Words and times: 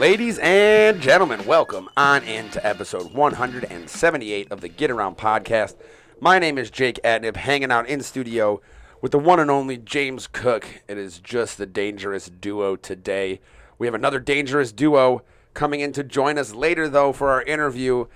Ladies 0.00 0.38
and 0.38 0.98
gentlemen, 0.98 1.44
welcome 1.44 1.90
on 1.94 2.24
into 2.24 2.66
episode 2.66 3.12
178 3.12 4.50
of 4.50 4.62
the 4.62 4.68
Get 4.70 4.90
Around 4.90 5.18
podcast. 5.18 5.76
My 6.18 6.38
name 6.38 6.56
is 6.56 6.70
Jake 6.70 6.98
Adnib, 7.04 7.36
hanging 7.36 7.70
out 7.70 7.86
in 7.86 8.00
studio 8.02 8.62
with 9.02 9.12
the 9.12 9.18
one 9.18 9.38
and 9.38 9.50
only 9.50 9.76
James 9.76 10.26
Cook. 10.26 10.66
It 10.88 10.96
is 10.96 11.18
just 11.18 11.58
the 11.58 11.66
dangerous 11.66 12.30
duo 12.30 12.76
today. 12.76 13.40
We 13.78 13.86
have 13.86 13.92
another 13.94 14.20
dangerous 14.20 14.72
duo 14.72 15.20
coming 15.52 15.80
in 15.80 15.92
to 15.92 16.02
join 16.02 16.38
us 16.38 16.54
later, 16.54 16.88
though, 16.88 17.12
for 17.12 17.28
our 17.28 17.42
interview. 17.42 18.06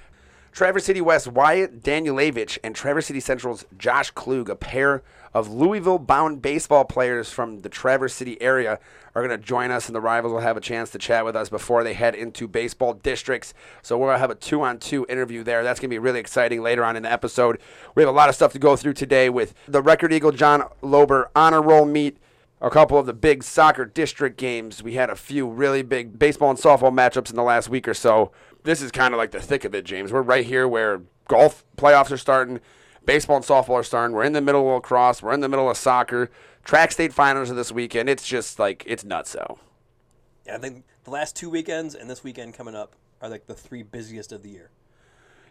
Traverse 0.54 0.84
City 0.84 1.00
West 1.00 1.26
Wyatt 1.26 1.82
Danilowicz 1.82 2.58
and 2.62 2.76
Traverse 2.76 3.06
City 3.06 3.18
Central's 3.18 3.66
Josh 3.76 4.12
Klug, 4.12 4.48
a 4.48 4.54
pair 4.54 5.02
of 5.34 5.50
Louisville 5.50 5.98
bound 5.98 6.42
baseball 6.42 6.84
players 6.84 7.28
from 7.28 7.62
the 7.62 7.68
Traverse 7.68 8.14
City 8.14 8.40
area, 8.40 8.78
are 9.16 9.26
going 9.26 9.36
to 9.36 9.44
join 9.44 9.72
us, 9.72 9.88
and 9.88 9.96
the 9.96 10.00
rivals 10.00 10.32
will 10.32 10.38
have 10.38 10.56
a 10.56 10.60
chance 10.60 10.90
to 10.90 10.98
chat 10.98 11.24
with 11.24 11.34
us 11.34 11.48
before 11.48 11.82
they 11.82 11.92
head 11.92 12.14
into 12.14 12.46
baseball 12.46 12.94
districts. 12.94 13.52
So 13.82 13.98
we're 13.98 14.06
going 14.06 14.14
to 14.14 14.20
have 14.20 14.30
a 14.30 14.36
two 14.36 14.62
on 14.62 14.78
two 14.78 15.04
interview 15.08 15.42
there. 15.42 15.64
That's 15.64 15.80
going 15.80 15.90
to 15.90 15.94
be 15.94 15.98
really 15.98 16.20
exciting 16.20 16.62
later 16.62 16.84
on 16.84 16.94
in 16.94 17.02
the 17.02 17.10
episode. 17.10 17.58
We 17.96 18.02
have 18.04 18.08
a 18.08 18.16
lot 18.16 18.28
of 18.28 18.36
stuff 18.36 18.52
to 18.52 18.60
go 18.60 18.76
through 18.76 18.94
today 18.94 19.28
with 19.28 19.54
the 19.66 19.82
Record 19.82 20.12
Eagle 20.12 20.30
John 20.30 20.62
Lober 20.84 21.30
honor 21.34 21.62
roll 21.62 21.84
meet 21.84 22.18
a 22.60 22.70
couple 22.70 22.96
of 22.96 23.06
the 23.06 23.12
big 23.12 23.42
soccer 23.42 23.84
district 23.84 24.38
games. 24.38 24.84
We 24.84 24.94
had 24.94 25.10
a 25.10 25.16
few 25.16 25.48
really 25.48 25.82
big 25.82 26.16
baseball 26.16 26.50
and 26.50 26.58
softball 26.58 26.94
matchups 26.94 27.28
in 27.28 27.36
the 27.36 27.42
last 27.42 27.68
week 27.68 27.88
or 27.88 27.94
so. 27.94 28.30
This 28.64 28.80
is 28.80 28.90
kind 28.90 29.12
of 29.12 29.18
like 29.18 29.30
the 29.30 29.40
thick 29.40 29.64
of 29.64 29.74
it, 29.74 29.84
James. 29.84 30.12
We're 30.12 30.22
right 30.22 30.44
here 30.44 30.66
where 30.66 31.02
golf 31.28 31.64
playoffs 31.76 32.10
are 32.10 32.16
starting, 32.16 32.60
baseball 33.04 33.36
and 33.36 33.44
softball 33.44 33.74
are 33.74 33.84
starting. 33.84 34.16
We're 34.16 34.24
in 34.24 34.32
the 34.32 34.40
middle 34.40 34.66
of 34.66 34.74
lacrosse. 34.74 35.22
We're 35.22 35.34
in 35.34 35.40
the 35.40 35.48
middle 35.48 35.70
of 35.70 35.76
soccer. 35.76 36.30
Track 36.64 36.92
state 36.92 37.12
finals 37.12 37.50
are 37.50 37.54
this 37.54 37.70
weekend. 37.70 38.08
It's 38.08 38.26
just 38.26 38.58
like 38.58 38.82
it's 38.86 39.04
nuts. 39.04 39.30
So 39.30 39.58
Yeah, 40.46 40.56
I 40.56 40.58
think 40.58 40.84
the 41.04 41.10
last 41.10 41.36
two 41.36 41.50
weekends 41.50 41.94
and 41.94 42.08
this 42.08 42.24
weekend 42.24 42.54
coming 42.54 42.74
up 42.74 42.96
are 43.20 43.28
like 43.28 43.46
the 43.46 43.54
three 43.54 43.82
busiest 43.82 44.32
of 44.32 44.42
the 44.42 44.48
year. 44.50 44.70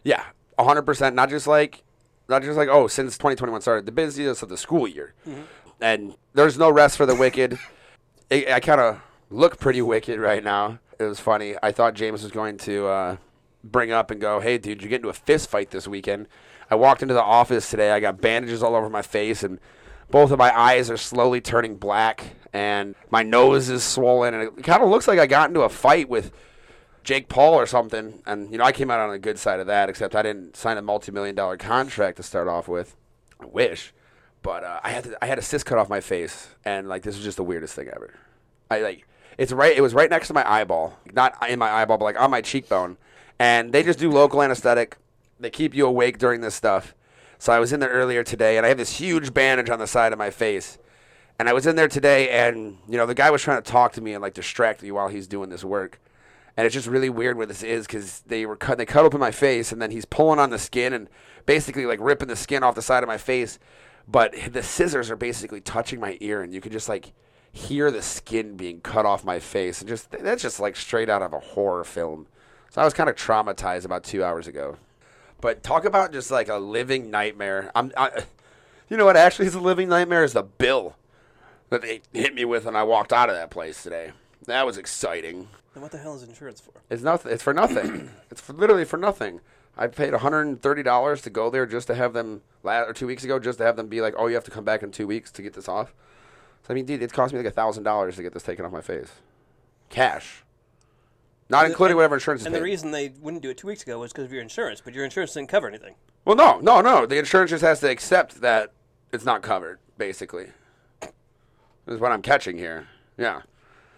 yeah, 0.02 0.24
hundred 0.58 0.82
percent. 0.82 1.14
Not 1.14 1.30
just 1.30 1.46
like 1.46 1.84
not 2.28 2.42
just 2.42 2.56
like 2.56 2.68
oh, 2.68 2.88
since 2.88 3.16
2021 3.16 3.60
started, 3.60 3.86
the 3.86 3.92
busiest 3.92 4.42
of 4.42 4.48
the 4.48 4.56
school 4.56 4.88
year, 4.88 5.14
mm-hmm. 5.26 5.42
and 5.80 6.16
there's 6.32 6.58
no 6.58 6.68
rest 6.70 6.96
for 6.96 7.06
the 7.06 7.14
wicked. 7.14 7.58
I, 8.30 8.46
I 8.54 8.60
kind 8.60 8.80
of 8.80 9.00
look 9.30 9.60
pretty 9.60 9.82
wicked 9.82 10.18
right 10.18 10.42
now. 10.42 10.80
It 10.98 11.04
was 11.04 11.20
funny. 11.20 11.56
I 11.62 11.72
thought 11.72 11.94
James 11.94 12.22
was 12.22 12.32
going 12.32 12.58
to 12.58 12.86
uh, 12.86 13.16
bring 13.62 13.90
up 13.90 14.10
and 14.10 14.20
go, 14.20 14.40
"Hey, 14.40 14.58
dude, 14.58 14.82
you 14.82 14.88
get 14.88 14.96
into 14.96 15.08
a 15.08 15.14
fist 15.14 15.48
fight 15.50 15.70
this 15.70 15.88
weekend." 15.88 16.28
I 16.70 16.76
walked 16.76 17.02
into 17.02 17.14
the 17.14 17.22
office 17.22 17.68
today. 17.68 17.90
I 17.90 18.00
got 18.00 18.20
bandages 18.20 18.62
all 18.62 18.74
over 18.74 18.88
my 18.88 19.02
face, 19.02 19.42
and 19.42 19.60
both 20.10 20.30
of 20.30 20.38
my 20.38 20.56
eyes 20.56 20.90
are 20.90 20.96
slowly 20.96 21.40
turning 21.40 21.76
black, 21.76 22.36
and 22.52 22.94
my 23.10 23.22
nose 23.22 23.68
is 23.68 23.82
swollen, 23.82 24.34
and 24.34 24.42
it 24.44 24.64
kind 24.64 24.82
of 24.82 24.88
looks 24.88 25.08
like 25.08 25.18
I 25.18 25.26
got 25.26 25.50
into 25.50 25.62
a 25.62 25.68
fight 25.68 26.08
with 26.08 26.32
Jake 27.02 27.28
Paul 27.28 27.54
or 27.54 27.66
something. 27.66 28.22
And 28.26 28.50
you 28.50 28.58
know, 28.58 28.64
I 28.64 28.72
came 28.72 28.90
out 28.90 29.00
on 29.00 29.10
the 29.10 29.18
good 29.18 29.38
side 29.38 29.60
of 29.60 29.66
that, 29.66 29.88
except 29.88 30.14
I 30.14 30.22
didn't 30.22 30.56
sign 30.56 30.78
a 30.78 30.82
multi-million 30.82 31.34
dollar 31.34 31.56
contract 31.56 32.16
to 32.16 32.22
start 32.22 32.48
off 32.48 32.68
with. 32.68 32.96
I 33.40 33.46
wish, 33.46 33.92
but 34.42 34.64
uh, 34.64 34.80
I 34.82 34.90
had 34.90 35.04
to, 35.04 35.24
I 35.24 35.26
had 35.26 35.38
a 35.38 35.42
cyst 35.42 35.66
cut 35.66 35.78
off 35.78 35.88
my 35.88 36.00
face, 36.00 36.48
and 36.64 36.88
like 36.88 37.02
this 37.02 37.16
was 37.16 37.24
just 37.24 37.36
the 37.36 37.44
weirdest 37.44 37.74
thing 37.74 37.88
ever. 37.88 38.14
I 38.70 38.80
like 38.80 39.06
it's 39.38 39.52
right. 39.52 39.76
It 39.76 39.80
was 39.80 39.94
right 39.94 40.10
next 40.10 40.28
to 40.28 40.34
my 40.34 40.48
eyeball, 40.48 40.98
not 41.12 41.48
in 41.48 41.58
my 41.58 41.70
eyeball, 41.70 41.98
but 41.98 42.04
like 42.04 42.20
on 42.20 42.30
my 42.30 42.40
cheekbone. 42.40 42.96
And 43.38 43.72
they 43.72 43.82
just 43.82 43.98
do 43.98 44.10
local 44.10 44.42
anesthetic. 44.42 44.96
They 45.40 45.50
keep 45.50 45.74
you 45.74 45.86
awake 45.86 46.18
during 46.18 46.40
this 46.40 46.54
stuff. 46.54 46.94
So 47.38 47.52
I 47.52 47.58
was 47.58 47.72
in 47.72 47.80
there 47.80 47.90
earlier 47.90 48.22
today, 48.22 48.56
and 48.56 48.64
I 48.64 48.68
have 48.68 48.78
this 48.78 48.98
huge 48.98 49.34
bandage 49.34 49.68
on 49.68 49.78
the 49.78 49.86
side 49.86 50.12
of 50.12 50.18
my 50.18 50.30
face. 50.30 50.78
And 51.38 51.48
I 51.48 51.52
was 51.52 51.66
in 51.66 51.74
there 51.74 51.88
today, 51.88 52.30
and 52.30 52.78
you 52.88 52.96
know 52.96 53.06
the 53.06 53.14
guy 53.14 53.30
was 53.30 53.42
trying 53.42 53.62
to 53.62 53.70
talk 53.70 53.92
to 53.94 54.00
me 54.00 54.12
and 54.14 54.22
like 54.22 54.34
distract 54.34 54.82
me 54.82 54.92
while 54.92 55.08
he's 55.08 55.26
doing 55.26 55.50
this 55.50 55.64
work. 55.64 56.00
And 56.56 56.64
it's 56.64 56.74
just 56.74 56.86
really 56.86 57.10
weird 57.10 57.36
what 57.36 57.48
this 57.48 57.64
is 57.64 57.86
because 57.86 58.20
they 58.20 58.46
were 58.46 58.56
cut, 58.56 58.78
they 58.78 58.86
cut 58.86 59.04
open 59.04 59.18
my 59.18 59.32
face, 59.32 59.72
and 59.72 59.82
then 59.82 59.90
he's 59.90 60.04
pulling 60.04 60.38
on 60.38 60.50
the 60.50 60.58
skin 60.58 60.92
and 60.92 61.08
basically 61.46 61.86
like 61.86 61.98
ripping 62.00 62.28
the 62.28 62.36
skin 62.36 62.62
off 62.62 62.76
the 62.76 62.82
side 62.82 63.02
of 63.02 63.08
my 63.08 63.18
face. 63.18 63.58
But 64.06 64.34
the 64.52 64.62
scissors 64.62 65.10
are 65.10 65.16
basically 65.16 65.60
touching 65.60 65.98
my 65.98 66.16
ear, 66.20 66.42
and 66.42 66.54
you 66.54 66.60
can 66.60 66.70
just 66.70 66.88
like 66.88 67.12
hear 67.54 67.90
the 67.90 68.02
skin 68.02 68.56
being 68.56 68.80
cut 68.80 69.06
off 69.06 69.24
my 69.24 69.38
face, 69.38 69.80
and 69.80 69.88
just 69.88 70.10
that's 70.10 70.42
just 70.42 70.60
like 70.60 70.76
straight 70.76 71.08
out 71.08 71.22
of 71.22 71.32
a 71.32 71.38
horror 71.38 71.84
film. 71.84 72.26
So 72.70 72.82
I 72.82 72.84
was 72.84 72.92
kind 72.92 73.08
of 73.08 73.14
traumatized 73.14 73.84
about 73.84 74.02
two 74.02 74.24
hours 74.24 74.46
ago. 74.48 74.76
But 75.40 75.62
talk 75.62 75.84
about 75.84 76.12
just 76.12 76.30
like 76.30 76.48
a 76.48 76.56
living 76.56 77.10
nightmare. 77.10 77.70
I'm, 77.74 77.92
I, 77.96 78.24
you 78.90 78.96
know 78.96 79.04
what? 79.04 79.16
Actually, 79.16 79.46
is 79.46 79.54
a 79.54 79.60
living 79.60 79.88
nightmare 79.88 80.24
is 80.24 80.32
the 80.32 80.42
bill 80.42 80.96
that 81.70 81.82
they 81.82 82.02
hit 82.12 82.34
me 82.34 82.44
with 82.44 82.64
when 82.64 82.74
I 82.74 82.82
walked 82.82 83.12
out 83.12 83.28
of 83.28 83.36
that 83.36 83.50
place 83.50 83.82
today. 83.82 84.12
That 84.46 84.66
was 84.66 84.76
exciting. 84.76 85.48
Then 85.72 85.82
what 85.82 85.92
the 85.92 85.98
hell 85.98 86.14
is 86.16 86.22
insurance 86.24 86.60
for? 86.60 86.72
It's 86.90 87.02
nothing. 87.02 87.32
It's 87.32 87.42
for 87.42 87.54
nothing. 87.54 88.10
it's 88.30 88.40
for 88.40 88.52
literally 88.52 88.84
for 88.84 88.96
nothing. 88.96 89.40
I 89.76 89.86
paid 89.86 90.12
one 90.12 90.20
hundred 90.20 90.42
and 90.42 90.60
thirty 90.60 90.82
dollars 90.82 91.22
to 91.22 91.30
go 91.30 91.50
there 91.50 91.66
just 91.66 91.86
to 91.86 91.94
have 91.94 92.12
them 92.12 92.42
last 92.64 92.88
or 92.88 92.92
two 92.92 93.06
weeks 93.06 93.22
ago, 93.22 93.38
just 93.38 93.58
to 93.58 93.64
have 93.64 93.76
them 93.76 93.86
be 93.86 94.00
like, 94.00 94.14
"Oh, 94.16 94.26
you 94.26 94.34
have 94.34 94.44
to 94.44 94.50
come 94.50 94.64
back 94.64 94.82
in 94.82 94.90
two 94.90 95.06
weeks 95.06 95.30
to 95.32 95.42
get 95.42 95.54
this 95.54 95.68
off." 95.68 95.94
So 96.66 96.72
I 96.72 96.74
mean, 96.74 96.86
dude, 96.86 97.02
it 97.02 97.12
cost 97.12 97.32
me 97.32 97.38
like 97.38 97.46
a 97.46 97.50
thousand 97.50 97.82
dollars 97.84 98.16
to 98.16 98.22
get 98.22 98.32
this 98.32 98.42
taken 98.42 98.64
off 98.64 98.72
my 98.72 98.80
face, 98.80 99.10
cash, 99.90 100.42
not 101.50 101.66
including 101.66 101.96
whatever 101.96 102.14
insurance 102.14 102.42
is 102.42 102.46
And 102.46 102.54
the 102.54 102.62
reason 102.62 102.90
they 102.90 103.10
wouldn't 103.20 103.42
do 103.42 103.50
it 103.50 103.58
two 103.58 103.66
weeks 103.66 103.82
ago 103.82 103.98
was 103.98 104.12
because 104.12 104.24
of 104.24 104.32
your 104.32 104.40
insurance, 104.42 104.80
but 104.80 104.94
your 104.94 105.04
insurance 105.04 105.34
didn't 105.34 105.50
cover 105.50 105.68
anything. 105.68 105.94
well, 106.24 106.36
no, 106.36 106.58
no, 106.60 106.80
no. 106.80 107.04
The 107.06 107.18
insurance 107.18 107.50
just 107.50 107.62
has 107.62 107.80
to 107.80 107.90
accept 107.90 108.40
that 108.40 108.72
it's 109.12 109.24
not 109.26 109.42
covered. 109.42 109.78
Basically, 109.98 110.46
is 111.86 112.00
what 112.00 112.10
I'm 112.12 112.22
catching 112.22 112.56
here. 112.58 112.88
Yeah. 113.18 113.42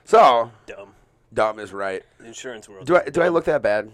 So 0.04 0.50
Dumb. 0.66 0.94
dumb 1.32 1.58
is 1.58 1.72
right. 1.72 2.02
The 2.18 2.26
insurance 2.26 2.68
world. 2.68 2.86
Do 2.86 2.96
I 2.96 3.08
do 3.08 3.22
I 3.22 3.28
look 3.28 3.44
that 3.44 3.62
bad? 3.62 3.90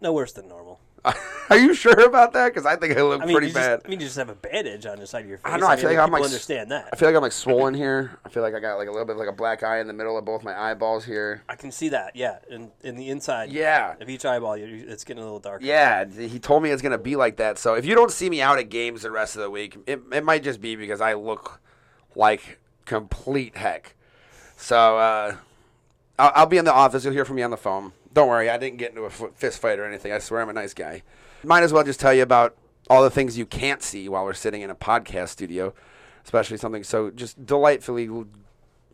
no 0.00 0.12
worse 0.14 0.32
than 0.32 0.48
normal. 0.48 0.80
Are 1.04 1.58
you 1.58 1.74
sure 1.74 2.00
about 2.04 2.32
that? 2.34 2.48
Because 2.48 2.66
I 2.66 2.76
think 2.76 2.96
I 2.96 3.02
look 3.02 3.22
I 3.22 3.26
mean, 3.26 3.34
pretty 3.34 3.48
you 3.48 3.54
bad. 3.54 3.78
Just, 3.78 3.86
I 3.86 3.88
mean, 3.88 4.00
you 4.00 4.06
just 4.06 4.18
have 4.18 4.28
a 4.28 4.34
bandage 4.34 4.86
on 4.86 4.98
the 4.98 5.06
side 5.06 5.22
of 5.22 5.28
your 5.28 5.38
face. 5.38 5.46
I 5.46 5.50
don't 5.52 5.60
know. 5.60 5.66
I 5.66 5.70
mean, 5.70 5.80
feel 5.80 5.90
like 5.90 5.98
I'm 5.98 6.10
like 6.10 6.22
understand 6.22 6.70
that. 6.70 6.90
I 6.92 6.96
feel 6.96 7.08
like 7.08 7.16
I'm 7.16 7.22
like 7.22 7.32
swollen 7.32 7.74
here. 7.74 8.18
I 8.24 8.28
feel 8.28 8.42
like 8.42 8.54
I 8.54 8.60
got 8.60 8.76
like 8.76 8.88
a 8.88 8.90
little 8.90 9.06
bit 9.06 9.12
of 9.12 9.18
like 9.18 9.28
a 9.28 9.32
black 9.32 9.62
eye 9.62 9.80
in 9.80 9.86
the 9.86 9.92
middle 9.92 10.16
of 10.18 10.24
both 10.24 10.44
my 10.44 10.58
eyeballs 10.58 11.04
here. 11.04 11.42
I 11.48 11.56
can 11.56 11.72
see 11.72 11.88
that. 11.88 12.14
Yeah, 12.14 12.38
in 12.48 12.70
in 12.82 12.96
the 12.96 13.08
inside. 13.08 13.50
Yeah. 13.50 13.94
Of 14.00 14.08
each 14.08 14.24
eyeball, 14.24 14.54
it's 14.54 15.04
getting 15.04 15.22
a 15.22 15.24
little 15.24 15.40
darker. 15.40 15.64
Yeah, 15.64 16.04
he 16.04 16.38
told 16.38 16.62
me 16.62 16.70
it's 16.70 16.82
gonna 16.82 16.98
be 16.98 17.16
like 17.16 17.36
that. 17.38 17.58
So 17.58 17.74
if 17.74 17.84
you 17.84 17.94
don't 17.94 18.12
see 18.12 18.30
me 18.30 18.42
out 18.42 18.58
at 18.58 18.68
games 18.68 19.02
the 19.02 19.10
rest 19.10 19.36
of 19.36 19.42
the 19.42 19.50
week, 19.50 19.76
it, 19.86 20.00
it 20.12 20.24
might 20.24 20.42
just 20.42 20.60
be 20.60 20.76
because 20.76 21.00
I 21.00 21.14
look 21.14 21.60
like 22.14 22.58
complete 22.84 23.56
heck. 23.56 23.94
So 24.56 24.98
uh, 24.98 25.36
I'll, 26.20 26.32
I'll 26.34 26.46
be 26.46 26.58
in 26.58 26.64
the 26.64 26.72
office. 26.72 27.04
You'll 27.04 27.14
hear 27.14 27.24
from 27.24 27.36
me 27.36 27.42
on 27.42 27.50
the 27.50 27.56
phone. 27.56 27.92
Don't 28.12 28.28
worry, 28.28 28.50
I 28.50 28.58
didn't 28.58 28.78
get 28.78 28.90
into 28.90 29.02
a 29.02 29.10
fist 29.10 29.60
fight 29.60 29.78
or 29.78 29.84
anything. 29.84 30.12
I 30.12 30.18
swear 30.18 30.42
I'm 30.42 30.48
a 30.48 30.52
nice 30.52 30.74
guy. 30.74 31.02
Might 31.44 31.62
as 31.62 31.72
well 31.72 31.84
just 31.84 32.00
tell 32.00 32.12
you 32.12 32.22
about 32.22 32.56
all 32.88 33.02
the 33.02 33.10
things 33.10 33.38
you 33.38 33.46
can't 33.46 33.82
see 33.82 34.08
while 34.08 34.24
we're 34.24 34.34
sitting 34.34 34.62
in 34.62 34.70
a 34.70 34.74
podcast 34.74 35.28
studio, 35.28 35.72
especially 36.24 36.56
something 36.56 36.82
so 36.82 37.10
just 37.10 37.46
delightfully 37.46 38.10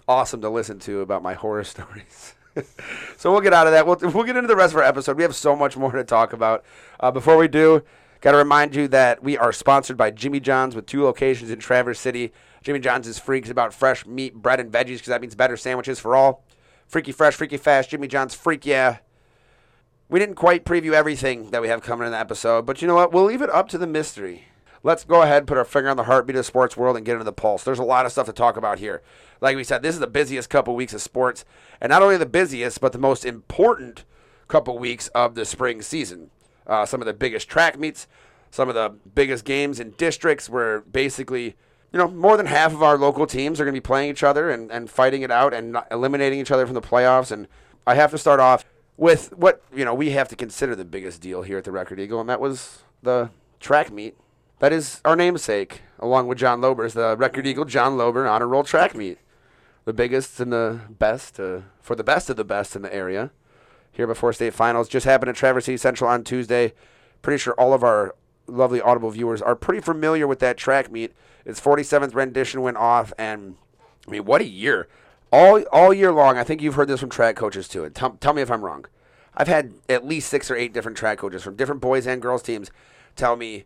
awesome 0.06 0.41
to 0.42 0.50
listen 0.50 0.78
to 0.81 1.00
about 1.00 1.22
my 1.22 1.34
horror 1.34 1.65
stories. 1.65 2.34
so 3.16 3.32
we'll 3.32 3.41
get 3.41 3.53
out 3.53 3.66
of 3.66 3.72
that. 3.72 3.86
We'll, 3.86 3.98
we'll 4.12 4.25
get 4.25 4.36
into 4.36 4.48
the 4.48 4.56
rest 4.56 4.72
of 4.72 4.78
our 4.78 4.84
episode. 4.84 5.16
We 5.16 5.22
have 5.22 5.34
so 5.34 5.56
much 5.56 5.76
more 5.76 5.92
to 5.92 6.04
talk 6.04 6.32
about. 6.32 6.65
Uh, 7.00 7.10
before 7.10 7.36
we 7.36 7.48
do, 7.48 7.82
got 8.20 8.32
to 8.32 8.38
remind 8.38 8.75
you 8.75 8.88
that 8.88 9.22
we 9.22 9.36
are 9.36 9.53
sponsored 9.53 9.97
by 9.97 10.10
Jimmy 10.10 10.41
John's 10.41 10.75
with 10.75 10.86
two 10.86 11.03
locations 11.04 11.50
in 11.50 11.59
Traverse 11.59 12.00
City. 12.00 12.33
Jimmy 12.62 12.80
John's 12.80 13.06
is 13.06 13.18
freaks 13.18 13.50
about 13.50 13.74
fresh 13.74 14.06
meat, 14.06 14.34
bread, 14.34 14.60
and 14.60 14.72
veggies 14.72 14.95
because 14.95 15.09
that 15.09 15.21
means 15.21 15.34
better 15.34 15.56
sandwiches 15.56 15.98
for 15.98 16.16
all. 16.16 16.46
Freaky 16.86 17.12
fresh, 17.12 17.34
freaky 17.34 17.56
fast. 17.56 17.91
Jimmy 17.91 18.09
John's 18.09 18.34
freak 18.34 18.65
yeah. 18.65 18.98
We 20.09 20.21
didn't 20.21 20.36
quite 20.36 20.65
preview 20.65 20.92
everything 20.92 21.50
that 21.50 21.60
we 21.60 21.68
have 21.68 21.83
coming 21.83 22.06
in 22.06 22.12
the 22.12 22.18
episode, 22.18 22.65
but 22.65 22.80
you 22.80 22.86
know 22.86 22.94
what? 22.94 23.12
We'll 23.12 23.24
leave 23.24 23.42
it 23.42 23.50
up 23.50 23.68
to 23.71 23.78
the 23.78 23.88
mystery. 23.88 24.44
Let's 24.84 25.03
go 25.03 25.22
ahead, 25.22 25.38
and 25.38 25.47
put 25.48 25.59
our 25.59 25.65
finger 25.65 25.91
on 25.91 25.97
the 25.97 26.04
heartbeat 26.04 26.36
of 26.36 26.41
the 26.41 26.44
sports 26.44 26.77
world, 26.77 26.97
and 26.97 27.04
get 27.04 27.15
into 27.15 27.24
the 27.24 27.33
pulse. 27.33 27.65
There's 27.65 27.80
a 27.80 27.84
lot 27.84 28.06
of 28.06 28.12
stuff 28.12 28.27
to 28.27 28.33
talk 28.33 28.56
about 28.56 28.78
here. 28.78 29.03
Like 29.41 29.56
we 29.56 29.65
said, 29.65 29.83
this 29.83 29.97
is 29.97 30.00
the 30.00 30.06
busiest 30.06 30.48
couple 30.48 30.77
weeks 30.77 30.94
of 30.94 31.03
sports, 31.03 31.44
and 31.80 31.91
not 31.91 32.03
only 32.03 32.16
the 32.16 32.24
busiest, 32.24 32.80
but 32.80 32.92
the 32.92 32.98
most 32.98 33.24
important 33.24 34.04
couple 34.47 34.78
weeks 34.78 35.09
of 35.09 35.34
the 35.34 35.44
spring 35.44 35.83
season. 35.83 36.30
Uh, 36.68 36.86
some 36.86 37.03
of 37.03 37.06
the 37.06 37.15
biggest 37.15 37.48
track 37.48 37.77
meets, 37.77 38.06
some 38.53 38.68
of 38.68 38.77
the 38.77 38.94
biggest 39.12 39.44
games 39.44 39.80
in 39.80 39.91
districts, 39.92 40.48
where 40.48 40.83
basically, 40.83 41.56
you 41.92 41.98
know, 41.98 42.09
more 42.09 42.36
than 42.36 42.47
half 42.47 42.72
of 42.72 42.83
our 42.83 42.98
local 42.98 43.27
teams 43.27 43.60
are 43.60 43.65
going 43.65 43.74
to 43.74 43.80
be 43.80 43.84
playing 43.84 44.10
each 44.10 44.22
other 44.22 44.50
and, 44.50 44.71
and 44.71 44.91
fighting 44.91 45.22
it 45.22 45.30
out 45.30 45.54
and 45.54 45.77
eliminating 45.91 46.41
each 46.41 46.50
other 46.50 46.66
from 46.66 46.74
the 46.74 46.83
playoffs. 46.83 47.30
And 47.30 47.47
I 47.86 47.94
have 47.94 48.10
to 48.10 48.18
start 48.18 48.41
off 48.41 48.65
with 48.97 49.33
what 49.36 49.62
you 49.74 49.84
know 49.84 49.94
we 49.94 50.10
have 50.10 50.28
to 50.28 50.36
consider 50.36 50.74
the 50.74 50.84
biggest 50.84 51.21
deal 51.21 51.42
here 51.42 51.59
at 51.59 51.65
the 51.65 51.72
Record 51.72 52.00
Eagle, 52.00 52.21
and 52.21 52.28
that 52.28 52.41
was 52.41 52.83
the 53.03 53.30
track 53.60 53.92
meet. 53.92 54.16
That 54.59 54.72
is 54.72 55.00
our 55.04 55.16
namesake, 55.16 55.83
along 55.98 56.28
with 56.28 56.38
John 56.38 56.60
Lober's 56.60 56.94
the 56.94 57.16
Record 57.16 57.47
Eagle 57.47 57.66
John 57.66 57.97
Lober 57.97 58.28
Honor 58.30 58.48
Roll 58.48 58.65
Track 58.65 58.94
Meet, 58.94 59.18
the 59.84 59.92
biggest 59.92 60.41
and 60.41 60.53
the 60.53 60.80
best 60.88 61.38
uh, 61.38 61.60
for 61.80 61.94
the 61.94 62.04
best 62.04 62.30
of 62.30 62.36
the 62.36 62.44
best 62.44 62.74
in 62.74 62.83
the 62.83 62.94
area. 62.94 63.30
Here 63.92 64.06
before 64.06 64.33
state 64.33 64.54
finals 64.54 64.88
just 64.88 65.06
happened 65.06 65.30
at 65.30 65.36
Traverse 65.36 65.66
City 65.66 65.77
Central 65.77 66.10
on 66.10 66.24
Tuesday. 66.24 66.72
Pretty 67.22 67.38
sure 67.38 67.54
all 67.54 67.72
of 67.72 67.83
our 67.83 68.15
lovely 68.47 68.80
Audible 68.80 69.10
viewers 69.10 69.42
are 69.42 69.56
pretty 69.56 69.80
familiar 69.80 70.27
with 70.27 70.38
that 70.41 70.56
track 70.56 70.91
meet. 70.91 71.12
Its 71.47 71.60
47th 71.60 72.15
rendition 72.15 72.60
went 72.60 72.77
off, 72.77 73.15
and 73.16 73.57
I 74.07 74.10
mean, 74.10 74.27
what 74.27 74.43
a 74.43 74.47
year! 74.47 74.89
all 75.33 75.63
all 75.72 75.93
year 75.93 76.13
long. 76.13 76.39
I 76.39 76.45
think 76.45 76.63
you've 76.63 76.75
heard 76.75 76.89
this 76.89 77.01
from 77.01 77.10
track 77.10 77.37
coaches 77.37 77.69
too. 77.69 77.84
And 77.84 77.95
tell 77.95 78.33
me 78.33 78.43
if 78.43 78.51
I'm 78.51 78.65
wrong. 78.65 78.87
I've 79.34 79.48
had 79.48 79.75
at 79.89 80.07
least 80.07 80.28
six 80.28 80.51
or 80.51 80.57
eight 80.57 80.72
different 80.72 80.97
track 80.97 81.19
coaches 81.19 81.43
from 81.43 81.57
different 81.57 81.81
boys 81.81 82.07
and 82.07 82.22
girls 82.22 82.43
teams 82.43 82.71
tell 83.16 83.37
me, 83.37 83.65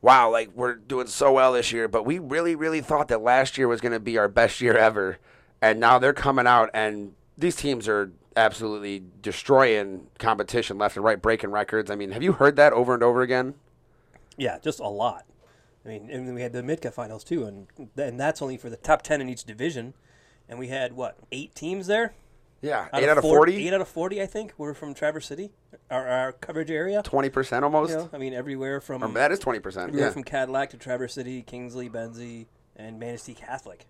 "Wow, 0.00 0.30
like 0.30 0.50
we're 0.54 0.74
doing 0.74 1.08
so 1.08 1.32
well 1.32 1.52
this 1.52 1.72
year, 1.72 1.88
but 1.88 2.04
we 2.04 2.18
really, 2.18 2.54
really 2.54 2.80
thought 2.80 3.08
that 3.08 3.22
last 3.22 3.58
year 3.58 3.66
was 3.66 3.80
going 3.80 3.92
to 3.92 4.00
be 4.00 4.18
our 4.18 4.28
best 4.28 4.60
year 4.60 4.76
ever, 4.76 5.18
and 5.60 5.80
now 5.80 5.98
they're 5.98 6.12
coming 6.12 6.46
out 6.46 6.70
and 6.72 7.14
these 7.36 7.56
teams 7.56 7.88
are 7.88 8.12
absolutely 8.36 9.02
destroying 9.22 10.06
competition 10.18 10.78
left 10.78 10.94
and 10.94 11.04
right, 11.04 11.20
breaking 11.20 11.50
records. 11.50 11.90
I 11.90 11.96
mean, 11.96 12.10
have 12.12 12.22
you 12.22 12.32
heard 12.32 12.56
that 12.56 12.72
over 12.72 12.94
and 12.94 13.02
over 13.02 13.22
again? 13.22 13.54
Yeah, 14.36 14.58
just 14.58 14.78
a 14.78 14.88
lot. 14.88 15.24
I 15.84 15.88
mean, 15.88 16.10
and 16.10 16.26
then 16.28 16.34
we 16.34 16.42
had 16.42 16.52
the 16.52 16.62
MITCA 16.62 16.92
finals 16.92 17.24
too, 17.24 17.44
and 17.46 17.66
and 17.96 18.20
that's 18.20 18.42
only 18.42 18.56
for 18.56 18.68
the 18.68 18.76
top 18.76 19.02
ten 19.02 19.20
in 19.20 19.28
each 19.28 19.44
division. 19.44 19.94
And 20.48 20.58
we 20.58 20.68
had 20.68 20.92
what 20.94 21.16
eight 21.32 21.54
teams 21.54 21.86
there? 21.86 22.12
Yeah, 22.60 22.88
Out 22.92 23.02
eight 23.02 23.08
out 23.08 23.16
of 23.16 23.22
forty. 23.24 23.66
Eight 23.66 23.72
out 23.72 23.80
of 23.80 23.88
forty, 23.88 24.20
I 24.20 24.26
think, 24.26 24.52
were 24.58 24.74
from 24.74 24.92
Traverse 24.92 25.26
City, 25.26 25.50
our, 25.90 26.06
our 26.06 26.32
coverage 26.32 26.70
area. 26.70 27.02
Twenty 27.02 27.30
percent 27.30 27.64
almost. 27.64 27.92
You 27.92 27.96
know, 27.98 28.10
I 28.12 28.18
mean, 28.18 28.34
everywhere 28.34 28.80
from 28.82 29.02
Or 29.02 29.08
that 29.12 29.32
is 29.32 29.38
twenty 29.38 29.60
percent. 29.60 29.94
Yeah. 29.94 30.10
from 30.10 30.24
Cadillac 30.24 30.70
to 30.70 30.76
Traverse 30.76 31.14
City, 31.14 31.40
Kingsley, 31.42 31.88
Benzie, 31.88 32.46
and 32.76 32.98
Manistee 33.00 33.32
Catholic. 33.34 33.86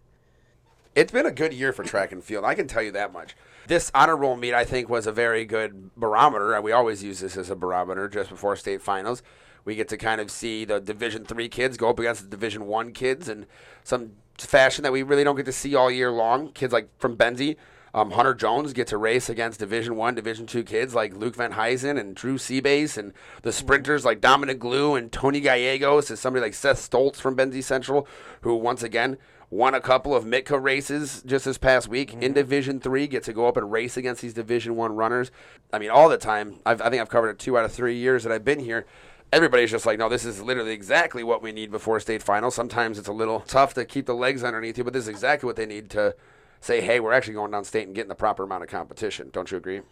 It's 0.94 1.12
been 1.12 1.26
a 1.26 1.30
good 1.32 1.52
year 1.52 1.72
for 1.72 1.82
track 1.84 2.12
and 2.12 2.22
field. 2.22 2.44
I 2.44 2.54
can 2.54 2.66
tell 2.66 2.82
you 2.82 2.92
that 2.92 3.12
much. 3.12 3.36
This 3.68 3.90
honor 3.94 4.16
roll 4.16 4.36
meet, 4.36 4.54
I 4.54 4.64
think, 4.64 4.88
was 4.88 5.06
a 5.06 5.12
very 5.12 5.44
good 5.44 5.90
barometer. 5.96 6.52
and 6.54 6.64
We 6.64 6.72
always 6.72 7.02
use 7.02 7.20
this 7.20 7.36
as 7.36 7.48
a 7.48 7.54
barometer 7.56 8.08
just 8.08 8.28
before 8.30 8.56
state 8.56 8.82
finals. 8.82 9.22
We 9.64 9.74
get 9.74 9.88
to 9.88 9.96
kind 9.96 10.20
of 10.20 10.30
see 10.30 10.64
the 10.64 10.80
Division 10.80 11.24
three 11.24 11.48
kids 11.48 11.76
go 11.76 11.90
up 11.90 11.98
against 11.98 12.22
the 12.22 12.28
Division 12.28 12.66
one 12.66 12.92
kids 12.92 13.28
in 13.28 13.46
some 13.84 14.12
fashion 14.38 14.82
that 14.84 14.92
we 14.92 15.02
really 15.02 15.24
don't 15.24 15.36
get 15.36 15.46
to 15.46 15.52
see 15.52 15.74
all 15.74 15.90
year 15.90 16.10
long. 16.10 16.52
Kids 16.52 16.72
like 16.72 16.88
from 16.98 17.16
Benzie, 17.16 17.56
um, 17.92 18.12
Hunter 18.12 18.34
Jones 18.34 18.72
get 18.72 18.86
to 18.88 18.96
race 18.96 19.28
against 19.28 19.58
Division 19.58 19.96
one, 19.96 20.14
Division 20.14 20.46
two 20.46 20.62
kids 20.62 20.94
like 20.94 21.14
Luke 21.14 21.36
Van 21.36 21.52
Huysen 21.52 21.98
and 21.98 22.14
Drew 22.14 22.38
Seabase, 22.38 22.96
and 22.96 23.12
the 23.42 23.52
sprinters 23.52 24.04
like 24.04 24.20
Dominic 24.20 24.58
Glue 24.58 24.94
and 24.94 25.10
Tony 25.10 25.40
Gallegos, 25.40 26.08
and 26.08 26.18
somebody 26.18 26.42
like 26.42 26.54
Seth 26.54 26.78
Stoltz 26.78 27.16
from 27.16 27.36
Benzie 27.36 27.64
Central, 27.64 28.06
who 28.42 28.54
once 28.54 28.82
again 28.82 29.18
won 29.50 29.74
a 29.74 29.80
couple 29.80 30.14
of 30.14 30.24
MITCA 30.24 30.62
races 30.62 31.24
just 31.26 31.44
this 31.44 31.58
past 31.58 31.88
week 31.88 32.14
in 32.14 32.32
Division 32.32 32.78
Three. 32.78 33.08
Get 33.08 33.24
to 33.24 33.32
go 33.32 33.48
up 33.48 33.56
and 33.56 33.72
race 33.72 33.96
against 33.96 34.22
these 34.22 34.34
Division 34.34 34.76
One 34.76 34.94
runners. 34.94 35.32
I 35.72 35.80
mean, 35.80 35.90
all 35.90 36.08
the 36.08 36.16
time. 36.16 36.60
I've, 36.64 36.80
I 36.80 36.88
think 36.88 37.02
I've 37.02 37.08
covered 37.08 37.30
it 37.30 37.38
two 37.40 37.58
out 37.58 37.64
of 37.64 37.72
three 37.72 37.96
years 37.96 38.22
that 38.22 38.32
I've 38.32 38.44
been 38.44 38.60
here. 38.60 38.86
Everybody's 39.32 39.70
just 39.70 39.86
like, 39.86 39.98
no, 39.98 40.08
this 40.08 40.24
is 40.24 40.42
literally 40.42 40.72
exactly 40.72 41.22
what 41.22 41.40
we 41.40 41.52
need 41.52 41.70
before 41.70 42.00
state 42.00 42.22
final. 42.22 42.50
Sometimes 42.50 42.98
it's 42.98 43.08
a 43.08 43.12
little 43.12 43.40
tough 43.40 43.74
to 43.74 43.84
keep 43.84 44.06
the 44.06 44.14
legs 44.14 44.42
underneath 44.42 44.76
you, 44.76 44.82
but 44.82 44.92
this 44.92 45.04
is 45.04 45.08
exactly 45.08 45.46
what 45.46 45.54
they 45.56 45.66
need 45.66 45.88
to 45.90 46.16
say, 46.60 46.80
hey, 46.80 46.98
we're 46.98 47.12
actually 47.12 47.34
going 47.34 47.52
down 47.52 47.64
state 47.64 47.86
and 47.86 47.94
getting 47.94 48.08
the 48.08 48.14
proper 48.14 48.42
amount 48.42 48.64
of 48.64 48.68
competition. 48.68 49.30
Don't 49.32 49.50
you 49.50 49.56
agree? 49.56 49.82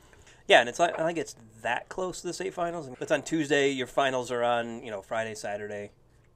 Yeah, 0.49 0.61
and 0.61 0.69
it's 0.69 0.81
I 0.81 0.91
think 0.91 1.19
it's 1.19 1.37
that 1.63 1.89
close 1.89 2.23
to 2.23 2.27
the 2.27 2.33
state 2.33 2.55
finals. 2.55 2.89
It's 3.01 3.13
on 3.13 3.23
Tuesday. 3.23 3.71
Your 3.71 3.87
finals 3.87 4.31
are 4.31 4.43
on 4.43 4.83
you 4.83 4.91
know 4.91 5.03
Friday, 5.03 5.35
Saturday, 5.35 5.91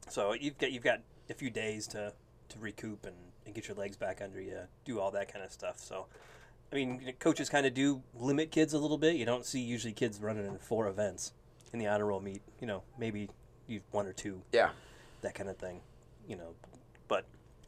so 0.07 0.33
you've 0.33 0.57
got 0.59 0.71
you've 0.71 0.83
got 0.83 0.99
a 1.31 1.33
few 1.33 1.49
days 1.49 1.87
to 1.87 2.13
to 2.49 2.59
recoup 2.59 3.07
and, 3.07 3.15
and 3.47 3.55
get 3.55 3.67
your 3.67 3.75
legs 3.75 3.97
back 3.97 4.21
under 4.21 4.39
you, 4.39 4.59
do 4.85 4.99
all 4.99 5.09
that 5.11 5.33
kind 5.33 5.43
of 5.43 5.51
stuff. 5.51 5.79
So, 5.79 6.05
I 6.71 6.75
mean, 6.75 7.13
coaches 7.19 7.49
kind 7.49 7.65
of 7.65 7.73
do 7.73 8.03
limit 8.13 8.51
kids 8.51 8.73
a 8.73 8.77
little 8.77 8.99
bit. 8.99 9.15
You 9.15 9.25
don't 9.25 9.45
see 9.45 9.59
usually 9.59 9.93
kids 9.93 10.19
running 10.19 10.45
in 10.45 10.59
four 10.59 10.87
events 10.87 11.33
in 11.73 11.79
the 11.79 11.87
honor 11.87 12.05
roll 12.05 12.19
meet. 12.21 12.41
You 12.61 12.67
know, 12.67 12.83
maybe 12.97 13.29
you've 13.67 13.83
one 13.91 14.05
or 14.07 14.13
two 14.13 14.41
Yeah. 14.53 14.69
that 15.21 15.35
kind 15.35 15.49
of 15.49 15.57
thing, 15.57 15.81
you 16.27 16.35
know. 16.37 16.53
But 17.07 17.25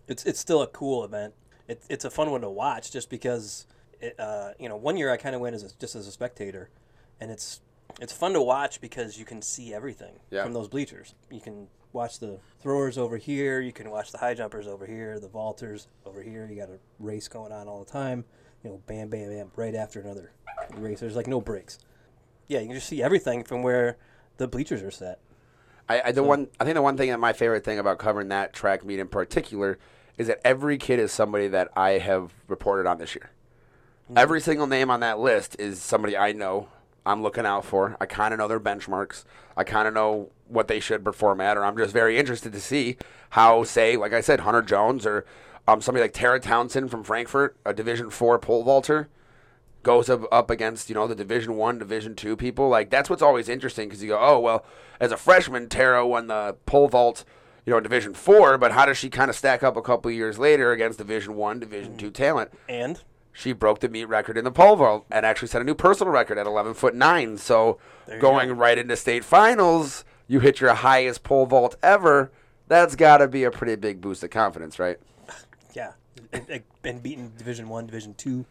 it's 0.08 0.24
it's 0.26 0.40
still 0.40 0.62
a 0.62 0.68
cool 0.68 1.04
event. 1.04 1.34
It's 1.68 1.86
it's 1.90 2.06
a 2.06 2.10
fun 2.12 2.32
one 2.32 2.42
to 2.42 2.50
watch 2.50 2.92
just 2.92 3.10
because, 3.10 3.66
it, 4.00 4.18
uh, 4.20 4.52
you 4.60 4.70
know, 4.70 4.76
one 4.78 4.96
year 4.98 5.12
I 5.12 5.18
kind 5.18 5.36
of 5.36 5.42
went 5.42 5.56
as 5.56 5.64
a, 5.64 5.76
just 5.80 5.96
as 5.96 6.08
a 6.08 6.12
spectator, 6.12 6.70
and 7.20 7.32
it's 7.32 7.62
it's 8.00 8.14
fun 8.14 8.34
to 8.34 8.42
watch 8.42 8.80
because 8.82 9.18
you 9.18 9.26
can 9.26 9.42
see 9.42 9.74
everything 9.74 10.14
Yeah. 10.30 10.44
from 10.44 10.54
those 10.54 10.68
bleachers. 10.68 11.16
You 11.32 11.42
can 11.42 11.68
watch 11.94 12.20
the 12.20 12.40
throwers 12.60 12.98
over 12.98 13.18
here. 13.18 13.62
You 13.62 13.72
can 13.72 13.90
watch 13.90 14.12
the 14.12 14.18
high 14.18 14.34
jumpers 14.34 14.68
over 14.68 14.86
here. 14.86 15.20
The 15.20 15.30
vaulters 15.30 15.88
over 16.06 16.22
here. 16.22 16.46
You 16.50 16.58
got 16.58 16.70
a 16.70 16.78
race 17.00 17.28
going 17.28 17.52
on 17.54 17.68
all 17.68 17.84
the 17.84 17.90
time. 17.90 18.26
You 18.64 18.72
know, 18.72 18.82
bam, 18.86 19.10
bam, 19.10 19.30
bam, 19.30 19.52
right 19.56 19.76
after 19.76 20.02
another 20.02 20.32
race. 20.76 21.00
There's 21.00 21.16
like 21.16 21.28
no 21.28 21.40
breaks. 21.40 21.80
Yeah, 22.48 22.60
you 22.60 22.68
can 22.68 22.76
just 22.76 22.88
see 22.88 23.02
everything 23.02 23.44
from 23.44 23.64
where 23.64 23.98
the 24.38 24.48
bleachers 24.48 24.82
are 24.84 24.92
set. 24.92 25.20
I, 25.88 26.02
I 26.06 26.12
the 26.12 26.24
one 26.24 26.48
I 26.60 26.64
think 26.64 26.76
the 26.76 26.82
one 26.82 26.98
thing 26.98 27.10
that 27.10 27.20
my 27.20 27.34
favorite 27.34 27.64
thing 27.64 27.80
about 27.80 28.00
covering 28.00 28.30
that 28.30 28.54
track 28.54 28.84
meet 28.84 29.00
in 29.00 29.08
particular 29.08 29.78
is 30.18 30.28
that 30.28 30.42
every 30.46 30.78
kid 30.78 31.00
is 31.00 31.12
somebody 31.12 31.48
that 31.50 31.70
I 31.76 31.92
have 31.92 32.34
reported 32.48 32.88
on 32.88 32.98
this 32.98 33.16
year. 33.16 33.32
Every 34.16 34.40
single 34.40 34.68
name 34.68 34.92
on 34.92 35.00
that 35.00 35.20
list 35.20 35.56
is 35.60 35.82
somebody 35.82 36.16
I 36.16 36.32
know. 36.32 36.70
I'm 37.06 37.22
looking 37.22 37.46
out 37.46 37.66
for. 37.66 37.98
I 38.00 38.06
kind 38.06 38.34
of 38.34 38.40
know 38.40 38.48
their 38.48 38.60
benchmarks. 38.60 39.26
I 39.58 39.64
kind 39.64 39.88
of 39.88 39.94
know 39.94 40.30
what 40.48 40.68
they 40.68 40.80
should 40.80 41.04
perform 41.04 41.42
at, 41.42 41.58
or 41.58 41.66
I'm 41.66 41.78
just 41.78 41.94
very 41.94 42.18
interested 42.18 42.54
to 42.54 42.62
see 42.62 42.98
how, 43.32 43.64
say, 43.64 43.98
like 43.98 44.14
I 44.14 44.22
said, 44.22 44.42
Hunter 44.42 44.62
Jones 44.62 45.06
or 45.06 45.26
um, 45.68 45.82
somebody 45.82 46.04
like 46.04 46.14
Tara 46.14 46.40
Townsend 46.40 46.92
from 46.92 47.04
Frankfort, 47.04 47.58
a 47.66 47.74
Division 47.74 48.10
Four 48.10 48.40
pole 48.40 48.64
vaulter, 48.64 49.10
goes 49.86 50.10
up, 50.10 50.24
up 50.32 50.50
against 50.50 50.90
you 50.90 50.96
know 50.96 51.08
the 51.08 51.16
division 51.16 51.56
one 51.56 51.78
division 51.78 52.16
two 52.16 52.36
people 52.36 52.68
like 52.68 52.90
that's 52.90 53.08
what's 53.08 53.22
always 53.22 53.48
interesting 53.48 53.88
because 53.88 54.02
you 54.02 54.10
go 54.10 54.20
oh 54.20 54.40
well 54.40 54.66
as 55.00 55.12
a 55.12 55.18
freshman 55.18 55.70
tara 55.70 56.06
won 56.06 56.26
the 56.26 56.56
pole 56.66 56.88
vault 56.88 57.24
you 57.66 57.72
know 57.72 57.78
in 57.78 57.84
division 57.84 58.14
four 58.14 58.58
but 58.58 58.72
how 58.72 58.86
does 58.88 58.98
she 58.98 59.10
kind 59.10 59.30
of 59.30 59.36
stack 59.36 59.62
up 59.62 59.78
a 59.78 59.84
couple 59.84 60.10
years 60.10 60.40
later 60.40 60.72
against 60.72 60.98
division 60.98 61.36
one 61.36 61.60
division 61.60 61.96
two 61.96 62.10
mm. 62.10 62.14
talent? 62.14 62.52
And? 62.68 63.02
She 63.38 63.52
broke 63.52 63.80
the 63.80 63.90
meet 63.90 64.06
record 64.06 64.38
in 64.38 64.46
the 64.46 64.52
pole 64.52 64.78
vault 64.78 65.06
and 65.12 65.26
actually 65.26 65.50
set 65.50 65.62
a 65.62 65.66
new 65.66 65.76
personal 65.76 66.12
record 66.12 66.38
at 66.40 66.48
11 66.48 66.74
foot 66.74 66.96
9 66.96 67.38
so 67.38 67.78
going 68.20 68.48
go. 68.48 68.54
right 68.56 68.78
into 68.78 68.96
state 68.96 69.24
finals 69.24 70.04
you 70.28 70.40
hit 70.40 70.60
your 70.60 70.74
highest 70.74 71.22
pole 71.22 71.46
vault 71.46 71.76
ever. 71.84 72.32
That's 72.68 72.96
got 72.96 73.18
to 73.18 73.28
be 73.28 73.44
a 73.44 73.52
pretty 73.52 73.76
big 73.76 74.02
boost 74.02 74.24
of 74.24 74.32
confidence 74.32 74.80
right? 74.80 74.98
Yeah, 75.74 75.92
and, 76.32 76.64
and 76.86 77.04
beating 77.04 77.34
Division 77.38 77.68
One, 77.68 77.86
Division 77.86 78.14
Two. 78.14 78.46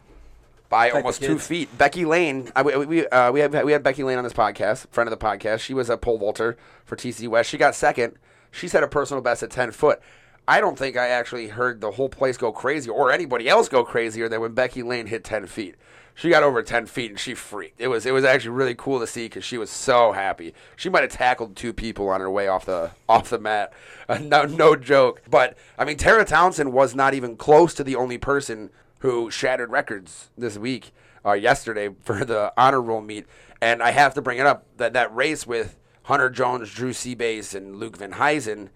By 0.75 0.91
almost 0.91 1.23
two 1.23 1.39
feet. 1.39 1.79
Becky 1.79 2.05
Lane, 2.05 2.51
I, 2.57 2.63
we 2.63 2.85
we, 2.85 3.07
uh, 3.07 3.31
we 3.31 3.39
had 3.39 3.65
we 3.65 3.71
had 3.71 3.85
Becky 3.85 4.03
Lane 4.03 4.19
on 4.19 4.25
this 4.25 4.33
podcast, 4.33 4.89
friend 4.89 5.07
of 5.09 5.17
the 5.17 5.25
podcast. 5.25 5.61
She 5.61 5.73
was 5.73 5.89
a 5.89 5.97
pole 5.97 6.19
vaulter 6.19 6.57
for 6.85 6.97
TC 6.97 7.29
West. 7.29 7.49
She 7.49 7.57
got 7.59 7.77
second. 7.77 8.17
She 8.51 8.67
set 8.67 8.83
a 8.83 8.89
personal 8.89 9.23
best 9.23 9.45
at 9.45 9.53
ten 9.53 9.71
foot. 9.71 10.01
I 10.49 10.61
don't 10.61 10.77
think 10.77 10.97
I 10.97 11.09
actually 11.09 11.49
heard 11.49 11.81
the 11.81 11.93
whole 11.93 12.09
place 12.09 12.37
go 12.37 12.51
crazy 12.51 12.91
or 12.91 13.13
anybody 13.13 13.49
else 13.49 13.69
go 13.69 13.85
crazier 13.85 14.29
than 14.29 14.41
when 14.41 14.53
Becky 14.53 14.83
Lane 14.83 15.07
hit 15.07 15.23
ten 15.23 15.47
feet. 15.47 15.77
She 16.13 16.29
got 16.29 16.43
over 16.43 16.61
ten 16.61 16.87
feet 16.87 17.13
and 17.13 17.21
she 17.21 17.35
freaked. 17.35 17.81
It 17.81 17.87
was 17.87 18.05
it 18.05 18.13
was 18.13 18.25
actually 18.25 18.51
really 18.51 18.75
cool 18.75 18.99
to 18.99 19.07
see 19.07 19.27
because 19.27 19.45
she 19.45 19.59
was 19.59 19.71
so 19.71 20.11
happy. 20.11 20.55
She 20.75 20.89
might 20.89 21.03
have 21.03 21.13
tackled 21.13 21.55
two 21.55 21.73
people 21.73 22.09
on 22.09 22.21
her 22.21 22.31
way 22.31 22.49
off 22.49 22.67
the 22.67 22.91
off 23.09 23.31
the 23.31 23.39
mat. 23.39 23.73
Uh, 24.09 24.19
no 24.23 24.43
no 24.43 24.75
joke. 24.75 25.23
But 25.31 25.57
I 25.79 25.85
mean, 25.85 25.99
Tara 25.99 26.25
Townsend 26.25 26.73
was 26.73 26.97
not 26.97 27.15
even 27.15 27.37
close 27.37 27.75
to 27.75 27.85
the 27.85 27.95
only 27.95 28.19
person 28.19 28.71
who 29.05 29.31
shattered 29.31 29.71
records 29.71 30.31
this 30.37 30.57
week, 30.57 30.91
uh, 31.27 31.35
yesterday 31.35 31.91
for 32.01 32.25
the 32.25 32.51
honor 32.57 32.81
roll 32.81 33.03
meet. 33.03 33.27
And 33.61 33.83
I 33.83 33.91
have 33.91 34.15
to 34.15 34.23
bring 34.23 34.39
it 34.39 34.47
up 34.47 34.67
that 34.79 34.95
that 34.95 35.15
race 35.15 35.47
with 35.47 35.77
Hunter 36.05 36.31
Jones, 36.31 36.73
Drew 36.73 36.93
Seabase, 36.93 37.55
and 37.55 37.77
Luke 37.77 37.99
Van 37.99 38.15
Huysen 38.15 38.71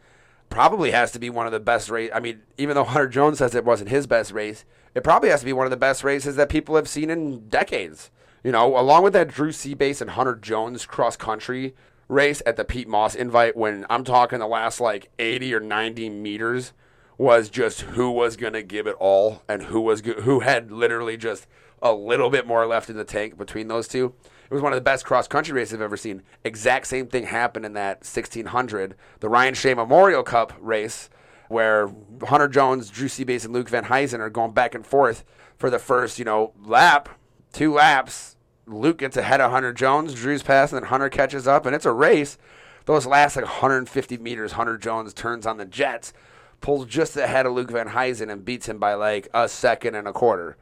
probably 0.51 0.91
has 0.91 1.13
to 1.13 1.19
be 1.19 1.31
one 1.31 1.47
of 1.47 1.53
the 1.53 1.61
best 1.61 1.89
race. 1.89 2.11
I 2.15 2.21
mean, 2.21 2.43
even 2.59 2.75
though 2.75 2.85
Hunter 2.85 3.09
Jones 3.09 3.39
says 3.39 3.55
it 3.55 3.65
wasn't 3.65 3.89
his 3.89 4.07
best 4.07 4.31
race, 4.31 4.67
it 4.95 5.03
probably 5.03 5.31
has 5.31 5.41
to 5.41 5.47
be 5.47 5.55
one 5.55 5.67
of 5.67 5.71
the 5.71 5.79
best 5.79 6.05
races 6.05 6.37
that 6.37 6.51
people 6.51 6.77
have 6.77 6.89
seen 6.89 7.09
in 7.09 7.49
decades. 7.49 8.11
You 8.45 8.53
know, 8.53 8.79
along 8.79 9.05
with 9.05 9.15
that 9.15 9.29
Drew 9.29 9.49
Seabase 9.51 10.03
and 10.03 10.11
Hunter 10.11 10.35
Jones 10.35 10.85
cross 10.85 11.17
country 11.17 11.75
race 12.07 12.43
at 12.45 12.57
the 12.57 12.67
Pete 12.67 12.89
Moss 12.89 13.15
invite, 13.15 13.57
when 13.57 13.87
I'm 13.89 14.05
talking 14.05 14.41
the 14.41 14.47
last 14.47 14.79
like 14.79 15.09
80 15.19 15.55
or 15.55 15.61
90 15.61 16.11
meters 16.11 16.75
was 17.19 17.51
just 17.51 17.83
who 17.83 18.11
was 18.11 18.37
going 18.37 18.53
to 18.53 18.63
give 18.63 18.87
it 18.87 18.97
all 18.99 19.43
and 19.49 19.65
who 19.65 19.81
was 19.81 20.01
go- 20.01 20.23
who 20.23 20.41
had 20.41 20.71
literally 20.71 21.17
just 21.17 21.47
a 21.83 21.93
little 21.93 22.31
bit 22.31 22.47
more 22.47 22.67
left 22.67 22.89
in 22.89 22.97
the 22.97 23.05
tank 23.05 23.37
between 23.37 23.69
those 23.69 23.89
two. 23.89 24.15
It 24.51 24.55
was 24.55 24.63
one 24.63 24.73
of 24.73 24.77
the 24.77 24.83
best 24.83 25.05
cross 25.05 25.29
country 25.29 25.53
races 25.53 25.75
I've 25.75 25.83
ever 25.83 25.97
seen. 25.97 26.23
Exact 26.43 26.87
same 26.87 27.09
thing 27.09 27.25
happened 27.25 27.67
in 27.67 27.75
that 27.75 27.99
1600, 27.99 28.95
the 29.21 29.29
Ryan 29.29 29.55
Shea 29.55 29.75
Memorial 29.75 30.23
Cup 30.23 30.55
race, 30.59 31.11
where 31.49 31.93
Hunter 32.23 32.49
Jones, 32.49 32.89
Drew 32.89 33.09
Seabase, 33.09 33.45
and 33.45 33.53
Luke 33.53 33.69
Van 33.69 33.85
Huysen 33.85 34.21
are 34.21 34.31
going 34.31 34.53
back 34.53 34.75
and 34.75 34.87
forth 34.87 35.25
for 35.57 35.71
the 35.71 35.79
first, 35.79 36.19
you 36.19 36.25
know, 36.25 36.53
lap, 36.65 37.09
two 37.53 37.75
laps. 37.75 38.37
Luke 38.67 38.99
gets 38.99 39.17
ahead 39.17 39.41
of 39.41 39.51
Hunter 39.51 39.73
Jones, 39.73 40.15
Drew's 40.15 40.43
passing, 40.43 40.79
and 40.79 40.87
Hunter 40.87 41.09
catches 41.09 41.47
up, 41.47 41.67
and 41.67 41.75
it's 41.75 41.87
a 41.87 41.93
race. 41.93 42.39
Those 42.85 43.07
last 43.07 43.37
like 43.37 43.45
150 43.45 44.17
meters, 44.19 44.53
Hunter 44.53 44.79
Jones 44.79 45.13
turns 45.13 45.47
on 45.47 45.59
the 45.59 45.65
jets, 45.67 46.13
pulls 46.61 46.87
just 46.87 47.17
ahead 47.17 47.47
of 47.47 47.53
Luke 47.53 47.71
Van 47.71 47.89
Huysen, 47.89 48.31
and 48.31 48.45
beats 48.45 48.69
him 48.69 48.79
by 48.79 48.95
like 48.95 49.29
a 49.33 49.49
second 49.49 49.95
and 49.95 50.09
a 50.09 50.13
quarter, 50.13 50.57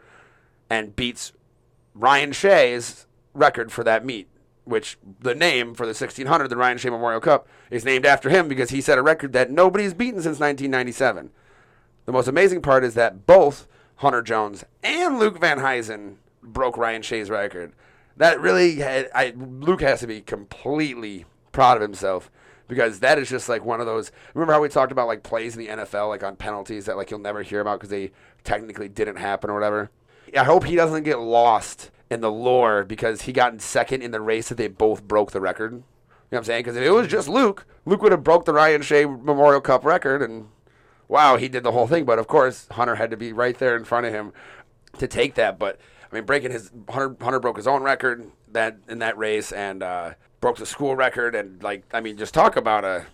and 0.68 0.96
beats 0.96 1.32
Ryan 1.94 2.32
Shea's 2.32 3.06
record 3.34 3.72
for 3.72 3.84
that 3.84 4.04
meet, 4.04 4.28
which 4.64 4.98
the 5.20 5.34
name 5.34 5.74
for 5.74 5.86
the 5.86 5.90
1600, 5.90 6.48
the 6.48 6.56
Ryan 6.56 6.78
Shea 6.78 6.90
Memorial 6.90 7.20
Cup, 7.20 7.48
is 7.70 7.84
named 7.84 8.06
after 8.06 8.28
him 8.28 8.48
because 8.48 8.70
he 8.70 8.80
set 8.80 8.98
a 8.98 9.02
record 9.02 9.32
that 9.32 9.50
nobody's 9.50 9.94
beaten 9.94 10.20
since 10.20 10.40
1997. 10.40 11.30
The 12.04 12.12
most 12.12 12.28
amazing 12.28 12.62
part 12.62 12.84
is 12.84 12.94
that 12.94 13.26
both 13.26 13.66
Hunter 13.96 14.22
Jones 14.22 14.64
and 14.82 15.18
Luke 15.18 15.40
Van 15.40 15.58
Huysen 15.58 16.16
broke 16.42 16.76
Ryan 16.76 17.02
Shea's 17.02 17.30
record. 17.30 17.72
That 18.16 18.40
really 18.40 18.76
had 18.76 19.10
I 19.14 19.34
Luke 19.36 19.82
has 19.82 20.00
to 20.00 20.06
be 20.06 20.20
completely 20.20 21.26
proud 21.52 21.76
of 21.76 21.82
himself 21.82 22.30
because 22.68 23.00
that 23.00 23.18
is 23.18 23.28
just 23.28 23.48
like 23.48 23.64
one 23.64 23.80
of 23.80 23.86
those. 23.86 24.12
Remember 24.34 24.52
how 24.52 24.60
we 24.60 24.68
talked 24.68 24.92
about 24.92 25.06
like 25.06 25.22
plays 25.22 25.56
in 25.56 25.64
the 25.64 25.68
NFL, 25.68 26.08
like 26.08 26.22
on 26.22 26.36
penalties 26.36 26.86
that 26.86 26.96
like 26.96 27.10
you'll 27.10 27.20
never 27.20 27.42
hear 27.42 27.60
about 27.60 27.78
because 27.78 27.90
they 27.90 28.12
technically 28.44 28.88
didn't 28.88 29.16
happen 29.16 29.50
or 29.50 29.54
whatever. 29.54 29.90
I 30.36 30.44
hope 30.44 30.64
he 30.64 30.76
doesn't 30.76 31.04
get 31.04 31.20
lost 31.20 31.90
in 32.10 32.20
the 32.20 32.30
lore 32.30 32.84
because 32.84 33.22
he 33.22 33.32
got 33.32 33.52
in 33.52 33.58
second 33.58 34.02
in 34.02 34.10
the 34.10 34.20
race 34.20 34.48
that 34.48 34.56
they 34.56 34.68
both 34.68 35.06
broke 35.06 35.32
the 35.32 35.40
record. 35.40 35.72
You 35.72 35.78
know 35.78 35.84
what 36.28 36.38
I'm 36.38 36.44
saying? 36.44 36.60
Because 36.64 36.76
if 36.76 36.82
it 36.82 36.90
was 36.90 37.08
just 37.08 37.28
Luke, 37.28 37.66
Luke 37.84 38.02
would 38.02 38.12
have 38.12 38.24
broke 38.24 38.44
the 38.44 38.52
Ryan 38.52 38.82
Shea 38.82 39.04
Memorial 39.06 39.60
Cup 39.60 39.84
record, 39.84 40.22
and 40.22 40.48
wow, 41.08 41.36
he 41.36 41.48
did 41.48 41.62
the 41.62 41.72
whole 41.72 41.86
thing. 41.86 42.04
But 42.04 42.18
of 42.18 42.26
course, 42.26 42.66
Hunter 42.72 42.96
had 42.96 43.10
to 43.10 43.16
be 43.16 43.32
right 43.32 43.56
there 43.56 43.76
in 43.76 43.84
front 43.84 44.06
of 44.06 44.12
him 44.12 44.32
to 44.98 45.06
take 45.06 45.34
that. 45.34 45.58
But 45.58 45.78
I 46.10 46.14
mean, 46.14 46.24
breaking 46.24 46.50
his 46.50 46.72
Hunter, 46.88 47.16
Hunter 47.22 47.38
broke 47.38 47.56
his 47.56 47.68
own 47.68 47.82
record 47.82 48.30
that 48.50 48.78
in 48.88 48.98
that 48.98 49.16
race 49.16 49.52
and 49.52 49.82
uh, 49.82 50.14
broke 50.46 50.58
the 50.58 50.64
school 50.64 50.94
record, 50.94 51.34
and 51.34 51.60
like 51.60 51.82
I 51.92 52.00
mean, 52.00 52.16
just 52.16 52.32
talk 52.32 52.54
about 52.54 52.84
a. 52.84 53.04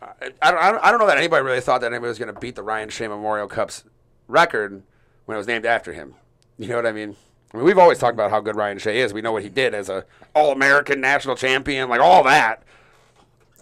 I, 0.00 0.32
I 0.40 0.50
don't, 0.70 0.82
I 0.82 0.90
don't 0.90 0.98
know 0.98 1.06
that 1.06 1.18
anybody 1.18 1.44
really 1.44 1.60
thought 1.60 1.82
that 1.82 1.92
anybody 1.92 2.08
was 2.08 2.18
going 2.18 2.32
to 2.32 2.40
beat 2.40 2.54
the 2.54 2.62
Ryan 2.62 2.88
Shea 2.88 3.08
Memorial 3.08 3.46
Cup's 3.46 3.84
record 4.26 4.82
when 5.26 5.34
it 5.34 5.38
was 5.38 5.46
named 5.46 5.66
after 5.66 5.92
him. 5.92 6.14
You 6.56 6.68
know 6.68 6.76
what 6.76 6.86
I 6.86 6.92
mean? 6.92 7.14
I 7.52 7.58
mean, 7.58 7.66
we've 7.66 7.76
always 7.76 7.98
talked 7.98 8.14
about 8.14 8.30
how 8.30 8.40
good 8.40 8.56
Ryan 8.56 8.78
Shea 8.78 9.00
is. 9.00 9.12
We 9.12 9.20
know 9.20 9.32
what 9.32 9.42
he 9.42 9.50
did 9.50 9.74
as 9.74 9.90
a 9.90 10.06
All-American 10.34 10.98
national 11.02 11.36
champion, 11.36 11.90
like 11.90 12.00
all 12.00 12.24
that. 12.24 12.62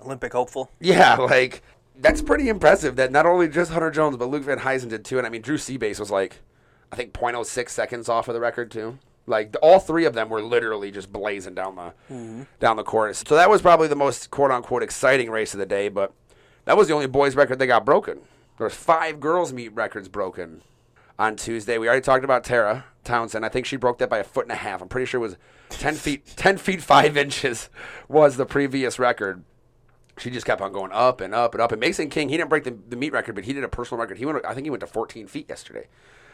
Olympic 0.04 0.33
hopeful. 0.33 0.71
Yeah, 0.78 1.16
like 1.16 1.62
that's 1.97 2.23
pretty 2.23 2.49
impressive. 2.49 2.95
That 2.95 3.11
not 3.11 3.26
only 3.26 3.49
just 3.49 3.73
Hunter 3.73 3.90
Jones, 3.90 4.16
but 4.16 4.28
Luke 4.28 4.45
Van 4.45 4.61
Huysen 4.61 4.88
did 4.88 5.04
too. 5.04 5.18
And 5.18 5.26
I 5.26 5.30
mean, 5.30 5.42
Drew 5.42 5.56
Seabase 5.56 5.99
was 5.99 6.12
like, 6.12 6.37
I 6.92 6.97
think 6.97 7.12
0.06 7.12 7.71
seconds 7.71 8.09
off 8.09 8.28
of 8.28 8.35
the 8.35 8.40
record 8.40 8.71
too. 8.71 9.00
Like 9.26 9.56
all 9.61 9.80
three 9.80 10.04
of 10.04 10.14
them 10.14 10.28
were 10.28 10.40
literally 10.40 10.90
just 10.90 11.12
blazing 11.12 11.54
down 11.54 11.75
the 11.76 11.92
mm-hmm. 12.12 12.42
down 12.61 12.76
the 12.76 12.85
course. 12.85 13.25
So 13.26 13.35
that 13.35 13.50
was 13.50 13.61
probably 13.61 13.88
the 13.88 13.97
most 13.97 14.30
quote 14.30 14.50
unquote 14.50 14.83
exciting 14.83 15.30
race 15.30 15.52
of 15.52 15.59
the 15.59 15.66
day. 15.66 15.88
But 15.88 16.12
that 16.64 16.76
was 16.76 16.88
the 16.88 16.95
only 16.95 17.09
boys 17.09 17.35
record 17.35 17.59
they 17.59 17.66
got 17.66 17.85
broken. 17.85 18.21
There 18.59 18.64
was 18.64 18.75
five 18.75 19.21
girls 19.21 19.52
meet 19.52 19.75
records 19.75 20.09
broken 20.09 20.62
on 21.18 21.37
Tuesday. 21.37 21.76
We 21.78 21.88
already 21.88 22.02
talked 22.02 22.25
about 22.25 22.45
Tara 22.45 22.85
Townsend. 23.04 23.45
I 23.45 23.49
think 23.49 23.66
she 23.66 23.76
broke 23.76 23.99
that 23.99 24.09
by 24.09 24.18
a 24.18 24.25
foot 24.25 24.45
and 24.45 24.52
a 24.52 24.56
half. 24.56 24.80
I'm 24.80 24.88
pretty 24.88 25.06
sure 25.06 25.18
it 25.18 25.26
was 25.26 25.37
ten 25.71 25.95
feet, 25.97 26.25
ten 26.37 26.56
feet 26.56 26.80
five 26.80 27.16
inches 27.16 27.68
was 28.09 28.37
the 28.37 28.47
previous 28.47 28.99
record. 28.99 29.42
She 30.18 30.30
just 30.30 30.47
kept 30.47 30.62
on 30.62 30.73
going 30.73 30.92
up 30.92 31.21
and 31.21 31.35
up 31.35 31.54
and 31.54 31.61
up. 31.61 31.73
And 31.73 31.80
Mason 31.80 32.09
King, 32.09 32.30
he 32.30 32.38
didn't 32.38 32.49
break 32.49 32.64
the, 32.64 32.75
the 32.88 32.97
meet 32.97 33.12
record, 33.12 33.35
but 33.35 33.45
he 33.45 33.52
did 33.52 33.64
a 33.64 33.68
personal 33.68 34.00
record. 34.00 34.16
He 34.16 34.25
went, 34.25 34.42
I 34.47 34.54
think 34.54 34.64
he 34.64 34.71
went 34.71 34.80
to 34.80 34.87
14 34.87 35.26
feet 35.26 35.47
yesterday 35.47 35.88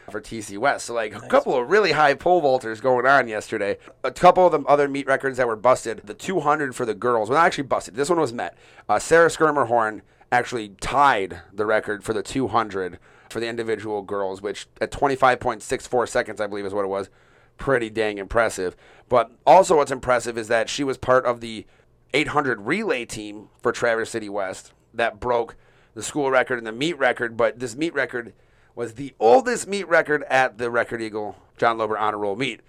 for 0.09 0.21
TC 0.21 0.57
West. 0.57 0.85
So 0.85 0.93
like 0.93 1.13
nice. 1.13 1.23
a 1.23 1.27
couple 1.27 1.55
of 1.55 1.69
really 1.69 1.91
high 1.91 2.13
pole 2.13 2.41
vaulters 2.41 2.81
going 2.81 3.05
on 3.05 3.27
yesterday. 3.27 3.77
A 4.03 4.11
couple 4.11 4.45
of 4.45 4.51
the 4.51 4.67
other 4.67 4.87
meet 4.87 5.07
records 5.07 5.37
that 5.37 5.47
were 5.47 5.55
busted. 5.55 6.01
The 6.05 6.13
200 6.13 6.75
for 6.75 6.85
the 6.85 6.93
girls, 6.93 7.29
well, 7.29 7.39
not 7.39 7.45
actually 7.45 7.65
busted. 7.65 7.95
This 7.95 8.09
one 8.09 8.19
was 8.19 8.33
met. 8.33 8.57
Uh, 8.87 8.99
Sara 8.99 9.29
Schermerhorn 9.29 10.01
actually 10.31 10.69
tied 10.81 11.41
the 11.53 11.65
record 11.65 12.03
for 12.03 12.13
the 12.13 12.23
200 12.23 12.99
for 13.29 13.39
the 13.39 13.47
individual 13.47 14.01
girls, 14.01 14.41
which 14.41 14.67
at 14.81 14.91
25.64 14.91 16.07
seconds, 16.09 16.41
I 16.41 16.47
believe 16.47 16.65
is 16.65 16.73
what 16.73 16.85
it 16.85 16.89
was. 16.89 17.09
Pretty 17.57 17.89
dang 17.89 18.17
impressive. 18.17 18.75
But 19.09 19.31
also, 19.45 19.77
what's 19.77 19.91
impressive 19.91 20.37
is 20.37 20.47
that 20.47 20.69
she 20.69 20.83
was 20.83 20.97
part 20.97 21.25
of 21.25 21.39
the 21.39 21.65
800 22.13 22.61
relay 22.61 23.05
team 23.05 23.49
for 23.61 23.71
Traverse 23.71 24.11
City 24.11 24.29
West 24.29 24.73
that 24.93 25.19
broke 25.19 25.55
the 25.95 26.03
school 26.03 26.29
record 26.31 26.57
and 26.57 26.67
the 26.67 26.71
meet 26.71 26.97
record. 26.97 27.37
But 27.37 27.59
this 27.59 27.75
meet 27.75 27.93
record 27.93 28.33
was 28.75 28.93
the 28.93 29.13
oldest 29.19 29.67
meet 29.67 29.87
record 29.87 30.23
at 30.29 30.57
the 30.57 30.69
Record 30.71 31.01
Eagle 31.01 31.35
John 31.57 31.77
Lober 31.77 31.99
Honor 31.99 32.17
Roll 32.17 32.35
meet, 32.35 32.61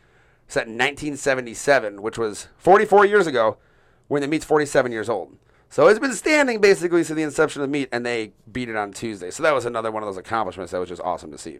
set 0.49 0.67
in 0.67 0.75
1977, 0.75 2.03
which 2.03 2.19
was 2.19 2.49
44 2.59 3.07
years 3.07 3.27
ago 3.27 3.57
when 4.09 4.23
the 4.23 4.29
meet's 4.29 4.45
47 4.45 4.93
years 4.93 5.09
old. 5.09 5.37
So 5.71 5.89
it's 5.89 5.99
been 5.99 6.13
standing 6.13 6.61
basically 6.61 7.03
since 7.03 7.17
the 7.17 7.23
inception 7.23 7.63
of 7.63 7.69
the 7.69 7.73
meet, 7.73 7.89
and 7.91 8.07
they 8.07 8.33
beat 8.53 8.69
it 8.69 8.77
on 8.77 8.93
Tuesday. 8.93 9.31
So 9.31 9.43
that 9.43 9.55
was 9.55 9.65
another 9.65 9.91
one 9.91 10.03
of 10.03 10.07
those 10.07 10.17
accomplishments 10.17 10.73
that 10.73 10.79
was 10.79 10.89
just 10.89 11.03
awesome 11.03 11.33
to 11.33 11.39
see. 11.39 11.59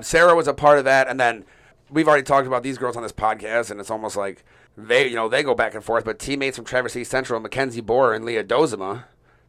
Sara 0.00 0.34
was 0.34 0.48
a 0.48 0.54
part 0.54 0.78
of 0.78 0.84
that, 0.86 1.06
and 1.06 1.20
then 1.20 1.44
we've 1.90 2.08
already 2.08 2.24
talked 2.24 2.46
about 2.46 2.62
these 2.62 2.78
girls 2.78 2.96
on 2.96 3.02
this 3.02 3.12
podcast, 3.12 3.70
and 3.70 3.78
it's 3.78 3.90
almost 3.90 4.16
like 4.16 4.44
they, 4.76 5.06
you 5.06 5.14
know, 5.14 5.28
they 5.28 5.42
go 5.42 5.54
back 5.54 5.74
and 5.74 5.84
forth. 5.84 6.04
But 6.04 6.18
teammates 6.18 6.56
from 6.56 6.64
Traverse 6.64 6.94
City 6.94 7.04
Central, 7.04 7.38
Mackenzie 7.38 7.80
Boer 7.80 8.12
and 8.12 8.24
Leah 8.24 8.42
Dozema, 8.42 9.04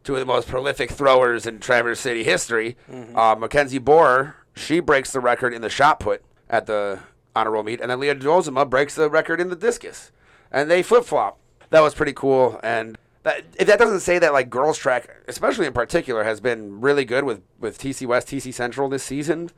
two 0.06 0.14
of 0.14 0.20
the 0.20 0.26
most 0.26 0.46
prolific 0.46 0.92
throwers 0.92 1.46
in 1.46 1.58
Traverse 1.58 1.98
City 1.98 2.22
history. 2.22 2.76
Mm-hmm. 2.90 3.18
Uh, 3.18 3.34
Mackenzie 3.34 3.78
Boer, 3.78 4.36
she 4.54 4.78
breaks 4.78 5.10
the 5.10 5.18
record 5.18 5.52
in 5.52 5.62
the 5.62 5.68
shot 5.68 5.98
put 5.98 6.22
at 6.48 6.66
the 6.66 7.00
honor 7.34 7.50
roll 7.50 7.64
meet, 7.64 7.80
and 7.80 7.90
then 7.90 7.98
Leah 7.98 8.14
Dozema 8.14 8.68
breaks 8.70 8.94
the 8.94 9.10
record 9.10 9.40
in 9.40 9.50
the 9.50 9.56
discus, 9.56 10.12
and 10.52 10.70
they 10.70 10.82
flip 10.82 11.04
flop. 11.04 11.38
That 11.70 11.80
was 11.80 11.92
pretty 11.92 12.12
cool, 12.12 12.60
and 12.62 12.96
that, 13.24 13.42
if 13.58 13.66
that 13.66 13.80
doesn't 13.80 14.00
say 14.00 14.20
that 14.20 14.32
like 14.32 14.48
girls 14.48 14.78
track, 14.78 15.10
especially 15.26 15.66
in 15.66 15.72
particular, 15.72 16.22
has 16.22 16.40
been 16.40 16.80
really 16.80 17.04
good 17.04 17.24
with 17.24 17.42
with 17.58 17.76
TC 17.76 18.06
West, 18.06 18.28
TC 18.28 18.54
Central 18.54 18.88
this 18.88 19.02
season, 19.02 19.50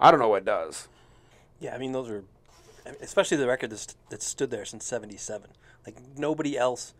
I 0.00 0.10
don't 0.10 0.18
know 0.18 0.28
what 0.28 0.44
does. 0.44 0.88
Yeah, 1.60 1.76
I 1.76 1.78
mean 1.78 1.92
those 1.92 2.10
are, 2.10 2.24
especially 3.00 3.36
the 3.36 3.46
record 3.46 3.70
that's, 3.70 3.96
that 4.10 4.20
stood 4.20 4.50
there 4.50 4.64
since 4.64 4.84
'77. 4.84 5.48
Like 5.86 5.96
nobody 6.18 6.58
else 6.58 6.92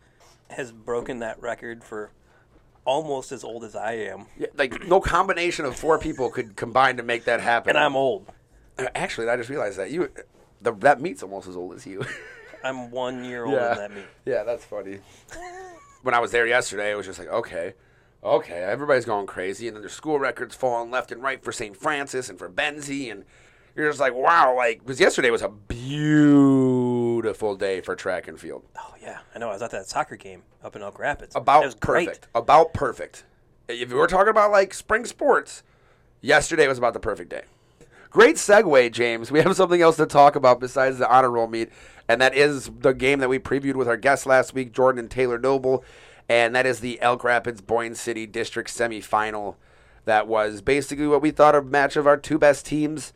has 0.51 0.71
broken 0.71 1.19
that 1.19 1.39
record 1.41 1.83
for 1.83 2.11
almost 2.87 3.31
as 3.31 3.43
old 3.43 3.63
as 3.63 3.75
I 3.75 3.93
am. 3.93 4.25
Yeah, 4.39 4.47
like 4.55 4.87
no 4.87 4.99
combination 4.99 5.65
of 5.65 5.75
four 5.75 5.99
people 5.99 6.31
could 6.31 6.55
combine 6.55 6.97
to 6.97 7.03
make 7.03 7.25
that 7.25 7.41
happen. 7.41 7.71
And 7.71 7.77
I'm 7.77 7.95
old. 7.95 8.31
Actually, 8.95 9.29
I 9.29 9.35
just 9.35 9.49
realized 9.49 9.77
that 9.77 9.91
you, 9.91 10.09
the, 10.61 10.71
that 10.75 11.01
meat's 11.01 11.21
almost 11.21 11.47
as 11.47 11.55
old 11.55 11.75
as 11.75 11.85
you. 11.85 12.03
I'm 12.63 12.89
one 12.89 13.23
year 13.23 13.45
older 13.45 13.57
yeah. 13.57 13.67
than 13.69 13.77
that 13.77 13.91
meat. 13.91 14.05
Yeah, 14.25 14.43
that's 14.43 14.65
funny. 14.65 14.99
when 16.01 16.15
I 16.15 16.19
was 16.19 16.31
there 16.31 16.47
yesterday, 16.47 16.91
it 16.91 16.95
was 16.95 17.05
just 17.05 17.19
like, 17.19 17.27
okay, 17.27 17.73
okay, 18.23 18.63
everybody's 18.63 19.05
going 19.05 19.27
crazy, 19.27 19.67
and 19.67 19.75
then 19.75 19.81
their 19.81 19.89
school 19.89 20.17
records 20.17 20.55
falling 20.55 20.89
left 20.89 21.11
and 21.11 21.21
right 21.21 21.43
for 21.43 21.51
St. 21.51 21.75
Francis 21.75 22.29
and 22.29 22.39
for 22.39 22.49
Benzie, 22.49 23.11
and 23.11 23.25
you're 23.75 23.89
just 23.89 23.99
like, 23.99 24.13
wow, 24.13 24.55
like 24.55 24.79
because 24.79 24.99
yesterday 24.99 25.29
was 25.29 25.41
a 25.41 25.49
beautiful 25.49 26.86
day 27.21 27.81
for 27.81 27.95
track 27.95 28.27
and 28.27 28.39
field. 28.39 28.63
Oh 28.77 28.95
yeah, 29.01 29.19
I 29.35 29.39
know. 29.39 29.49
I 29.49 29.53
was 29.53 29.61
at 29.61 29.71
that 29.71 29.87
soccer 29.87 30.15
game 30.15 30.43
up 30.63 30.75
in 30.75 30.81
Elk 30.81 30.99
Rapids. 30.99 31.35
About 31.35 31.63
perfect. 31.63 31.81
Great. 31.81 32.19
About 32.35 32.73
perfect. 32.73 33.23
If 33.67 33.89
we 33.89 33.95
were 33.95 34.07
talking 34.07 34.29
about 34.29 34.51
like 34.51 34.73
spring 34.73 35.05
sports, 35.05 35.63
yesterday 36.21 36.67
was 36.67 36.77
about 36.77 36.93
the 36.93 36.99
perfect 36.99 37.29
day. 37.29 37.43
Great 38.09 38.37
segue, 38.37 38.91
James. 38.91 39.31
We 39.31 39.41
have 39.41 39.55
something 39.55 39.81
else 39.81 39.97
to 39.97 40.05
talk 40.05 40.35
about 40.35 40.59
besides 40.59 40.97
the 40.97 41.09
honor 41.09 41.29
roll 41.29 41.47
meet, 41.47 41.69
and 42.07 42.21
that 42.21 42.33
is 42.33 42.71
the 42.79 42.93
game 42.93 43.19
that 43.19 43.29
we 43.29 43.39
previewed 43.39 43.75
with 43.75 43.87
our 43.87 43.97
guests 43.97 44.25
last 44.25 44.53
week, 44.53 44.71
Jordan 44.71 44.99
and 44.99 45.11
Taylor 45.11 45.37
Noble, 45.37 45.83
and 46.29 46.55
that 46.55 46.65
is 46.65 46.79
the 46.79 47.01
Elk 47.01 47.23
Rapids 47.23 47.61
Boyne 47.61 47.95
City 47.95 48.25
District 48.25 48.69
semifinal. 48.69 49.55
That 50.05 50.27
was 50.27 50.61
basically 50.61 51.07
what 51.07 51.21
we 51.21 51.31
thought 51.31 51.53
a 51.53 51.61
match 51.61 51.97
of 51.97 52.07
our 52.07 52.15
two 52.15 52.37
best 52.37 52.65
teams, 52.65 53.11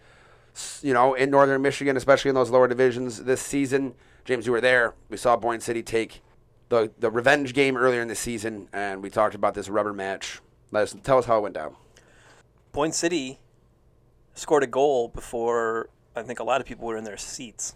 you 0.82 0.94
know, 0.94 1.14
in 1.14 1.30
Northern 1.30 1.62
Michigan, 1.62 1.98
especially 1.98 2.30
in 2.30 2.36
those 2.36 2.50
lower 2.50 2.68
divisions 2.68 3.24
this 3.24 3.42
season. 3.42 3.96
James, 4.26 4.46
you 4.46 4.52
were 4.52 4.62
there. 4.62 4.94
We 5.10 5.18
saw 5.18 5.36
Boyne 5.36 5.62
City 5.62 5.82
take 5.84 6.22
the 6.70 6.92
the 7.00 7.10
revenge 7.10 7.54
game 7.54 7.78
earlier 7.78 8.02
in 8.02 8.08
the 8.08 8.16
season, 8.16 8.68
and 8.74 9.02
we 9.02 9.10
talked 9.10 9.36
about 9.36 9.54
this 9.54 9.70
rubber 9.70 9.94
match. 9.94 10.40
Let 10.72 10.84
us 10.84 10.96
tell 11.04 11.18
us 11.18 11.26
how 11.26 11.40
it 11.40 11.42
went 11.42 11.56
down. 11.56 11.76
Boyne 12.72 12.92
City 12.92 13.40
scored 14.34 14.64
a 14.64 14.68
goal 14.68 15.10
before 15.10 15.90
I 16.16 16.24
think 16.24 16.40
a 16.40 16.44
lot 16.44 16.62
of 16.62 16.68
people 16.68 16.88
were 16.88 16.98
in 16.98 17.04
their 17.04 17.18
seats. 17.18 17.76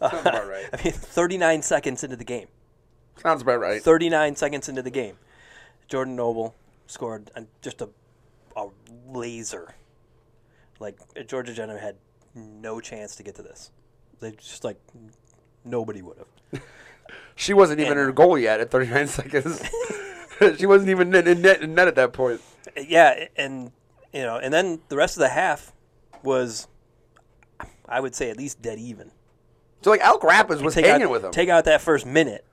Sounds 0.00 0.20
about 0.20 0.48
right. 0.48 0.66
I 0.72 0.82
mean, 0.82 0.92
39 0.92 1.62
seconds 1.62 2.04
into 2.04 2.16
the 2.16 2.24
game. 2.24 2.48
Sounds 3.16 3.42
about 3.42 3.60
right. 3.60 3.82
39 3.82 4.36
seconds 4.36 4.68
into 4.68 4.82
the 4.82 4.90
game, 4.90 5.16
Jordan 5.88 6.16
Noble 6.16 6.54
scored 6.86 7.30
and 7.34 7.46
just 7.62 7.80
a, 7.80 7.88
a 8.56 8.68
laser. 9.08 9.74
Like 10.78 10.98
Georgia 11.26 11.52
Jenner 11.52 11.78
had 11.78 11.96
no 12.34 12.80
chance 12.80 13.16
to 13.16 13.22
get 13.22 13.34
to 13.36 13.42
this. 13.42 13.70
They 14.20 14.32
just 14.32 14.64
like 14.64 14.78
nobody 15.64 16.02
would 16.02 16.18
have. 16.18 16.62
she 17.34 17.54
wasn't 17.54 17.80
even 17.80 17.92
and, 17.92 18.00
in 18.00 18.06
her 18.06 18.12
goal 18.12 18.38
yet 18.38 18.60
at 18.60 18.70
39 18.70 19.06
seconds. 19.06 19.62
she 20.58 20.66
wasn't 20.66 20.90
even 20.90 21.14
in 21.14 21.42
net, 21.42 21.62
in 21.62 21.74
net 21.74 21.88
at 21.88 21.94
that 21.96 22.12
point. 22.12 22.40
Yeah, 22.76 23.26
and 23.36 23.72
you 24.12 24.22
know, 24.22 24.36
and 24.36 24.52
then 24.52 24.80
the 24.88 24.96
rest 24.96 25.16
of 25.16 25.20
the 25.20 25.28
half 25.28 25.72
was, 26.22 26.68
I 27.88 28.00
would 28.00 28.14
say, 28.14 28.30
at 28.30 28.36
least 28.36 28.62
dead 28.62 28.78
even. 28.78 29.12
So 29.82 29.90
like 29.90 30.00
Elk 30.00 30.24
Rapids 30.24 30.62
was 30.62 30.74
hanging 30.74 31.02
out, 31.02 31.10
with 31.10 31.22
them. 31.22 31.32
Take 31.32 31.48
out 31.48 31.64
that 31.64 31.80
first 31.80 32.06
minute, 32.06 32.44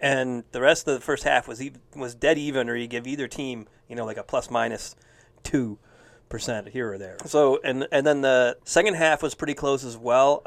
and 0.00 0.44
the 0.52 0.60
rest 0.60 0.86
of 0.86 0.94
the 0.94 1.00
first 1.00 1.24
half 1.24 1.48
was 1.48 1.62
even, 1.62 1.80
was 1.96 2.14
dead 2.14 2.38
even, 2.38 2.68
or 2.68 2.76
you 2.76 2.86
give 2.86 3.06
either 3.06 3.28
team, 3.28 3.66
you 3.88 3.96
know, 3.96 4.04
like 4.04 4.16
a 4.16 4.22
plus 4.22 4.50
minus 4.50 4.94
two 5.42 5.78
percent 6.32 6.70
here 6.70 6.94
or 6.94 6.98
there. 6.98 7.18
So 7.26 7.60
and 7.62 7.86
and 7.92 8.06
then 8.06 8.22
the 8.22 8.56
second 8.64 8.94
half 8.94 9.22
was 9.22 9.34
pretty 9.34 9.54
close 9.54 9.84
as 9.84 9.98
well. 9.98 10.42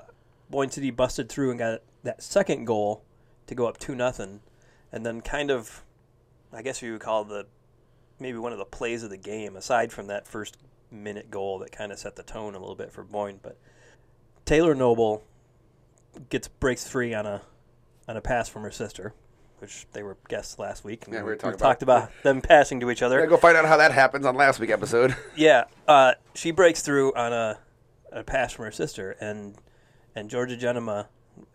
Boyne 0.50 0.72
City 0.72 0.90
busted 0.90 1.30
through 1.30 1.52
and 1.52 1.60
got 1.60 1.82
that 2.04 2.22
second 2.24 2.66
goal 2.66 3.04
to 3.48 3.56
go 3.56 3.68
up 3.68 3.78
two 3.78 3.94
nothing, 3.94 4.42
and 4.92 5.06
then 5.06 5.22
kind 5.22 5.52
of, 5.52 5.84
I 6.52 6.64
guess 6.64 6.82
you 6.82 6.94
would 6.94 7.02
call 7.02 7.24
the 7.24 7.46
maybe 8.20 8.40
one 8.40 8.52
of 8.52 8.58
the 8.58 8.66
plays 8.66 9.04
of 9.04 9.12
the 9.12 9.18
game 9.18 9.56
aside 9.56 9.94
from 9.94 10.08
that 10.08 10.26
first 10.28 10.58
minute 10.90 11.30
goal 11.30 11.60
that 11.60 11.72
kind 11.72 11.92
of 11.92 12.00
set 12.00 12.16
the 12.16 12.24
tone 12.24 12.56
a 12.56 12.60
little 12.60 12.76
bit 12.76 12.92
for 12.92 13.04
Boyne. 13.04 13.40
But 13.42 13.58
Taylor 14.44 14.74
Noble 14.74 15.24
gets 16.30 16.48
breaks 16.48 16.88
free 16.88 17.14
on 17.14 17.28
a 17.28 17.44
on 18.08 18.18
a 18.18 18.22
pass 18.22 18.50
from 18.50 18.64
her 18.64 18.72
sister, 18.72 19.14
which 19.66 19.88
they 19.94 20.04
were 20.04 20.16
guests 20.30 20.60
last 20.60 20.84
week. 20.84 21.06
And 21.06 21.14
Yeah, 21.16 21.22
we 21.22 21.26
were 21.26 21.32
we 21.32 21.38
talking 21.40 21.58
talked 21.58 21.82
about 21.82 22.12
them 22.22 22.40
passing 22.40 22.80
to 22.82 22.92
each 22.92 23.02
other. 23.02 23.20
Yeah, 23.20 23.26
go 23.26 23.36
find 23.36 23.58
out 23.58 23.66
how 23.66 23.78
that 23.78 23.92
happens 23.92 24.24
on 24.24 24.36
last 24.36 24.60
week 24.60 24.70
episode. 24.70 25.16
Yeah, 25.36 25.66
uh, 25.88 26.14
she 26.36 26.52
breaks 26.52 26.84
through 26.84 27.14
on 27.16 27.34
a, 27.34 27.58
a 28.12 28.24
pass 28.24 28.54
from 28.54 28.66
her 28.66 28.72
sister, 28.72 29.18
and 29.20 29.56
and 30.16 30.30
Georgia 30.30 30.56
Genema, 30.56 31.08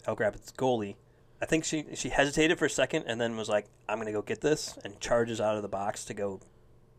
Elk 0.06 0.18
Rapids 0.20 0.52
goalie, 0.52 0.96
I 1.40 1.46
think 1.46 1.64
she 1.64 1.84
she 1.94 2.08
hesitated 2.08 2.58
for 2.58 2.64
a 2.64 2.70
second 2.70 3.04
and 3.06 3.20
then 3.20 3.36
was 3.36 3.48
like, 3.48 3.66
"I'm 3.88 3.98
gonna 3.98 4.12
go 4.12 4.22
get 4.22 4.40
this," 4.40 4.76
and 4.84 4.98
charges 4.98 5.40
out 5.40 5.54
of 5.54 5.62
the 5.62 5.68
box 5.68 6.04
to 6.06 6.14
go 6.14 6.40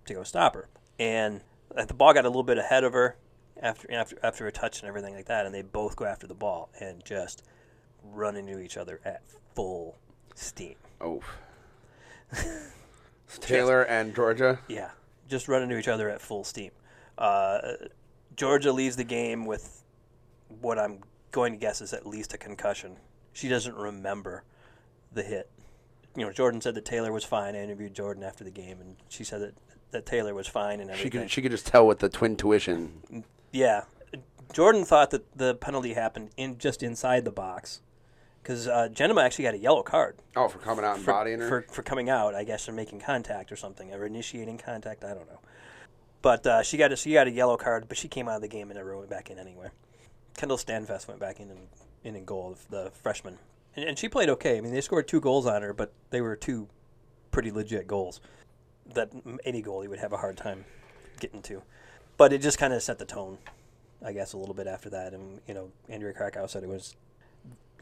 to 0.05 0.13
go 0.13 0.23
stop 0.23 0.55
her. 0.55 0.69
And 0.97 1.41
uh, 1.75 1.85
the 1.85 1.93
ball 1.93 2.13
got 2.13 2.23
a 2.23 2.29
little 2.29 2.43
bit 2.43 2.57
ahead 2.57 2.85
of 2.85 2.93
her 2.93 3.17
after 3.61 3.91
after 3.91 4.17
after 4.23 4.47
a 4.47 4.51
touch 4.51 4.79
and 4.79 4.87
everything 4.87 5.13
like 5.13 5.25
that, 5.25 5.45
and 5.45 5.53
they 5.53 5.61
both 5.61 5.97
go 5.97 6.05
after 6.05 6.25
the 6.25 6.35
ball 6.35 6.69
and 6.79 7.03
just 7.03 7.43
run 8.01 8.37
into 8.37 8.59
each 8.59 8.77
other 8.77 9.01
at 9.03 9.21
full 9.55 9.97
steam. 10.35 10.75
Oh. 11.01 11.21
Taylor 13.39 13.83
and 13.83 14.13
Georgia. 14.15 14.59
Yeah, 14.67 14.89
just 15.27 15.47
run 15.47 15.61
into 15.63 15.77
each 15.77 15.87
other 15.87 16.09
at 16.09 16.21
full 16.21 16.43
steam. 16.43 16.71
Uh, 17.17 17.59
Georgia 18.35 18.71
leaves 18.71 18.95
the 18.95 19.03
game 19.03 19.45
with 19.45 19.83
what 20.61 20.77
I'm 20.77 20.99
going 21.31 21.53
to 21.53 21.57
guess 21.59 21.81
is 21.81 21.93
at 21.93 22.05
least 22.05 22.33
a 22.33 22.37
concussion. 22.37 22.97
She 23.33 23.47
doesn't 23.47 23.75
remember 23.75 24.43
the 25.13 25.23
hit. 25.23 25.49
You 26.15 26.25
know, 26.25 26.31
Jordan 26.33 26.59
said 26.59 26.75
that 26.75 26.83
Taylor 26.85 27.13
was 27.13 27.23
fine. 27.23 27.55
I 27.55 27.63
interviewed 27.63 27.93
Jordan 27.93 28.23
after 28.23 28.43
the 28.43 28.51
game, 28.51 28.81
and 28.81 28.97
she 29.07 29.23
said 29.23 29.41
that, 29.41 29.53
that 29.91 30.05
Taylor 30.05 30.33
was 30.33 30.47
fine 30.47 30.81
and 30.81 30.89
She 30.89 30.93
everything. 30.93 31.21
could 31.21 31.31
she 31.31 31.41
could 31.41 31.51
just 31.51 31.67
tell 31.67 31.87
with 31.87 31.99
the 31.99 32.09
twin 32.09 32.35
tuition. 32.35 33.23
Yeah, 33.53 33.83
Jordan 34.51 34.83
thought 34.83 35.11
that 35.11 35.37
the 35.37 35.55
penalty 35.55 35.93
happened 35.93 36.31
in 36.35 36.57
just 36.57 36.83
inside 36.83 37.23
the 37.23 37.31
box 37.31 37.79
because 38.41 38.67
uh, 38.67 38.89
Genema 38.91 39.23
actually 39.23 39.43
got 39.45 39.53
a 39.53 39.59
yellow 39.59 39.83
card 39.83 40.17
Oh, 40.35 40.47
for 40.47 40.59
coming 40.59 40.83
out 40.85 40.95
and 40.95 41.05
for, 41.05 41.11
bodying 41.11 41.39
her. 41.39 41.47
for 41.47 41.61
for 41.73 41.83
coming 41.83 42.09
out, 42.09 42.33
I 42.35 42.43
guess, 42.43 42.67
or 42.67 42.71
making 42.73 42.99
contact 43.01 43.51
or 43.51 43.55
something, 43.55 43.93
or 43.93 44.05
initiating 44.05 44.57
contact. 44.57 45.03
I 45.03 45.13
don't 45.13 45.27
know. 45.27 45.39
But 46.21 46.45
uh, 46.45 46.63
she 46.63 46.77
got 46.77 46.91
a 46.91 46.95
she 46.95 47.13
got 47.13 47.27
a 47.27 47.31
yellow 47.31 47.57
card, 47.57 47.87
but 47.87 47.97
she 47.97 48.07
came 48.07 48.27
out 48.27 48.35
of 48.35 48.41
the 48.41 48.47
game 48.47 48.69
and 48.69 48.77
never 48.77 48.95
went 48.97 49.09
back 49.09 49.29
in 49.29 49.37
anyway. 49.39 49.69
Kendall 50.37 50.57
Stanfest 50.57 51.07
went 51.07 51.19
back 51.19 51.39
in 51.39 51.49
and 51.49 51.67
in 52.03 52.15
and 52.15 52.25
goal, 52.25 52.57
the 52.69 52.91
freshman, 53.03 53.37
and, 53.75 53.85
and 53.85 53.97
she 53.99 54.07
played 54.09 54.29
okay. 54.29 54.57
I 54.57 54.61
mean, 54.61 54.73
they 54.73 54.81
scored 54.81 55.07
two 55.07 55.21
goals 55.21 55.45
on 55.45 55.61
her, 55.61 55.73
but 55.73 55.93
they 56.09 56.21
were 56.21 56.35
two 56.35 56.67
pretty 57.31 57.51
legit 57.51 57.87
goals 57.87 58.21
that 58.93 59.11
any 59.45 59.61
goalie 59.61 59.87
would 59.87 59.99
have 59.99 60.13
a 60.13 60.17
hard 60.17 60.35
time 60.37 60.65
getting 61.19 61.41
to. 61.43 61.61
But 62.17 62.33
it 62.33 62.39
just 62.39 62.57
kind 62.57 62.73
of 62.73 62.81
set 62.81 62.97
the 62.99 63.05
tone, 63.05 63.37
I 64.03 64.11
guess, 64.13 64.33
a 64.33 64.37
little 64.37 64.53
bit 64.55 64.67
after 64.67 64.89
that. 64.91 65.13
And 65.13 65.41
you 65.47 65.53
know, 65.53 65.69
Andrea 65.89 66.13
Krakow 66.13 66.47
said 66.47 66.63
it 66.63 66.69
was, 66.69 66.95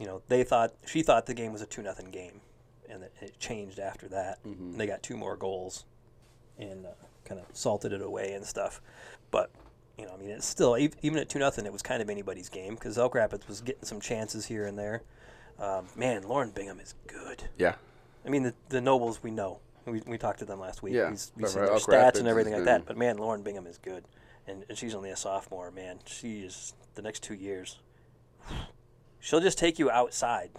you 0.00 0.06
know, 0.06 0.22
they 0.28 0.42
thought 0.42 0.72
she 0.86 1.02
thought 1.02 1.26
the 1.26 1.34
game 1.34 1.52
was 1.52 1.60
a 1.60 1.66
two 1.66 1.82
nothing 1.82 2.10
game, 2.10 2.40
and 2.88 3.04
it 3.20 3.38
changed 3.38 3.78
after 3.78 4.08
that. 4.08 4.38
They 4.78 4.86
got 4.86 5.02
two 5.02 5.16
more 5.16 5.36
goals, 5.36 5.84
and 6.58 6.86
uh, 6.86 6.90
kind 7.24 7.38
of 7.38 7.46
salted 7.52 7.92
it 7.92 8.00
away 8.00 8.32
and 8.32 8.44
stuff. 8.44 8.80
But 9.30 9.50
you 9.98 10.06
know, 10.06 10.14
I 10.14 10.16
mean, 10.16 10.30
it's 10.30 10.46
still 10.46 10.76
even 10.78 11.18
at 11.18 11.28
two 11.28 11.38
nothing, 11.38 11.66
it 11.66 11.72
was 11.72 11.82
kind 11.82 12.00
of 12.00 12.08
anybody's 12.08 12.48
game 12.48 12.74
because 12.74 12.96
Elk 12.96 13.14
Rapids 13.14 13.46
was 13.46 13.60
getting 13.60 13.84
some 13.84 14.00
chances 14.00 14.46
here 14.46 14.66
and 14.66 14.78
there. 14.78 15.02
Um, 15.58 15.88
man, 15.94 16.22
Lauren 16.22 16.50
Bingham 16.50 16.80
is 16.80 16.94
good. 17.06 17.44
yeah. 17.58 17.74
I 18.24 18.28
mean, 18.28 18.42
the, 18.42 18.54
the 18.68 18.80
Nobles 18.80 19.22
we 19.22 19.30
know. 19.30 19.60
We, 19.86 20.02
we 20.06 20.18
talked 20.18 20.40
to 20.40 20.44
them 20.44 20.60
last 20.60 20.82
week. 20.82 20.94
Yeah, 20.94 21.10
we, 21.10 21.16
we 21.42 21.48
their 21.48 21.70
Elk 21.70 21.82
stats 21.82 21.88
Rapids 21.88 22.18
and 22.18 22.28
everything 22.28 22.52
like 22.52 22.64
that. 22.64 22.86
But 22.86 22.96
man, 22.98 23.16
Lauren 23.18 23.42
Bingham 23.42 23.66
is 23.66 23.78
good, 23.78 24.04
and, 24.46 24.64
and 24.68 24.76
she's 24.76 24.94
only 24.94 25.10
a 25.10 25.16
sophomore. 25.16 25.70
Man, 25.70 25.98
she 26.06 26.40
is 26.40 26.74
the 26.94 27.02
next 27.02 27.22
two 27.22 27.34
years. 27.34 27.78
She'll 29.20 29.40
just 29.40 29.58
take 29.58 29.78
you 29.78 29.90
outside 29.90 30.50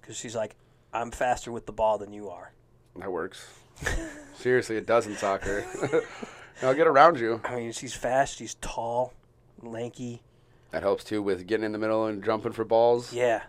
because 0.00 0.16
she's 0.16 0.34
like, 0.34 0.56
I'm 0.92 1.10
faster 1.10 1.52
with 1.52 1.66
the 1.66 1.72
ball 1.72 1.98
than 1.98 2.12
you 2.12 2.28
are. 2.28 2.52
That 2.96 3.12
works. 3.12 3.46
Seriously, 4.34 4.76
it 4.76 4.86
does 4.86 5.06
in 5.06 5.16
soccer. 5.16 5.64
I'll 6.62 6.74
get 6.74 6.88
around 6.88 7.20
you. 7.20 7.40
I 7.44 7.54
mean, 7.56 7.72
she's 7.72 7.94
fast. 7.94 8.36
She's 8.36 8.54
tall, 8.56 9.12
lanky. 9.62 10.22
That 10.72 10.82
helps 10.82 11.04
too 11.04 11.22
with 11.22 11.46
getting 11.46 11.64
in 11.64 11.72
the 11.72 11.78
middle 11.78 12.06
and 12.06 12.22
jumping 12.22 12.52
for 12.52 12.64
balls. 12.64 13.12
Yeah, 13.12 13.42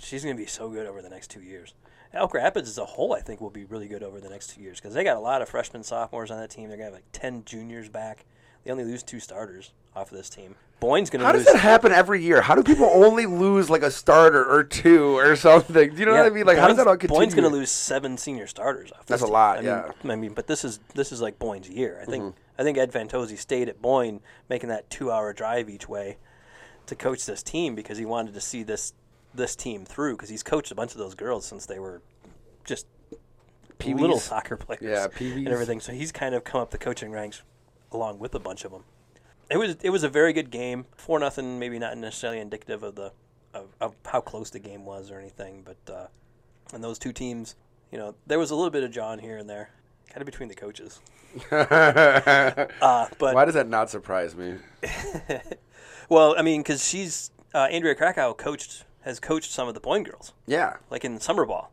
she's 0.00 0.24
going 0.24 0.36
to 0.36 0.42
be 0.42 0.48
so 0.48 0.68
good 0.68 0.86
over 0.86 1.00
the 1.00 1.08
next 1.08 1.30
two 1.30 1.42
years. 1.42 1.74
Elk 2.12 2.34
Rapids 2.34 2.68
as 2.68 2.78
a 2.78 2.84
whole, 2.84 3.14
I 3.14 3.20
think, 3.20 3.40
will 3.40 3.50
be 3.50 3.64
really 3.64 3.88
good 3.88 4.02
over 4.02 4.20
the 4.20 4.28
next 4.28 4.48
two 4.54 4.62
years 4.62 4.80
because 4.80 4.94
they 4.94 5.04
got 5.04 5.16
a 5.16 5.20
lot 5.20 5.42
of 5.42 5.48
freshmen, 5.48 5.82
sophomores 5.82 6.30
on 6.30 6.38
that 6.38 6.50
team. 6.50 6.68
They're 6.68 6.78
going 6.78 6.90
to 6.90 6.96
have 6.96 7.04
like 7.04 7.12
10 7.12 7.44
juniors 7.44 7.88
back. 7.88 8.24
They 8.66 8.72
only 8.72 8.84
lose 8.84 9.02
two 9.04 9.20
starters 9.20 9.72
off 9.94 10.10
of 10.10 10.16
this 10.18 10.28
team. 10.28 10.56
Boyne's 10.80 11.08
going 11.08 11.20
to 11.20 11.26
How 11.26 11.32
lose. 11.32 11.44
does 11.44 11.54
that 11.54 11.60
happen 11.60 11.92
every 11.92 12.22
year? 12.22 12.42
How 12.42 12.54
do 12.54 12.62
people 12.62 12.90
only 12.92 13.24
lose 13.24 13.70
like 13.70 13.82
a 13.82 13.90
starter 13.90 14.44
or 14.44 14.62
two 14.64 15.16
or 15.16 15.36
something? 15.36 15.90
Do 15.94 15.96
you 16.00 16.04
know 16.04 16.12
what 16.12 16.26
I 16.26 16.30
mean? 16.30 16.44
Like, 16.44 16.58
how 16.58 16.66
does 16.68 16.76
that 16.76 16.86
all 16.86 16.96
continue? 16.96 17.20
Boyne's 17.20 17.34
going 17.34 17.48
to 17.48 17.56
lose 17.56 17.70
seven 17.70 18.18
senior 18.18 18.46
starters 18.46 18.90
off. 18.92 19.06
That's 19.06 19.20
this 19.20 19.22
a 19.22 19.24
team. 19.26 19.32
lot, 19.32 19.58
I 19.58 19.60
mean, 19.60 19.66
yeah. 19.70 20.12
I 20.12 20.16
mean, 20.16 20.32
but 20.34 20.46
this 20.48 20.64
is 20.64 20.80
this 20.94 21.12
is 21.12 21.22
like 21.22 21.38
Boyne's 21.38 21.68
year. 21.70 21.98
I 22.02 22.04
think 22.04 22.24
Mm-hmm. 22.24 22.40
I 22.58 22.62
think 22.62 22.78
Ed 22.78 22.90
Fantozzi 22.90 23.38
stayed 23.38 23.68
at 23.68 23.80
Boyne, 23.82 24.20
making 24.48 24.70
that 24.70 24.88
two-hour 24.88 25.34
drive 25.34 25.68
each 25.68 25.88
way 25.90 26.16
to 26.86 26.94
coach 26.94 27.26
this 27.26 27.42
team 27.42 27.74
because 27.74 27.98
he 27.98 28.04
wanted 28.06 28.34
to 28.34 28.40
see 28.40 28.62
this 28.62 28.92
this 29.34 29.54
team 29.54 29.84
through 29.84 30.16
because 30.16 30.28
he's 30.30 30.42
coached 30.42 30.70
a 30.72 30.74
bunch 30.74 30.92
of 30.92 30.98
those 30.98 31.14
girls 31.14 31.44
since 31.46 31.66
they 31.66 31.78
were 31.78 32.00
just 32.64 32.86
Pee-wees. 33.78 34.00
little 34.00 34.18
soccer 34.18 34.56
players 34.56 34.82
Yeah, 34.82 35.06
peewees. 35.08 35.36
and 35.44 35.48
everything. 35.48 35.80
So 35.80 35.92
he's 35.92 36.10
kind 36.12 36.34
of 36.34 36.44
come 36.44 36.60
up 36.62 36.70
the 36.70 36.78
coaching 36.78 37.12
ranks 37.12 37.42
along 37.96 38.18
with 38.18 38.34
a 38.34 38.38
bunch 38.38 38.64
of 38.64 38.70
them. 38.70 38.84
It 39.50 39.56
was 39.56 39.76
it 39.82 39.90
was 39.90 40.04
a 40.04 40.08
very 40.08 40.32
good 40.32 40.50
game. 40.50 40.86
Four 40.96 41.18
nothing, 41.18 41.58
maybe 41.58 41.78
not 41.78 41.96
necessarily 41.96 42.40
indicative 42.40 42.82
of 42.82 42.94
the 42.94 43.12
of, 43.54 43.68
of 43.80 43.94
how 44.04 44.20
close 44.20 44.50
the 44.50 44.58
game 44.58 44.84
was 44.84 45.10
or 45.10 45.18
anything, 45.18 45.64
but 45.64 45.92
uh, 45.92 46.06
and 46.74 46.82
those 46.84 46.98
two 46.98 47.12
teams, 47.12 47.54
you 47.90 47.98
know, 47.98 48.14
there 48.26 48.38
was 48.38 48.50
a 48.50 48.54
little 48.54 48.70
bit 48.70 48.84
of 48.84 48.90
John 48.90 49.18
here 49.18 49.36
and 49.38 49.48
there, 49.48 49.70
kind 50.08 50.20
of 50.20 50.26
between 50.26 50.48
the 50.48 50.54
coaches. 50.54 51.00
Uh, 51.50 53.06
but 53.18 53.34
Why 53.34 53.44
does 53.44 53.54
that 53.54 53.68
not 53.68 53.90
surprise 53.90 54.34
me? 54.34 54.54
well, 56.08 56.34
I 56.38 56.42
mean, 56.42 56.62
because 56.62 56.86
she's 56.86 57.30
uh, 57.54 57.68
Andrea 57.70 57.94
Krakow 57.94 58.32
coached 58.34 58.84
has 59.02 59.20
coached 59.20 59.50
some 59.50 59.68
of 59.68 59.74
the 59.74 59.80
Boyne 59.80 60.02
girls. 60.02 60.32
Yeah. 60.46 60.76
like 60.90 61.04
in 61.04 61.20
summer 61.20 61.44
ball 61.44 61.72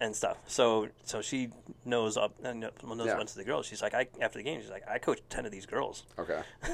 and 0.00 0.14
stuff. 0.14 0.36
So 0.46 0.88
so 1.04 1.20
she 1.22 1.48
knows 1.84 2.16
up 2.16 2.34
and 2.44 2.60
knows 2.60 3.06
Yeah. 3.06 3.12
a 3.12 3.16
bunch 3.16 3.30
of 3.30 3.36
the 3.36 3.44
girls. 3.44 3.66
She's 3.66 3.82
like, 3.82 3.94
I 3.94 4.06
after 4.20 4.38
the 4.38 4.44
game, 4.44 4.60
she's 4.60 4.70
like, 4.70 4.88
I 4.88 4.98
coached 4.98 5.28
ten 5.30 5.46
of 5.46 5.52
these 5.52 5.66
girls 5.66 6.04
Okay. 6.18 6.40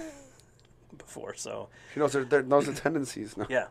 before. 0.96 1.34
So 1.34 1.68
She 1.94 2.00
knows 2.00 2.12
their, 2.12 2.24
their 2.24 2.42
knows 2.42 2.66
the 2.66 2.72
tendencies. 2.74 3.36
No. 3.36 3.46
yeah. 3.48 3.66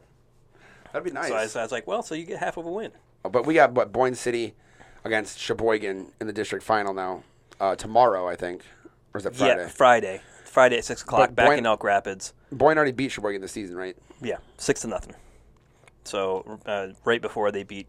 That'd 0.92 1.04
be 1.06 1.12
nice. 1.12 1.28
So 1.30 1.36
I, 1.36 1.46
so 1.48 1.60
I 1.60 1.64
was 1.64 1.72
like, 1.72 1.86
well, 1.88 2.02
so 2.02 2.16
you 2.16 2.26
get 2.26 2.40
half 2.40 2.58
of 2.58 2.66
a 2.66 2.72
win. 2.72 2.92
But 3.24 3.46
we 3.46 3.54
got 3.54 3.74
what 3.74 3.92
Boyne 3.92 4.16
City 4.16 4.56
against 5.04 5.38
Cheboygan 5.40 6.12
in 6.20 6.28
the 6.28 6.34
district 6.34 6.64
final 6.64 6.94
now. 6.94 7.24
Uh, 7.60 7.76
tomorrow, 7.76 8.28
I 8.28 8.36
think. 8.36 8.64
Or 9.14 9.20
is 9.20 9.26
it 9.26 9.36
Friday? 9.36 9.62
Yeah, 9.64 9.68
Friday. 9.68 10.22
Friday 10.46 10.78
at 10.78 10.86
six 10.86 11.02
o'clock, 11.04 11.20
But 11.30 11.36
back 11.36 11.48
Boyne- 11.48 11.58
in 11.60 11.66
Elk 11.66 11.84
Rapids. 11.84 12.34
Boyne 12.52 12.78
already 12.78 12.92
beat 12.92 13.12
Cheboygan 13.12 13.42
this 13.42 13.52
season, 13.52 13.76
right? 13.76 13.96
Yeah, 14.22 14.38
six 14.58 14.82
to 14.82 14.88
nothing. 14.88 15.14
So 16.06 16.60
uh, 16.66 16.88
right 17.06 17.22
before 17.22 17.52
they 17.52 17.64
beat, 17.64 17.88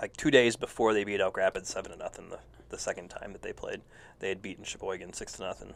like 0.00 0.16
two 0.16 0.30
days 0.30 0.56
before 0.56 0.92
they 0.92 1.04
beat 1.04 1.20
Elk 1.20 1.36
Rapids, 1.36 1.68
seven 1.68 1.92
to 1.92 1.98
nothing. 1.98 2.30
The 2.30 2.38
the 2.68 2.78
second 2.78 3.08
time 3.08 3.32
that 3.32 3.42
they 3.42 3.52
played, 3.52 3.80
they 4.18 4.28
had 4.28 4.42
beaten 4.42 4.64
Cheboygan 4.64 5.12
six 5.12 5.34
to 5.34 5.42
nothing. 5.42 5.74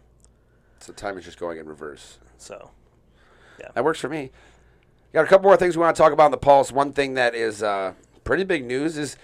So 0.80 0.92
time 0.92 1.18
is 1.18 1.24
just 1.24 1.38
going 1.38 1.58
in 1.58 1.66
reverse. 1.66 2.18
So 2.38 2.70
yeah. 3.60 3.68
That 3.74 3.84
works 3.84 4.00
for 4.00 4.08
me. 4.08 4.30
Got 5.12 5.24
a 5.24 5.28
couple 5.28 5.48
more 5.48 5.56
things 5.56 5.76
we 5.76 5.82
want 5.82 5.94
to 5.94 6.02
talk 6.02 6.12
about 6.12 6.26
in 6.26 6.30
the 6.30 6.38
Pulse. 6.38 6.72
One 6.72 6.92
thing 6.92 7.14
that 7.14 7.34
is 7.34 7.62
uh, 7.62 7.94
pretty 8.24 8.44
big 8.44 8.64
news 8.64 8.96
is, 8.96 9.16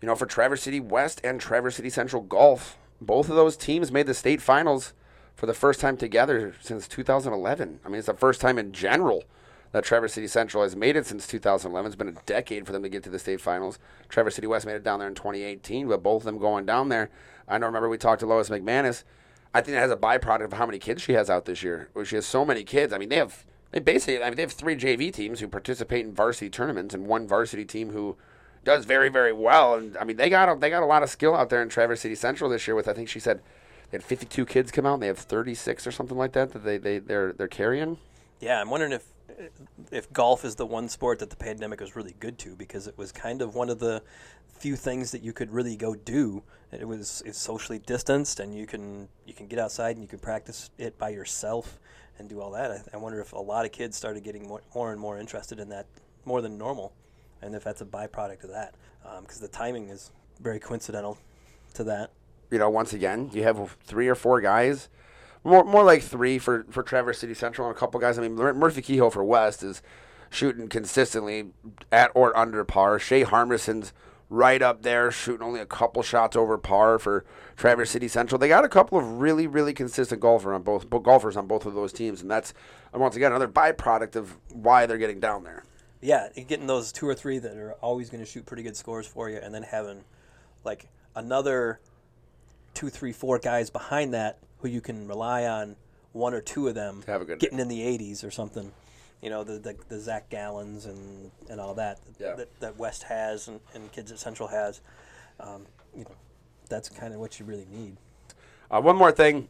you 0.00 0.06
know, 0.06 0.14
for 0.14 0.26
Traverse 0.26 0.62
City 0.62 0.80
West 0.80 1.20
and 1.22 1.40
Traverse 1.40 1.76
City 1.76 1.90
Central 1.90 2.22
Golf, 2.22 2.78
both 3.00 3.28
of 3.28 3.36
those 3.36 3.56
teams 3.56 3.92
made 3.92 4.06
the 4.06 4.14
state 4.14 4.40
finals 4.40 4.94
for 5.34 5.46
the 5.46 5.54
first 5.54 5.80
time 5.80 5.96
together 5.96 6.54
since 6.60 6.88
2011. 6.88 7.80
I 7.84 7.88
mean, 7.88 7.98
it's 7.98 8.06
the 8.06 8.14
first 8.14 8.40
time 8.40 8.58
in 8.58 8.72
general 8.72 9.24
that 9.72 9.84
Traverse 9.84 10.12
City 10.12 10.26
Central 10.26 10.62
has 10.62 10.76
made 10.76 10.96
it 10.96 11.06
since 11.06 11.26
2011. 11.26 11.86
It's 11.86 11.96
been 11.96 12.08
a 12.08 12.20
decade 12.26 12.66
for 12.66 12.72
them 12.72 12.82
to 12.82 12.88
get 12.88 13.02
to 13.04 13.10
the 13.10 13.18
state 13.18 13.40
finals. 13.40 13.78
Traverse 14.08 14.36
City 14.36 14.46
West 14.46 14.66
made 14.66 14.76
it 14.76 14.84
down 14.84 14.98
there 14.98 15.08
in 15.08 15.14
2018, 15.14 15.88
but 15.88 16.02
both 16.02 16.22
of 16.22 16.26
them 16.26 16.38
going 16.38 16.66
down 16.66 16.88
there. 16.88 17.10
I 17.48 17.58
know. 17.58 17.66
Remember 17.66 17.88
we 17.88 17.98
talked 17.98 18.20
to 18.20 18.26
Lois 18.26 18.48
McManus. 18.48 19.04
I 19.54 19.60
think 19.60 19.74
that 19.74 19.80
has 19.80 19.90
a 19.90 19.96
byproduct 19.96 20.44
of 20.44 20.52
how 20.54 20.66
many 20.66 20.78
kids 20.78 21.02
she 21.02 21.12
has 21.12 21.28
out 21.28 21.44
this 21.44 21.62
year. 21.62 21.90
She 22.04 22.14
has 22.16 22.26
so 22.26 22.44
many 22.44 22.64
kids. 22.64 22.92
I 22.92 22.98
mean, 22.98 23.08
they 23.08 23.16
have 23.16 23.44
they 23.70 23.80
basically. 23.80 24.22
I 24.22 24.28
mean, 24.28 24.36
they 24.36 24.42
have 24.42 24.52
three 24.52 24.76
JV 24.76 25.12
teams 25.12 25.40
who 25.40 25.48
participate 25.48 26.04
in 26.04 26.14
varsity 26.14 26.50
tournaments, 26.50 26.94
and 26.94 27.06
one 27.06 27.26
varsity 27.26 27.64
team 27.64 27.90
who 27.90 28.16
does 28.64 28.84
very 28.84 29.08
very 29.08 29.32
well. 29.32 29.74
And 29.74 29.96
I 29.96 30.04
mean, 30.04 30.16
they 30.16 30.30
got 30.30 30.48
a, 30.48 30.58
they 30.58 30.70
got 30.70 30.82
a 30.82 30.86
lot 30.86 31.02
of 31.02 31.10
skill 31.10 31.34
out 31.34 31.50
there 31.50 31.62
in 31.62 31.68
Traverse 31.68 32.00
City 32.00 32.14
Central 32.14 32.48
this 32.48 32.66
year. 32.66 32.74
With 32.74 32.88
I 32.88 32.92
think 32.94 33.08
she 33.08 33.20
said 33.20 33.40
they 33.90 33.96
had 33.96 34.04
52 34.04 34.46
kids 34.46 34.70
come 34.70 34.86
out. 34.86 34.94
and 34.94 35.02
They 35.02 35.06
have 35.08 35.18
36 35.18 35.86
or 35.86 35.92
something 35.92 36.16
like 36.16 36.32
that 36.32 36.52
that 36.52 36.64
they 36.64 36.78
they 36.78 36.98
they're 36.98 37.32
they're 37.32 37.48
carrying. 37.48 37.98
Yeah, 38.40 38.60
I'm 38.60 38.70
wondering 38.70 38.92
if 38.92 39.11
if 39.90 40.12
golf 40.12 40.44
is 40.44 40.54
the 40.54 40.66
one 40.66 40.88
sport 40.88 41.18
that 41.18 41.30
the 41.30 41.36
pandemic 41.36 41.80
was 41.80 41.96
really 41.96 42.14
good 42.20 42.38
to 42.38 42.56
because 42.56 42.86
it 42.86 42.96
was 42.96 43.12
kind 43.12 43.42
of 43.42 43.54
one 43.54 43.68
of 43.68 43.78
the 43.78 44.02
few 44.58 44.76
things 44.76 45.10
that 45.10 45.22
you 45.22 45.32
could 45.32 45.52
really 45.52 45.76
go 45.76 45.94
do. 45.94 46.42
It 46.70 46.86
was 46.86 47.22
it's 47.26 47.38
socially 47.38 47.78
distanced 47.80 48.40
and 48.40 48.54
you 48.54 48.66
can 48.66 49.08
you 49.26 49.34
can 49.34 49.46
get 49.46 49.58
outside 49.58 49.96
and 49.96 50.02
you 50.02 50.08
can 50.08 50.18
practice 50.18 50.70
it 50.78 50.98
by 50.98 51.10
yourself 51.10 51.78
and 52.18 52.28
do 52.28 52.40
all 52.40 52.50
that. 52.52 52.70
I, 52.70 52.80
I 52.94 52.96
wonder 52.96 53.20
if 53.20 53.32
a 53.32 53.38
lot 53.38 53.64
of 53.64 53.72
kids 53.72 53.96
started 53.96 54.22
getting 54.22 54.46
more, 54.46 54.62
more 54.74 54.92
and 54.92 55.00
more 55.00 55.18
interested 55.18 55.58
in 55.58 55.68
that 55.70 55.86
more 56.24 56.40
than 56.40 56.56
normal, 56.56 56.92
and 57.40 57.54
if 57.54 57.64
that's 57.64 57.80
a 57.80 57.84
byproduct 57.84 58.44
of 58.44 58.50
that, 58.50 58.74
um, 59.04 59.24
because 59.24 59.40
the 59.40 59.48
timing 59.48 59.88
is 59.88 60.12
very 60.40 60.60
coincidental 60.60 61.18
to 61.74 61.84
that. 61.84 62.10
You 62.50 62.58
know, 62.58 62.70
once 62.70 62.92
again, 62.92 63.30
you 63.32 63.42
have 63.42 63.76
three 63.84 64.08
or 64.08 64.14
four 64.14 64.40
guys, 64.40 64.88
more 65.44 65.64
more 65.64 65.84
like 65.84 66.02
three 66.02 66.38
for 66.38 66.64
for 66.70 66.82
Traverse 66.82 67.18
City 67.18 67.34
Central, 67.34 67.68
and 67.68 67.76
a 67.76 67.78
couple 67.78 68.00
guys. 68.00 68.18
I 68.18 68.22
mean, 68.22 68.34
Murphy 68.34 68.82
Kehoe 68.82 69.10
for 69.10 69.24
West 69.24 69.62
is 69.62 69.82
shooting 70.30 70.68
consistently 70.68 71.50
at 71.90 72.10
or 72.14 72.36
under 72.36 72.64
par. 72.64 72.98
Shea 72.98 73.24
Harmerson's 73.24 73.92
right 74.32 74.62
up 74.62 74.82
there, 74.82 75.10
shooting 75.10 75.46
only 75.46 75.60
a 75.60 75.66
couple 75.66 76.02
shots 76.02 76.34
over 76.36 76.56
par 76.56 76.98
for 76.98 77.24
Traverse 77.56 77.90
City 77.90 78.08
Central. 78.08 78.38
They 78.38 78.48
got 78.48 78.64
a 78.64 78.68
couple 78.68 78.98
of 78.98 79.20
really, 79.20 79.46
really 79.46 79.74
consistent 79.74 80.20
golfer 80.20 80.54
on 80.54 80.62
both 80.62 80.88
golfers 81.02 81.36
on 81.36 81.46
both 81.46 81.66
of 81.66 81.74
those 81.74 81.92
teams, 81.92 82.22
and 82.22 82.30
that's 82.30 82.54
once 82.94 83.14
again 83.14 83.32
another 83.32 83.48
byproduct 83.48 84.16
of 84.16 84.38
why 84.50 84.86
they're 84.86 84.98
getting 84.98 85.20
down 85.20 85.44
there. 85.44 85.64
Yeah, 86.00 86.28
getting 86.48 86.66
those 86.66 86.90
two 86.92 87.06
or 87.06 87.14
three 87.14 87.38
that 87.38 87.56
are 87.56 87.74
always 87.74 88.10
going 88.10 88.24
to 88.24 88.28
shoot 88.28 88.46
pretty 88.46 88.62
good 88.62 88.76
scores 88.76 89.06
for 89.06 89.28
you, 89.28 89.36
and 89.36 89.54
then 89.54 89.62
having 89.62 90.02
like 90.64 90.88
another 91.14 91.80
two, 92.74 92.88
three, 92.88 93.12
four 93.12 93.38
guys 93.38 93.68
behind 93.68 94.14
that 94.14 94.38
who 94.62 94.68
you 94.68 94.80
can 94.80 95.06
rely 95.06 95.44
on 95.44 95.76
one 96.12 96.32
or 96.34 96.40
two 96.40 96.68
of 96.68 96.74
them 96.74 97.02
have 97.06 97.20
a 97.20 97.24
good 97.24 97.38
getting 97.38 97.58
in 97.58 97.68
the 97.68 97.80
80s 97.80 98.24
or 98.24 98.30
something. 98.30 98.72
You 99.20 99.30
know, 99.30 99.44
the 99.44 99.58
the, 99.58 99.76
the 99.88 100.00
Zach 100.00 100.30
Gallons 100.30 100.86
and, 100.86 101.30
and 101.50 101.60
all 101.60 101.74
that, 101.74 101.98
Yeah. 102.18 102.34
that 102.36 102.60
that 102.60 102.76
West 102.78 103.02
has 103.04 103.48
and, 103.48 103.60
and 103.74 103.90
kids 103.92 104.10
at 104.10 104.18
Central 104.18 104.48
has. 104.48 104.80
Um, 105.40 105.66
you 105.96 106.04
know, 106.04 106.10
that's 106.68 106.88
kind 106.88 107.12
of 107.14 107.20
what 107.20 107.38
you 107.38 107.46
really 107.46 107.66
need. 107.70 107.96
Uh, 108.70 108.80
one 108.80 108.96
more 108.96 109.12
thing. 109.12 109.48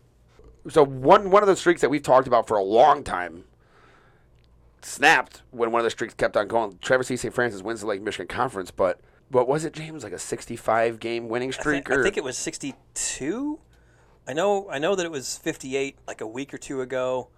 So 0.69 0.85
one 0.85 1.31
one 1.31 1.43
of 1.43 1.49
the 1.49 1.57
streaks 1.57 1.81
that 1.81 1.91
we've 1.91 2.03
talked 2.03 2.27
about 2.27 2.47
for 2.49 2.57
a 2.57 2.63
long 2.63 3.03
time 3.05 3.45
snapped 4.83 5.43
when 5.51 5.71
one 5.71 5.81
of 5.81 5.85
the 5.85 5.91
streaks 5.91 6.15
kept 6.15 6.37
on 6.37 6.49
going. 6.49 6.79
Traverse 6.83 7.07
City 7.09 7.17
St. 7.17 7.35
Francis 7.35 7.63
wins 7.63 7.81
the 7.81 7.87
Lake 7.87 8.03
Michigan 8.03 8.27
Conference, 8.29 8.71
but 8.71 9.01
what 9.31 9.49
was 9.49 9.65
it, 9.65 9.73
James? 9.73 10.05
Like 10.05 10.13
a 10.13 10.19
65 10.19 11.01
game 11.01 11.29
winning 11.29 11.49
I 11.49 11.53
streak? 11.53 11.89
think, 11.89 11.99
I 12.01 12.03
think 12.03 12.17
it 12.17 12.25
was 12.25 12.37
62. 12.37 13.59
I 14.27 14.33
know 14.33 14.69
I 14.71 14.79
know 14.79 14.95
that 14.95 15.05
it 15.05 15.11
was 15.11 15.37
58 15.39 15.97
like 16.07 16.21
a 16.21 16.27
week 16.27 16.53
or 16.55 16.59
two 16.59 16.81
ago. 16.81 17.29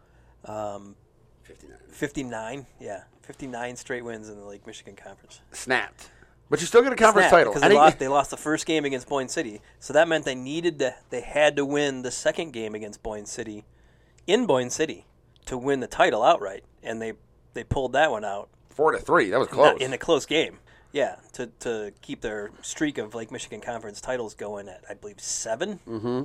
Um, 0.45 0.97
59. 1.43 1.79
59, 1.91 2.67
yeah, 2.81 3.03
59 3.23 3.77
straight 3.77 4.05
wins 4.05 4.29
in 4.29 4.37
the 4.37 4.45
Lake 4.45 4.67
Michigan 4.67 4.97
Conference. 4.97 5.41
snapped. 5.53 6.11
But 6.51 6.61
you 6.61 6.67
still 6.67 6.83
get 6.83 6.93
a 6.93 6.97
conference 6.97 7.29
Snap, 7.29 7.39
title. 7.39 7.53
because 7.55 7.69
they 7.69 7.75
lost. 7.75 7.99
They 7.99 8.09
lost 8.09 8.31
the 8.31 8.37
first 8.37 8.67
game 8.67 8.85
against 8.85 9.09
Boyne 9.09 9.29
City, 9.29 9.61
so 9.81 9.93
that 9.95 10.09
meant 10.09 10.25
they 10.27 10.35
needed 10.35 10.79
to. 10.81 10.95
They 11.09 11.23
had 11.23 11.57
to 11.57 11.65
win 11.65 12.03
the 12.03 12.11
second 12.11 12.53
game 12.53 12.75
against 12.75 13.03
Boyne 13.03 13.25
City, 13.25 13.65
in 14.27 14.45
Boyne 14.47 14.69
City, 14.71 15.07
to 15.47 15.57
win 15.57 15.81
the 15.81 15.87
title 15.87 16.23
outright, 16.23 16.65
and 16.83 17.01
they 17.01 17.15
they 17.55 17.65
pulled 17.65 17.95
that 17.95 18.11
one 18.11 18.25
out 18.27 18.51
four 18.69 18.93
to 18.93 18.99
three. 18.99 19.31
That 19.31 19.39
was 19.39 19.49
close. 19.49 19.81
in 19.81 19.93
a 19.95 19.99
close 19.99 20.27
game. 20.27 20.59
Yeah, 20.93 21.17
to 21.33 21.47
to 21.61 21.93
keep 22.03 22.21
their 22.21 22.51
streak 22.61 22.99
of 22.99 23.15
Lake 23.15 23.31
Michigan 23.33 23.61
Conference 23.63 24.01
titles 24.03 24.35
going 24.35 24.69
at 24.69 24.85
I 24.89 24.95
believe 24.95 25.21
7 25.21 25.81
Mm-hmm. 25.89 26.23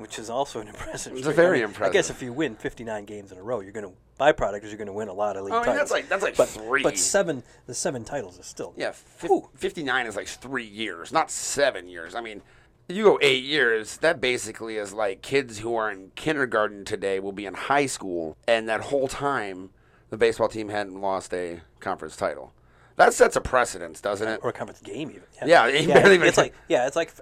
Which 0.00 0.18
is 0.18 0.30
also 0.30 0.60
an 0.60 0.68
impressive. 0.74 1.12
It's 1.12 1.22
streak. 1.22 1.36
very 1.36 1.62
I 1.62 1.66
mean, 1.66 1.76
I 1.80 1.90
guess 1.90 2.10
if 2.10 2.22
you 2.22 2.32
win 2.32 2.56
59 2.56 3.04
games 3.04 3.32
in 3.32 3.38
a 3.38 3.42
row, 3.42 3.60
you're 3.60 3.72
going 3.72 3.86
to 3.86 3.92
byproduct 4.18 4.64
is 4.64 4.70
you're 4.70 4.76
going 4.78 4.86
to 4.86 4.92
win 4.92 5.08
a 5.08 5.12
lot 5.12 5.36
of 5.36 5.44
league 5.44 5.52
I 5.54 5.56
mean, 5.58 5.64
titles. 5.66 5.78
that's 5.78 5.90
like 5.90 6.08
that's 6.08 6.22
like 6.22 6.36
but, 6.36 6.48
three. 6.48 6.82
But 6.82 6.98
seven, 6.98 7.42
the 7.66 7.74
seven 7.74 8.04
titles 8.04 8.38
is 8.38 8.46
still 8.46 8.74
yeah, 8.76 8.92
fif- 8.92 9.30
59 9.56 10.06
is 10.06 10.16
like 10.16 10.26
three 10.28 10.64
years, 10.66 11.12
not 11.12 11.30
seven 11.30 11.88
years. 11.88 12.14
I 12.14 12.20
mean, 12.20 12.42
you 12.88 13.04
go 13.04 13.18
eight 13.22 13.44
years, 13.44 13.98
that 13.98 14.20
basically 14.20 14.76
is 14.76 14.92
like 14.92 15.22
kids 15.22 15.60
who 15.60 15.74
are 15.74 15.90
in 15.90 16.12
kindergarten 16.16 16.84
today 16.84 17.20
will 17.20 17.32
be 17.32 17.46
in 17.46 17.54
high 17.54 17.86
school, 17.86 18.36
and 18.46 18.68
that 18.68 18.80
whole 18.82 19.08
time 19.08 19.70
the 20.10 20.16
baseball 20.16 20.48
team 20.48 20.68
hadn't 20.68 21.00
lost 21.00 21.32
a 21.32 21.60
conference 21.78 22.16
title. 22.16 22.52
That 22.96 23.14
sets 23.14 23.36
a 23.36 23.40
precedence, 23.40 24.00
doesn't 24.00 24.28
it? 24.28 24.40
or 24.42 24.50
a 24.50 24.52
conference 24.52 24.80
game 24.82 25.10
even. 25.10 25.22
Yeah, 25.46 25.70
barely 25.86 26.14
even- 26.16 26.26
it's 26.28 26.36
like 26.36 26.52
yeah, 26.68 26.86
it's 26.86 26.96
like 26.96 27.12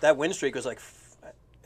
that 0.00 0.16
win 0.16 0.32
streak 0.32 0.54
was 0.54 0.64
like 0.64 0.80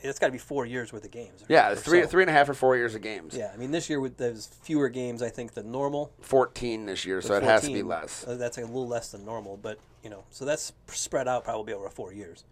it's 0.03 0.19
got 0.19 0.27
to 0.27 0.31
be 0.31 0.37
four 0.37 0.65
years 0.65 0.91
worth 0.93 1.05
of 1.05 1.11
games. 1.11 1.41
or- 1.41 1.45
Yeah, 1.49 1.73
three 1.75 2.01
so. 2.01 2.07
three 2.07 2.23
and 2.23 2.29
a 2.29 2.33
half 2.33 2.49
or 2.49 2.53
four 2.53 2.75
years 2.75 2.93
of 2.95 3.01
games. 3.01 3.35
Yeah, 3.35 3.51
I 3.53 3.57
mean 3.57 3.71
this 3.71 3.89
year 3.89 3.99
with 3.99 4.17
there's 4.17 4.47
fewer 4.61 4.89
games 4.89 5.21
I 5.23 5.29
think 5.29 5.53
than 5.53 5.71
normal. 5.71 6.11
14 6.21 6.85
this 6.85 7.05
year, 7.05 7.21
so 7.21 7.33
it 7.35 7.43
has 7.43 7.61
to 7.61 7.73
be 7.73 7.81
less. 7.83 8.25
uh, 8.27 8.35
That's 8.35 8.57
a 8.57 8.61
little 8.61 8.87
less 8.87 9.11
than 9.11 9.25
normal, 9.25 9.57
but 9.57 9.79
you 10.03 10.09
know, 10.09 10.23
so 10.29 10.43
that's 10.45 10.73
spread 10.87 11.27
out 11.27 11.43
probably 11.45 11.73
over 11.73 11.89
four 11.89 12.13
years. 12.13 12.43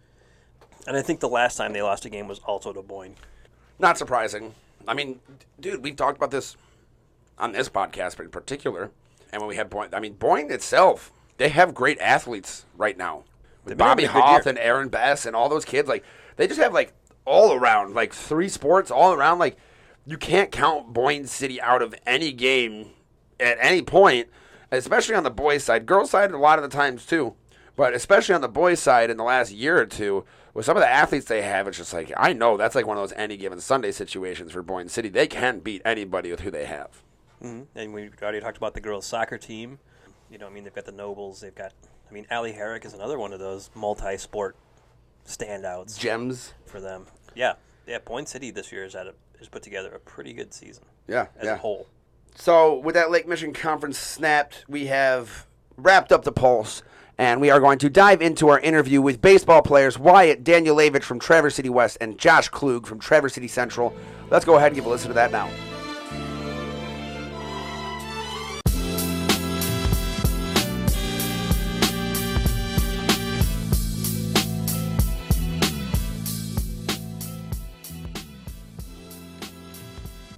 And 0.87 0.95
I 0.97 1.01
think 1.01 1.19
the 1.19 1.29
last 1.29 1.57
time 1.57 1.73
they 1.73 1.81
lost 1.81 2.05
a 2.05 2.09
game 2.09 2.27
was 2.27 2.39
also 2.39 2.73
to 2.73 2.81
Boyne. 2.81 3.15
Not 3.77 3.97
surprising. 3.97 4.55
I 4.87 4.93
mean, 4.93 5.19
dude, 5.59 5.83
we've 5.83 5.95
talked 5.95 6.17
about 6.17 6.31
this 6.31 6.55
on 7.37 7.51
this 7.51 7.69
podcast 7.69 8.17
but 8.17 8.23
in 8.25 8.31
particular, 8.31 8.89
and 9.31 9.41
when 9.41 9.49
we 9.49 9.55
had 9.55 9.69
Boyne, 9.69 9.89
I 9.93 9.99
mean, 9.99 10.13
Boyne 10.13 10.51
itself, 10.51 11.11
they 11.37 11.49
have 11.49 11.73
great 11.73 11.99
athletes 11.99 12.65
right 12.77 12.97
now. 12.97 13.23
With 13.63 13.77
Bobby 13.77 14.03
having 14.03 14.15
a 14.17 14.19
good 14.19 14.25
Hoff 14.27 14.45
year. 14.45 14.49
and 14.49 14.57
Aaron 14.57 14.89
Bess 14.89 15.25
and 15.27 15.35
all 15.35 15.47
those 15.49 15.65
kids, 15.65 15.87
like 15.87 16.03
they 16.35 16.47
just 16.47 16.59
have 16.59 16.73
like 16.73 16.93
all 17.25 17.53
around, 17.53 17.93
like 17.93 18.13
three 18.13 18.49
sports 18.49 18.91
all 18.91 19.13
around. 19.13 19.39
Like 19.39 19.57
you 20.05 20.17
can't 20.17 20.51
count 20.51 20.93
Boyne 20.93 21.25
City 21.27 21.61
out 21.61 21.81
of 21.81 21.95
any 22.05 22.31
game 22.31 22.91
at 23.39 23.57
any 23.59 23.81
point, 23.81 24.27
especially 24.71 25.15
on 25.15 25.23
the 25.23 25.29
boys' 25.29 25.63
side. 25.63 25.85
Girls' 25.85 26.11
side, 26.11 26.31
a 26.31 26.37
lot 26.37 26.59
of 26.59 26.63
the 26.63 26.75
times 26.75 27.05
too, 27.05 27.35
but 27.75 27.93
especially 27.93 28.35
on 28.35 28.41
the 28.41 28.49
boys' 28.49 28.79
side 28.79 29.09
in 29.09 29.17
the 29.17 29.23
last 29.23 29.51
year 29.51 29.79
or 29.79 29.85
two, 29.85 30.25
with 30.53 30.65
some 30.65 30.75
of 30.75 30.81
the 30.81 30.89
athletes 30.89 31.27
they 31.27 31.41
have, 31.41 31.67
it's 31.67 31.77
just 31.77 31.93
like 31.93 32.11
I 32.17 32.33
know 32.33 32.57
that's 32.57 32.75
like 32.75 32.87
one 32.87 32.97
of 32.97 33.03
those 33.03 33.17
any 33.17 33.37
given 33.37 33.61
Sunday 33.61 33.91
situations 33.91 34.51
for 34.51 34.61
Boyne 34.61 34.89
City. 34.89 35.09
They 35.09 35.27
can 35.27 35.59
beat 35.59 35.81
anybody 35.85 36.31
with 36.31 36.41
who 36.41 36.51
they 36.51 36.65
have. 36.65 37.03
Mm-hmm. 37.41 37.63
And 37.75 37.93
we 37.93 38.09
already 38.21 38.39
talked 38.39 38.57
about 38.57 38.73
the 38.73 38.81
girls' 38.81 39.05
soccer 39.05 39.37
team. 39.37 39.79
You 40.29 40.37
know, 40.37 40.47
I 40.47 40.49
mean, 40.49 40.63
they've 40.63 40.73
got 40.73 40.85
the 40.85 40.91
Nobles. 40.91 41.41
They've 41.41 41.55
got, 41.55 41.73
I 42.09 42.13
mean, 42.13 42.25
Allie 42.29 42.53
Herrick 42.53 42.85
is 42.85 42.93
another 42.93 43.17
one 43.17 43.33
of 43.33 43.39
those 43.39 43.69
multi-sport 43.75 44.55
standouts 45.25 45.97
Gems, 45.97 46.53
for 46.65 46.81
them. 46.81 47.05
Yeah, 47.35 47.53
yeah. 47.87 47.99
Boyne 47.99 48.25
City 48.25 48.51
this 48.51 48.71
year 48.71 48.83
has 48.83 48.93
had 48.93 49.07
a, 49.07 49.13
has 49.39 49.47
put 49.47 49.63
together 49.63 49.91
a 49.91 49.99
pretty 49.99 50.33
good 50.33 50.53
season 50.53 50.83
yeah, 51.07 51.27
as 51.37 51.45
yeah. 51.45 51.53
a 51.53 51.57
whole. 51.57 51.87
So, 52.35 52.77
with 52.77 52.95
that 52.95 53.11
Lake 53.11 53.27
Michigan 53.27 53.53
Conference 53.53 53.97
snapped, 53.97 54.65
we 54.67 54.87
have 54.87 55.47
wrapped 55.77 56.11
up 56.11 56.23
the 56.23 56.31
pulse, 56.31 56.81
and 57.17 57.41
we 57.41 57.49
are 57.49 57.59
going 57.59 57.77
to 57.79 57.89
dive 57.89 58.21
into 58.21 58.49
our 58.49 58.59
interview 58.59 59.01
with 59.01 59.21
baseball 59.21 59.61
players 59.61 59.99
Wyatt 59.99 60.43
Danilowicz 60.43 61.03
from 61.03 61.19
Traverse 61.19 61.55
City 61.55 61.69
West 61.69 61.97
and 61.99 62.17
Josh 62.17 62.49
Klug 62.49 62.87
from 62.87 62.99
Traverse 62.99 63.33
City 63.33 63.47
Central. 63.47 63.93
Let's 64.29 64.45
go 64.45 64.55
ahead 64.55 64.67
and 64.67 64.75
give 64.75 64.85
a 64.85 64.89
listen 64.89 65.09
to 65.09 65.13
that 65.15 65.31
now. 65.31 65.49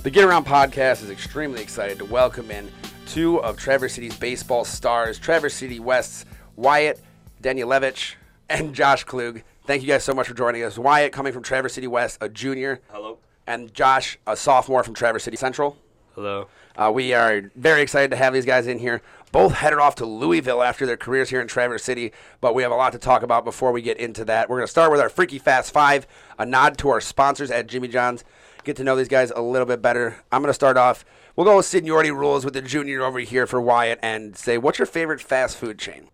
The 0.04 0.12
Get 0.12 0.26
Around 0.26 0.46
podcast 0.46 1.02
is 1.02 1.10
extremely 1.10 1.62
excited 1.62 1.98
to 2.00 2.06
welcome 2.06 2.52
in 2.52 2.70
two 3.08 3.42
of 3.42 3.56
Traverse 3.56 3.94
City's 3.94 4.18
baseball 4.18 4.66
stars, 4.66 5.18
Traverse 5.18 5.54
City 5.54 5.80
West's 5.80 6.26
Wyatt 6.58 7.00
Danilowicz 7.42 8.16
and 8.50 8.76
Josh 8.76 9.06
Klug. 9.06 9.44
Thank 9.66 9.82
you 9.82 9.88
guys 9.88 10.04
so 10.04 10.13
much 10.13 10.28
for 10.28 10.34
joining 10.34 10.62
us. 10.63 10.78
Wyatt 10.78 11.13
coming 11.13 11.32
from 11.32 11.42
Traverse 11.42 11.74
City 11.74 11.88
West, 11.88 12.18
a 12.20 12.28
junior, 12.28 12.82
Hello. 12.92 13.18
and 13.48 13.74
Josh, 13.74 14.18
a 14.28 14.36
sophomore 14.36 14.84
from 14.84 14.94
Traverse 14.94 15.24
City 15.24 15.38
Central. 15.38 15.78
Hello. 16.16 16.48
Uh, 16.76 16.92
we 16.94 17.13
are 17.13 17.50
very 17.56 17.82
excited 17.82 18.12
to 18.12 18.18
have 18.18 18.34
these 18.34 18.46
guys 18.46 18.68
in 18.68 18.80
here. 18.80 19.02
Both 19.32 19.54
headed 19.54 19.80
off 19.80 19.96
to 19.96 20.06
Louisville 20.06 20.62
after 20.62 20.86
their 20.86 20.98
careers 20.98 21.30
here 21.30 21.39
in 21.39 21.48
Traverse 21.48 21.84
City, 21.84 22.12
but 22.42 22.54
we 22.54 22.62
have 22.63 22.74
a 22.74 22.76
lot 22.76 22.92
to 22.92 23.00
talk 23.00 23.24
about 23.24 23.46
before 23.46 23.72
we 23.72 23.82
get 23.82 23.98
into 23.98 24.26
that. 24.26 24.50
We're 24.50 24.58
going 24.58 24.68
to 24.68 24.72
start 24.72 24.92
with 24.92 25.00
our 25.00 25.10
Freaky 25.10 25.39
Fast 25.39 25.72
Five, 25.72 26.06
a 26.38 26.46
nod 26.46 26.78
to 26.80 26.89
our 26.89 27.00
sponsors 27.00 27.50
at 27.50 27.68
Jimmy 27.68 27.88
John's. 27.88 28.26
Get 28.63 28.78
to 28.78 28.84
know 28.84 28.95
these 28.95 29.08
guys 29.10 29.32
a 29.32 29.41
little 29.41 29.65
bit 29.65 29.82
better. 29.82 30.23
I'm 30.32 30.41
going 30.41 30.49
to 30.49 30.54
start 30.54 30.78
off. 30.78 31.04
We'll 31.36 31.45
go 31.45 31.58
with 31.58 31.65
seniority 31.65 32.12
rules 32.12 32.45
with 32.45 32.54
the 32.54 32.62
junior 32.62 33.04
over 33.04 33.19
here 33.19 33.45
for 33.45 33.60
Wyatt 33.60 33.99
and 34.02 34.38
say, 34.38 34.58
what's 34.58 34.80
your 34.80 34.86
favorite 34.86 35.19
fast 35.19 35.58
food 35.58 35.78
chain? 35.80 36.10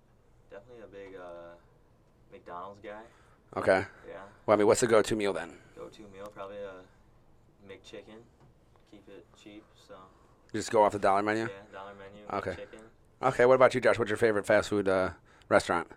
Definitely 0.50 0.84
a 0.84 0.88
big 0.88 1.16
uh, 1.20 1.54
McDonald's 2.32 2.80
guy. 2.82 3.02
Okay. 3.58 3.86
Yeah. 4.08 4.16
Well, 4.46 4.56
I 4.56 4.58
mean, 4.58 4.66
what's 4.68 4.82
the 4.82 4.88
go-to 4.88 5.16
meal 5.16 5.34
then? 5.34 5.52
Go-to 5.78 6.02
meal 6.14 6.32
probably 6.34 6.58
a 6.58 7.70
McChicken. 7.72 8.22
Keep 8.90 9.08
it 9.10 9.26
cheap. 9.44 9.64
So 9.88 9.94
You 10.54 10.60
Just 10.60 10.72
go 10.72 10.84
off 10.84 10.94
the 10.94 11.00
dollar 11.00 11.22
menu. 11.22 11.44
yeah, 11.44 11.48
dollar 11.72 11.92
menu. 12.00 12.26
Okay. 12.34 12.62
Chicken. 12.62 12.80
Okay. 13.22 13.46
What 13.46 13.56
about 13.56 13.76
you, 13.76 13.82
Josh? 13.82 14.00
What's 14.00 14.10
your 14.10 14.18
favorite 14.18 14.48
fast 14.48 14.70
food 14.70 14.88
uh, 14.88 15.12
restaurant? 15.50 15.88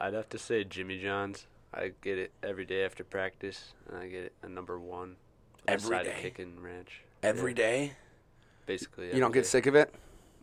I'd 0.00 0.14
have 0.14 0.28
to 0.30 0.38
say 0.38 0.64
Jimmy 0.64 1.00
John's. 1.00 1.46
I 1.72 1.92
get 2.02 2.18
it 2.18 2.32
every 2.42 2.64
day 2.64 2.84
after 2.84 3.04
practice, 3.04 3.72
and 3.88 3.96
I 3.98 4.08
get 4.08 4.24
it 4.24 4.32
a 4.42 4.48
number 4.48 4.78
one. 4.80 5.16
With 5.64 5.70
a 5.70 5.72
Every 5.72 5.88
side 5.96 6.06
of 6.06 6.12
day? 6.36 6.46
ranch. 6.60 7.00
Every 7.22 7.52
Yeah, 7.52 7.56
day. 7.56 7.92
Basically. 8.66 9.06
You 9.06 9.12
don't 9.14 9.24
every 9.24 9.34
get 9.34 9.40
day. 9.42 9.48
sick 9.48 9.66
of 9.66 9.74
it? 9.74 9.94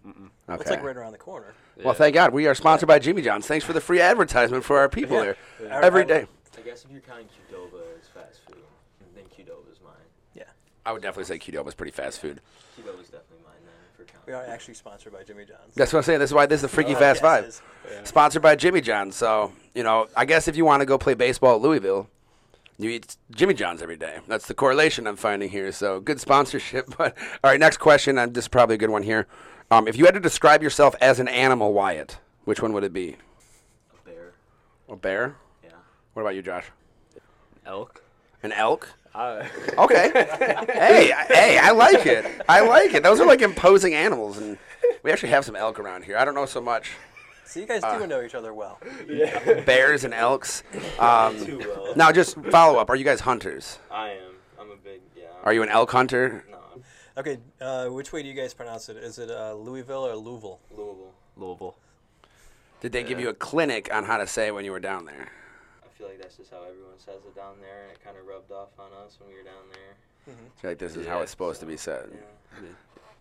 Mm-mm. 0.05 0.29
Okay. 0.49 0.61
It's 0.61 0.69
like 0.69 0.83
right 0.83 0.95
around 0.95 1.11
the 1.11 1.17
corner. 1.17 1.53
Well, 1.77 1.87
Yeah. 1.87 1.93
thank 1.93 2.13
God 2.13 2.33
we 2.33 2.47
are 2.47 2.55
sponsored 2.55 2.87
by 2.87 2.99
Jimmy 2.99 3.21
John's. 3.21 3.47
Thanks 3.47 3.65
for 3.65 3.73
the 3.73 3.81
free 3.81 3.99
advertisement 4.01 4.63
for 4.63 4.77
our 4.79 4.89
people 4.89 5.17
Yeah. 5.23 5.33
there 5.59 5.73
I- 5.73 5.85
every 5.85 6.01
I- 6.01 6.05
day. 6.05 6.27
I 6.57 6.61
guess 6.61 6.83
if 6.83 6.91
you're 6.91 7.01
counting 7.01 7.27
Qdoba 7.27 7.81
as 7.99 8.07
fast 8.07 8.41
food, 8.45 8.57
then 9.15 9.23
Qdoba's 9.25 9.79
mine. 9.83 9.93
Yeah. 10.33 10.43
I 10.85 10.91
would 10.91 11.01
definitely 11.01 11.25
say 11.25 11.39
Qdoba 11.39 11.67
is 11.69 11.73
pretty 11.75 11.91
fast 11.91 12.19
food. 12.19 12.41
Keto 12.77 12.97
was 12.97 13.07
definitely 13.07 13.43
mine 13.45 13.53
then 13.65 13.73
for 13.95 14.03
count. 14.11 14.25
We 14.27 14.33
are 14.33 14.43
actually 14.45 14.73
sponsored 14.73 15.13
by 15.13 15.23
Jimmy 15.23 15.45
John's. 15.45 15.73
That's 15.75 15.91
what 15.93 15.99
I'm 15.99 16.03
saying. 16.03 16.19
This 16.19 16.29
is 16.31 16.33
why 16.33 16.45
this 16.45 16.57
is 16.57 16.61
the 16.63 16.67
Freaky 16.67 16.95
Oh, 16.95 16.99
Fast 16.99 17.21
yes, 17.21 17.21
Five. 17.21 17.43
it 17.45 17.47
is. 18.03 18.09
Sponsored 18.09 18.41
by 18.41 18.55
Jimmy 18.55 18.81
John's. 18.81 19.15
So, 19.15 19.53
you 19.73 19.83
know, 19.83 20.07
I 20.17 20.25
guess 20.25 20.47
if 20.49 20.55
you 20.57 20.65
want 20.65 20.81
to 20.81 20.85
go 20.85 20.97
play 20.97 21.13
baseball 21.13 21.55
at 21.55 21.61
Louisville, 21.61 22.09
you 22.79 22.89
eat 22.89 23.17
Jimmy 23.31 23.53
John's 23.53 23.81
every 23.81 23.97
day. 23.97 24.19
That's 24.27 24.47
the 24.47 24.53
correlation 24.53 25.05
I'm 25.05 25.15
finding 25.17 25.49
here. 25.49 25.71
So, 25.71 25.99
good 25.99 26.19
sponsorship. 26.19 26.85
But 26.97 27.15
all 27.43 27.51
right, 27.51 27.59
next 27.59 27.77
question. 27.77 28.17
And 28.17 28.33
this 28.33 28.45
is 28.45 28.47
probably 28.47 28.75
a 28.75 28.77
good 28.77 28.89
one 28.89 29.03
here. 29.03 29.27
Um, 29.69 29.87
if 29.87 29.97
you 29.97 30.05
had 30.05 30.13
to 30.15 30.19
describe 30.19 30.63
yourself 30.63 30.95
as 31.01 31.19
an 31.19 31.27
animal, 31.27 31.73
Wyatt, 31.73 32.17
which 32.45 32.61
one 32.61 32.73
would 32.73 32.83
it 32.83 32.93
be? 32.93 33.17
A 33.93 34.09
bear. 34.09 34.33
A 34.87 34.95
bear? 34.95 35.35
Yeah. 35.63 35.71
What 36.13 36.23
about 36.23 36.35
you, 36.35 36.41
Josh? 36.41 36.65
An 37.15 37.21
elk. 37.67 38.01
An 38.41 38.51
elk? 38.53 38.89
I, 39.13 39.49
Okay. 39.77 40.11
hey, 40.13 41.11
I- 41.11 41.25
hey, 41.27 41.57
I 41.59 41.71
like 41.71 42.05
it. 42.05 42.25
I 42.47 42.61
like 42.61 42.93
it. 42.93 43.03
Those 43.03 43.19
are 43.19 43.27
like 43.27 43.41
imposing 43.41 43.93
animals, 43.93 44.37
and 44.37 44.57
we 45.03 45.11
actually 45.11 45.29
have 45.29 45.43
some 45.45 45.55
elk 45.55 45.79
around 45.79 46.03
here. 46.05 46.17
I 46.17 46.23
don't 46.25 46.35
know 46.35 46.45
so 46.45 46.61
much 46.61 46.91
So 47.49 47.59
you 47.59 47.65
guys 47.65 47.83
Uh, 47.83 47.97
do 47.97 48.05
know 48.05 48.21
each 48.21 48.35
other 48.35 48.53
well. 48.53 48.79
bears 49.65 50.03
and 50.03 50.13
elks. 50.13 50.61
Um, 50.99 51.45
Too 51.45 51.59
well. 51.59 51.93
now, 51.95 52.11
just 52.11 52.35
follow 52.51 52.77
up. 52.77 52.89
Are 52.89 52.95
you 52.95 53.05
guys 53.05 53.21
hunters? 53.21 53.79
I 53.89 54.09
am. 54.09 54.33
I'm 54.59 54.69
a 54.71 54.75
big 54.75 55.01
yeah. 55.15 55.23
Are 55.43 55.53
you 55.53 55.63
an 55.63 55.69
elk 55.69 55.91
hunter? 55.91 56.45
No, 56.51 56.57
Okay, 57.17 57.39
uh, 57.61 57.87
which 57.87 58.11
way 58.13 58.21
do 58.21 58.27
you 58.29 58.33
guys 58.35 58.53
pronounce 58.53 58.87
it? 58.89 58.97
Is 58.97 59.17
it 59.17 59.31
uh, 59.31 59.53
Louisville 59.53 60.05
or 60.05 60.15
Louisville? 60.15 60.59
Louisville. 60.71 61.13
Louisville. 61.37 61.75
Did 62.81 62.91
they 62.91 63.03
give 63.03 63.19
you 63.19 63.29
a 63.29 63.33
clinic 63.33 63.89
on 63.93 64.03
how 64.05 64.17
to 64.17 64.27
say 64.27 64.47
it 64.47 64.53
when 64.55 64.63
you 64.65 64.71
were 64.71 64.79
down 64.79 65.05
there? 65.05 65.29
I 65.83 65.87
feel 65.97 66.07
like 66.07 66.21
that's 66.21 66.35
just 66.37 66.51
how 66.51 66.61
everyone 66.63 66.97
says 66.97 67.21
it 67.25 67.35
down 67.35 67.55
there, 67.61 67.83
and 67.83 67.91
it 67.91 68.03
kind 68.03 68.15
of 68.17 68.25
rubbed 68.27 68.51
off 68.51 68.69
on 68.77 68.91
us 69.05 69.17
when 69.19 69.29
we 69.29 69.35
were 69.35 69.43
down 69.43 69.63
there. 69.73 70.35
I 70.35 70.61
feel 70.61 70.71
like 70.71 70.77
this 70.77 70.95
is 70.95 71.07
how 71.07 71.21
it's 71.21 71.31
supposed 71.31 71.59
to 71.61 71.65
be 71.65 71.77
said. 71.77 72.09
Yeah. 72.13 72.67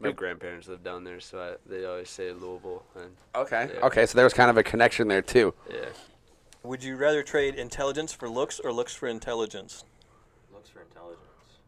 My 0.01 0.13
grandparents 0.13 0.69
live 0.69 0.85
down 0.85 1.03
there, 1.05 1.19
so 1.21 1.41
I, 1.41 1.55
they 1.69 1.85
always 1.85 2.09
say 2.09 2.31
Louisville. 2.33 2.85
And 2.95 3.11
Okay. 3.35 3.71
Yeah. 3.75 3.87
Okay, 3.87 4.07
so 4.07 4.15
there 4.17 4.25
was 4.25 4.33
kind 4.35 4.49
of 4.51 4.57
a 4.57 4.63
connection 4.63 5.09
there 5.09 5.23
too. 5.23 5.55
yeah, 5.69 5.87
Would 6.63 6.85
you 6.85 6.97
rather 6.97 7.23
trade 7.25 7.57
intelligence 7.57 8.13
for 8.13 8.29
looks 8.29 8.61
or 8.61 8.73
looks 8.73 8.95
for 8.95 9.09
intelligence? 9.09 9.85
Looks 10.53 10.69
for 10.71 10.83
intelligence 10.83 11.21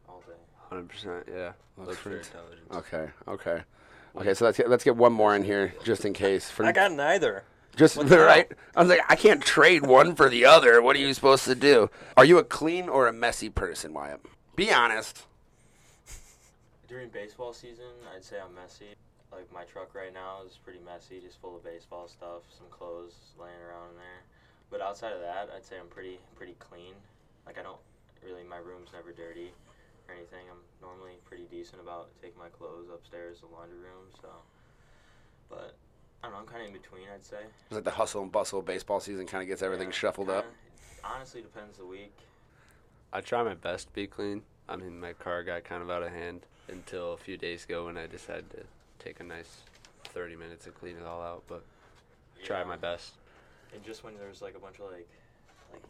all 0.07 0.23
day. 0.25 0.33
hundred 0.69 0.87
percent. 0.89 1.27
Yeah, 1.29 1.51
Looks 1.77 1.89
look 1.89 1.97
for 1.97 2.09
for 2.11 2.17
intelligence. 2.17 2.71
Okay. 2.73 3.09
Okay. 3.27 3.63
Okay. 4.15 4.33
So 4.33 4.45
let's 4.45 4.57
get 4.57 4.69
let's 4.69 4.83
get 4.85 4.95
one 4.95 5.11
more 5.11 5.35
in 5.35 5.43
here 5.43 5.73
just 5.83 6.05
in 6.05 6.13
case. 6.13 6.49
For 6.49 6.65
I 6.65 6.71
got 6.71 6.93
neither. 6.93 7.43
just 7.75 7.97
what 7.97 8.07
the 8.07 8.15
the 8.15 8.21
right. 8.23 8.49
I 8.75 8.79
was 8.81 8.89
like, 8.89 9.01
I 9.09 9.15
can't 9.17 9.41
trade 9.41 9.85
one 9.85 10.15
for 10.15 10.29
the 10.29 10.45
other. 10.45 10.81
What 10.81 10.95
are 10.95 10.99
you 10.99 11.13
supposed 11.13 11.43
to 11.45 11.55
do? 11.55 11.89
Are 12.15 12.23
you 12.25 12.37
a 12.37 12.43
clean 12.45 12.87
or 12.87 13.07
a 13.07 13.13
messy 13.13 13.49
person, 13.49 13.93
Wyatt? 13.93 14.21
Be 14.55 14.71
honest. 14.71 15.25
During 16.91 17.07
baseball 17.07 17.53
season, 17.53 17.87
I'd 18.13 18.21
say 18.21 18.35
I'm 18.43 18.53
messy. 18.53 18.91
Like 19.31 19.47
my 19.53 19.63
truck 19.63 19.95
right 19.95 20.13
now 20.13 20.43
is 20.45 20.59
pretty 20.59 20.79
messy, 20.83 21.21
just 21.23 21.39
full 21.39 21.55
of 21.55 21.63
baseball 21.63 22.09
stuff, 22.09 22.43
some 22.51 22.67
clothes 22.69 23.15
laying 23.39 23.63
around 23.63 23.91
in 23.91 23.95
there. 23.95 24.21
But 24.69 24.81
outside 24.81 25.13
of 25.13 25.21
that, 25.21 25.47
I'd 25.55 25.63
say 25.63 25.79
I'm 25.79 25.87
pretty 25.87 26.19
pretty 26.35 26.57
clean. 26.59 26.91
Like 27.45 27.57
I 27.57 27.63
don't 27.63 27.79
really 28.21 28.43
my 28.43 28.57
room's 28.57 28.89
never 28.91 29.13
dirty 29.13 29.53
or 30.09 30.15
anything. 30.15 30.51
I'm 30.51 30.59
normally 30.81 31.15
pretty 31.23 31.47
decent 31.49 31.79
about 31.81 32.09
taking 32.21 32.37
my 32.37 32.49
clothes 32.49 32.89
upstairs 32.93 33.39
to 33.39 33.45
the 33.47 33.55
laundry 33.55 33.79
room. 33.79 34.11
So, 34.21 34.27
but 35.49 35.75
I 36.21 36.27
don't 36.27 36.33
know. 36.35 36.39
I'm 36.39 36.45
kind 36.45 36.59
of 36.67 36.67
in 36.67 36.73
between. 36.73 37.07
I'd 37.07 37.23
say. 37.23 37.47
It's 37.71 37.75
like 37.75 37.85
the 37.87 37.91
hustle 37.95 38.21
and 38.23 38.31
bustle 38.33 38.59
of 38.59 38.65
baseball 38.65 38.99
season 38.99 39.27
kind 39.27 39.41
of 39.41 39.47
gets 39.47 39.61
everything 39.63 39.95
Yeah, 39.95 39.95
shuffled 39.95 40.29
up. 40.29 40.43
kinda- 40.43 41.15
Honestly, 41.15 41.39
depends 41.41 41.77
the 41.77 41.85
week. 41.85 42.11
I 43.13 43.21
try 43.21 43.43
my 43.43 43.53
best 43.55 43.87
to 43.87 43.93
be 43.93 44.07
clean. 44.07 44.43
I 44.67 44.75
mean, 44.75 44.99
my 44.99 45.13
car 45.13 45.41
got 45.43 45.63
kind 45.63 45.81
of 45.81 45.89
out 45.89 46.03
of 46.03 46.11
hand 46.11 46.45
until 46.71 47.13
a 47.13 47.17
few 47.17 47.37
days 47.37 47.63
ago 47.65 47.85
when 47.85 47.97
I 47.97 48.07
decided 48.07 48.49
to 48.51 48.63
take 49.03 49.19
a 49.19 49.23
nice 49.23 49.61
30 50.05 50.35
minutes 50.35 50.65
and 50.65 50.75
clean 50.75 50.95
it 50.97 51.05
all 51.05 51.21
out. 51.21 51.43
But 51.47 51.63
try 52.43 52.63
my 52.63 52.77
best. 52.77 53.13
And 53.73 53.83
just 53.83 54.03
when 54.03 54.17
there's 54.17 54.41
like 54.41 54.55
a 54.55 54.59
bunch 54.59 54.79
of 54.79 54.85
like 54.91 55.07
like 55.71 55.81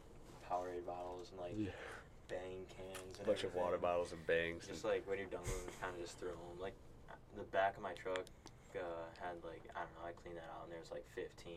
Powerade 0.49 0.85
bottles 0.85 1.29
and 1.31 1.39
like 1.39 1.53
Yeah. 1.57 1.71
bang 2.29 2.65
cans 2.75 3.17
and 3.17 3.25
A 3.27 3.29
bunch 3.31 3.43
of 3.43 3.55
water 3.55 3.77
bottles 3.77 4.11
and 4.11 4.25
bangs. 4.27 4.67
Just 4.67 4.83
like 4.85 5.07
when 5.07 5.17
you're 5.17 5.27
done 5.27 5.41
with 5.41 5.65
them, 5.65 5.73
kind 5.81 5.93
of 5.95 6.01
just 6.01 6.19
throw 6.19 6.29
them. 6.29 6.59
Like 6.59 6.73
the 7.37 7.43
back 7.43 7.75
of 7.77 7.83
my 7.83 7.93
truck 7.93 8.19
uh, 8.75 8.79
had 9.21 9.35
like 9.43 9.63
I 9.75 9.79
don't 9.79 9.93
know. 10.01 10.07
I 10.09 10.11
cleaned 10.21 10.37
that 10.37 10.49
out 10.55 10.65
and 10.65 10.73
there's 10.73 10.91
like 10.91 11.05
15 11.15 11.55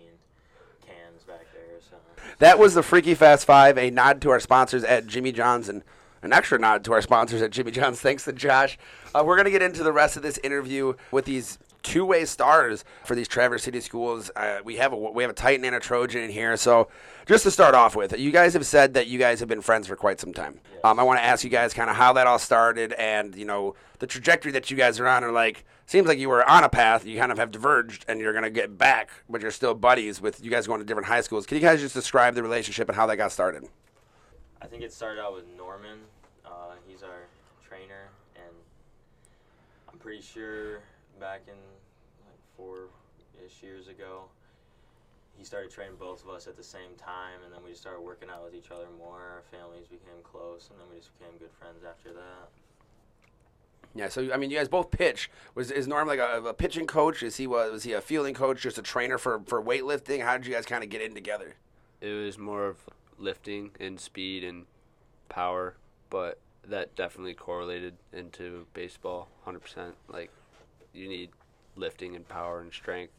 cans 0.87 1.23
back 1.25 1.47
there. 1.53 1.81
So 1.81 1.97
That 2.39 2.59
was 2.59 2.75
the 2.75 2.83
Freaky 2.83 3.15
Fast 3.15 3.47
Five, 3.47 3.77
a 3.79 3.91
nod 3.91 4.21
to 4.23 4.31
our 4.31 4.41
sponsors 4.41 4.85
at 4.85 5.07
Jimmy 5.07 5.33
John's 5.33 5.69
and 5.69 5.83
an 6.25 6.33
extra 6.33 6.59
nod 6.59 6.85
to 6.85 6.93
our 6.93 7.03
sponsors 7.03 7.43
at 7.43 7.51
Jimmy 7.51 7.71
John's. 7.71 8.01
Thanks 8.01 8.25
to 8.25 8.33
Josh. 8.33 8.79
Uh, 9.15 9.23
we're 9.25 9.37
going 9.37 9.45
to 9.45 9.51
get 9.51 9.63
into 9.63 9.85
the 9.85 9.93
rest 9.93 10.17
of 10.17 10.23
this 10.23 10.39
interview 10.39 10.95
with 11.11 11.27
these 11.27 11.59
two-way 11.83 12.25
stars 12.25 12.83
for 13.05 13.15
these 13.15 13.29
Traverse 13.29 13.63
City 13.63 13.81
schools. 13.81 14.31
Uh, 14.35 14.61
we 14.65 14.77
have 14.77 14.93
a 14.93 14.97
we 14.97 15.23
have 15.23 15.31
a 15.31 15.35
Titan 15.35 15.65
and 15.67 15.77
a 15.77 15.81
Trojan 15.81 16.23
in 16.23 16.31
here. 16.31 16.57
So 16.57 16.89
just 17.27 17.45
to 17.45 17.51
start 17.51 17.75
off 17.75 17.95
with, 17.95 18.19
you 18.19 18.33
guys 18.33 18.55
have 18.55 18.67
said 18.67 18.95
that 18.95 19.07
you 19.07 19.19
guys 19.19 19.39
have 19.41 19.49
been 19.49 19.61
friends 19.61 19.87
for 19.87 19.97
quite 19.97 20.19
some 20.19 20.33
time. 20.33 20.61
Um, 20.83 20.99
I 20.99 21.03
want 21.03 21.19
to 21.19 21.25
ask 21.25 21.45
you 21.45 21.51
guys 21.51 21.75
kind 21.75 21.91
of 21.91 21.97
how 21.97 22.15
that 22.15 22.27
all 22.27 22.39
started 22.39 22.95
and 22.95 23.37
you 23.37 23.45
know 23.45 23.75
the 23.99 24.07
trajectory 24.07 24.51
that 24.53 24.71
you 24.71 24.77
guys 24.77 24.99
are 24.99 25.07
on. 25.07 25.23
Are 25.23 25.31
like 25.31 25.65
seems 25.87 26.09
like 26.09 26.19
you 26.19 26.31
were 26.31 26.49
on 26.49 26.65
a 26.65 26.71
path, 26.71 27.05
you 27.05 27.19
kind 27.19 27.31
of 27.31 27.39
have 27.39 27.51
diverged, 27.51 28.07
and 28.09 28.19
you're 28.19 28.33
going 28.33 28.45
to 28.45 28.51
get 28.51 28.79
back, 28.79 29.11
but 29.29 29.43
you're 29.43 29.51
still 29.51 29.75
buddies 29.75 30.23
with 30.23 30.43
you 30.43 30.51
guys 30.51 30.67
going 30.67 30.81
to 30.81 30.87
different 30.87 31.09
high 31.09 31.21
schools. 31.21 31.45
Can 31.45 31.57
you 31.57 31.63
guys 31.63 31.81
just 31.81 31.95
describe 31.95 32.35
the 32.35 32.43
relationship 32.43 32.89
and 32.89 32.97
how 32.97 33.07
that 33.07 33.17
got 33.17 33.31
started? 33.31 33.69
I 34.65 34.67
think 34.67 34.83
it 34.83 34.95
started 34.95 35.21
out 35.21 35.35
with 35.35 35.45
Norman. 35.59 35.99
Uh, 36.43 36.73
he's 36.89 37.03
our 37.03 37.29
trainer, 37.63 38.09
and 38.35 38.55
I'm 39.93 39.99
pretty 39.99 40.23
sure 40.23 40.81
back 41.21 41.43
in 41.47 41.55
like 42.25 42.39
four-ish 42.57 43.63
years 43.63 43.89
ago, 43.89 44.23
he 45.37 45.45
started 45.45 45.71
training 45.71 45.97
both 45.99 46.25
of 46.25 46.31
us 46.31 46.47
at 46.47 46.57
the 46.57 46.63
same 46.63 46.97
time, 46.97 47.41
and 47.45 47.53
then 47.53 47.61
we 47.63 47.71
just 47.71 47.83
started 47.83 48.01
working 48.01 48.31
out 48.31 48.43
with 48.43 48.55
each 48.55 48.71
other 48.71 48.87
more. 48.97 49.19
Our 49.19 49.43
families 49.51 49.87
became 49.87 50.23
close, 50.23 50.71
and 50.71 50.81
then 50.81 50.87
we 50.91 50.97
just 50.97 51.17
became 51.19 51.37
good 51.39 51.53
friends 51.53 51.85
after 51.87 52.15
that. 52.15 52.49
Yeah, 53.95 54.09
so 54.09 54.33
I 54.33 54.39
mean, 54.39 54.51
you 54.51 54.57
guys 54.57 54.69
both 54.69 54.91
pitch. 54.91 55.31
Was 55.55 55.71
is 55.71 55.87
Norm 55.87 56.09
like 56.09 56.19
a, 56.19 56.43
a 56.43 56.55
pitching 56.55 56.87
coach? 56.87 57.23
Is 57.23 57.37
he 57.37 57.47
was, 57.47 57.71
was 57.71 57.83
he 57.83 57.93
a 57.93 58.01
fielding 58.01 58.35
coach? 58.35 58.63
Just 58.63 58.79
a 58.79 58.83
trainer 58.83 59.19
for 59.19 59.43
for 59.45 59.63
weightlifting? 59.63 60.23
How 60.23 60.39
did 60.39 60.47
you 60.47 60.55
guys 60.55 60.65
kind 60.65 60.83
of 60.83 60.89
get 60.89 61.03
in 61.03 61.15
together? 61.15 61.55
It 62.01 62.11
was 62.11 62.39
more 62.39 62.67
of 62.67 62.79
lifting 63.19 63.71
and 63.81 63.99
speed 63.99 64.45
and 64.45 64.67
power, 65.29 65.75
but 66.11 66.39
that 66.67 66.95
definitely 66.95 67.35
correlated 67.35 67.95
into 68.13 68.67
baseball 68.75 69.29
100%. 69.47 69.93
Like, 70.09 70.31
you 70.93 71.09
need 71.09 71.31
lifting 71.77 72.15
and 72.15 72.29
power 72.29 72.61
and 72.61 72.73
strength 72.73 73.13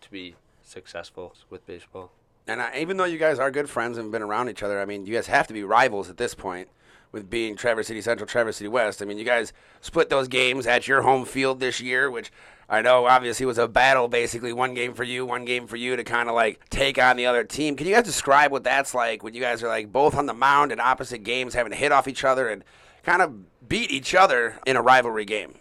to 0.00 0.10
be 0.10 0.34
successful 0.62 1.34
with 1.50 1.66
baseball. 1.66 2.12
And 2.46 2.60
I, 2.60 2.76
even 2.78 2.96
though 2.96 3.04
you 3.04 3.18
guys 3.18 3.38
are 3.38 3.50
good 3.50 3.70
friends 3.70 3.98
and 3.98 4.10
been 4.10 4.22
around 4.22 4.48
each 4.48 4.62
other, 4.62 4.80
I 4.80 4.84
mean, 4.84 5.06
you 5.06 5.14
guys 5.14 5.28
have 5.28 5.46
to 5.46 5.54
be 5.54 5.62
rivals 5.62 6.10
at 6.10 6.16
this 6.16 6.34
point. 6.34 6.68
With 7.12 7.28
being 7.28 7.56
Traverse 7.56 7.88
City 7.88 8.00
Central, 8.00 8.26
Traverse 8.26 8.56
City 8.56 8.68
West. 8.68 9.02
I 9.02 9.04
mean, 9.04 9.18
you 9.18 9.24
guys 9.24 9.52
split 9.82 10.08
those 10.08 10.28
games 10.28 10.66
at 10.66 10.88
your 10.88 11.02
home 11.02 11.26
field 11.26 11.60
this 11.60 11.78
year, 11.78 12.10
which 12.10 12.32
I 12.70 12.80
know 12.80 13.04
obviously 13.04 13.44
was 13.44 13.58
a 13.58 13.68
battle. 13.68 14.08
Basically, 14.08 14.50
one 14.50 14.72
game 14.72 14.94
for 14.94 15.04
you, 15.04 15.26
one 15.26 15.44
game 15.44 15.66
for 15.66 15.76
you 15.76 15.94
to 15.94 16.04
kind 16.04 16.30
of 16.30 16.34
like 16.34 16.70
take 16.70 16.96
on 16.96 17.16
the 17.16 17.26
other 17.26 17.44
team. 17.44 17.76
Can 17.76 17.86
you 17.86 17.94
guys 17.94 18.04
describe 18.04 18.50
what 18.50 18.64
that's 18.64 18.94
like 18.94 19.22
when 19.22 19.34
you 19.34 19.42
guys 19.42 19.62
are 19.62 19.68
like 19.68 19.92
both 19.92 20.14
on 20.16 20.24
the 20.24 20.32
mound 20.32 20.72
in 20.72 20.80
opposite 20.80 21.22
games, 21.22 21.52
having 21.52 21.70
to 21.70 21.76
hit 21.76 21.92
off 21.92 22.08
each 22.08 22.24
other 22.24 22.48
and 22.48 22.64
kind 23.02 23.20
of 23.20 23.68
beat 23.68 23.90
each 23.90 24.14
other 24.14 24.58
in 24.64 24.76
a 24.76 24.80
rivalry 24.80 25.26
game? 25.26 25.52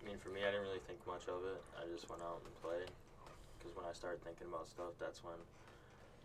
I 0.00 0.06
mean, 0.06 0.18
for 0.22 0.30
me, 0.30 0.42
I 0.46 0.52
didn't 0.52 0.62
really 0.62 0.78
think 0.86 1.04
much 1.08 1.26
of 1.26 1.42
it. 1.42 1.60
I 1.74 1.90
just 1.92 2.08
went 2.08 2.22
out 2.22 2.38
and 2.46 2.54
played. 2.62 2.86
Because 3.58 3.74
when 3.74 3.84
I 3.84 3.92
started 3.92 4.22
thinking 4.22 4.46
about 4.46 4.68
stuff, 4.68 4.94
that's 5.00 5.24
when 5.24 5.34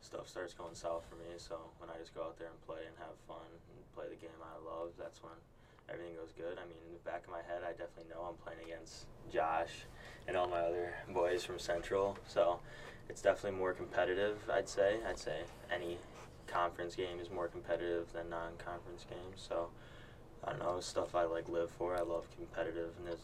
stuff 0.02 0.30
starts 0.30 0.54
going 0.54 0.76
south 0.76 1.02
for 1.10 1.16
me. 1.16 1.34
So 1.38 1.58
when 1.80 1.90
I 1.90 1.98
just 1.98 2.14
go 2.14 2.22
out 2.22 2.38
there 2.38 2.54
and 2.54 2.62
play 2.68 2.86
and 2.86 2.94
have 3.02 3.18
fun 3.26 3.50
play 3.96 4.06
the 4.10 4.20
game 4.20 4.36
I 4.44 4.60
love, 4.60 4.92
that's 5.00 5.24
when 5.24 5.34
everything 5.90 6.16
goes 6.16 6.34
good. 6.36 6.60
I 6.60 6.68
mean, 6.68 6.78
in 6.88 6.94
the 6.94 7.10
back 7.10 7.24
of 7.24 7.32
my 7.32 7.42
head, 7.48 7.64
I 7.64 7.72
definitely 7.72 8.12
know 8.12 8.28
I'm 8.28 8.36
playing 8.44 8.60
against 8.66 9.06
Josh 9.32 9.88
and 10.28 10.36
all 10.36 10.48
my 10.48 10.60
other 10.60 10.94
boys 11.14 11.44
from 11.44 11.60
Central. 11.60 12.18
So 12.28 12.60
it's 13.10 13.22
definitely 13.22 13.58
more 13.58 13.74
competitive, 13.74 14.38
I'd 14.52 14.68
say. 14.68 14.98
I'd 15.08 15.18
say 15.18 15.42
any 15.74 15.98
conference 16.48 16.96
game 16.96 17.20
is 17.20 17.30
more 17.32 17.48
competitive 17.48 18.12
than 18.14 18.30
non-conference 18.30 19.06
games. 19.10 19.48
So 19.48 19.70
I 20.44 20.52
don't 20.52 20.60
know 20.60 20.80
stuff 20.80 21.16
I 21.16 21.24
like 21.24 21.48
live 21.50 21.72
for. 21.72 21.96
I 21.96 22.02
love 22.02 22.26
competitiveness, 22.36 23.20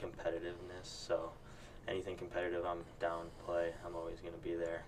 competitiveness. 0.00 0.84
So 0.84 1.30
anything 1.88 2.16
competitive, 2.16 2.64
I'm 2.66 2.84
down 3.00 3.26
to 3.26 3.44
play. 3.44 3.70
I'm 3.84 3.94
always 3.94 4.20
gonna 4.20 4.42
be 4.42 4.54
there. 4.54 4.82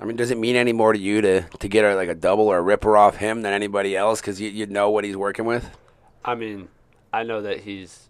I 0.00 0.04
mean, 0.04 0.16
does 0.16 0.30
it 0.30 0.38
mean 0.38 0.56
any 0.56 0.72
more 0.72 0.92
to 0.92 0.98
you 0.98 1.20
to, 1.20 1.42
to 1.42 1.68
get 1.68 1.84
a, 1.84 1.94
like 1.94 2.08
a 2.08 2.14
double 2.14 2.48
or 2.48 2.58
a 2.58 2.62
ripper 2.62 2.96
off 2.96 3.16
him 3.16 3.42
than 3.42 3.52
anybody 3.52 3.96
else 3.96 4.20
because 4.20 4.40
you, 4.40 4.50
you 4.50 4.66
know 4.66 4.90
what 4.90 5.04
he's 5.04 5.16
working 5.16 5.44
with? 5.44 5.70
I 6.24 6.34
mean, 6.34 6.68
I 7.12 7.22
know 7.22 7.42
that 7.42 7.60
he's 7.60 8.08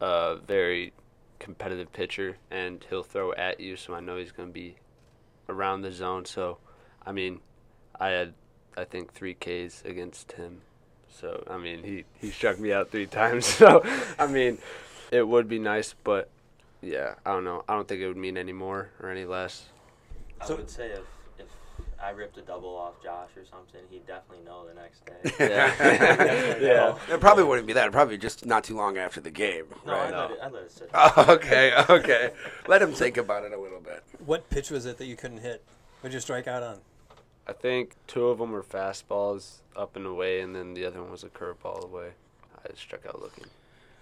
a 0.00 0.36
very 0.36 0.92
competitive 1.38 1.92
pitcher 1.92 2.36
and 2.50 2.84
he'll 2.88 3.02
throw 3.02 3.32
at 3.34 3.60
you, 3.60 3.76
so 3.76 3.94
I 3.94 4.00
know 4.00 4.16
he's 4.16 4.32
going 4.32 4.48
to 4.48 4.52
be 4.52 4.76
around 5.48 5.82
the 5.82 5.92
zone. 5.92 6.24
So, 6.24 6.58
I 7.04 7.12
mean, 7.12 7.40
I 8.00 8.08
had, 8.08 8.32
I 8.76 8.84
think, 8.84 9.12
three 9.12 9.34
Ks 9.34 9.82
against 9.84 10.32
him. 10.32 10.62
So 11.10 11.42
I 11.50 11.56
mean, 11.56 11.82
he 11.82 12.04
he 12.20 12.30
struck 12.30 12.60
me 12.60 12.72
out 12.72 12.90
three 12.90 13.06
times. 13.20 13.44
So 13.46 13.82
I 14.18 14.26
mean, 14.26 14.58
it 15.10 15.26
would 15.26 15.48
be 15.48 15.58
nice, 15.58 15.94
but 16.04 16.28
yeah, 16.80 17.14
I 17.26 17.32
don't 17.32 17.44
know. 17.44 17.64
I 17.68 17.74
don't 17.74 17.88
think 17.88 18.00
it 18.02 18.06
would 18.06 18.16
mean 18.16 18.36
any 18.36 18.52
more 18.52 18.90
or 19.02 19.10
any 19.10 19.24
less. 19.24 19.64
I 20.40 20.46
So- 20.46 20.56
would 20.56 20.70
say 20.70 20.90
if 20.90 21.00
if 21.00 21.06
I 22.02 22.10
ripped 22.10 22.38
a 22.38 22.42
double 22.42 22.76
off 22.76 23.02
Josh 23.02 23.30
or 23.36 23.44
something, 23.50 23.80
he'd 23.90 24.06
definitely 24.06 24.44
know 24.44 24.64
the 24.66 24.74
next 24.74 25.04
day. 25.04 25.34
Yeah. 25.50 26.56
yeah. 27.08 27.14
It 27.14 27.20
probably 27.20 27.44
wouldn't 27.44 27.66
be 27.66 27.72
that. 27.72 27.82
It'd 27.82 27.92
probably 27.92 28.16
be 28.16 28.20
just 28.22 28.46
not 28.46 28.62
too 28.64 28.76
long 28.76 28.96
after 28.98 29.20
the 29.20 29.30
game. 29.30 29.64
No, 29.86 29.92
right? 29.92 30.06
I'd, 30.06 30.10
No. 30.12 30.18
let 30.20 30.30
it, 30.30 30.38
I'd 30.42 30.52
let 30.52 30.62
it 30.64 30.70
sit. 30.72 30.90
Oh, 30.94 31.26
okay, 31.28 31.72
okay. 31.90 32.30
Let 32.68 32.82
him 32.82 32.92
think 32.92 33.16
about 33.16 33.44
it 33.44 33.52
a 33.52 33.58
little 33.60 33.80
bit. 33.80 34.04
What 34.24 34.48
pitch 34.50 34.70
was 34.70 34.86
it 34.86 34.98
that 34.98 35.06
you 35.06 35.16
couldn't 35.16 35.38
hit? 35.38 35.64
What'd 36.00 36.14
you 36.14 36.20
strike 36.20 36.46
out 36.46 36.62
on? 36.62 36.78
I 37.48 37.52
think 37.52 37.94
two 38.06 38.28
of 38.28 38.38
them 38.38 38.52
were 38.52 38.62
fastballs 38.62 39.56
up 39.74 39.96
and 39.96 40.06
away, 40.06 40.40
and 40.40 40.54
then 40.54 40.74
the 40.74 40.84
other 40.84 41.00
one 41.02 41.10
was 41.10 41.24
a 41.24 41.28
curveball 41.28 41.82
away. 41.84 42.10
I 42.64 42.74
struck 42.76 43.06
out 43.06 43.20
looking. 43.20 43.46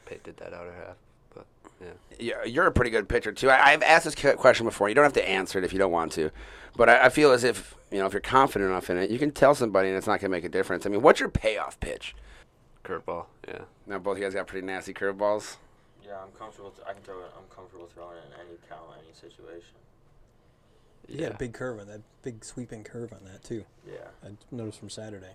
Pate 0.05 0.23
did 0.25 0.37
that 0.39 0.53
outer 0.53 0.73
half, 0.73 0.97
but 1.37 1.47
yeah. 1.81 1.89
Yeah, 2.19 2.45
you're 2.45 2.67
a 2.67 2.73
pretty 2.73 2.91
good 2.91 3.09
pitcher 3.09 3.33
too. 3.33 3.51
I, 3.51 3.73
I've 3.73 3.83
asked 3.83 4.05
this 4.05 4.35
question 4.37 4.67
before. 4.67 4.89
You 4.89 4.95
don't 4.95 5.05
have 5.05 5.13
to 5.15 5.29
answer 5.29 5.59
it 5.59 5.65
if 5.65 5.73
you 5.73 5.79
don't 5.79 5.93
want 5.93 6.13
to, 6.13 6.31
but 6.77 6.89
I, 6.89 7.07
I 7.07 7.09
feel 7.11 7.33
as 7.33 7.45
if 7.45 7.77
you 7.91 7.99
know 7.99 8.07
if 8.07 8.13
you're 8.13 8.21
confident 8.21 8.71
enough 8.71 8.91
in 8.91 8.97
it, 8.97 9.11
you 9.11 9.19
can 9.19 9.31
tell 9.31 9.55
somebody, 9.55 9.89
and 9.89 9.97
it's 9.97 10.07
not 10.07 10.21
going 10.21 10.31
to 10.31 10.37
make 10.37 10.45
a 10.45 10.49
difference. 10.49 10.87
I 10.87 10.89
mean, 10.89 11.03
what's 11.03 11.21
your 11.21 11.29
payoff 11.29 11.79
pitch? 11.81 12.15
Curveball, 12.85 13.27
yeah. 13.47 13.63
Now 13.87 13.99
both 13.99 14.13
of 14.13 14.19
you 14.19 14.25
guys 14.25 14.35
got 14.35 14.47
pretty 14.47 14.67
nasty 14.67 14.95
curveballs. 14.95 15.57
Yeah, 16.05 16.19
I'm 16.23 16.31
comfortable. 16.39 16.71
Th- 16.71 16.87
I 16.89 16.93
can 16.93 17.03
throw 17.03 17.19
it. 17.21 17.31
I'm 17.37 17.55
comfortable 17.55 17.89
throwing 17.93 18.17
it 18.17 18.25
in 18.33 18.41
any 18.47 18.59
count, 18.69 18.83
any 18.99 19.13
situation. 19.13 19.75
You 21.09 21.19
yeah. 21.21 21.27
got 21.29 21.35
a 21.35 21.39
big 21.39 21.53
curve 21.53 21.81
on 21.81 21.87
that, 21.89 22.01
big 22.23 22.45
sweeping 22.45 22.85
curve 22.85 23.13
on 23.13 23.21
that 23.31 23.43
too. 23.45 23.65
Yeah. 23.87 24.09
I 24.25 24.29
noticed 24.51 24.79
from 24.79 24.91
Saturday. 24.91 25.35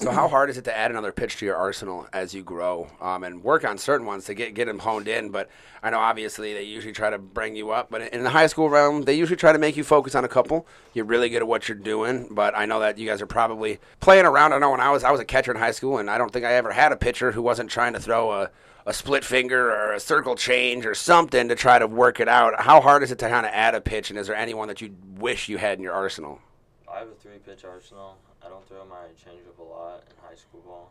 So 0.00 0.12
how 0.12 0.28
hard 0.28 0.48
is 0.48 0.56
it 0.56 0.64
to 0.66 0.76
add 0.76 0.92
another 0.92 1.10
pitch 1.10 1.38
to 1.38 1.44
your 1.44 1.56
arsenal 1.56 2.06
as 2.12 2.32
you 2.32 2.44
grow 2.44 2.88
um, 3.00 3.24
and 3.24 3.42
work 3.42 3.64
on 3.64 3.78
certain 3.78 4.06
ones 4.06 4.26
to 4.26 4.34
get 4.34 4.54
get 4.54 4.66
them 4.66 4.78
honed 4.78 5.08
in? 5.08 5.30
But 5.30 5.50
I 5.82 5.90
know 5.90 5.98
obviously 5.98 6.54
they 6.54 6.62
usually 6.62 6.92
try 6.92 7.10
to 7.10 7.18
bring 7.18 7.56
you 7.56 7.72
up, 7.72 7.90
but 7.90 8.02
in 8.12 8.22
the 8.22 8.30
high 8.30 8.46
school 8.46 8.70
realm, 8.70 9.02
they 9.02 9.14
usually 9.14 9.36
try 9.36 9.52
to 9.52 9.58
make 9.58 9.76
you 9.76 9.82
focus 9.82 10.14
on 10.14 10.24
a 10.24 10.28
couple. 10.28 10.68
You're 10.94 11.04
really 11.04 11.28
good 11.28 11.42
at 11.42 11.48
what 11.48 11.68
you're 11.68 11.76
doing, 11.76 12.28
but 12.30 12.56
I 12.56 12.64
know 12.64 12.78
that 12.78 12.96
you 12.96 13.08
guys 13.08 13.20
are 13.20 13.26
probably 13.26 13.80
playing 13.98 14.24
around. 14.24 14.52
I 14.52 14.58
know 14.58 14.70
when 14.70 14.80
I 14.80 14.92
was 14.92 15.02
I 15.02 15.10
was 15.10 15.20
a 15.20 15.24
catcher 15.24 15.50
in 15.50 15.58
high 15.58 15.72
school, 15.72 15.98
and 15.98 16.08
I 16.08 16.16
don't 16.16 16.32
think 16.32 16.44
I 16.44 16.54
ever 16.54 16.70
had 16.70 16.92
a 16.92 16.96
pitcher 16.96 17.32
who 17.32 17.42
wasn't 17.42 17.68
trying 17.68 17.94
to 17.94 18.00
throw 18.00 18.30
a 18.30 18.50
a 18.86 18.94
split 18.94 19.24
finger 19.24 19.68
or 19.68 19.92
a 19.92 20.00
circle 20.00 20.36
change 20.36 20.86
or 20.86 20.94
something 20.94 21.48
to 21.48 21.56
try 21.56 21.78
to 21.78 21.88
work 21.88 22.20
it 22.20 22.28
out. 22.28 22.60
How 22.60 22.80
hard 22.80 23.02
is 23.02 23.10
it 23.10 23.18
to 23.18 23.28
kind 23.28 23.44
of 23.44 23.52
add 23.52 23.74
a 23.74 23.80
pitch, 23.80 24.10
and 24.10 24.18
is 24.18 24.28
there 24.28 24.36
anyone 24.36 24.68
that 24.68 24.80
you 24.80 24.94
wish 25.16 25.48
you 25.48 25.58
had 25.58 25.76
in 25.76 25.82
your 25.82 25.92
arsenal? 25.92 26.38
I 26.90 27.00
have 27.00 27.08
a 27.08 27.14
three 27.14 27.38
pitch 27.44 27.64
arsenal. 27.64 28.16
I 28.48 28.50
don't 28.50 28.66
throw 28.66 28.86
my 28.86 29.12
changeup 29.20 29.60
a 29.60 29.62
lot 29.62 30.04
in 30.08 30.16
high 30.26 30.34
school 30.34 30.62
ball, 30.64 30.90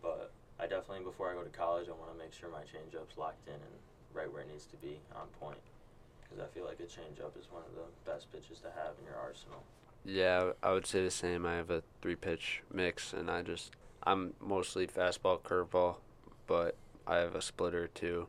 but 0.00 0.30
I 0.60 0.68
definitely 0.68 1.02
before 1.02 1.28
I 1.28 1.34
go 1.34 1.42
to 1.42 1.50
college, 1.50 1.88
I 1.88 1.90
want 1.90 2.12
to 2.12 2.18
make 2.18 2.32
sure 2.32 2.48
my 2.48 2.62
changeup's 2.62 3.18
locked 3.18 3.48
in 3.48 3.54
and 3.54 3.74
right 4.14 4.32
where 4.32 4.42
it 4.42 4.48
needs 4.48 4.66
to 4.66 4.76
be 4.76 5.00
on 5.16 5.26
point. 5.40 5.58
Because 6.22 6.44
I 6.44 6.46
feel 6.54 6.64
like 6.64 6.78
a 6.78 6.84
changeup 6.84 7.36
is 7.36 7.50
one 7.50 7.64
of 7.66 7.74
the 7.74 8.08
best 8.08 8.30
pitches 8.30 8.60
to 8.60 8.68
have 8.68 8.94
in 9.00 9.06
your 9.06 9.16
arsenal. 9.16 9.64
Yeah, 10.04 10.52
I 10.62 10.72
would 10.72 10.86
say 10.86 11.02
the 11.02 11.10
same. 11.10 11.44
I 11.44 11.56
have 11.56 11.70
a 11.70 11.82
three 12.00 12.14
pitch 12.14 12.62
mix, 12.72 13.12
and 13.12 13.28
I 13.28 13.42
just 13.42 13.72
I'm 14.04 14.34
mostly 14.40 14.86
fastball, 14.86 15.40
curveball, 15.40 15.96
but 16.46 16.76
I 17.08 17.16
have 17.16 17.34
a 17.34 17.42
splitter 17.42 17.88
too. 17.88 18.28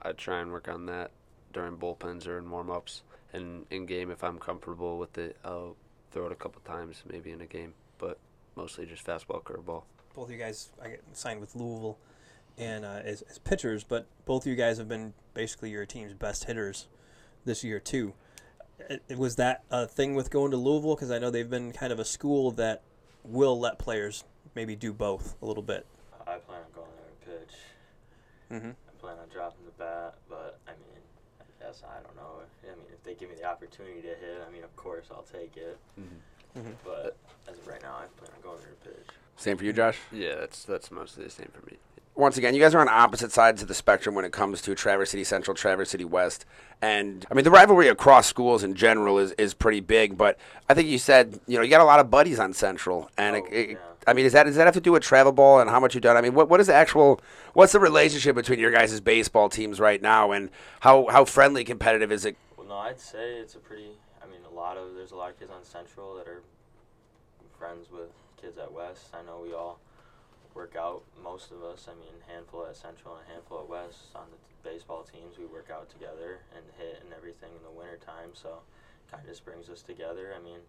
I 0.00 0.12
try 0.12 0.38
and 0.38 0.52
work 0.52 0.68
on 0.68 0.86
that 0.86 1.10
during 1.52 1.76
bullpens 1.76 2.28
or 2.28 2.38
in 2.38 2.48
warm 2.48 2.70
ups, 2.70 3.02
and 3.32 3.66
in 3.70 3.86
game 3.86 4.12
if 4.12 4.22
I'm 4.22 4.38
comfortable 4.38 4.98
with 4.98 5.18
it, 5.18 5.36
I'll 5.44 5.74
throw 6.12 6.26
it 6.26 6.32
a 6.32 6.36
couple 6.36 6.60
times 6.62 7.02
maybe 7.10 7.32
in 7.32 7.40
a 7.40 7.46
game, 7.46 7.74
but 7.98 8.18
mostly 8.56 8.86
just 8.86 9.04
fastball, 9.06 9.42
curveball. 9.42 9.82
Both 10.14 10.26
of 10.26 10.30
you 10.32 10.38
guys, 10.38 10.70
I 10.82 10.88
get 10.88 11.02
signed 11.12 11.40
with 11.40 11.54
Louisville, 11.54 11.98
and 12.56 12.84
uh, 12.84 13.00
as, 13.04 13.22
as 13.22 13.38
pitchers, 13.38 13.84
but 13.84 14.06
both 14.24 14.42
of 14.44 14.46
you 14.48 14.56
guys 14.56 14.78
have 14.78 14.88
been 14.88 15.14
basically 15.34 15.70
your 15.70 15.86
team's 15.86 16.14
best 16.14 16.44
hitters 16.44 16.88
this 17.44 17.62
year 17.62 17.78
too. 17.78 18.14
It, 18.90 19.02
it 19.08 19.18
was 19.18 19.36
that 19.36 19.64
a 19.70 19.86
thing 19.86 20.14
with 20.14 20.30
going 20.30 20.50
to 20.52 20.56
Louisville 20.56 20.94
because 20.94 21.10
I 21.10 21.18
know 21.18 21.30
they've 21.30 21.48
been 21.48 21.72
kind 21.72 21.92
of 21.92 21.98
a 21.98 22.04
school 22.04 22.50
that 22.52 22.82
will 23.24 23.58
let 23.58 23.78
players 23.78 24.24
maybe 24.54 24.74
do 24.76 24.92
both 24.92 25.36
a 25.42 25.46
little 25.46 25.62
bit. 25.62 25.86
I 26.26 26.36
plan 26.38 26.60
on 26.60 26.72
going 26.74 26.88
there 26.96 27.34
and 27.36 27.46
pitch. 27.46 27.56
Mm-hmm. 28.52 28.70
I 28.70 29.00
plan 29.00 29.16
on 29.22 29.28
dropping 29.28 29.64
the 29.66 29.72
bat, 29.72 30.14
but 30.28 30.58
I 30.66 30.70
mean, 30.72 31.02
I 31.40 31.64
guess 31.64 31.82
I 31.84 32.02
don't 32.02 32.16
know. 32.16 32.40
I 32.64 32.74
mean, 32.76 32.86
if 32.92 33.02
they 33.02 33.14
give 33.14 33.28
me 33.30 33.36
the 33.36 33.44
opportunity 33.44 34.00
to 34.02 34.08
hit, 34.08 34.42
I 34.46 34.50
mean, 34.52 34.64
of 34.64 34.74
course 34.76 35.06
I'll 35.10 35.22
take 35.32 35.56
it. 35.56 35.78
Mhm. 35.98 36.74
But 36.84 37.16
as 37.50 37.58
of 37.58 37.66
right 37.66 37.82
now, 37.82 37.94
I 37.96 38.06
plan 38.18 38.30
on 38.36 38.42
going 38.42 38.58
there 38.60 38.70
to 38.70 38.88
pitch. 38.98 39.08
Same 39.36 39.56
for 39.56 39.64
you, 39.64 39.72
Josh. 39.72 39.98
Yeah, 40.12 40.36
that's 40.36 40.64
that's 40.64 40.90
mostly 40.90 41.24
the 41.24 41.30
same 41.30 41.48
for 41.52 41.64
me. 41.66 41.76
once 42.16 42.36
again, 42.36 42.54
you 42.54 42.60
guys 42.60 42.74
are 42.74 42.80
on 42.80 42.88
opposite 42.88 43.30
sides 43.32 43.62
of 43.62 43.68
the 43.68 43.74
spectrum 43.74 44.14
when 44.14 44.24
it 44.24 44.32
comes 44.32 44.60
to 44.62 44.74
Traverse 44.74 45.10
City 45.10 45.24
Central, 45.24 45.54
Traverse 45.54 45.90
City 45.90 46.04
West. 46.04 46.44
And 46.82 47.24
I 47.30 47.34
mean, 47.34 47.44
the 47.44 47.50
rivalry 47.50 47.88
across 47.88 48.26
schools 48.26 48.62
in 48.64 48.74
general 48.74 49.18
is, 49.18 49.32
is 49.32 49.54
pretty 49.54 49.80
big. 49.80 50.16
But 50.18 50.38
I 50.68 50.74
think 50.74 50.88
you 50.88 50.98
said, 50.98 51.38
you 51.46 51.56
know, 51.56 51.62
you 51.62 51.70
got 51.70 51.80
a 51.80 51.84
lot 51.84 52.00
of 52.00 52.10
buddies 52.10 52.38
on 52.40 52.52
Central. 52.52 53.10
And 53.16 53.36
Oh, 53.36 53.46
it- 53.50 53.70
yeah. 53.70 53.76
I 54.06 54.14
mean, 54.14 54.24
does 54.24 54.32
that, 54.32 54.44
does 54.44 54.56
that 54.56 54.64
have 54.64 54.72
to 54.74 54.80
do 54.80 54.92
with 54.92 55.02
travel 55.02 55.32
ball 55.32 55.60
and 55.60 55.68
how 55.68 55.78
much 55.78 55.94
you've 55.94 56.02
done? 56.02 56.16
I 56.16 56.22
mean, 56.22 56.32
what, 56.32 56.48
what 56.48 56.60
is 56.60 56.68
the 56.68 56.74
actual, 56.74 57.20
what's 57.52 57.72
the 57.72 57.78
relationship 57.80 58.34
between 58.36 58.58
your 58.58 58.70
guys' 58.70 58.98
baseball 59.00 59.50
teams 59.50 59.78
right 59.80 60.00
now? 60.00 60.32
And 60.32 60.48
how, 60.80 61.08
how 61.10 61.26
friendly 61.26 61.62
competitive 61.62 62.10
is 62.10 62.24
it? 62.24 62.34
Well, 62.56 62.66
no, 62.66 62.76
I'd 62.76 62.98
say 62.98 63.34
it's 63.34 63.54
a 63.54 63.58
pretty. 63.58 63.90
I 64.22 64.26
mean, 64.26 64.40
a 64.50 64.54
lot 64.54 64.78
of 64.78 64.94
there's 64.94 65.10
a 65.10 65.16
lot 65.16 65.28
of 65.30 65.38
kids 65.38 65.50
on 65.50 65.62
Central 65.62 66.14
that 66.16 66.26
are 66.26 66.42
friends 67.58 67.90
with 67.90 68.14
kids 68.40 68.56
at 68.56 68.72
West. 68.72 69.10
I 69.12 69.26
know 69.26 69.42
we 69.42 69.52
all 69.52 69.80
work 70.54 70.76
out. 70.78 71.02
Most 71.22 71.50
of 71.50 71.62
us, 71.62 71.90
I 71.90 71.94
mean, 71.98 72.14
handful 72.30 72.64
at 72.64 72.76
Central 72.76 73.18
and 73.18 73.26
a 73.26 73.32
handful 73.34 73.60
at 73.60 73.68
West 73.68 74.14
on 74.14 74.30
the 74.30 74.38
baseball 74.62 75.02
teams. 75.02 75.36
We 75.36 75.46
work 75.46 75.68
out 75.74 75.90
together 75.90 76.38
and 76.54 76.64
hit 76.78 77.02
and 77.02 77.12
everything 77.12 77.50
in 77.58 77.62
the 77.66 77.74
winter 77.74 77.98
time. 77.98 78.30
So, 78.32 78.62
kind 79.10 79.22
of 79.22 79.28
just 79.28 79.44
brings 79.44 79.68
us 79.68 79.82
together. 79.82 80.32
I 80.38 80.40
mean, 80.42 80.62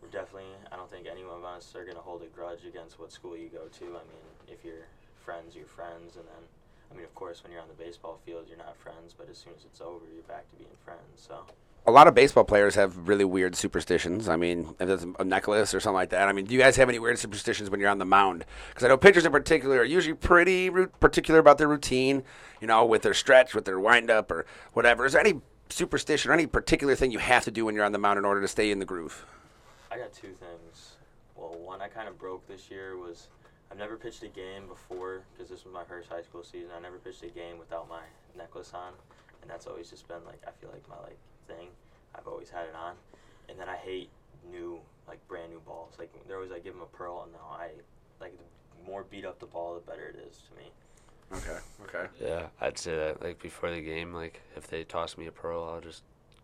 we're 0.00 0.08
definitely. 0.08 0.48
I 0.72 0.76
don't 0.76 0.90
think 0.90 1.06
any 1.06 1.22
of 1.22 1.44
us 1.44 1.76
are 1.76 1.84
gonna 1.84 2.02
hold 2.02 2.22
a 2.24 2.32
grudge 2.32 2.64
against 2.64 2.98
what 2.98 3.12
school 3.12 3.36
you 3.36 3.48
go 3.52 3.68
to. 3.68 3.84
I 3.92 4.04
mean, 4.08 4.26
if 4.48 4.64
you're 4.64 4.88
friends, 5.20 5.54
you're 5.54 5.68
friends, 5.68 6.16
and 6.16 6.24
then. 6.26 6.44
I 6.90 6.94
mean, 6.94 7.04
of 7.04 7.14
course, 7.14 7.42
when 7.42 7.52
you're 7.52 7.62
on 7.62 7.72
the 7.72 7.80
baseball 7.80 8.20
field, 8.26 8.44
you're 8.48 8.60
not 8.60 8.76
friends, 8.76 9.14
but 9.16 9.24
as 9.30 9.38
soon 9.38 9.54
as 9.56 9.64
it's 9.64 9.80
over, 9.80 10.04
you're 10.12 10.28
back 10.28 10.44
to 10.50 10.56
being 10.56 10.76
friends. 10.84 11.16
So, 11.16 11.40
A 11.84 11.90
lot 11.90 12.06
of 12.06 12.14
baseball 12.14 12.44
players 12.44 12.76
have 12.76 13.08
really 13.08 13.24
weird 13.24 13.56
superstitions. 13.56 14.28
I 14.28 14.36
mean, 14.36 14.76
if 14.78 14.88
it's 14.88 15.04
a 15.18 15.24
necklace 15.24 15.74
or 15.74 15.80
something 15.80 15.96
like 15.96 16.10
that. 16.10 16.28
I 16.28 16.32
mean, 16.32 16.44
do 16.44 16.54
you 16.54 16.60
guys 16.60 16.76
have 16.76 16.88
any 16.88 17.00
weird 17.00 17.18
superstitions 17.18 17.70
when 17.70 17.80
you're 17.80 17.90
on 17.90 17.98
the 17.98 18.04
mound? 18.04 18.44
Because 18.68 18.84
I 18.84 18.88
know 18.88 18.96
pitchers 18.96 19.26
in 19.26 19.32
particular 19.32 19.78
are 19.78 19.84
usually 19.84 20.14
pretty 20.14 20.70
particular 21.00 21.40
about 21.40 21.58
their 21.58 21.66
routine, 21.66 22.22
you 22.60 22.68
know, 22.68 22.84
with 22.84 23.02
their 23.02 23.14
stretch, 23.14 23.52
with 23.52 23.64
their 23.64 23.80
windup, 23.80 24.30
or 24.30 24.46
whatever. 24.74 25.06
Is 25.06 25.14
there 25.14 25.20
any 25.20 25.40
superstition 25.70 26.30
or 26.30 26.34
any 26.34 26.46
particular 26.46 26.94
thing 26.94 27.10
you 27.10 27.18
have 27.18 27.44
to 27.44 27.50
do 27.50 27.64
when 27.64 27.74
you're 27.74 27.84
on 27.84 27.92
the 27.92 27.98
mound 27.98 28.16
in 28.16 28.24
order 28.24 28.40
to 28.40 28.48
stay 28.48 28.70
in 28.70 28.78
the 28.78 28.84
groove? 28.84 29.26
I 29.90 29.98
got 29.98 30.12
two 30.12 30.34
things. 30.34 30.96
Well, 31.34 31.56
one 31.58 31.82
I 31.82 31.88
kind 31.88 32.08
of 32.08 32.16
broke 32.16 32.46
this 32.46 32.70
year 32.70 32.96
was 32.96 33.26
I've 33.72 33.78
never 33.78 33.96
pitched 33.96 34.22
a 34.22 34.28
game 34.28 34.68
before 34.68 35.22
because 35.32 35.50
this 35.50 35.64
was 35.64 35.74
my 35.74 35.82
first 35.82 36.08
high 36.08 36.22
school 36.22 36.44
season. 36.44 36.70
I 36.76 36.80
never 36.80 36.98
pitched 36.98 37.24
a 37.24 37.28
game 37.28 37.58
without 37.58 37.88
my 37.88 38.02
necklace 38.36 38.70
on, 38.72 38.92
and 39.40 39.50
that's 39.50 39.66
always 39.66 39.90
just 39.90 40.06
been 40.06 40.24
like 40.24 40.40
I 40.46 40.52
feel 40.52 40.70
like 40.70 40.88
my 40.88 40.96
like 41.02 41.18
thing. 41.56 41.68
I've 42.14 42.26
always 42.26 42.50
had 42.50 42.64
it 42.66 42.74
on, 42.74 42.94
and 43.48 43.58
then 43.58 43.68
I 43.68 43.76
hate 43.76 44.10
new 44.50 44.78
like 45.08 45.26
brand 45.28 45.50
new 45.50 45.60
balls. 45.60 45.94
Like 45.98 46.10
they're 46.26 46.36
always 46.36 46.50
like 46.50 46.64
give 46.64 46.74
them 46.74 46.82
a 46.82 46.96
pearl, 46.96 47.22
and 47.24 47.32
no, 47.32 47.38
I 47.50 47.68
like 48.20 48.34
the 48.36 48.90
more 48.90 49.04
beat 49.04 49.24
up 49.24 49.38
the 49.38 49.46
ball, 49.46 49.74
the 49.74 49.80
better 49.80 50.08
it 50.08 50.26
is 50.28 50.42
to 50.50 50.56
me. 50.62 50.70
Okay, 51.34 51.58
okay. 51.84 52.08
Yeah, 52.20 52.46
I'd 52.60 52.78
say 52.78 52.94
that 52.96 53.22
like 53.22 53.40
before 53.40 53.70
the 53.70 53.80
game, 53.80 54.12
like 54.12 54.40
if 54.56 54.66
they 54.68 54.84
toss 54.84 55.16
me 55.16 55.26
a 55.26 55.32
pearl, 55.32 55.64
I'll 55.64 55.80
just 55.80 56.02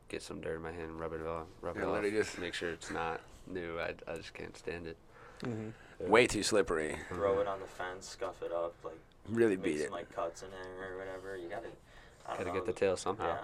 get 0.09 0.23
some 0.23 0.41
dirt 0.41 0.57
in 0.57 0.63
my 0.63 0.73
hand, 0.73 0.91
and 0.91 1.01
rub 1.01 1.13
it 1.13 1.27
off, 1.27 1.47
rub 1.61 1.77
Yeah, 1.77 1.83
it 1.83 1.85
off, 1.87 1.93
literally 1.95 2.17
just- 2.17 2.39
make 2.39 2.55
sure 2.55 2.71
it's 2.71 2.91
not 2.91 3.21
new. 3.47 3.79
I, 3.79 3.93
I 4.11 4.17
just 4.17 4.33
can't 4.33 4.57
stand 4.57 4.87
it. 4.87 4.97
Mm-hmm. 5.45 6.11
Way 6.11 6.27
too 6.27 6.43
slippery. 6.43 6.97
Throw 7.11 7.41
it 7.41 7.47
on 7.47 7.61
the 7.61 7.67
fence, 7.67 8.09
scuff 8.09 8.43
it 8.43 8.53
up, 8.53 8.75
like 8.85 8.99
Really 9.29 9.57
beat 9.57 9.79
some 9.79 9.87
it. 9.89 9.93
like 9.93 10.11
cuts 10.15 10.43
in 10.43 10.49
there 10.51 10.95
or 10.95 10.99
whatever. 10.99 11.37
You 11.37 11.49
gotta. 11.51 11.69
I 12.29 12.37
don't 12.37 12.45
Gotta 12.45 12.49
know, 12.59 12.65
get 12.65 12.67
the 12.67 12.73
tail 12.79 12.97
somehow. 12.97 13.39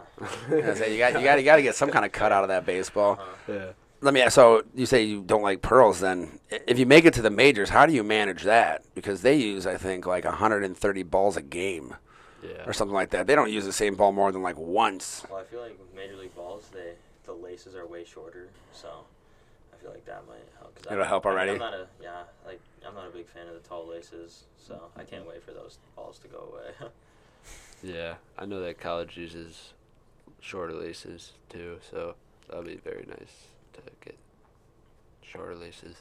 Yeah. 0.51 0.75
Say, 0.75 0.93
you 0.93 0.99
got 0.99 1.15
you 1.15 1.25
got 1.25 1.39
you 1.39 1.45
got 1.45 1.57
to 1.57 1.63
get 1.63 1.75
some 1.75 1.91
kind 1.91 2.05
of 2.05 2.13
cut 2.13 2.33
out 2.33 2.45
of 2.45 2.49
that 2.49 2.67
baseball. 2.67 3.13
Uh-huh. 3.13 3.53
yeah. 3.53 3.67
Let 4.03 4.13
me. 4.13 4.29
So 4.29 4.63
you 4.75 4.85
say 4.85 5.03
you 5.05 5.23
don't 5.23 5.41
like 5.43 5.63
pearls. 5.63 6.01
Then, 6.01 6.39
if 6.67 6.79
you 6.79 6.85
make 6.85 7.07
it 7.07 7.15
to 7.15 7.23
the 7.23 7.31
majors, 7.31 7.71
how 7.71 7.87
do 7.87 7.95
you 7.95 8.03
manage 8.05 8.43
that? 8.43 8.83
Because 8.95 9.23
they 9.23 9.35
use, 9.37 9.67
I 9.67 9.79
think, 9.79 10.05
like 10.05 10.25
130 10.27 11.03
balls 11.05 11.39
a 11.39 11.43
game 11.43 11.97
Yeah. 12.43 12.51
or 12.67 12.75
something 12.75 12.93
like 12.95 13.11
that. 13.11 13.27
They 13.27 13.35
don't 13.35 13.51
use 13.51 13.65
the 13.65 13.73
same 13.73 13.95
ball 13.95 14.13
more 14.13 14.31
than 14.31 14.43
like 14.43 14.59
once. 14.59 15.25
Well, 15.31 15.41
I 15.41 15.45
feel 15.45 15.61
like 15.63 15.79
with 15.79 15.95
major 15.97 16.17
league 16.17 16.35
balls, 16.35 16.69
they 16.75 16.93
the 17.25 17.33
laces 17.33 17.75
are 17.75 17.87
way 17.87 18.05
shorter, 18.05 18.49
so 18.75 18.89
I 19.73 19.81
feel 19.83 19.91
like 19.93 20.05
that 20.05 20.25
might 20.29 20.37
help. 20.59 20.75
Cause 20.75 20.93
It'll 20.93 21.05
help 21.07 21.25
I 21.25 21.31
mean, 21.31 21.39
already? 21.39 21.53
I'm 21.53 21.59
not 21.59 21.73
a 21.75 21.87
yeah, 22.03 22.23
like 22.45 22.61
I'm 22.87 22.95
not 22.95 23.07
a 23.07 23.11
big 23.11 23.27
fan 23.29 23.47
of 23.49 23.55
the 23.55 23.67
tall 23.67 23.89
laces, 23.89 24.45
so 24.59 24.79
I 24.99 25.05
can't 25.05 25.27
wait 25.27 25.43
for 25.43 25.53
those 25.53 25.79
balls 25.97 26.19
to 26.19 26.29
go 26.29 26.51
away. 26.53 26.91
Yeah, 27.85 28.15
I 28.39 28.47
know 28.47 28.61
that 28.63 28.81
college 28.81 29.17
uses 29.17 29.75
shorter 30.41 30.73
laces 30.75 31.33
too, 31.51 31.79
so 31.91 32.15
that'll 32.49 32.63
be 32.65 32.77
very 32.77 33.05
nice 33.09 33.49
to 33.75 33.81
get 34.05 34.17
shorter 35.23 35.55
laces. 35.55 35.97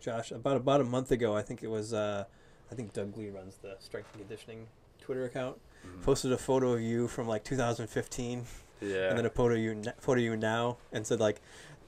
Josh, 0.00 0.30
about 0.30 0.56
about 0.58 0.80
a 0.80 0.84
month 0.84 1.10
ago, 1.10 1.34
I 1.36 1.42
think 1.42 1.62
it 1.62 1.68
was. 1.68 1.92
Uh, 1.94 2.24
I 2.70 2.74
think 2.74 2.92
Doug 2.92 3.16
Lee 3.16 3.30
runs 3.30 3.56
the 3.56 3.76
strength 3.80 4.08
and 4.14 4.26
conditioning 4.26 4.66
Twitter 5.00 5.24
account. 5.24 5.58
Posted 6.02 6.32
a 6.32 6.38
photo 6.38 6.74
of 6.74 6.80
you 6.80 7.08
from 7.08 7.26
like 7.26 7.44
2015, 7.44 8.44
Yeah. 8.80 9.08
and 9.08 9.18
then 9.18 9.26
a 9.26 9.30
photo 9.30 9.54
of 9.54 9.60
you 9.60 9.82
photo 10.00 10.18
of 10.20 10.24
you 10.24 10.36
now, 10.36 10.76
and 10.92 11.06
said 11.06 11.18
like, 11.20 11.40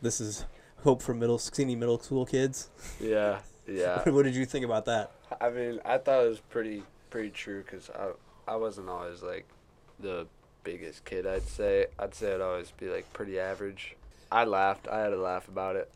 "This 0.03 0.21
is 0.21 0.47
hope 0.83 1.01
for 1.03 1.15
middle 1.15 1.39
skinny 1.39 1.77
middle 1.77 1.99
school 1.99 2.25
kids." 2.27 2.71
yeah. 3.01 3.41
Yeah. 3.67 4.07
what 4.11 4.25
did 4.25 4.35
you 4.37 4.45
think 4.45 4.63
about 4.67 4.85
that? 4.85 5.11
I 5.41 5.49
mean, 5.49 5.81
I 5.87 5.97
thought 5.97 6.25
it 6.25 6.29
was 6.29 6.41
pretty 6.41 6.83
pretty 7.09 7.31
true 7.31 7.63
because 7.63 7.89
I 8.47 8.53
I 8.53 8.57
wasn't 8.57 8.89
always 8.89 9.23
like 9.23 9.47
the 10.01 10.27
biggest 10.63 11.05
kid. 11.05 11.27
I'd 11.27 11.47
say 11.49 11.87
I'd 11.99 12.15
say 12.15 12.35
I'd 12.35 12.41
always 12.41 12.71
be 12.73 12.89
like 12.89 13.11
pretty 13.13 13.39
average. 13.39 13.97
I 14.33 14.45
laughed. 14.45 14.89
I 14.89 15.01
had 15.01 15.13
a 15.13 15.17
laugh 15.19 15.49
about 15.49 15.77
it. 15.77 15.91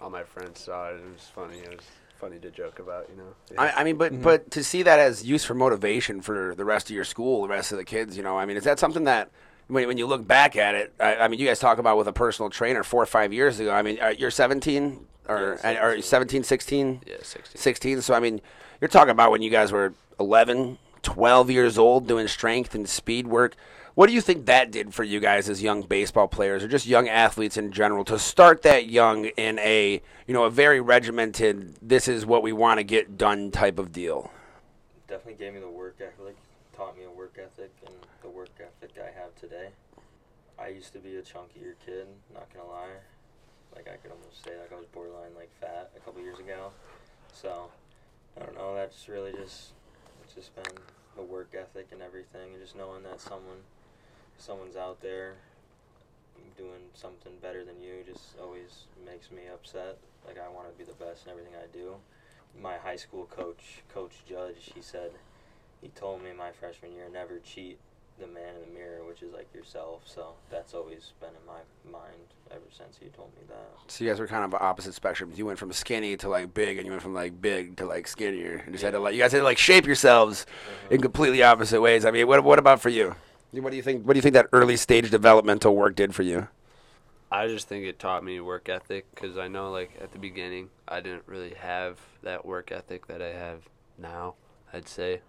All 0.00 0.10
my 0.10 0.22
friends 0.24 0.60
saw 0.60 0.88
it. 0.88 0.94
and 0.96 1.04
It 1.10 1.12
was 1.12 1.30
funny. 1.34 1.58
It 1.58 1.70
was 1.76 1.86
funny 2.18 2.38
to 2.38 2.50
joke 2.50 2.78
about. 2.78 3.08
You 3.10 3.16
know. 3.22 3.28
Yeah. 3.52 3.62
I, 3.62 3.80
I 3.80 3.84
mean, 3.84 3.96
but 3.96 4.12
Mhm. 4.12 4.22
but 4.22 4.50
to 4.52 4.64
see 4.64 4.82
that 4.82 4.98
as 4.98 5.24
use 5.24 5.44
for 5.44 5.54
motivation 5.54 6.20
for 6.20 6.54
the 6.54 6.64
rest 6.64 6.88
of 6.90 6.96
your 6.96 7.04
school, 7.04 7.42
the 7.42 7.48
rest 7.48 7.72
of 7.72 7.78
the 7.78 7.84
kids, 7.84 8.16
you 8.16 8.22
know, 8.22 8.38
I 8.38 8.46
mean, 8.46 8.56
is 8.56 8.64
that 8.64 8.78
something 8.78 9.04
that 9.04 9.30
when, 9.68 9.86
when 9.88 9.98
you 9.98 10.06
look 10.06 10.26
back 10.26 10.56
at 10.56 10.74
it, 10.74 10.92
I, 11.00 11.16
I 11.16 11.28
mean, 11.28 11.40
you 11.40 11.46
guys 11.46 11.58
talk 11.58 11.78
about 11.78 11.96
with 11.96 12.06
a 12.08 12.12
personal 12.12 12.50
trainer 12.50 12.82
four 12.82 13.02
or 13.02 13.06
five 13.06 13.32
years 13.32 13.60
ago. 13.60 13.70
I 13.72 13.82
mean, 13.82 13.98
uh, 14.00 14.08
you're 14.16 14.30
17 14.30 15.06
or 15.28 15.58
Yeah, 15.64 15.82
or 15.84 16.02
17, 16.02 16.42
16, 16.44 17.00
yeah, 17.06 17.16
sixteen. 17.22 17.60
16. 17.60 18.02
So 18.02 18.14
I 18.14 18.20
mean, 18.20 18.40
you're 18.80 18.88
talking 18.88 19.10
about 19.12 19.30
when 19.30 19.40
you 19.42 19.50
guys 19.50 19.72
were 19.72 19.94
11, 20.20 20.78
12 21.04 21.50
years 21.50 21.78
old 21.78 22.08
doing 22.08 22.26
strength 22.26 22.74
and 22.74 22.88
speed 22.88 23.28
work. 23.28 23.54
What 23.94 24.08
do 24.08 24.12
you 24.12 24.20
think 24.20 24.46
that 24.46 24.72
did 24.72 24.92
for 24.92 25.04
you 25.04 25.20
guys 25.20 25.48
as 25.48 25.62
young 25.62 25.82
baseball 25.82 26.26
players 26.26 26.64
or 26.64 26.68
just 26.68 26.86
young 26.86 27.08
athletes 27.08 27.56
in 27.56 27.70
general 27.70 28.04
to 28.06 28.18
start 28.18 28.62
that 28.62 28.88
young 28.88 29.26
in 29.26 29.60
a, 29.60 30.02
you 30.26 30.34
know, 30.34 30.44
a 30.44 30.50
very 30.50 30.80
regimented 30.80 31.76
this 31.80 32.08
is 32.08 32.26
what 32.26 32.42
we 32.42 32.52
want 32.52 32.80
to 32.80 32.84
get 32.84 33.16
done 33.16 33.52
type 33.52 33.78
of 33.78 33.92
deal? 33.92 34.32
Definitely 35.06 35.44
gave 35.44 35.54
me 35.54 35.60
the 35.60 35.68
work 35.68 35.94
ethic, 36.00 36.34
taught 36.76 36.98
me 36.98 37.04
a 37.04 37.10
work 37.10 37.38
ethic, 37.38 37.70
and 37.86 37.94
the 38.22 38.28
work 38.28 38.50
ethic 38.58 38.90
I 38.98 39.16
have 39.16 39.32
today. 39.36 39.68
I 40.58 40.68
used 40.68 40.92
to 40.94 40.98
be 40.98 41.16
a 41.16 41.22
chunkier 41.22 41.74
kid, 41.84 42.08
not 42.32 42.52
gonna 42.52 42.68
lie. 42.68 42.98
Like 43.76 43.86
I 43.88 43.96
could 43.96 44.10
almost 44.10 44.42
say 44.44 44.58
like 44.58 44.72
I 44.72 44.76
was 44.76 44.86
borderline 44.86 45.34
like 45.36 45.50
fat 45.60 45.92
a 45.96 46.00
couple 46.00 46.20
years 46.22 46.40
ago. 46.40 46.72
So 47.32 47.70
I 48.36 48.44
don't 48.44 48.56
know. 48.56 48.74
That's 48.74 49.08
really 49.08 49.32
just 49.32 49.72
just 50.34 50.54
been 50.54 50.64
the 51.16 51.22
work 51.22 51.54
ethic 51.58 51.88
and 51.92 52.02
everything, 52.02 52.52
and 52.52 52.62
just 52.62 52.76
knowing 52.76 53.02
that 53.04 53.20
someone 53.20 53.62
someone's 54.38 54.76
out 54.76 55.00
there 55.00 55.34
doing 56.56 56.90
something 56.94 57.32
better 57.40 57.64
than 57.64 57.80
you 57.80 58.04
just 58.06 58.36
always 58.40 58.84
makes 59.06 59.30
me 59.30 59.42
upset. 59.52 59.98
Like 60.26 60.38
I 60.38 60.48
want 60.48 60.70
to 60.70 60.78
be 60.78 60.84
the 60.84 61.04
best 61.04 61.26
in 61.26 61.30
everything 61.30 61.52
I 61.54 61.66
do. 61.72 61.96
My 62.60 62.76
high 62.76 62.96
school 62.96 63.26
coach, 63.26 63.82
Coach 63.92 64.22
Judge, 64.28 64.72
he 64.74 64.80
said 64.80 65.10
he 65.80 65.88
told 65.88 66.22
me 66.22 66.30
my 66.32 66.52
freshman 66.52 66.92
year 66.92 67.08
never 67.12 67.38
cheat 67.38 67.78
the 68.18 68.26
man 68.26 68.54
in 68.54 68.68
the 68.68 68.78
mirror, 68.78 69.04
which 69.04 69.22
is 69.22 69.32
like 69.32 69.52
yourself. 69.54 70.02
So 70.04 70.34
that's 70.50 70.74
always 70.74 71.12
been 71.20 71.30
in 71.30 71.46
my 71.46 71.98
mind 71.98 72.22
ever 72.50 72.64
since 72.76 72.96
he 73.00 73.08
told 73.08 73.30
me 73.36 73.42
that. 73.48 73.70
So 73.88 74.04
you 74.04 74.10
guys 74.10 74.20
were 74.20 74.26
kind 74.26 74.44
of 74.44 74.54
opposite 74.60 74.94
spectrums. 75.00 75.36
You 75.36 75.46
went 75.46 75.58
from 75.58 75.72
skinny 75.72 76.16
to 76.18 76.28
like 76.28 76.54
big, 76.54 76.78
and 76.78 76.86
you 76.86 76.92
went 76.92 77.02
from 77.02 77.14
like 77.14 77.40
big 77.40 77.76
to 77.76 77.86
like 77.86 78.06
skinnier. 78.06 78.62
And 78.64 78.72
just 78.72 78.84
had 78.84 78.92
to 78.92 79.00
like 79.00 79.14
you 79.14 79.20
guys 79.20 79.32
had 79.32 79.38
to 79.38 79.44
like 79.44 79.58
shape 79.58 79.86
yourselves 79.86 80.46
mm-hmm. 80.46 80.94
in 80.94 81.00
completely 81.00 81.42
opposite 81.42 81.80
ways. 81.80 82.04
I 82.04 82.10
mean, 82.10 82.26
what 82.26 82.44
what 82.44 82.58
about 82.58 82.80
for 82.80 82.90
you? 82.90 83.14
What 83.52 83.70
do 83.70 83.76
you 83.76 83.82
think? 83.82 84.06
What 84.06 84.14
do 84.14 84.18
you 84.18 84.22
think 84.22 84.34
that 84.34 84.48
early 84.52 84.76
stage 84.76 85.10
developmental 85.10 85.76
work 85.76 85.94
did 85.94 86.14
for 86.14 86.22
you? 86.22 86.48
I 87.30 87.48
just 87.48 87.66
think 87.66 87.84
it 87.84 87.98
taught 87.98 88.22
me 88.22 88.38
work 88.40 88.68
ethic 88.68 89.06
because 89.12 89.36
I 89.36 89.48
know 89.48 89.72
like 89.72 89.98
at 90.00 90.12
the 90.12 90.18
beginning 90.18 90.70
I 90.86 91.00
didn't 91.00 91.24
really 91.26 91.54
have 91.54 91.98
that 92.22 92.46
work 92.46 92.70
ethic 92.70 93.08
that 93.08 93.20
I 93.20 93.32
have 93.32 93.62
now. 93.98 94.34
I'd 94.72 94.88
say 94.88 95.20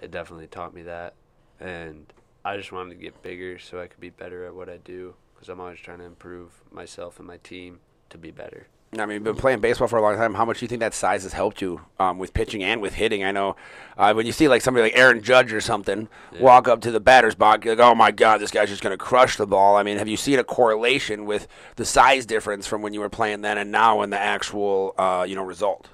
it 0.00 0.10
definitely 0.10 0.46
taught 0.46 0.74
me 0.74 0.82
that, 0.82 1.14
and 1.62 2.12
I 2.44 2.56
just 2.56 2.72
wanted 2.72 2.90
to 2.90 2.96
get 2.96 3.22
bigger 3.22 3.58
so 3.58 3.80
I 3.80 3.86
could 3.86 4.00
be 4.00 4.10
better 4.10 4.44
at 4.44 4.54
what 4.54 4.68
I 4.68 4.78
do 4.78 5.14
because 5.34 5.48
I'm 5.48 5.60
always 5.60 5.78
trying 5.78 5.98
to 5.98 6.04
improve 6.04 6.50
myself 6.70 7.18
and 7.18 7.26
my 7.28 7.36
team 7.38 7.80
to 8.10 8.18
be 8.18 8.30
better. 8.30 8.66
I 8.98 9.06
mean, 9.06 9.14
you've 9.14 9.24
been 9.24 9.36
playing 9.36 9.60
baseball 9.60 9.88
for 9.88 9.96
a 9.96 10.02
long 10.02 10.16
time. 10.16 10.34
How 10.34 10.44
much 10.44 10.58
do 10.58 10.64
you 10.64 10.68
think 10.68 10.80
that 10.80 10.92
size 10.92 11.22
has 11.22 11.32
helped 11.32 11.62
you 11.62 11.80
um, 11.98 12.18
with 12.18 12.34
pitching 12.34 12.62
and 12.62 12.82
with 12.82 12.92
hitting? 12.92 13.24
I 13.24 13.30
know 13.30 13.56
uh, 13.96 14.12
when 14.12 14.26
you 14.26 14.32
see 14.32 14.48
like 14.48 14.60
somebody 14.60 14.84
like 14.90 14.98
Aaron 14.98 15.22
Judge 15.22 15.50
or 15.54 15.62
something 15.62 16.08
Yeah. 16.30 16.42
walk 16.42 16.68
up 16.68 16.82
to 16.82 16.90
the 16.90 17.00
batter's 17.00 17.34
box, 17.34 17.64
you're 17.64 17.74
like, 17.74 17.86
oh 17.86 17.94
my 17.94 18.10
God, 18.10 18.38
this 18.42 18.50
guy's 18.50 18.68
just 18.68 18.82
going 18.82 18.90
to 18.92 19.02
crush 19.02 19.38
the 19.38 19.46
ball. 19.46 19.76
I 19.76 19.82
mean, 19.82 19.96
have 19.96 20.08
you 20.08 20.18
seen 20.18 20.38
a 20.38 20.44
correlation 20.44 21.24
with 21.24 21.48
the 21.76 21.86
size 21.86 22.26
difference 22.26 22.66
from 22.66 22.82
when 22.82 22.92
you 22.92 23.00
were 23.00 23.08
playing 23.08 23.40
then 23.40 23.56
and 23.56 23.70
now 23.72 24.02
in 24.02 24.10
the 24.10 24.18
actual, 24.20 24.94
uh, 24.98 25.24
you 25.26 25.36
know, 25.36 25.44
result? 25.44 25.88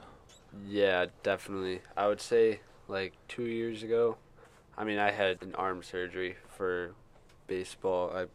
Yeah, 0.66 1.07
definitely. 1.23 1.83
I 1.97 2.09
would 2.09 2.21
say 2.21 2.61
like 2.89 3.12
two 3.29 3.45
years 3.45 3.85
ago. 3.85 4.16
I 4.79 4.85
mean, 4.85 4.99
I 4.99 5.11
had 5.11 5.43
an 5.43 5.57
arm 5.57 5.83
surgery 5.83 6.37
for 6.57 6.95
baseball. 7.49 8.12
I 8.14 8.26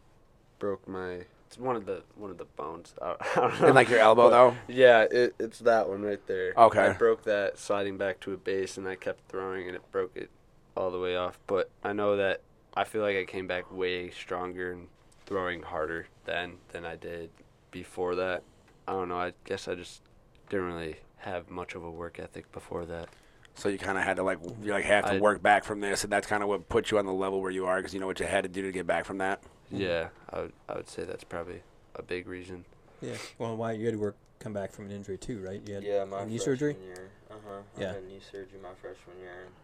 broke 0.58 0.86
my 0.86 1.24
it's 1.54 1.58
one 1.58 1.76
of 1.76 1.86
the 1.86 2.02
one 2.16 2.30
of 2.30 2.38
the 2.38 2.44
bones. 2.44 2.94
I, 3.02 3.14
don't 3.34 3.60
know. 3.60 3.66
And 3.68 3.74
like 3.74 3.88
your 3.88 4.00
elbow, 4.00 4.28
though? 4.28 4.56
Yeah, 4.68 5.06
it, 5.10 5.34
it's 5.38 5.60
that 5.60 5.88
one 5.88 6.02
right 6.02 6.24
there. 6.26 6.52
Okay. 6.56 6.80
I 6.80 6.92
broke 6.92 7.24
that 7.24 7.58
sliding 7.58 7.96
back 7.96 8.20
to 8.20 8.32
a 8.32 8.36
base, 8.36 8.76
and 8.76 8.86
I 8.86 8.96
kept 8.96 9.28
throwing, 9.28 9.68
and 9.68 9.76
it 9.76 9.82
broke 9.90 10.16
it 10.16 10.30
all 10.76 10.90
the 10.90 10.98
way 10.98 11.16
off. 11.16 11.38
But 11.46 11.70
I 11.82 11.92
know 11.92 12.16
that 12.16 12.42
I 12.74 12.84
feel 12.84 13.02
like 13.02 13.16
I 13.16 13.24
came 13.24 13.46
back 13.46 13.72
way 13.72 14.10
stronger 14.10 14.72
and 14.72 14.88
throwing 15.26 15.62
harder 15.62 16.08
then 16.24 16.54
than 16.72 16.84
I 16.84 16.96
did 16.96 17.30
before 17.70 18.16
that. 18.16 18.42
I 18.86 18.92
don't 18.92 19.08
know. 19.08 19.18
I 19.18 19.32
guess 19.44 19.68
I 19.68 19.76
just 19.76 20.02
didn't 20.50 20.66
really 20.66 20.96
have 21.18 21.48
much 21.48 21.74
of 21.74 21.84
a 21.84 21.90
work 21.90 22.18
ethic 22.18 22.50
before 22.52 22.84
that. 22.86 23.08
So 23.56 23.68
you 23.68 23.78
kind 23.78 23.96
of 23.96 24.04
had 24.04 24.16
to 24.16 24.22
like 24.22 24.38
you 24.62 24.72
like 24.72 24.84
have 24.84 25.04
to 25.06 25.14
I- 25.14 25.20
work 25.20 25.42
back 25.42 25.64
from 25.64 25.80
this, 25.80 26.04
and 26.04 26.12
that's 26.12 26.26
kind 26.26 26.42
of 26.42 26.48
what 26.48 26.68
put 26.68 26.90
you 26.90 26.98
on 26.98 27.06
the 27.06 27.12
level 27.12 27.40
where 27.40 27.50
you 27.50 27.66
are 27.66 27.76
because 27.76 27.94
you 27.94 28.00
know 28.00 28.06
what 28.06 28.20
you 28.20 28.26
had 28.26 28.42
to 28.42 28.48
do 28.48 28.62
to 28.62 28.72
get 28.72 28.86
back 28.86 29.04
from 29.04 29.18
that. 29.18 29.42
Yeah, 29.70 30.08
I 30.30 30.40
would 30.40 30.52
I 30.68 30.74
would 30.74 30.88
say 30.88 31.04
that's 31.04 31.24
probably 31.24 31.62
a 31.94 32.02
big 32.02 32.26
reason. 32.26 32.64
Yeah. 33.00 33.16
Well, 33.38 33.56
why 33.56 33.72
you 33.72 33.84
had 33.86 33.94
to 33.94 33.98
work 34.00 34.16
come 34.40 34.52
back 34.52 34.72
from 34.72 34.86
an 34.86 34.90
injury 34.90 35.16
too, 35.18 35.40
right? 35.40 35.60
You 35.66 35.74
had 35.74 35.84
Yeah, 35.84 36.04
my 36.04 36.24
knee 36.24 36.36
freshman 36.38 36.40
surgery. 36.44 36.76
year. 36.84 37.10
Uh 37.30 37.34
huh. 37.48 37.60
Yeah. 37.78 37.90
I 37.90 37.94
had 37.94 38.06
knee 38.06 38.20
surgery 38.20 38.58
my 38.62 38.74
freshman 38.80 39.18
year, 39.18 39.46
and 39.46 39.54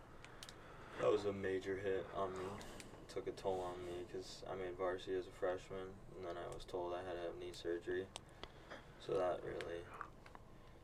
that 1.02 1.10
was 1.10 1.24
a 1.24 1.32
major 1.32 1.76
hit 1.82 2.06
on 2.16 2.32
me. 2.32 2.44
took 3.12 3.26
a 3.26 3.32
toll 3.32 3.60
on 3.60 3.84
me 3.84 3.92
because 4.06 4.44
I 4.50 4.54
made 4.54 4.76
varsity 4.78 5.16
as 5.16 5.26
a 5.26 5.34
freshman, 5.38 5.90
and 6.16 6.26
then 6.26 6.36
I 6.36 6.54
was 6.54 6.64
told 6.64 6.94
I 6.94 6.98
had 6.98 7.16
to 7.18 7.22
have 7.26 7.36
knee 7.40 7.52
surgery. 7.52 8.06
So 9.04 9.14
that 9.14 9.40
really 9.44 9.80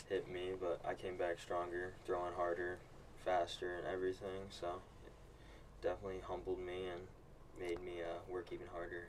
hit 0.08 0.28
me, 0.30 0.50
but 0.60 0.80
I 0.84 0.94
came 0.94 1.16
back 1.16 1.38
stronger, 1.38 1.92
throwing 2.04 2.32
harder, 2.34 2.78
faster, 3.26 3.74
and 3.76 3.86
everything. 3.92 4.48
So 4.48 4.80
it 5.04 5.12
definitely 5.82 6.22
humbled 6.26 6.60
me 6.60 6.86
and 6.90 7.02
made 7.60 7.84
me 7.84 8.00
uh, 8.00 8.32
work 8.32 8.46
even 8.52 8.66
harder. 8.72 9.08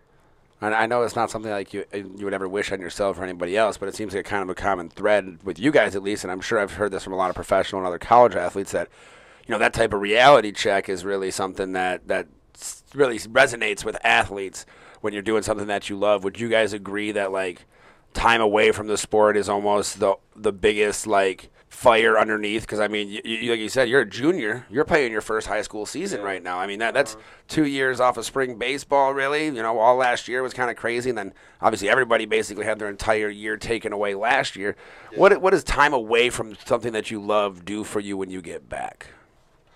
And 0.60 0.74
I 0.74 0.88
know 0.88 1.04
it's 1.04 1.16
not 1.16 1.30
something 1.30 1.52
like 1.52 1.72
you 1.74 1.86
you 1.94 2.26
would 2.26 2.34
ever 2.34 2.50
wish 2.50 2.72
on 2.72 2.82
yourself 2.82 3.20
or 3.20 3.24
anybody 3.24 3.56
else, 3.56 3.78
but 3.78 3.88
it 3.88 3.96
seems 3.96 4.16
like 4.16 4.26
kind 4.26 4.42
of 4.42 4.50
a 4.50 4.56
common 4.56 4.90
thread 4.90 5.38
with 5.44 5.60
you 5.60 5.72
guys 5.72 5.96
at 5.96 6.02
least, 6.02 6.24
and 6.24 6.32
I'm 6.32 6.42
sure 6.42 6.60
I've 6.60 6.74
heard 6.74 6.92
this 6.92 7.04
from 7.04 7.14
a 7.14 7.16
lot 7.16 7.30
of 7.30 7.36
professional 7.36 7.80
and 7.80 7.88
other 7.88 8.00
college 8.00 8.36
athletes 8.36 8.72
that 8.72 8.90
you 9.46 9.52
know 9.52 9.60
that 9.60 9.74
type 9.74 9.94
of 9.94 10.02
reality 10.02 10.52
check 10.52 10.90
is 10.90 11.06
really 11.06 11.30
something 11.30 11.74
that 11.74 12.08
that 12.08 12.28
really 12.96 13.20
resonates 13.20 13.86
with 13.86 14.04
athletes 14.04 14.66
when 15.02 15.14
you're 15.14 15.22
doing 15.22 15.44
something 15.44 15.68
that 15.68 15.90
you 15.90 15.96
love. 15.96 16.24
Would 16.24 16.40
you 16.40 16.50
guys 16.50 16.74
agree 16.74 17.12
that 17.12 17.32
like 17.32 17.66
time 18.16 18.42
away 18.42 18.72
from 18.72 18.88
the 18.88 18.98
sport 18.98 19.38
is 19.38 19.48
almost 19.48 20.00
the 20.00 20.16
the 20.36 20.52
biggest 20.52 21.06
like 21.06 21.52
fire 21.78 22.18
underneath 22.18 22.64
because 22.64 22.80
I 22.80 22.88
mean, 22.88 23.08
you, 23.08 23.22
you, 23.24 23.52
like 23.52 23.60
you 23.60 23.70
said, 23.70 23.88
you're 23.88 24.02
a 24.02 24.06
junior. 24.06 24.66
You're 24.68 24.84
playing 24.84 25.12
your 25.12 25.22
first 25.22 25.46
high 25.46 25.62
school 25.62 25.86
season 25.86 26.22
Yeah. 26.22 26.26
right 26.26 26.42
now. 26.42 26.58
I 26.60 26.66
mean, 26.66 26.80
that 26.80 26.96
that's 26.96 27.14
Uh-huh. 27.14 27.24
two 27.48 27.66
years 27.68 28.00
off 28.00 28.18
of 28.18 28.26
spring 28.26 28.58
baseball. 28.58 29.14
Really, 29.14 29.46
you 29.46 29.52
know, 29.62 29.78
all 29.78 29.96
last 29.96 30.28
year 30.28 30.42
was 30.42 30.56
kind 30.56 30.72
of 30.72 30.76
crazy, 30.76 31.10
and 31.10 31.18
then 31.18 31.36
obviously 31.62 31.88
everybody 31.88 32.26
basically 32.26 32.66
had 32.66 32.80
their 32.80 32.90
entire 32.90 33.30
year 33.30 33.58
taken 33.58 33.94
away 33.94 34.16
last 34.16 34.56
year. 34.56 34.76
Yeah. 35.12 35.20
What 35.20 35.40
what 35.40 35.52
does 35.52 35.64
time 35.64 35.94
away 35.94 36.32
from 36.32 36.56
something 36.66 36.94
that 36.94 37.12
you 37.12 37.22
love 37.22 37.64
do 37.64 37.84
for 37.84 38.00
you 38.00 38.18
when 38.18 38.32
you 38.32 38.42
get 38.42 38.68
back? 38.68 39.10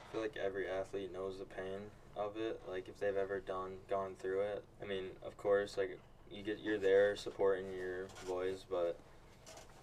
I 0.09 0.11
feel 0.11 0.21
like 0.21 0.35
every 0.43 0.67
athlete 0.67 1.13
knows 1.13 1.37
the 1.37 1.45
pain 1.45 1.81
of 2.17 2.35
it. 2.35 2.59
Like 2.67 2.87
if 2.89 2.99
they've 2.99 3.15
ever 3.15 3.41
done 3.41 3.73
gone 3.91 4.15
through 4.19 4.41
it. 4.41 4.63
I 4.81 4.87
mean, 4.87 5.11
of 5.23 5.37
course, 5.37 5.77
like 5.77 5.99
you 6.31 6.41
get 6.41 6.57
you're 6.63 6.79
there 6.79 7.15
supporting 7.15 7.65
your 7.77 8.07
boys, 8.27 8.65
but 8.67 8.97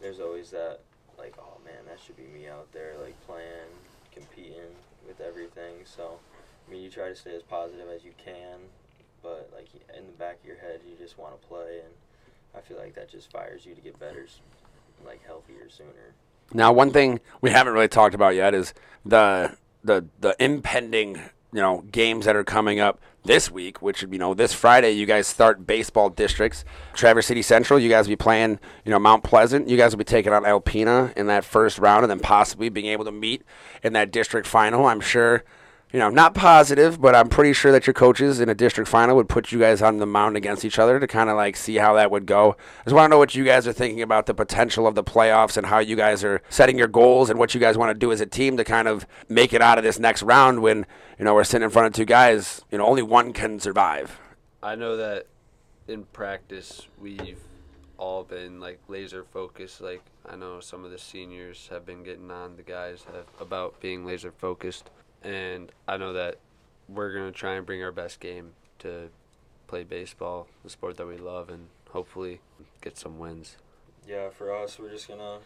there's 0.01 0.19
always 0.19 0.51
that 0.51 0.81
like, 1.19 1.35
oh 1.39 1.59
man, 1.65 1.85
that 1.89 1.99
should 2.05 2.17
be 2.17 2.27
me 2.27 2.49
out 2.49 2.71
there 2.73 2.95
like 3.03 3.15
playing, 3.27 3.71
competing 4.13 4.75
with 5.07 5.21
everything. 5.21 5.75
So, 5.85 6.19
I 6.67 6.71
mean, 6.71 6.83
you 6.83 6.91
try 6.91 7.09
to 7.09 7.17
stay 7.17 7.35
as 7.35 7.43
positive 7.43 7.89
as 7.95 8.05
you 8.05 8.13
can, 8.23 8.59
but 9.23 9.51
like 9.55 9.69
in 9.97 10.07
the 10.07 10.13
back 10.13 10.41
of 10.41 10.47
your 10.47 10.59
head, 10.59 10.81
you 10.89 10.97
just 10.97 11.19
want 11.19 11.41
to 11.41 11.47
play, 11.49 11.81
and 11.85 11.93
I 12.57 12.61
feel 12.61 12.79
like 12.79 12.95
that 12.95 13.11
just 13.11 13.31
fires 13.31 13.67
you 13.67 13.75
to 13.75 13.81
get 13.81 13.99
better, 13.99 14.27
like 15.05 15.25
healthier 15.27 15.69
sooner. 15.69 16.15
Now, 16.53 16.73
one 16.73 16.91
thing 16.93 17.21
we 17.41 17.51
haven't 17.51 17.75
really 17.75 17.89
talked 17.89 18.15
about 18.15 18.35
yet 18.35 18.55
is 18.55 18.73
the 19.05 19.57
the 19.85 20.07
the 20.21 20.37
impending 20.43 21.21
you 21.53 21.61
know 21.61 21.85
games 21.91 22.25
that 22.27 22.37
are 22.37 22.45
coming 22.45 22.81
up 22.81 23.01
this 23.25 23.51
week, 23.51 23.83
which 23.83 24.03
you 24.03 24.19
know 24.19 24.35
this 24.35 24.53
Friday 24.53 24.93
you 24.93 25.07
guys 25.07 25.27
start 25.27 25.67
baseball 25.67 26.11
districts. 26.11 26.65
Traverse 26.95 27.27
City 27.27 27.43
Central, 27.43 27.79
you 27.79 27.89
guys 27.89 28.07
will 28.07 28.13
be 28.13 28.17
playing 28.17 28.59
you 28.85 28.91
know 28.91 28.99
Mount 28.99 29.25
Pleasant. 29.25 29.69
You 29.69 29.77
guys 29.77 29.93
will 29.93 29.99
be 29.99 30.05
taking 30.05 30.33
on 30.33 30.45
Alpena 30.45 31.17
in 31.17 31.27
that 31.27 31.45
first 31.45 31.79
round, 31.79 32.05
and 32.05 32.11
then 32.11 32.21
possibly 32.21 32.69
being 32.69 32.87
able 32.87 33.05
to 33.05 33.13
meet 33.13 33.43
in 33.83 33.93
that 33.95 34.11
district 34.11 34.47
final. 34.47 34.87
I'm 34.87 35.01
sure. 35.01 35.45
You 35.93 35.99
know, 35.99 36.11
not 36.11 36.35
positive, 36.35 37.01
but 37.01 37.15
I'm 37.15 37.31
pretty 37.31 37.55
sure 37.55 37.73
that 37.73 37.87
your 37.87 37.95
coaches 37.95 38.41
in 38.41 38.51
a 38.51 38.55
district 38.55 38.91
final 38.91 39.17
would 39.17 39.29
put 39.29 39.53
you 39.53 39.59
guys 39.59 39.81
on 39.81 39.97
the 39.97 40.05
mound 40.05 40.37
against 40.37 40.63
each 40.63 40.79
other 40.79 41.01
to 41.01 41.07
kind 41.07 41.31
of 41.31 41.37
like 41.37 41.57
see 41.57 41.77
how 41.77 41.95
that 41.95 42.11
would 42.11 42.27
go. 42.27 42.57
I 42.81 42.85
just 42.85 42.95
want 42.95 43.07
to 43.07 43.09
know 43.09 43.19
what 43.19 43.35
you 43.35 43.43
guys 43.43 43.67
are 43.67 43.73
thinking 43.73 44.03
about 44.03 44.27
the 44.27 44.35
potential 44.35 44.87
of 44.87 44.95
the 44.95 45.03
playoffs 45.03 45.57
and 45.57 45.67
how 45.67 45.79
you 45.79 45.97
guys 45.97 46.23
are 46.23 46.43
setting 46.51 46.77
your 46.77 46.89
goals 46.89 47.31
and 47.31 47.39
what 47.39 47.55
you 47.55 47.61
guys 47.61 47.79
want 47.79 47.89
to 47.89 47.99
do 47.99 48.13
as 48.13 48.21
a 48.21 48.27
team 48.27 48.59
to 48.59 48.65
kind 48.65 48.87
of 48.87 49.07
make 49.31 49.55
it 49.55 49.63
out 49.63 49.79
of 49.79 49.85
this 49.85 49.99
next 49.99 50.23
round 50.23 50.61
when, 50.61 50.85
you 51.19 51.25
know, 51.25 51.33
we're 51.33 51.43
sitting 51.43 51.65
in 51.65 51.71
front 51.71 51.87
of 51.87 51.95
two 51.95 52.05
guys, 52.05 52.61
you 52.71 52.77
know, 52.77 52.87
only 52.87 53.03
one 53.03 53.33
can 53.33 53.59
survive. 53.59 54.21
I 54.63 54.75
know 54.75 54.95
that 54.99 55.27
in 55.87 56.05
practice 56.05 56.87
we've 57.01 57.41
all 57.97 58.25
been 58.25 58.61
like 58.61 58.79
laser 58.89 59.25
focused. 59.25 59.81
Like 59.81 60.03
I 60.29 60.37
know 60.37 60.61
some 60.61 60.85
of 60.85 60.91
the 60.91 60.99
seniors 60.99 61.69
have 61.71 61.87
been 61.87 62.03
getting 62.03 62.31
on 62.31 62.57
the 62.57 62.63
guys 62.63 63.05
have, 63.13 63.25
about 63.41 63.81
being 63.81 64.05
laser 64.05 64.31
focused, 64.31 64.91
and 65.23 65.73
I 65.87 65.97
know 65.97 66.13
that 66.13 66.37
we're 66.89 67.13
gonna 67.13 67.33
try 67.33 67.55
and 67.55 67.67
bring 67.67 67.83
our 67.83 67.93
best 67.93 68.21
game 68.21 68.53
to 68.81 69.11
play 69.67 69.85
baseball, 69.85 70.49
the 70.65 70.71
sport 70.71 70.97
that 70.97 71.07
we 71.07 71.17
love, 71.17 71.51
and 71.51 71.69
hopefully 71.91 72.41
get 72.81 72.97
some 72.97 73.19
wins. 73.19 73.57
Yeah, 74.07 74.31
for 74.31 74.55
us, 74.55 74.79
we're 74.79 74.91
just 74.91 75.09
gonna. 75.09 75.39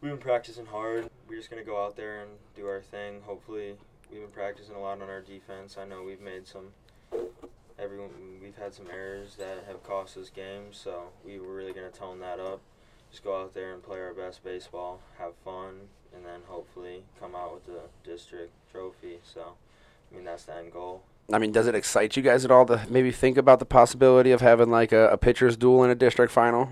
We've 0.00 0.12
been 0.12 0.20
practicing 0.20 0.66
hard. 0.66 1.10
We're 1.28 1.36
just 1.36 1.50
gonna 1.50 1.64
go 1.64 1.84
out 1.84 1.96
there 1.96 2.20
and 2.20 2.30
do 2.54 2.66
our 2.66 2.80
thing. 2.80 3.20
Hopefully, 3.22 3.74
we've 4.10 4.20
been 4.20 4.30
practicing 4.30 4.74
a 4.74 4.80
lot 4.80 5.02
on 5.02 5.10
our 5.10 5.20
defense. 5.20 5.76
I 5.78 5.84
know 5.84 6.02
we've 6.02 6.20
made 6.20 6.46
some. 6.46 6.68
Everyone, 7.78 8.10
we've 8.42 8.56
had 8.56 8.74
some 8.74 8.86
errors 8.92 9.36
that 9.36 9.64
have 9.66 9.82
cost 9.82 10.16
us 10.16 10.30
games, 10.30 10.76
so 10.76 11.04
we 11.24 11.40
were 11.40 11.54
really 11.54 11.72
gonna 11.72 11.90
tone 11.90 12.20
that 12.20 12.38
up. 12.38 12.60
Just 13.10 13.24
go 13.24 13.40
out 13.40 13.54
there 13.54 13.72
and 13.72 13.82
play 13.82 13.98
our 13.98 14.14
best 14.14 14.44
baseball, 14.44 15.00
have 15.18 15.34
fun, 15.44 15.88
and 16.14 16.24
then 16.24 16.40
hopefully 16.46 17.02
come 17.18 17.34
out 17.34 17.54
with 17.54 17.66
the 17.66 17.80
district 18.08 18.52
trophy. 18.72 19.18
So, 19.22 19.40
I 20.10 20.14
mean, 20.14 20.24
that's 20.24 20.44
the 20.44 20.56
end 20.56 20.72
goal. 20.72 21.02
I 21.32 21.38
mean, 21.38 21.52
does 21.52 21.66
it 21.68 21.74
excite 21.76 22.16
you 22.16 22.22
guys 22.22 22.44
at 22.44 22.50
all 22.50 22.66
to 22.66 22.80
maybe 22.90 23.12
think 23.12 23.36
about 23.36 23.58
the 23.60 23.64
possibility 23.64 24.32
of 24.32 24.40
having 24.40 24.68
like 24.70 24.90
a, 24.92 25.08
a 25.10 25.16
pitcher's 25.16 25.56
duel 25.56 25.84
in 25.84 25.90
a 25.90 25.94
district 25.94 26.32
final? 26.32 26.70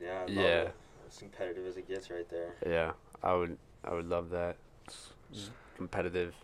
Yeah. 0.00 0.10
I 0.10 0.18
love 0.20 0.28
Yeah. 0.30 0.42
It. 0.62 0.74
As 1.08 1.18
competitive 1.18 1.66
as 1.66 1.76
it 1.76 1.88
gets, 1.88 2.10
right 2.10 2.28
there. 2.28 2.54
Yeah, 2.66 2.92
I 3.22 3.34
would 3.34 3.56
I 3.84 3.94
would 3.94 4.08
love 4.08 4.30
that. 4.30 4.56
It's 4.86 5.50
competitive 5.76 6.34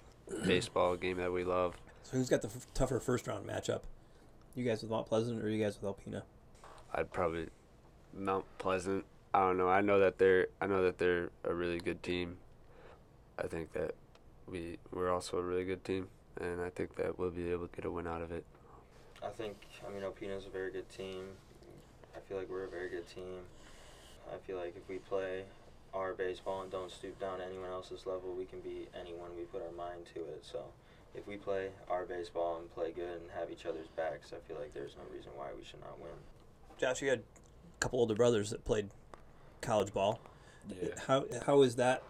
baseball 0.47 0.97
game 0.97 1.19
that 1.19 1.33
we 1.33 1.45
love. 1.45 1.75
So 2.03 2.17
who's 2.17 2.29
got 2.31 2.41
the 2.43 2.49
f- 2.49 2.67
tougher 2.75 2.99
first 3.01 3.27
round 3.27 3.47
matchup? 3.47 3.83
You 4.55 4.65
guys 4.65 4.81
with 4.83 4.91
Mount 4.91 5.07
Pleasant 5.07 5.43
or 5.45 5.49
you 5.51 5.63
guys 5.63 5.79
with 5.81 5.95
Alpena? 5.95 6.23
I'd 6.95 7.13
probably 7.13 7.49
Mount 8.17 8.45
Pleasant. 8.59 9.05
I 9.35 9.41
don't 9.41 9.59
know. 9.59 9.69
I 9.69 9.81
know 9.81 10.01
that 10.01 10.19
they're 10.19 10.49
I 10.61 10.67
know 10.67 10.83
that 10.83 10.99
they're 10.99 11.31
a 11.45 11.53
really 11.53 11.79
good 11.79 12.03
team. 12.03 12.39
I 13.39 13.47
think 13.47 13.73
that 13.73 13.95
we 14.47 14.79
we're 14.93 15.13
also 15.13 15.39
a 15.39 15.43
really 15.43 15.65
good 15.65 15.85
team, 15.85 16.09
and 16.41 16.61
I 16.61 16.71
think 16.71 16.97
that 16.97 17.19
we'll 17.19 17.31
be 17.31 17.51
able 17.51 17.69
to 17.69 17.77
get 17.77 17.85
a 17.85 17.91
win 17.91 18.07
out 18.07 18.23
of 18.23 18.33
it. 18.33 18.45
I 19.23 19.29
think, 19.31 19.57
I 19.87 19.93
mean, 19.93 20.03
Alpena's 20.03 20.47
a 20.47 20.51
very 20.51 20.71
good 20.71 20.89
team. 20.91 21.25
I 22.17 22.21
feel 22.21 22.37
like 22.37 22.49
we're 22.49 22.65
a 22.65 22.69
very 22.69 22.89
good 22.89 23.07
team. 23.07 23.41
I 24.33 24.37
feel 24.47 24.57
like 24.57 24.77
if 24.77 24.89
we 24.89 24.99
play 24.99 25.45
our 25.93 26.13
baseball 26.13 26.63
and 26.63 26.71
don't 26.71 26.91
stoop 26.91 27.19
down 27.19 27.39
to 27.39 27.45
anyone 27.45 27.71
else's 27.71 28.07
level, 28.07 28.35
we 28.37 28.45
can 28.45 28.61
beat 28.61 28.89
anyone 28.99 29.31
we 29.37 29.45
put 29.45 29.63
our 29.63 29.73
mind 29.73 30.07
to 30.15 30.21
it. 30.21 30.45
So 30.45 30.63
if 31.15 31.27
we 31.27 31.37
play 31.37 31.71
our 31.91 32.05
baseball 32.05 32.59
and 32.59 32.73
play 32.75 32.93
good 32.93 33.21
and 33.21 33.31
have 33.37 33.51
each 33.51 33.67
other's 33.67 33.89
backs, 33.97 34.33
I 34.33 34.47
feel 34.47 34.61
like 34.61 34.75
there's 34.75 34.95
no 34.97 35.05
reason 35.15 35.33
why 35.35 35.49
we 35.57 35.65
should 35.65 35.81
not 35.81 35.99
win. 36.01 36.13
Josh, 36.79 37.03
you 37.03 37.09
had 37.09 37.21
a 37.21 37.81
couple 37.81 37.99
older 37.99 38.15
brothers 38.15 38.51
that 38.51 38.65
played 38.65 38.91
college 39.61 39.93
ball. 39.93 40.21
Yeah. 40.69 40.89
How 41.07 41.25
how 41.47 41.63
has 41.63 41.77
that 41.77 42.03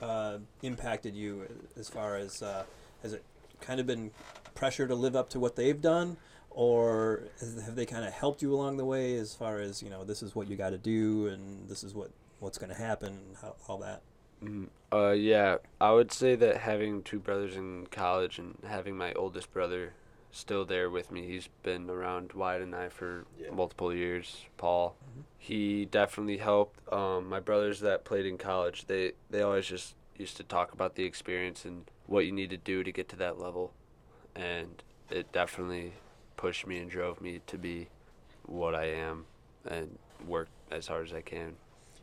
uh, 0.00 0.38
impacted 0.62 1.14
you 1.14 1.46
as 1.76 1.88
far 1.88 2.16
as 2.16 2.42
uh, 2.42 2.64
has 3.02 3.12
it 3.12 3.22
kind 3.60 3.80
of 3.80 3.86
been 3.86 4.10
pressure 4.54 4.88
to 4.88 4.94
live 4.94 5.14
up 5.14 5.28
to 5.30 5.40
what 5.40 5.56
they've 5.56 5.80
done, 5.80 6.16
or 6.50 7.22
has, 7.38 7.60
have 7.62 7.76
they 7.76 7.86
kind 7.86 8.04
of 8.04 8.12
helped 8.12 8.42
you 8.42 8.52
along 8.54 8.76
the 8.78 8.84
way 8.84 9.14
as 9.16 9.34
far 9.34 9.58
as 9.58 9.82
you 9.82 9.90
know 9.90 10.04
this 10.04 10.22
is 10.22 10.34
what 10.34 10.48
you 10.48 10.56
got 10.56 10.70
to 10.70 10.78
do 10.78 11.28
and 11.28 11.68
this 11.68 11.84
is 11.84 11.94
what 11.94 12.10
what's 12.40 12.58
going 12.58 12.70
to 12.70 12.78
happen 12.78 13.08
and 13.08 13.36
how, 13.40 13.54
all 13.68 13.78
that? 13.78 14.02
Mm, 14.42 14.68
Uh, 14.92 15.10
yeah, 15.10 15.58
I 15.80 15.92
would 15.92 16.10
say 16.12 16.34
that 16.36 16.56
having 16.58 17.02
two 17.02 17.18
brothers 17.18 17.56
in 17.56 17.86
college 17.90 18.38
and 18.38 18.56
having 18.66 18.96
my 18.96 19.12
oldest 19.12 19.52
brother 19.52 19.92
still 20.30 20.64
there 20.64 20.88
with 20.90 21.10
me, 21.10 21.26
he's 21.26 21.48
been 21.62 21.88
around 21.90 22.32
Wyatt 22.32 22.62
and 22.62 22.74
I 22.74 22.88
for 22.88 23.26
Yeah. 23.38 23.50
multiple 23.50 23.92
years. 23.94 24.44
Paul, 24.56 24.96
he 25.38 25.84
definitely 25.86 26.38
helped. 26.38 26.80
Um, 26.92 27.28
my 27.28 27.40
brothers 27.40 27.80
that 27.80 28.04
played 28.04 28.26
in 28.26 28.38
college, 28.38 28.86
they 28.86 29.12
they 29.30 29.42
always 29.42 29.66
just 29.66 29.94
used 30.16 30.36
to 30.36 30.42
talk 30.44 30.72
about 30.72 30.94
the 30.96 31.04
experience 31.04 31.64
and 31.64 31.90
what 32.06 32.26
you 32.26 32.32
need 32.32 32.50
to 32.50 32.56
do 32.56 32.82
to 32.84 32.92
get 32.92 33.08
to 33.08 33.16
that 33.16 33.38
level, 33.38 33.72
and 34.34 34.82
it 35.10 35.32
definitely 35.32 35.92
pushed 36.36 36.66
me 36.66 36.78
and 36.78 36.90
drove 36.90 37.20
me 37.20 37.40
to 37.46 37.58
be 37.58 37.88
what 38.46 38.74
I 38.74 38.86
am 38.86 39.26
and 39.66 39.98
work 40.26 40.48
as 40.70 40.86
hard 40.88 41.06
as 41.08 41.12
I 41.12 41.20
can. 41.22 41.56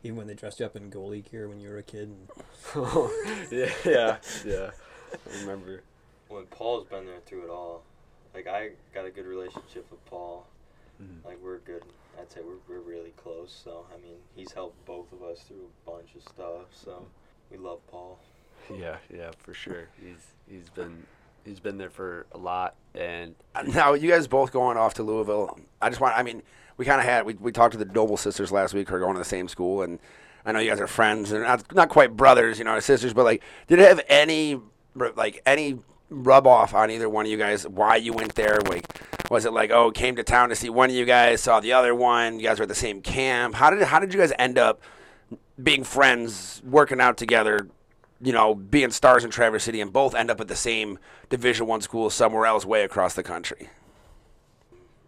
Even 0.04 0.16
when 0.16 0.26
they 0.26 0.34
dressed 0.34 0.60
you 0.60 0.66
up 0.66 0.76
in 0.76 0.90
goalie 0.90 1.28
gear 1.28 1.48
when 1.48 1.60
you 1.60 1.68
were 1.70 1.78
a 1.78 1.82
kid. 1.82 2.08
And, 2.08 2.28
yeah, 3.50 3.70
yeah, 3.84 4.16
yeah. 4.44 4.70
I 5.12 5.40
remember. 5.40 5.82
When 6.28 6.44
Paul's 6.46 6.86
been 6.86 7.06
there 7.06 7.20
through 7.26 7.44
it 7.44 7.50
all, 7.50 7.82
like 8.38 8.46
I 8.46 8.70
got 8.94 9.04
a 9.04 9.10
good 9.10 9.26
relationship 9.26 9.90
with 9.90 10.04
Paul. 10.06 10.46
Mhm. 11.02 11.24
Like 11.24 11.38
we're 11.42 11.58
good. 11.58 11.82
I'd 12.20 12.30
say 12.30 12.40
we're 12.44 12.58
we're 12.68 12.82
really 12.82 13.12
close. 13.16 13.58
So 13.64 13.84
I 13.92 14.00
mean, 14.00 14.16
he's 14.36 14.52
helped 14.52 14.84
both 14.86 15.12
of 15.12 15.22
us 15.22 15.40
through 15.40 15.66
a 15.86 15.90
bunch 15.90 16.10
of 16.14 16.22
stuff. 16.22 16.66
So 16.72 17.04
we 17.50 17.56
love 17.58 17.80
Paul. 17.90 18.18
Yeah, 18.76 18.96
yeah, 19.08 19.30
for 19.38 19.54
sure. 19.54 19.88
He's 19.98 20.26
he's 20.46 20.68
been 20.68 21.06
he's 21.44 21.58
been 21.58 21.78
there 21.78 21.88
for 21.88 22.26
a 22.32 22.38
lot, 22.38 22.74
and 22.94 23.34
Now, 23.68 23.94
you 23.94 24.10
guys 24.10 24.26
both 24.26 24.52
going 24.52 24.76
off 24.76 24.92
to 24.94 25.02
Louisville. 25.02 25.58
I 25.80 25.88
just 25.88 26.00
want, 26.02 26.14
I 26.18 26.22
mean, 26.22 26.42
we 26.76 26.84
kind 26.84 27.00
of 27.00 27.06
had, 27.06 27.24
we, 27.24 27.32
we 27.34 27.50
talked 27.50 27.72
to 27.72 27.78
the 27.78 27.86
Noble 27.86 28.18
sisters 28.18 28.52
last 28.52 28.74
week 28.74 28.90
who 28.90 28.96
are 28.96 29.00
going 29.00 29.14
to 29.14 29.18
the 29.20 29.24
same 29.24 29.48
school, 29.48 29.80
and 29.82 29.98
I 30.44 30.52
know 30.52 30.58
you 30.58 30.68
guys 30.68 30.80
are 30.80 30.86
friends, 30.86 31.32
and 31.32 31.42
not, 31.44 31.74
not 31.74 31.88
quite 31.88 32.14
brothers, 32.14 32.58
you 32.58 32.64
know, 32.64 32.78
sisters, 32.80 33.14
but 33.14 33.24
like, 33.24 33.42
did 33.68 33.78
it 33.78 33.88
have 33.88 34.02
any, 34.08 34.60
like, 35.16 35.40
any 35.46 35.78
rub 36.10 36.46
off 36.46 36.74
on 36.74 36.90
either 36.90 37.08
one 37.08 37.26
of 37.26 37.30
you 37.30 37.38
guys 37.38 37.66
why 37.66 37.96
you 37.96 38.12
went 38.12 38.34
there? 38.34 38.58
Like, 38.60 38.86
was 39.30 39.44
it 39.44 39.52
like, 39.52 39.70
oh, 39.70 39.90
came 39.90 40.16
to 40.16 40.22
town 40.22 40.48
to 40.48 40.56
see 40.56 40.70
one 40.70 40.90
of 40.90 40.96
you 40.96 41.04
guys, 41.04 41.40
saw 41.40 41.60
the 41.60 41.72
other 41.72 41.94
one, 41.94 42.38
you 42.40 42.46
guys 42.46 42.58
were 42.58 42.64
at 42.64 42.68
the 42.68 42.74
same 42.74 43.02
camp? 43.02 43.54
How 43.54 43.70
did, 43.70 43.82
how 43.82 43.98
did 43.98 44.12
you 44.14 44.20
guys 44.20 44.32
end 44.38 44.58
up 44.58 44.80
being 45.62 45.84
friends, 45.84 46.62
working 46.64 47.00
out 47.00 47.16
together, 47.16 47.68
you 48.20 48.32
know, 48.32 48.54
being 48.54 48.90
stars 48.90 49.24
in 49.24 49.30
Traverse 49.30 49.64
City, 49.64 49.80
and 49.80 49.92
both 49.92 50.14
end 50.14 50.30
up 50.30 50.40
at 50.40 50.48
the 50.48 50.56
same 50.56 50.98
Division 51.28 51.66
One 51.66 51.80
school 51.80 52.10
somewhere 52.10 52.46
else, 52.46 52.64
way 52.64 52.82
across 52.82 53.14
the 53.14 53.22
country. 53.22 53.68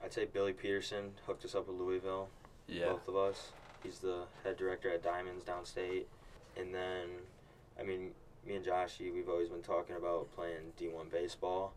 I'd 0.04 0.12
say 0.12 0.26
Billy 0.26 0.52
Peterson 0.52 1.12
hooked 1.26 1.44
us 1.44 1.54
up 1.54 1.68
with 1.68 1.76
Louisville. 1.76 2.28
yeah, 2.68 2.86
both 2.86 3.08
of 3.08 3.16
us. 3.16 3.52
He's 3.82 3.98
the 4.00 4.24
head 4.44 4.56
director 4.58 4.90
at 4.90 5.02
Diamonds 5.02 5.44
downstate. 5.44 6.04
And 6.56 6.74
then, 6.74 7.08
I 7.78 7.84
mean, 7.84 8.10
me 8.46 8.56
and 8.56 8.64
Joshy, 8.64 9.12
we've 9.12 9.28
always 9.28 9.48
been 9.48 9.62
talking 9.62 9.96
about 9.96 10.34
playing 10.34 10.72
D1 10.78 11.10
baseball. 11.10 11.74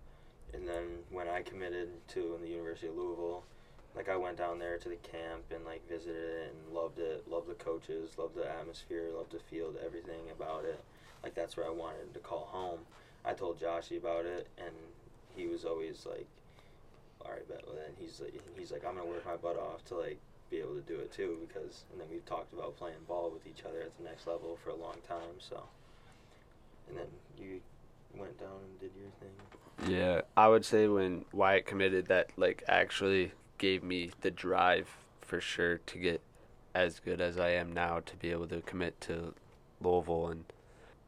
And 0.54 0.68
then 0.68 1.04
when 1.12 1.28
I 1.28 1.42
committed 1.42 1.90
to 2.10 2.38
the 2.42 2.48
University 2.48 2.88
of 2.88 2.96
Louisville, 2.96 3.44
like 3.96 4.10
I 4.10 4.16
went 4.16 4.38
down 4.38 4.60
there 4.60 4.78
to 4.78 4.90
the 4.90 4.96
camp 4.98 5.44
and 5.54 5.66
like 5.66 5.88
visited 5.88 6.16
it 6.16 6.54
and 6.54 6.76
loved 6.76 7.00
it, 7.00 7.30
loved 7.30 7.48
the 7.48 7.56
coaches, 7.56 8.18
loved 8.18 8.36
the 8.36 8.50
atmosphere, 8.50 9.10
loved 9.16 9.32
the 9.32 9.40
field, 9.40 9.78
everything 9.84 10.30
about 10.32 10.66
it. 10.66 10.80
Like 11.24 11.36
that's 11.36 11.58
where 11.58 11.66
I 11.66 11.70
wanted 11.70 12.14
to 12.14 12.20
call 12.20 12.48
home. 12.52 12.80
I 13.26 13.34
told 13.34 13.60
Joshy 13.60 13.98
about 13.98 14.26
it, 14.26 14.48
and 14.58 14.74
he 15.36 15.48
was 15.48 15.64
always 15.64 16.06
like, 16.06 16.28
"All 17.24 17.32
right, 17.32 17.48
but 17.48 17.66
then 17.66 17.94
he's 17.98 18.20
like, 18.20 18.34
he's 18.58 18.72
like, 18.72 18.84
"I'm 18.86 18.96
gonna 18.96 19.10
work 19.10 19.26
my 19.26 19.38
butt 19.38 19.58
off 19.58 19.86
to 19.86 19.96
like 19.96 20.20
be 20.50 20.58
able 20.58 20.76
to 20.76 20.82
do 20.82 21.00
it 21.00 21.12
too," 21.14 21.38
because 21.48 21.86
and 21.92 22.02
then 22.02 22.08
we've 22.12 22.26
talked 22.26 22.52
about 22.54 22.78
playing 22.78 22.98
ball 23.08 23.30
with 23.32 23.48
each 23.48 23.64
other 23.64 23.82
at 23.82 23.96
the 23.98 24.04
next 24.04 24.28
level 24.28 24.58
for 24.64 24.72
a 24.72 24.76
long 24.76 24.98
time. 25.08 25.40
So, 25.40 25.64
and 26.88 26.98
then 26.98 27.06
you 27.38 27.62
went 28.16 28.38
down 28.40 28.50
and 28.64 28.80
did 28.80 28.92
your 29.00 29.10
thing. 29.20 29.96
yeah. 29.96 30.22
I 30.36 30.48
would 30.48 30.66
say 30.66 30.88
when 30.88 31.26
Wyatt 31.32 31.66
committed, 31.66 32.08
that 32.08 32.32
like 32.38 32.64
actually 32.68 33.32
gave 33.58 33.84
me 33.84 34.12
the 34.22 34.32
drive 34.32 34.90
for 35.22 35.40
sure 35.40 35.78
to 35.78 35.98
get 35.98 36.22
as 36.76 37.00
good 37.00 37.22
as 37.22 37.38
I 37.38 37.50
am 37.50 37.72
now 37.72 38.00
to 38.00 38.16
be 38.16 38.32
able 38.32 38.48
to 38.48 38.62
commit 38.62 39.00
to 39.02 39.34
Louisville, 39.82 40.28
and 40.28 40.46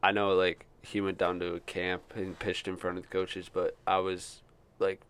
I 0.02 0.12
know 0.12 0.34
like 0.34 0.66
he 0.82 1.00
went 1.00 1.18
down 1.18 1.40
to 1.40 1.54
a 1.54 1.60
camp 1.60 2.12
and 2.14 2.38
pitched 2.38 2.68
in 2.68 2.76
front 2.76 2.98
of 2.98 3.04
the 3.04 3.10
coaches, 3.10 3.50
but 3.52 3.76
I 3.86 3.98
was 3.98 4.42
like 4.78 5.00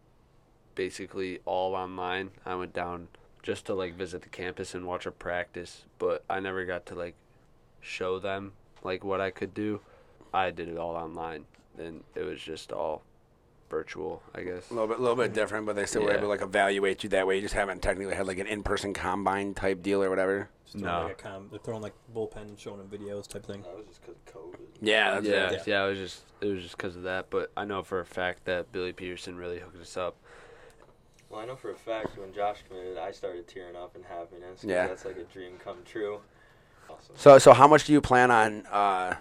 basically 0.74 1.40
all 1.44 1.74
online. 1.74 2.30
I 2.44 2.54
went 2.54 2.72
down 2.72 3.08
just 3.42 3.66
to 3.66 3.74
like 3.74 3.94
visit 3.94 4.22
the 4.22 4.28
campus 4.28 4.74
and 4.74 4.86
watch 4.86 5.06
a 5.06 5.10
practice, 5.10 5.84
but 5.98 6.24
I 6.30 6.40
never 6.40 6.64
got 6.64 6.86
to 6.86 6.94
like 6.94 7.14
show 7.80 8.18
them 8.18 8.52
like 8.82 9.04
what 9.04 9.20
I 9.20 9.30
could 9.30 9.52
do. 9.52 9.80
I 10.36 10.50
did 10.50 10.68
it 10.68 10.76
all 10.76 10.94
online, 10.96 11.46
and 11.78 12.04
it 12.14 12.22
was 12.24 12.40
just 12.40 12.72
all 12.72 13.02
virtual, 13.70 14.22
I 14.34 14.42
guess. 14.42 14.70
A 14.70 14.74
little 14.74 14.86
bit, 14.88 15.00
little 15.00 15.16
bit 15.16 15.32
different, 15.32 15.66
but 15.66 15.74
they 15.76 15.86
still 15.86 16.02
were 16.02 16.08
Yeah. 16.10 16.14
able 16.18 16.24
to 16.24 16.28
like 16.28 16.42
evaluate 16.42 17.02
you 17.02 17.10
that 17.10 17.26
way. 17.26 17.36
You 17.36 17.42
just 17.42 17.54
haven't 17.54 17.82
technically 17.82 18.14
had 18.14 18.26
like 18.26 18.38
an 18.38 18.46
in-person 18.46 18.92
combine 18.94 19.54
type 19.54 19.82
deal 19.82 20.02
or 20.02 20.08
whatever. 20.10 20.48
Just 20.64 20.78
throwing, 20.78 20.94
No. 21.00 21.02
like 21.08 21.12
a 21.20 21.22
com- 21.22 21.48
they're 21.50 21.58
throwing 21.58 21.82
like 21.82 21.94
bullpen, 22.14 22.58
showing 22.58 22.78
them 22.78 22.88
videos 22.88 23.26
type 23.26 23.44
thing. 23.44 23.62
That 23.62 23.76
was 23.76 23.86
just 23.86 24.02
because 24.02 24.16
of 24.16 24.24
COVID. 24.34 24.60
Yeah, 24.80 25.12
that's 25.14 25.26
yeah, 25.26 25.50
it. 25.52 25.66
yeah, 25.66 25.84
It 25.84 25.88
was 25.90 25.98
just 25.98 26.24
it 26.40 26.46
was 26.46 26.62
just 26.62 26.76
because 26.76 26.96
of 26.96 27.02
that. 27.04 27.28
But 27.30 27.50
I 27.56 27.64
know 27.64 27.82
for 27.82 27.98
a 28.00 28.04
fact 28.04 28.44
that 28.44 28.70
Billy 28.72 28.92
Peterson 28.92 29.36
really 29.36 29.58
hooked 29.58 29.80
us 29.80 29.96
up. 29.96 30.16
Well, 31.28 31.40
I 31.40 31.46
know 31.46 31.56
for 31.56 31.72
a 31.72 31.76
fact 31.76 32.16
when 32.18 32.32
Josh 32.32 32.58
committed, 32.68 32.98
I 32.98 33.10
started 33.10 33.48
tearing 33.48 33.74
up 33.74 33.96
in 33.96 34.04
happiness. 34.04 34.60
'cause 34.60 34.64
Yeah. 34.70 34.86
That's 34.86 35.04
like 35.04 35.16
a 35.16 35.24
dream 35.24 35.58
come 35.58 35.78
true. 35.84 36.20
Awesome. 36.88 37.16
So, 37.16 37.38
so 37.38 37.52
how 37.52 37.66
much 37.66 37.84
do 37.86 37.92
you 37.92 38.00
plan 38.00 38.30
on 38.30 38.64
uh, 38.66 39.16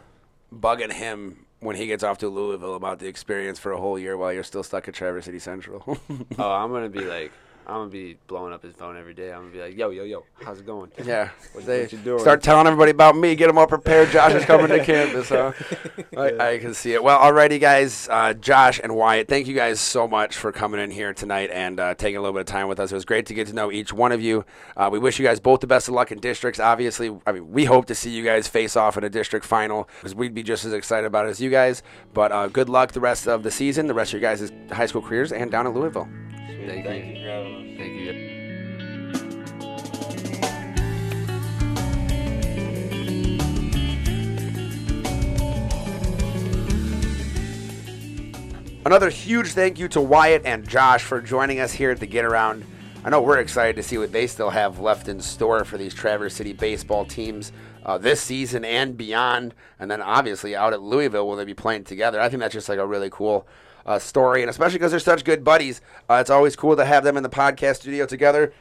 bugging 0.54 0.94
him 0.94 1.46
when 1.60 1.76
he 1.76 1.88
gets 1.88 2.04
off 2.04 2.18
to 2.20 2.30
Louisville 2.30 2.76
about 2.76 3.00
the 3.00 3.08
experience 3.08 3.60
for 3.60 3.72
a 3.72 3.80
whole 3.80 3.98
year 3.98 4.18
while 4.18 4.32
you're 4.32 4.44
still 4.44 4.64
stuck 4.64 4.88
at 4.88 4.94
Traverse 4.94 5.26
City 5.26 5.40
Central? 5.40 5.84
oh, 6.40 6.52
I'm 6.52 6.72
gonna 6.72 6.90
be 6.90 7.06
like, 7.06 7.32
I'm 7.68 7.76
gonna 7.76 7.90
be 7.90 8.18
blowing 8.28 8.54
up 8.54 8.62
his 8.62 8.76
phone 8.76 8.96
every 8.96 9.14
day. 9.16 9.32
I'm 9.34 9.42
gonna 9.42 9.52
be 9.52 9.60
like, 9.62 9.78
yo, 9.78 9.90
yo, 9.90 10.04
yo, 10.04 10.24
how's 10.44 10.60
it 10.60 10.66
going? 10.68 10.92
yeah, 11.04 11.30
What, 11.54 11.66
They 11.66 11.82
what 11.82 11.92
you 11.94 11.98
doing? 12.00 12.20
start 12.20 12.44
telling 12.44 12.68
everybody 12.68 12.92
about 12.92 13.16
me. 13.16 13.36
Get 13.36 13.48
them 13.48 13.58
all 13.58 13.66
prepared. 13.66 14.10
Josh 14.12 14.34
is 14.34 14.46
coming 14.46 14.68
to 14.68 14.84
campus. 14.86 15.30
Huh? 15.30 15.52
I, 16.18 16.52
I 16.54 16.58
can 16.60 16.74
see 16.76 16.94
it. 16.94 17.04
Well, 17.04 17.20
alrighty, 17.20 17.60
guys. 17.60 18.08
Uh, 18.10 18.34
Josh 18.34 18.80
and 18.84 18.96
Wyatt, 18.96 19.28
thank 19.28 19.48
you 19.48 19.56
guys 19.56 19.80
so 19.80 20.08
much 20.08 20.36
for 20.38 20.52
coming 20.52 20.80
in 20.80 20.92
here 20.92 21.14
tonight 21.14 21.50
and 21.52 21.80
uh, 21.80 21.96
taking 21.96 22.18
a 22.18 22.22
little 22.22 22.34
bit 22.34 22.42
of 22.42 22.46
time 22.46 22.68
with 22.68 22.80
us. 22.80 22.92
It 22.92 22.96
was 22.96 23.06
great 23.06 23.26
to 23.28 23.34
get 23.34 23.48
to 23.48 23.54
know 23.54 23.72
each 23.72 23.92
one 23.92 24.12
of 24.12 24.22
you. 24.22 24.46
Uh, 24.78 24.90
we 24.92 25.00
wish 25.00 25.18
you 25.18 25.26
guys 25.26 25.40
both 25.40 25.60
the 25.62 25.68
best 25.68 25.88
of 25.88 25.96
luck 25.96 26.12
in 26.12 26.20
districts. 26.20 26.60
Obviously, 26.60 27.18
I 27.26 27.32
mean, 27.32 27.52
we 27.52 27.66
hope 27.66 27.86
to 27.88 27.96
see 27.96 28.12
you 28.12 28.24
guys 28.24 28.48
face 28.48 28.76
off 28.76 28.96
in 28.98 29.04
a 29.04 29.10
district 29.10 29.46
final 29.46 29.90
because 30.00 30.14
we'd 30.14 30.36
be 30.36 30.44
just 30.44 30.66
as 30.66 30.74
excited 30.74 31.08
about 31.08 31.26
it 31.26 31.30
as 31.30 31.42
you 31.42 31.50
guys. 31.50 31.82
But 32.14 32.32
uh, 32.32 32.48
good 32.48 32.70
luck 32.70 32.92
the 32.92 33.00
rest 33.00 33.28
of 33.28 33.42
the 33.42 33.52
season, 33.52 33.88
the 33.88 33.94
rest 33.96 34.14
of 34.14 34.22
your 34.22 34.30
guys' 34.30 34.52
high 34.72 34.86
school 34.86 35.02
careers, 35.02 35.32
and 35.32 35.50
down 35.50 35.66
in 35.66 35.74
Louisville. 35.74 36.08
Sweet. 36.66 36.84
Thank 36.84 36.86
Thank, 36.88 37.06
you. 37.06 37.14
you 37.14 37.24
for 37.24 37.30
having 37.30 37.56
us. 37.56 37.62
Thank 37.78 37.94
you. 37.94 38.32
Another 48.86 49.10
huge 49.10 49.54
thank 49.54 49.80
you 49.80 49.88
to 49.90 50.02
Wyatt 50.02 50.44
and 50.46 50.68
Josh 50.68 51.04
for 51.04 51.20
joining 51.20 51.60
us 51.60 51.72
here 51.72 51.92
at 51.92 52.00
the 52.00 52.06
Get 52.06 52.24
Around. 52.24 52.64
I 53.04 53.10
know 53.10 53.22
we're 53.22 53.40
excited 53.40 53.76
to 53.76 53.84
see 53.84 53.98
what 53.98 54.12
they 54.12 54.28
still 54.28 54.50
have 54.52 54.80
left 54.80 55.08
in 55.08 55.20
store 55.20 55.66
for 55.66 55.78
these 55.78 55.94
Traverse 55.94 56.36
City 56.36 56.54
baseball 56.54 57.06
teams 57.06 57.52
uh, 57.86 57.98
this 58.00 58.22
season 58.22 58.66
and 58.66 58.98
beyond. 58.98 59.54
And 59.80 59.90
then 59.90 60.02
obviously 60.02 60.56
out 60.56 60.74
at 60.74 60.82
Louisville, 60.82 61.28
will 61.28 61.36
they 61.36 61.46
be 61.46 61.54
playing 61.54 61.84
together? 61.84 62.20
I 62.20 62.30
think 62.30 62.40
that's 62.40 62.54
just 62.54 62.70
like 62.70 62.80
a 62.80 62.86
really 62.86 63.10
cool 63.12 63.48
uh, 63.86 64.00
story, 64.00 64.42
and 64.42 64.50
especially 64.50 64.80
because 64.80 64.92
they're 64.92 65.00
such 65.00 65.24
good 65.24 65.44
buddies, 65.44 65.82
uh, 66.10 66.16
it's 66.16 66.30
always 66.30 66.56
cool 66.56 66.76
to 66.76 66.86
have 66.86 67.04
them 67.04 67.18
in 67.18 67.24
the 67.24 67.30
podcast 67.30 67.78
studio 67.78 68.06
together. 68.06 68.54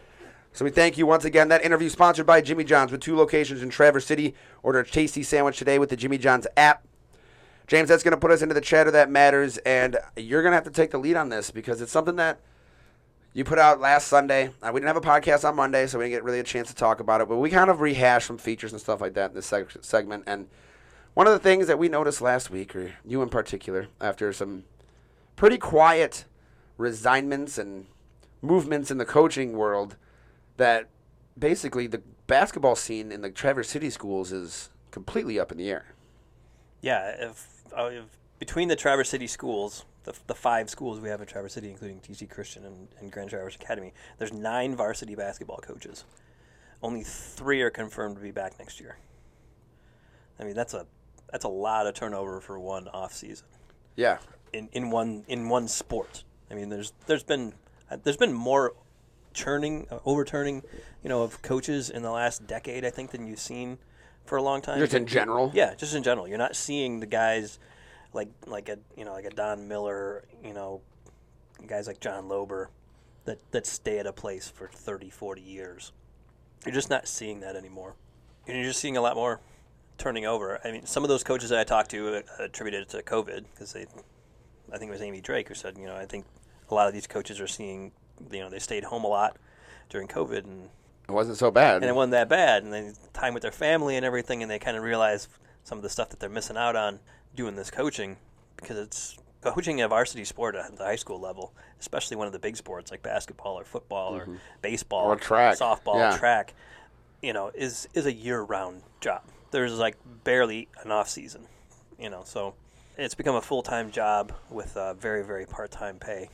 So 0.53 0.65
we 0.65 0.71
thank 0.71 0.97
you 0.97 1.07
once 1.07 1.25
again. 1.25 1.49
That 1.49 1.65
interview 1.65 1.89
sponsored 1.89 2.27
by 2.27 2.41
Jimmy 2.41 2.63
John's 2.63 2.93
with 2.93 3.01
two 3.01 3.17
locations 3.17 3.63
in 3.63 3.71
Traverse 3.71 4.07
City. 4.07 4.35
Order 4.63 4.81
a 4.81 4.87
tasty 4.87 5.25
sandwich 5.25 5.59
today 5.59 5.81
with 5.81 5.91
the 5.91 5.97
Jimmy 5.97 6.17
John's 6.17 6.47
app. 6.57 6.87
James, 7.67 7.89
that's 7.89 8.03
going 8.03 8.13
to 8.13 8.21
put 8.21 8.31
us 8.31 8.43
into 8.43 8.55
the 8.55 8.61
chatter 8.61 8.91
that 8.91 9.11
matters, 9.11 9.57
and 9.59 9.97
you're 10.17 10.43
going 10.43 10.53
to 10.53 10.57
have 10.57 10.65
to 10.65 10.71
take 10.71 10.91
the 10.91 10.99
lead 10.99 11.17
on 11.17 11.31
this 11.31 11.51
because 11.51 11.81
it's 11.81 11.91
something 11.91 12.17
that 12.17 12.39
you 13.33 13.43
put 13.43 13.59
out 13.59 13.81
last 13.81 14.07
Sunday. 14.07 14.51
Uh, 14.63 14.71
we 14.73 14.81
didn't 14.81 14.95
have 14.95 14.97
a 14.97 15.01
podcast 15.01 15.49
on 15.49 15.57
Monday, 15.57 15.87
so 15.87 15.99
we 15.99 16.05
didn't 16.05 16.19
get 16.19 16.25
really 16.25 16.39
a 16.39 16.45
chance 16.45 16.69
to 16.69 16.75
talk 16.75 17.01
about 17.01 17.21
it, 17.21 17.29
but 17.29 17.39
we 17.39 17.51
kind 17.51 17.71
of 17.71 17.81
rehashed 17.81 18.27
some 18.27 18.39
features 18.39 18.71
and 18.71 18.81
stuff 18.81 19.01
like 19.01 19.15
that 19.15 19.31
in 19.31 19.35
this 19.35 19.51
seg- 19.51 19.83
segment. 19.83 20.25
And 20.27 20.47
one 21.15 21.27
of 21.27 21.33
the 21.33 21.39
things 21.41 21.67
that 21.67 21.79
we 21.79 21.89
noticed 21.89 22.21
last 22.21 22.51
week, 22.51 22.77
or 22.77 22.93
you 23.05 23.23
in 23.23 23.29
particular, 23.29 23.89
after 24.01 24.33
some 24.33 24.65
pretty 25.37 25.59
quiet 25.59 26.25
resignments 26.77 27.59
and 27.59 27.87
movements 28.43 28.91
in 28.91 28.99
the 28.99 29.05
coaching 29.05 29.53
world, 29.53 29.97
that 30.57 30.89
basically 31.39 31.87
the 31.87 32.03
basketball 32.27 32.77
scene 32.77 33.11
in 33.13 33.21
the 33.21 33.31
Traverse 33.31 33.69
City 33.69 33.91
schools 33.91 34.33
is 34.33 34.71
completely 34.91 35.39
up 35.39 35.53
in 35.53 35.59
the 35.59 35.71
air. 35.71 35.87
Yeah, 36.81 37.31
if, 37.31 37.65
uh, 37.77 37.91
if 37.93 38.05
between 38.39 38.69
the 38.69 38.77
Traverse 38.77 39.09
City 39.09 39.27
schools, 39.27 39.85
the, 40.05 40.15
the 40.27 40.35
five 40.35 40.69
schools 40.69 41.01
we 41.01 41.09
have 41.09 41.21
in 41.21 41.27
Traverse 41.27 41.55
City, 41.55 41.71
including 41.71 42.01
TC 42.01 42.29
Christian 42.29 42.65
and, 42.65 42.89
and 43.01 43.11
Grand 43.11 43.31
Traverse 43.31 43.57
Academy, 43.57 43.93
there's 44.19 44.33
nine 44.33 44.77
varsity 44.77 45.15
basketball 45.15 45.59
coaches. 45.59 46.05
Only 46.83 47.03
three 47.03 47.63
are 47.63 47.71
confirmed 47.71 48.17
to 48.17 48.23
be 48.23 48.31
back 48.31 48.59
next 48.59 48.81
year. 48.81 48.99
I 50.39 50.45
mean, 50.45 50.55
that's 50.55 50.75
a 50.75 50.87
that's 51.31 51.45
a 51.45 51.49
lot 51.49 51.87
of 51.87 51.95
turnover 51.95 52.41
for 52.41 52.61
one 52.61 52.87
off 52.89 53.13
season 53.13 53.47
Yeah, 53.97 54.19
in, 54.55 54.69
in 54.73 54.91
one 54.91 55.25
in 55.29 55.49
one 55.49 55.69
sport. 55.69 56.25
I 56.51 56.55
mean, 56.55 56.69
there's 56.69 56.93
there's 57.07 57.25
been 57.25 57.55
uh, 57.91 57.99
there's 58.03 58.17
been 58.17 58.33
more 58.33 58.75
churning, 59.33 59.87
uh, 59.91 59.99
overturning, 60.05 60.63
you 61.03 61.09
know, 61.09 61.23
of 61.23 61.43
coaches 61.43 61.91
in 61.91 62.03
the 62.03 62.11
last 62.11 62.47
decade, 62.47 62.85
I 62.85 62.91
think, 62.91 63.11
than 63.11 63.27
you've 63.27 63.41
seen 63.41 63.79
for 64.25 64.37
a 64.37 64.43
long 64.43 64.63
time. 64.63 64.79
just 64.79 64.95
in 64.95 65.07
general. 65.07 65.51
Yeah, 65.55 65.75
just 65.75 65.95
in 65.95 66.03
general, 66.03 66.29
you're 66.29 66.39
not 66.39 66.57
seeing 66.57 67.01
the 67.01 67.07
guys 67.07 67.59
like 68.13 68.29
like 68.47 68.69
a 68.69 68.79
you 68.97 69.05
know 69.05 69.13
like 69.13 69.25
a 69.25 69.31
Don 69.31 69.69
Miller, 69.69 70.25
you 70.43 70.55
know, 70.55 70.81
guys 71.67 71.87
like 71.87 72.01
John 72.01 72.29
Lober 72.29 72.69
that 73.25 73.39
that 73.51 73.67
stay 73.67 73.99
at 73.99 74.07
a 74.07 74.13
place 74.13 74.49
for 74.49 74.69
30, 74.69 75.11
40 75.11 75.43
years. 75.43 75.93
You're 76.65 76.75
just 76.75 76.91
not 76.91 77.07
seeing 77.07 77.41
that 77.41 77.57
anymore. 77.57 77.95
And 78.47 78.57
you're 78.57 78.67
just 78.67 78.81
seeing 78.81 78.97
a 78.97 79.01
lot 79.03 79.17
more 79.17 79.41
turning 79.99 80.27
over. 80.27 80.61
I 80.65 80.73
mean, 80.73 80.87
some 80.87 81.03
of 81.03 81.09
those 81.09 81.23
coaches 81.25 81.51
that 81.51 81.59
I 81.59 81.65
talked 81.65 81.91
to 81.91 82.17
uh, 82.17 82.23
attributed 82.39 82.83
it 82.83 82.89
to 82.91 83.03
COVID 83.03 83.45
because 83.53 83.73
they, 83.73 83.87
I 84.73 84.79
think 84.79 84.89
it 84.89 84.93
was 84.93 85.03
Amy 85.03 85.21
Drake 85.21 85.49
who 85.49 85.55
said, 85.55 85.77
you 85.79 85.87
know, 85.87 85.97
I 85.97 86.07
think 86.07 86.25
a 86.71 86.75
lot 86.75 86.89
of 86.89 86.95
these 86.95 87.07
coaches 87.07 87.41
are 87.41 87.47
seeing, 87.47 87.93
you 88.33 88.41
know, 88.41 88.51
they 88.51 88.59
stayed 88.59 88.85
home 88.85 89.05
a 89.05 89.09
lot 89.09 89.37
during 89.91 90.09
COVID 90.09 90.45
and 90.45 90.69
It 91.09 91.13
wasn't 91.13 91.37
so 91.37 91.51
bad. 91.51 91.77
and 91.77 91.85
it 91.85 91.95
wasn't 91.95 92.13
that 92.13 92.29
bad. 92.29 92.63
And 92.63 92.73
then 92.73 92.95
time 93.13 93.35
with 93.35 93.43
their 93.43 93.53
family 93.53 93.97
and 93.97 94.05
everything, 94.05 94.43
and 94.43 94.51
they 94.51 94.59
kind 94.59 94.77
of 94.77 94.83
realize 94.83 95.29
some 95.65 95.79
of 95.79 95.83
the 95.83 95.91
stuff 95.91 96.09
that 96.11 96.21
they're 96.21 96.29
missing 96.31 96.57
out 96.57 96.77
on 96.77 97.01
doing 97.35 97.57
this 97.57 97.71
coaching 97.71 98.17
because 98.57 98.79
it's 98.79 99.19
coaching 99.43 99.81
a 99.83 99.89
varsity 99.89 100.25
sport 100.25 100.55
at 100.55 100.77
the 100.77 100.85
high 100.85 100.97
school 100.97 101.21
level, 101.21 101.53
especially 101.81 102.17
one 102.17 102.27
of 102.27 102.33
the 102.33 102.39
big 102.39 102.57
sports 102.57 102.91
like 102.91 103.03
basketball 103.03 103.59
or 103.59 103.65
football 103.65 104.17
or 104.17 104.23
mm-hmm. 104.23 104.37
baseball 104.63 105.07
Or 105.07 105.17
track. 105.17 105.59
softball, 105.59 105.97
Yeah. 105.97 106.17
track. 106.17 106.55
You 107.23 107.33
know, 107.33 107.51
is 107.55 107.89
is 107.95 108.07
a 108.07 108.13
year 108.13 108.41
round 108.43 108.83
job. 109.01 109.23
There's 109.51 109.79
like 109.79 109.97
barely 110.25 110.69
an 110.83 110.91
off 110.91 111.09
season. 111.09 111.47
You 111.99 112.11
know, 112.11 112.23
so 112.25 112.55
it's 112.97 113.15
become 113.15 113.35
a 113.35 113.41
full 113.41 113.63
time 113.63 113.91
job 113.91 114.33
with 114.51 114.77
uh, 114.77 114.95
very 114.95 115.25
very 115.25 115.47
part 115.47 115.71
time 115.71 115.99
pay. 115.99 116.29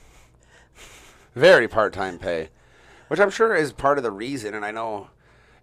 very 1.34 1.68
part-time 1.68 2.18
pay, 2.18 2.48
which 3.08 3.20
I'm 3.20 3.30
sure 3.30 3.54
is 3.54 3.72
part 3.72 3.98
of 3.98 4.04
the 4.04 4.10
reason. 4.10 4.54
And 4.54 4.64
I 4.64 4.70
know, 4.72 5.08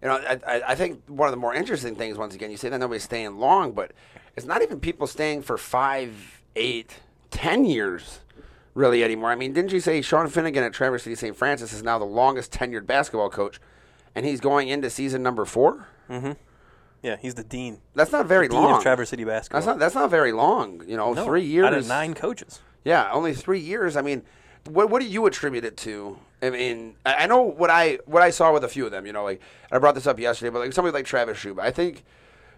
you 0.02 0.08
know, 0.08 0.16
I, 0.16 0.40
I, 0.48 0.62
I 0.70 0.76
think 0.76 1.02
one 1.08 1.28
of 1.28 1.32
the 1.32 1.38
more 1.38 1.54
interesting 1.54 1.96
things, 1.96 2.18
once 2.18 2.34
again, 2.36 2.52
you 2.52 2.58
say 2.58 2.70
that 2.70 2.78
nobody's 2.80 3.04
staying 3.04 3.38
long, 3.38 3.74
but 3.74 3.92
it's 4.36 4.46
not 4.46 4.62
even 4.62 4.80
people 4.80 5.08
staying 5.08 5.42
for 5.42 5.58
five, 5.58 6.42
eight, 6.56 7.02
ten 7.32 7.66
years 7.66 8.20
really 8.74 9.04
anymore. 9.04 9.32
I 9.32 9.36
mean, 9.36 9.54
didn't 9.54 9.72
you 9.74 9.80
say 9.80 10.02
Sean 10.02 10.28
Finnegan 10.30 10.64
at 10.64 10.72
Traverse 10.72 11.04
City 11.04 11.16
St. 11.16 11.36
Francis 11.36 11.74
is 11.74 11.84
now 11.84 11.98
the 12.00 12.06
longest 12.06 12.52
tenured 12.54 12.86
basketball 12.86 13.30
coach, 13.30 13.60
and 14.16 14.26
he's 14.26 14.40
going 14.40 14.70
into 14.70 14.90
season 14.90 15.22
number 15.24 15.46
four? 15.46 15.88
Yeah, 17.04 17.18
he's 17.18 17.36
the 17.36 17.44
dean. 17.44 17.80
That's 17.96 18.12
not 18.12 18.26
very 18.26 18.48
Dean 18.48 18.62
long. 18.62 18.78
of 18.78 18.82
Traverse 18.82 19.10
City 19.10 19.24
basketball. 19.24 19.60
that's 19.62 19.68
not 19.68 19.80
that's 19.80 19.96
not 19.96 20.10
very 20.10 20.32
long. 20.32 20.84
You 20.88 20.98
know, 20.98 21.14
No, 21.14 21.26
three 21.26 21.44
years 21.44 21.66
out 21.68 21.74
of 21.74 21.88
nine 21.88 22.14
coaches. 22.14 22.62
Yeah, 22.84 23.10
only 23.12 23.34
three 23.34 23.60
years. 23.60 23.96
I 23.96 24.02
mean, 24.02 24.24
what 24.66 24.90
what 24.90 25.02
do 25.02 25.08
you 25.08 25.26
attribute 25.26 25.64
it 25.66 25.78
to? 25.78 26.18
I 26.42 26.50
mean, 26.52 26.96
I 27.06 27.26
know 27.28 27.42
what 27.42 27.70
I 27.70 28.00
what 28.06 28.22
I 28.22 28.30
saw 28.30 28.54
with 28.54 28.64
a 28.64 28.68
few 28.68 28.86
of 28.86 28.92
them. 28.92 29.06
You 29.06 29.14
know, 29.14 29.24
like 29.24 29.42
I 29.72 29.78
brought 29.80 29.96
this 29.96 30.08
up 30.08 30.20
yesterday, 30.20 30.50
but 30.50 30.60
like 30.60 30.74
somebody 30.74 30.94
like 30.94 31.06
Travis 31.06 31.38
Schuba, 31.38 31.60
I 31.60 31.72
think 31.72 32.04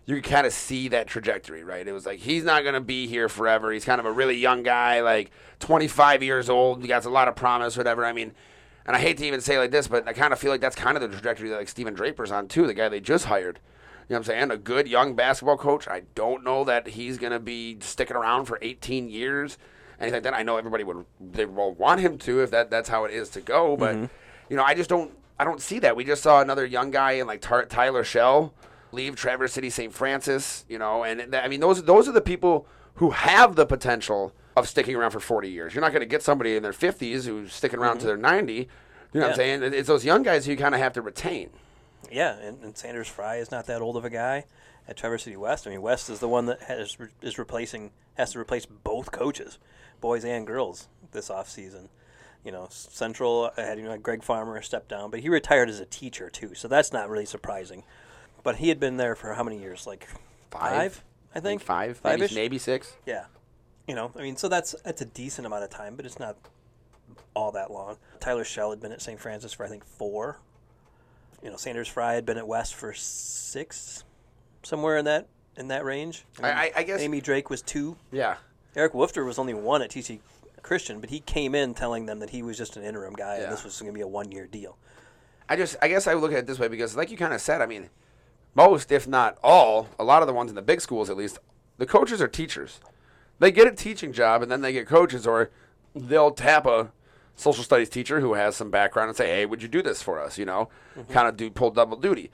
you 0.06 0.16
can 0.22 0.32
kind 0.32 0.48
of 0.48 0.54
see 0.54 0.88
that 0.90 1.08
trajectory, 1.08 1.64
right? 1.64 1.88
It 1.88 1.92
was 1.92 2.06
like 2.06 2.20
he's 2.20 2.44
not 2.44 2.64
going 2.64 2.74
to 2.74 2.82
be 2.82 3.08
here 3.08 3.30
forever. 3.30 3.72
He's 3.72 3.86
kind 3.86 4.00
of 4.00 4.06
a 4.06 4.12
really 4.12 4.38
young 4.38 4.64
guy, 4.64 5.02
like 5.02 5.32
25 5.60 6.24
years 6.24 6.50
old. 6.50 6.82
He 6.82 6.88
got 6.88 7.06
a 7.06 7.10
lot 7.10 7.28
of 7.28 7.36
promise, 7.36 7.78
whatever. 7.78 8.06
I 8.06 8.14
mean, 8.14 8.34
and 8.86 8.96
I 8.96 9.00
hate 9.00 9.18
to 9.18 9.26
even 9.26 9.40
say 9.42 9.58
like 9.60 9.72
this, 9.72 9.88
but 9.88 10.08
I 10.08 10.14
kind 10.14 10.34
of 10.34 10.40
feel 10.40 10.52
like 10.52 10.62
that's 10.62 10.76
kind 10.76 10.98
of 10.98 11.02
the 11.02 11.10
trajectory 11.10 11.50
that 11.50 11.58
like 11.58 11.70
Stephen 11.70 11.94
Draper's 11.94 12.32
on 12.32 12.48
too, 12.48 12.66
the 12.68 12.74
guy 12.74 12.90
they 12.90 13.00
just 13.00 13.26
hired. 13.26 13.60
You 14.10 14.16
know 14.16 14.22
what 14.22 14.30
I'm 14.30 14.40
saying? 14.40 14.52
A 14.52 14.58
good 14.58 14.88
young 14.88 15.16
basketball 15.16 15.58
coach. 15.58 15.88
I 15.88 16.02
don't 16.16 16.44
know 16.44 16.64
that 16.64 16.88
he's 16.88 17.20
going 17.20 17.32
to 17.32 17.40
be 17.40 17.78
sticking 17.80 18.18
around 18.18 18.46
for 18.46 18.58
18 18.60 19.08
years. 19.08 19.60
Anything 20.00 20.16
like 20.16 20.24
that. 20.24 20.34
I 20.34 20.42
know 20.42 20.58
everybody 20.58 20.84
would 20.84 21.06
they 21.20 21.46
will 21.46 21.74
want 21.76 22.02
him 22.02 22.18
to 22.20 22.42
if 22.42 22.50
that 22.50 22.72
that's 22.72 22.90
how 22.90 23.06
it 23.06 23.14
is 23.14 23.30
to 23.30 23.42
go. 23.42 23.78
But 23.78 23.96
mm-hmm. 23.96 24.06
you 24.50 24.56
know, 24.56 24.64
I 24.64 24.74
just 24.74 24.90
don't 24.90 25.12
I 25.38 25.44
don't 25.44 25.62
see 25.62 25.78
that. 25.80 25.96
We 25.96 26.04
just 26.04 26.24
saw 26.24 26.42
another 26.42 26.66
young 26.66 26.90
guy 26.90 27.14
in 27.14 27.28
like 27.28 27.42
Tar- 27.42 27.66
Tyler 27.66 28.04
Shell 28.04 28.52
leave 28.92 29.16
Traverse 29.16 29.54
City 29.54 29.70
St. 29.70 29.94
Francis. 29.94 30.66
You 30.68 30.80
know, 30.80 31.04
and 31.04 31.32
th- 31.32 31.44
I 31.44 31.48
mean 31.48 31.60
those 31.60 31.84
those 31.84 32.08
are 32.08 32.14
the 32.14 32.22
people 32.22 32.66
who 32.96 33.12
have 33.12 33.56
the 33.56 33.68
potential 33.68 34.34
of 34.56 34.68
sticking 34.68 34.96
around 34.96 35.12
for 35.12 35.20
40 35.20 35.50
years. 35.50 35.76
You're 35.76 35.82
not 35.82 35.92
going 35.92 36.02
to 36.02 36.08
get 36.08 36.24
somebody 36.24 36.56
in 36.56 36.64
their 36.64 36.74
50s 36.74 37.26
who's 37.26 37.54
sticking 37.54 37.80
around 37.80 38.00
to 38.00 38.08
mm-hmm. 38.08 38.08
their 38.08 38.18
90. 38.18 38.54
You 38.54 38.68
know 39.14 39.22
what 39.22 39.30
I'm 39.30 39.36
saying? 39.36 39.64
It's 39.64 39.88
those 39.88 40.04
young 40.04 40.24
guys 40.24 40.46
who 40.46 40.52
you 40.52 40.58
kind 40.58 40.76
of 40.76 40.82
have 40.82 40.94
to 40.94 41.02
retain. 41.02 41.50
Yeah, 42.12 42.38
and, 42.38 42.64
and 42.64 42.78
Sanders 42.78 43.08
Fry 43.08 43.38
is 43.38 43.52
not 43.52 43.68
that 43.68 43.82
old 43.82 43.98
of 43.98 44.06
a 44.06 44.10
guy 44.10 44.46
at 44.88 44.98
Traverse 44.98 45.24
City 45.24 45.38
West. 45.38 45.68
I 45.68 45.70
mean, 45.70 45.82
West 45.82 46.10
is 46.10 46.20
the 46.20 46.28
one 46.28 46.46
that 46.48 46.62
has 46.64 46.98
is 47.22 47.38
replacing 47.38 47.92
has 48.16 48.34
to 48.34 48.40
replace 48.40 48.66
both 48.66 49.12
coaches, 49.12 49.60
boys 50.02 50.26
and 50.26 50.46
girls, 50.48 50.88
this 51.12 51.30
off 51.30 51.50
season. 51.50 51.90
You 52.44 52.52
know, 52.52 52.68
Central 52.70 53.52
had 53.56 53.78
you 53.78 53.86
know 53.86 53.98
Greg 53.98 54.24
Farmer 54.24 54.62
step 54.62 54.88
down, 54.88 55.12
but 55.12 55.20
he 55.20 55.30
retired 55.30 55.70
as 55.70 55.80
a 55.80 55.86
teacher 55.86 56.30
too, 56.30 56.56
so 56.56 56.68
that's 56.68 56.92
not 56.94 57.10
really 57.10 57.26
surprising. 57.26 57.84
But 58.44 58.58
he 58.58 58.70
had 58.70 58.80
been 58.80 58.98
there 58.98 59.16
for 59.16 59.34
how 59.34 59.44
many 59.44 59.60
years? 59.60 59.86
Like 59.86 60.08
five, 60.50 61.04
I 61.36 61.40
think. 61.40 61.62
five, 61.62 62.00
maybe, 62.04 62.22
Five-ish? 62.22 62.36
maybe 62.36 62.58
six. 62.58 62.94
Yeah. 63.06 63.26
You 63.88 63.96
know, 63.96 64.12
I 64.16 64.22
mean, 64.22 64.38
so 64.38 64.48
that's 64.48 64.74
that's 64.84 65.02
a 65.02 65.06
decent 65.06 65.46
amount 65.46 65.64
of 65.64 65.70
time, 65.70 65.96
but 65.96 66.06
it's 66.06 66.20
not 66.20 66.38
all 67.34 67.52
that 67.52 67.72
long. 67.72 67.98
Tyler 68.20 68.44
Shell 68.44 68.70
had 68.72 68.80
been 68.80 68.92
at 68.92 69.02
St. 69.02 69.20
Francis 69.20 69.54
for 69.54 69.66
I 69.66 69.70
think 69.70 69.84
four. 69.84 70.40
You 71.44 71.50
know, 71.50 71.56
Sanders 71.58 71.88
Fry 71.88 72.14
had 72.16 72.26
been 72.26 72.38
at 72.38 72.48
West 72.48 72.76
for 72.76 72.94
six, 72.94 74.04
somewhere 74.64 74.98
in 74.98 75.06
that 75.06 75.28
in 75.58 75.70
that 75.70 75.84
range. 75.86 76.26
I, 76.42 76.52
I, 76.52 76.72
I 76.78 76.84
guess. 76.84 77.02
Amy 77.02 77.22
Drake 77.22 77.50
was 77.50 77.62
two. 77.62 77.98
Yeah. 78.12 78.36
Eric 78.76 78.94
Woofter 78.94 79.26
was 79.26 79.40
only 79.40 79.54
one 79.54 79.82
at 79.82 79.90
TC 79.90 80.20
Christian, 80.62 81.00
but 81.00 81.10
he 81.10 81.20
came 81.22 81.56
in 81.56 81.74
telling 81.74 82.06
them 82.06 82.20
that 82.20 82.30
he 82.30 82.44
was 82.44 82.58
just 82.58 82.78
an 82.78 82.84
interim 82.84 83.14
guy 83.14 83.38
Yeah. 83.38 83.44
and 83.46 83.54
this 83.54 83.64
was 83.64 83.80
going 83.80 83.92
to 83.92 83.96
be 83.96 84.02
a 84.02 84.08
one 84.08 84.32
year 84.32 84.46
deal. 84.48 84.78
I 85.50 85.56
just, 85.56 85.76
I 85.82 85.88
guess 85.88 86.06
I 86.08 86.14
look 86.14 86.32
at 86.32 86.38
it 86.40 86.48
this 86.48 86.60
way 86.60 86.68
because, 86.68 86.96
like 86.96 87.10
you 87.10 87.18
kind 87.18 87.34
of 87.34 87.42
said, 87.42 87.62
I 87.62 87.66
mean, 87.66 87.90
most, 88.54 88.92
if 88.92 89.08
not 89.08 89.38
all, 89.44 89.90
a 89.98 90.04
lot 90.04 90.22
of 90.22 90.28
the 90.28 90.34
ones 90.34 90.52
in 90.52 90.56
the 90.56 90.62
big 90.62 90.80
schools 90.82 91.10
at 91.10 91.18
least, 91.18 91.40
the 91.78 91.86
coaches 91.88 92.22
are 92.22 92.28
teachers. 92.28 92.80
They 93.40 93.52
get 93.52 93.66
a 93.68 93.72
teaching 93.72 94.14
job 94.14 94.42
and 94.44 94.52
then 94.52 94.62
they 94.62 94.72
get 94.74 94.86
coaches, 94.88 95.26
or 95.26 95.50
they'll 95.96 96.32
tap 96.32 96.66
a 96.68 96.92
social 97.40 97.64
studies 97.64 97.90
teacher 97.90 98.20
who 98.20 98.34
has 98.34 98.56
some 98.56 98.70
background 98.70 99.10
and 99.10 99.18
say, 99.18 99.28
"Hey, 99.28 99.46
would 99.46 99.62
you 99.62 99.68
do 99.68 99.82
this 99.82 100.02
for 100.02 100.20
us?" 100.20 100.38
You 100.38 100.46
know, 100.46 100.70
mm-hmm. 100.98 101.12
kind 101.12 101.28
of 101.28 101.38
do 101.38 101.50
pull 101.50 101.72
double 101.72 101.98
duty. 101.98 102.32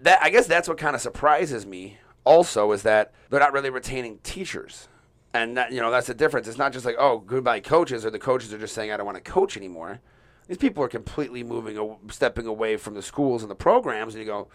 That 0.00 0.18
I 0.22 0.30
guess 0.30 0.46
that's 0.46 0.68
what 0.68 0.78
kind 0.78 0.94
of 0.94 1.00
surprises 1.00 1.66
me. 1.66 1.98
Also, 2.24 2.72
is 2.72 2.82
that 2.82 3.12
they're 3.30 3.40
not 3.40 3.52
really 3.52 3.70
retaining 3.70 4.18
teachers, 4.18 4.88
and 5.32 5.56
that, 5.56 5.72
you 5.72 5.80
know 5.80 5.90
that's 5.90 6.06
the 6.06 6.14
difference. 6.14 6.48
It's 6.48 6.58
not 6.58 6.72
just 6.72 6.84
like, 6.84 6.96
oh, 6.98 7.18
goodbye 7.18 7.60
coaches, 7.60 8.04
or 8.04 8.10
the 8.10 8.18
coaches 8.18 8.52
are 8.52 8.58
just 8.58 8.74
saying, 8.74 8.92
I 8.92 8.96
don't 8.96 9.06
want 9.06 9.22
to 9.22 9.30
coach 9.30 9.56
anymore. 9.56 10.00
These 10.48 10.58
people 10.58 10.82
are 10.82 10.88
completely 10.88 11.44
moving, 11.44 11.96
stepping 12.10 12.46
away 12.46 12.76
from 12.76 12.94
the 12.94 13.02
schools 13.02 13.42
and 13.42 13.50
the 13.50 13.54
programs, 13.54 14.14
and 14.14 14.22
you 14.22 14.26
go, 14.26 14.48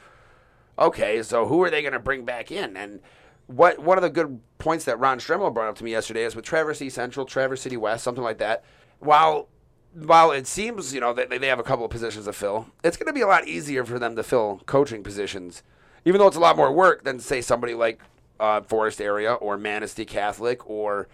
okay, 0.77 1.23
so 1.23 1.47
who 1.47 1.63
are 1.63 1.69
they 1.69 1.81
going 1.81 1.93
to 1.93 1.99
bring 1.99 2.25
back 2.25 2.51
in? 2.51 2.75
And 2.75 2.99
what 3.47 3.79
one 3.79 3.97
of 3.97 4.01
the 4.01 4.09
good 4.09 4.41
points 4.57 4.85
that 4.85 4.99
Ron 4.99 5.19
Stremmel 5.19 5.53
brought 5.53 5.69
up 5.69 5.77
to 5.77 5.83
me 5.83 5.91
yesterday 5.91 6.23
is 6.23 6.35
with 6.35 6.45
Traverse 6.45 6.79
City 6.79 6.89
Central, 6.89 7.25
Traverse 7.25 7.61
City 7.61 7.77
West, 7.77 8.03
something 8.03 8.23
like 8.23 8.39
that. 8.39 8.63
While 8.99 9.47
while 9.95 10.31
it 10.31 10.45
seems 10.45 10.93
you 10.93 10.99
know 10.99 11.13
that 11.13 11.29
they 11.29 11.47
have 11.47 11.59
a 11.59 11.63
couple 11.63 11.85
of 11.85 11.91
positions 11.91 12.25
to 12.25 12.33
fill, 12.33 12.67
it's 12.83 12.97
going 12.97 13.07
to 13.07 13.13
be 13.13 13.21
a 13.21 13.27
lot 13.27 13.47
easier 13.47 13.85
for 13.85 13.97
them 13.97 14.15
to 14.15 14.23
fill 14.23 14.61
coaching 14.65 15.03
positions, 15.03 15.63
even 16.03 16.19
though 16.19 16.27
it's 16.27 16.35
a 16.35 16.41
lot 16.41 16.57
more 16.57 16.71
work 16.71 17.03
than 17.03 17.19
say 17.19 17.41
somebody 17.41 17.73
like 17.73 18.01
uh, 18.39 18.61
Forest 18.61 18.99
Area 18.99 19.33
or 19.33 19.57
Manistee 19.57 20.05
Catholic 20.05 20.69
or 20.69 21.07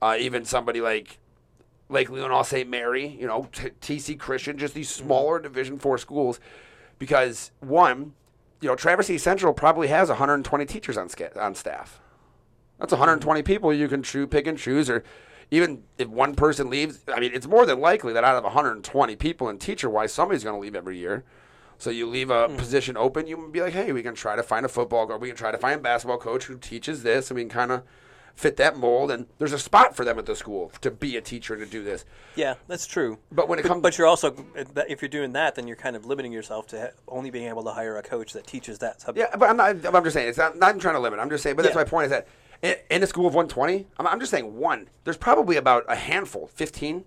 uh, 0.00 0.16
even 0.18 0.44
somebody 0.44 0.80
like 0.80 1.18
Lake 1.88 2.08
Leelanau 2.08 2.44
St. 2.44 2.68
Mary, 2.68 3.06
you 3.06 3.26
know, 3.26 3.48
t- 3.52 3.70
TC 3.80 4.18
Christian, 4.18 4.56
just 4.56 4.74
these 4.74 4.88
smaller 4.88 5.38
Division 5.38 5.78
Four 5.78 5.98
schools, 5.98 6.40
because 6.98 7.50
one, 7.60 8.14
you 8.60 8.68
know, 8.68 8.74
Traverse 8.74 9.08
City 9.08 9.18
Central 9.18 9.52
probably 9.52 9.88
has 9.88 10.08
120 10.08 10.64
teachers 10.64 10.96
on 10.96 11.10
sca- 11.10 11.38
on 11.38 11.54
staff. 11.54 12.00
That's 12.78 12.92
120 12.92 13.42
people 13.42 13.72
you 13.72 13.86
can 13.86 14.02
choose, 14.02 14.28
pick 14.30 14.46
and 14.46 14.58
choose, 14.58 14.88
or 14.88 15.04
even 15.54 15.84
if 15.98 16.08
one 16.08 16.34
person 16.34 16.68
leaves. 16.68 17.00
I 17.14 17.20
mean, 17.20 17.30
it's 17.32 17.46
more 17.46 17.64
than 17.64 17.80
likely 17.80 18.12
that 18.12 18.24
out 18.24 18.36
of 18.36 18.44
120 18.44 19.16
people 19.16 19.48
in 19.48 19.58
teacher 19.58 19.88
wise, 19.88 20.12
somebody's 20.12 20.44
going 20.44 20.56
to 20.56 20.60
leave 20.60 20.74
every 20.74 20.98
year. 20.98 21.24
So 21.78 21.90
you 21.90 22.06
leave 22.06 22.30
a 22.30 22.48
hmm. 22.48 22.56
position 22.56 22.96
open, 22.96 23.26
you 23.26 23.48
be 23.50 23.60
like, 23.60 23.72
hey, 23.72 23.92
we 23.92 24.02
can 24.02 24.14
try 24.14 24.36
to 24.36 24.42
find 24.42 24.64
a 24.64 24.68
football 24.68 25.06
coach, 25.06 25.20
we 25.20 25.28
can 25.28 25.36
try 25.36 25.50
to 25.50 25.58
find 25.58 25.80
a 25.80 25.82
basketball 25.82 26.18
coach 26.18 26.44
who 26.44 26.56
teaches 26.56 27.02
this, 27.02 27.30
and 27.30 27.36
we 27.36 27.42
can 27.42 27.50
kind 27.50 27.72
of 27.72 27.82
fit 28.34 28.56
that 28.56 28.76
mold. 28.76 29.10
And 29.10 29.26
there's 29.38 29.52
a 29.52 29.58
spot 29.58 29.94
for 29.94 30.04
them 30.04 30.18
at 30.18 30.26
the 30.26 30.36
school 30.36 30.72
to 30.80 30.90
be 30.90 31.16
a 31.16 31.20
teacher 31.20 31.56
to 31.56 31.66
do 31.66 31.82
this. 31.82 32.04
Yeah, 32.36 32.54
that's 32.68 32.86
true. 32.86 33.18
But 33.30 33.48
when 33.48 33.58
it 33.58 33.64
comes, 33.64 33.82
But 33.82 33.98
you're 33.98 34.06
also, 34.06 34.34
if 34.56 35.02
you're 35.02 35.08
doing 35.08 35.32
that, 35.32 35.54
then 35.54 35.66
you're 35.66 35.76
kind 35.76 35.96
of 35.96 36.06
limiting 36.06 36.32
yourself 36.32 36.66
to 36.68 36.92
only 37.08 37.30
being 37.30 37.48
able 37.48 37.64
to 37.64 37.70
hire 37.70 37.96
a 37.96 38.02
coach 38.02 38.32
that 38.32 38.46
teaches 38.46 38.78
that 38.78 39.00
subject. 39.00 39.30
Yeah, 39.30 39.36
but 39.36 39.50
I'm 39.50 39.56
not. 39.56 39.94
I'm 39.94 40.04
just 40.04 40.14
saying 40.14 40.28
it's 40.28 40.38
not. 40.38 40.56
Not 40.56 40.78
trying 40.80 40.94
to 40.94 41.00
limit. 41.00 41.18
I'm 41.20 41.30
just 41.30 41.42
saying. 41.42 41.56
But 41.56 41.62
that's 41.62 41.74
Yeah. 41.74 41.82
my 41.82 41.88
point. 41.88 42.06
Is 42.06 42.10
that 42.10 42.26
in, 42.90 43.02
a 43.02 43.06
school 43.06 43.26
of 43.26 43.34
120, 43.34 43.86
I'm, 43.98 44.06
I'm 44.06 44.18
just 44.20 44.30
saying 44.30 44.56
one. 44.56 44.88
There's 45.04 45.16
probably 45.16 45.56
about 45.56 45.84
a 45.88 45.96
handful, 45.96 46.46
15 46.48 47.04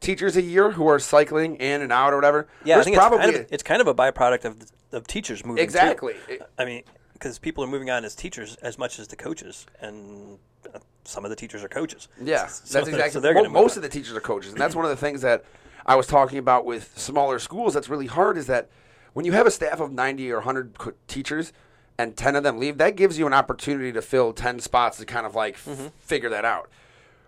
teachers 0.00 0.36
a 0.36 0.42
year 0.42 0.72
who 0.72 0.86
are 0.88 0.98
cycling 0.98 1.56
in 1.56 1.82
and 1.82 1.92
out 1.92 2.12
or 2.12 2.16
whatever. 2.16 2.46
Yeah, 2.64 2.76
There's 2.76 2.82
I 2.82 2.90
think 2.90 2.96
probably 2.96 3.18
it's, 3.18 3.26
kind 3.32 3.44
of, 3.44 3.52
it's 3.52 3.62
kind 3.62 3.80
of 3.80 3.86
a 3.88 3.94
byproduct 3.94 4.44
of, 4.44 4.56
of 4.92 5.06
teachers 5.06 5.44
moving. 5.44 5.62
Exactly. 5.64 6.14
It- 6.28 6.42
I 6.58 6.64
mean, 6.64 6.82
because 7.14 7.38
people 7.38 7.64
are 7.64 7.68
moving 7.68 7.90
on 7.90 8.04
as 8.04 8.14
teachers 8.14 8.56
as 8.56 8.78
much 8.78 8.98
as 9.00 9.08
the 9.08 9.16
coaches, 9.16 9.66
and 9.80 10.38
uh, 10.72 10.78
some 11.04 11.24
of 11.24 11.30
the 11.30 11.36
teachers 11.36 11.64
are 11.64 11.68
coaches. 11.68 12.06
Yeah, 12.22 12.46
So 12.48 12.78
that's 12.78 12.88
exactly. 12.88 13.10
So 13.12 13.20
they're 13.20 13.34
mo- 13.34 13.40
going 13.40 13.52
to 13.52 13.60
most 13.60 13.76
of 13.76 13.82
the 13.82 13.88
teachers 13.88 14.14
are 14.16 14.20
coaches, 14.20 14.52
and 14.52 14.60
that's 14.60 14.76
one 14.76 14.84
of 14.84 14.90
the 14.90 14.96
things 14.96 15.22
that 15.22 15.44
I 15.86 15.96
was 15.96 16.06
talking 16.06 16.38
about 16.38 16.64
with 16.64 16.96
smaller 16.96 17.38
schools. 17.40 17.74
That's 17.74 17.88
really 17.88 18.06
hard. 18.06 18.38
Is 18.38 18.46
that 18.46 18.68
when 19.14 19.24
you 19.24 19.32
have 19.32 19.46
a 19.46 19.50
staff 19.50 19.80
of 19.80 19.90
ninety 19.90 20.30
or 20.30 20.36
100 20.36 20.78
co- 20.78 20.92
teachers, 21.08 21.52
and 21.98 22.16
10 22.16 22.36
of 22.36 22.42
them 22.44 22.58
leave, 22.58 22.78
that 22.78 22.96
gives 22.96 23.18
you 23.18 23.26
an 23.26 23.34
opportunity 23.34 23.92
to 23.92 24.00
fill 24.00 24.32
10 24.32 24.60
spots 24.60 24.98
to 24.98 25.04
kind 25.04 25.26
of 25.26 25.34
like 25.34 25.56
Mm-hmm. 25.58 25.88
figure 25.98 26.30
that 26.30 26.44
out. 26.44 26.70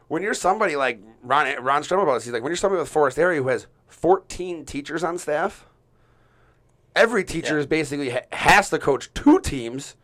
When 0.08 0.22
you're 0.22 0.34
somebody 0.34 0.76
like 0.76 1.00
Ron 1.22 1.46
Ron 1.62 1.82
Strummer 1.82 2.12
he's 2.22 2.32
like 2.32 2.42
when 2.42 2.50
you're 2.50 2.56
somebody 2.56 2.80
with 2.80 2.88
Forest 2.88 3.18
Area 3.18 3.42
who 3.42 3.48
has 3.48 3.66
14 3.88 4.64
teachers 4.64 5.04
on 5.04 5.18
staff, 5.18 5.66
every 6.96 7.24
teacher 7.24 7.54
Yeah. 7.54 7.60
is 7.60 7.66
basically 7.66 8.10
ha- 8.10 8.20
has 8.32 8.70
to 8.70 8.78
coach 8.78 9.12
two 9.14 9.40
teams 9.40 9.96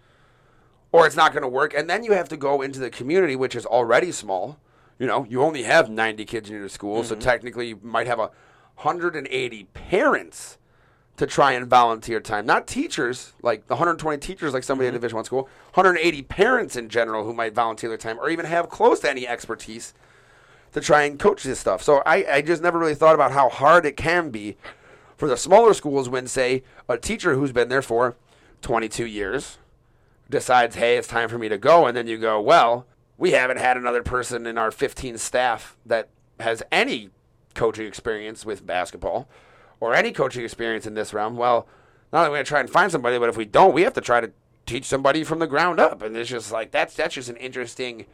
or 0.92 1.06
it's 1.06 1.16
not 1.16 1.32
going 1.32 1.42
to 1.42 1.48
work. 1.48 1.74
And 1.74 1.90
then 1.90 2.04
you 2.04 2.12
have 2.12 2.28
to 2.28 2.36
go 2.36 2.62
into 2.62 2.78
the 2.78 2.90
community, 2.90 3.34
which 3.36 3.54
is 3.56 3.66
already 3.66 4.12
small. 4.12 4.58
You 4.98 5.06
know, 5.06 5.26
you 5.28 5.42
only 5.42 5.64
have 5.64 5.90
90 5.90 6.24
kids 6.24 6.48
in 6.48 6.56
your 6.56 6.68
school, 6.68 7.02
so 7.04 7.14
technically 7.16 7.68
you 7.68 7.78
might 7.82 8.06
have 8.06 8.18
a 8.20 8.30
180 8.76 9.64
parents 9.74 10.56
to 11.16 11.26
try 11.26 11.52
and 11.52 11.66
volunteer 11.66 12.20
time. 12.20 12.44
Not 12.44 12.66
teachers, 12.66 13.32
like 13.42 13.66
the 13.66 13.74
120 13.74 14.18
teachers, 14.18 14.52
like 14.52 14.64
somebody 14.64 14.88
at 14.88 14.94
a 14.94 14.98
Division 14.98 15.16
One 15.16 15.24
school. 15.24 15.48
180 15.74 16.22
parents 16.22 16.76
in 16.76 16.88
general 16.88 17.24
who 17.24 17.32
might 17.32 17.54
volunteer 17.54 17.88
their 17.88 17.98
time, 17.98 18.18
or 18.18 18.28
even 18.28 18.46
have 18.46 18.68
close 18.68 19.00
to 19.00 19.10
any 19.10 19.26
expertise 19.26 19.94
to 20.72 20.80
try 20.80 21.04
and 21.04 21.18
coach 21.18 21.42
this 21.42 21.58
stuff. 21.58 21.82
So 21.82 22.02
I, 22.04 22.24
I 22.30 22.42
just 22.42 22.62
never 22.62 22.78
really 22.78 22.94
thought 22.94 23.14
about 23.14 23.32
how 23.32 23.48
hard 23.48 23.86
it 23.86 23.96
can 23.96 24.30
be 24.30 24.56
for 25.16 25.26
the 25.26 25.36
smaller 25.36 25.72
schools 25.72 26.08
when, 26.08 26.26
say, 26.26 26.62
a 26.88 26.98
teacher 26.98 27.34
who's 27.34 27.52
been 27.52 27.68
there 27.68 27.82
for 27.82 28.16
22 28.60 29.06
years 29.06 29.56
decides, 30.28 30.76
hey, 30.76 30.98
it's 30.98 31.08
time 31.08 31.28
for 31.28 31.38
me 31.38 31.48
to 31.48 31.56
go. 31.56 31.86
And 31.86 31.96
then 31.96 32.06
you 32.06 32.18
go, 32.18 32.40
well, 32.40 32.86
we 33.16 33.30
haven't 33.30 33.58
had 33.58 33.78
another 33.78 34.02
person 34.02 34.46
in 34.46 34.58
our 34.58 34.70
15 34.70 35.16
staff 35.16 35.76
that 35.86 36.08
has 36.40 36.62
any 36.70 37.08
coaching 37.54 37.86
experience 37.86 38.44
with 38.44 38.66
basketball 38.66 39.26
or 39.80 39.94
any 39.94 40.12
coaching 40.12 40.44
experience 40.44 40.86
in 40.86 40.94
this 40.94 41.12
realm. 41.12 41.36
Well, 41.36 41.66
not 42.12 42.20
only 42.20 42.28
are 42.28 42.32
we 42.32 42.36
going 42.36 42.44
to 42.44 42.48
try 42.48 42.60
and 42.60 42.70
find 42.70 42.90
somebody, 42.90 43.18
but 43.18 43.28
if 43.28 43.36
we 43.36 43.44
don't, 43.44 43.74
we 43.74 43.82
have 43.82 43.94
to 43.94 44.00
try 44.00 44.20
to 44.20 44.32
teach 44.64 44.84
somebody 44.84 45.24
from 45.24 45.38
the 45.38 45.46
ground 45.46 45.80
up. 45.80 46.02
And 46.02 46.16
it's 46.16 46.30
just 46.30 46.52
like, 46.52 46.70
that's, 46.70 46.94
that's 46.94 47.14
just 47.14 47.28
an 47.28 47.36
interesting 47.36 48.06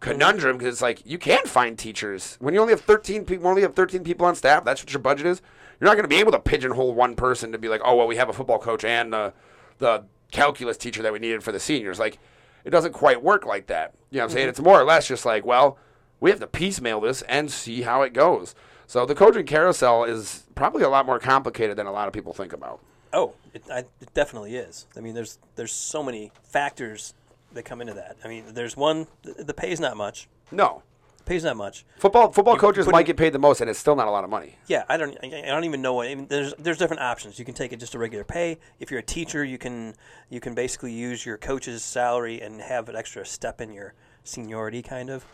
conundrum 0.00 0.56
because 0.56 0.74
it's 0.74 0.82
like 0.82 1.02
you 1.04 1.18
can't 1.18 1.46
find 1.46 1.78
teachers. 1.78 2.36
When 2.40 2.54
you 2.54 2.60
only 2.60 2.72
have 2.72 2.80
13 2.80 3.24
people 3.26 3.46
only 3.46 3.62
have 3.62 3.74
13 3.74 4.02
people 4.02 4.26
on 4.26 4.34
staff 4.34 4.64
that's 4.64 4.82
what 4.82 4.92
your 4.92 5.00
budget 5.00 5.26
is 5.26 5.42
you're 5.78 5.86
not 5.86 5.94
going 5.94 6.04
to 6.04 6.08
be 6.08 6.16
able 6.20 6.32
to 6.32 6.38
pigeonhole 6.38 6.94
one 6.94 7.14
person 7.14 7.52
to 7.52 7.58
be 7.58 7.68
like 7.68 7.82
oh 7.84 7.96
well 7.96 8.06
we 8.06 8.16
have 8.16 8.30
a 8.30 8.32
football 8.32 8.58
coach 8.58 8.82
and 8.82 9.14
uh, 9.14 9.30
the 9.78 10.04
calculus 10.32 10.76
teacher 10.76 11.02
that 11.02 11.12
we 11.12 11.18
needed 11.18 11.42
for 11.42 11.52
the 11.52 11.60
seniors. 11.60 11.98
Like 11.98 12.18
it 12.64 12.70
doesn't 12.70 12.92
quite 12.92 13.22
work 13.22 13.44
like 13.44 13.66
that. 13.66 13.94
You 14.10 14.16
know 14.16 14.24
what 14.24 14.30
i'm 14.30 14.34
saying? 14.34 14.48
It's 14.48 14.60
more 14.60 14.80
or 14.80 14.84
less 14.84 15.06
just 15.06 15.26
like 15.26 15.44
well 15.44 15.76
we 16.18 16.30
have 16.30 16.40
to 16.40 16.46
piecemeal 16.46 17.00
this 17.00 17.22
and 17.22 17.50
see 17.50 17.82
how 17.82 18.02
it 18.02 18.14
goes 18.14 18.54
so 18.90 19.06
the 19.06 19.14
coaching 19.14 19.46
carousel 19.46 20.04
is 20.04 20.44
probably 20.54 20.82
a 20.82 20.88
lot 20.88 21.06
more 21.06 21.18
complicated 21.20 21.76
than 21.76 21.86
a 21.86 21.92
lot 21.92 22.06
of 22.08 22.12
people 22.14 22.32
think 22.34 22.52
about 22.52 22.80
Oh, 23.12 23.34
it, 23.54 23.62
I, 23.72 23.78
it 24.00 24.14
definitely 24.14 24.54
is. 24.54 24.86
I 24.96 25.00
mean, 25.00 25.14
there's 25.14 25.38
there's 25.56 25.72
so 25.72 26.00
many 26.02 26.30
factors 26.44 27.12
that 27.54 27.64
come 27.64 27.80
into 27.80 27.94
that. 27.94 28.16
I 28.24 28.28
mean, 28.28 28.44
there's 28.54 28.76
one. 28.76 29.06
The, 29.22 29.44
the 29.44 29.54
pay's 29.54 29.80
not 29.80 29.96
much. 29.96 30.28
no 30.52 30.82
The 31.18 31.24
pay's 31.24 31.42
not 31.42 31.56
much. 31.56 31.84
football 31.98 32.30
football 32.30 32.56
coaches 32.56 32.84
putting- 32.84 32.96
might 32.98 33.06
get 33.06 33.16
paid 33.16 33.32
the 33.32 33.38
most 33.40 33.60
and 33.60 33.68
it's 33.68 33.80
still 33.80 33.96
not 33.96 34.06
a 34.06 34.10
lot 34.12 34.22
of 34.22 34.30
money 34.30 34.54
Yeah, 34.68 34.84
I 34.88 34.96
don't. 34.96 35.16
I 35.24 35.26
I 35.44 35.46
don't 35.54 35.64
even 35.64 35.82
know 35.82 35.94
what. 35.94 36.06
I 36.06 36.14
mean, 36.14 36.28
there's 36.28 36.54
there's 36.58 36.78
different 36.78 37.02
options. 37.02 37.36
You 37.38 37.44
can 37.44 37.54
take 37.54 37.72
it 37.72 37.80
just 37.80 37.94
a 37.96 37.98
regular 37.98 38.22
pay. 38.24 38.58
If 38.78 38.90
you're 38.92 39.00
a 39.00 39.10
teacher, 39.18 39.42
you 39.44 39.58
can 39.58 39.94
you 40.28 40.38
can 40.40 40.54
basically 40.54 40.92
use 40.92 41.26
your 41.26 41.36
coach's 41.36 41.82
salary 41.82 42.40
and 42.40 42.60
have 42.60 42.88
an 42.88 42.94
extra 42.94 43.26
step 43.26 43.60
in 43.60 43.72
your 43.72 43.94
seniority, 44.22 44.82
kind 44.82 45.10
of, 45.10 45.24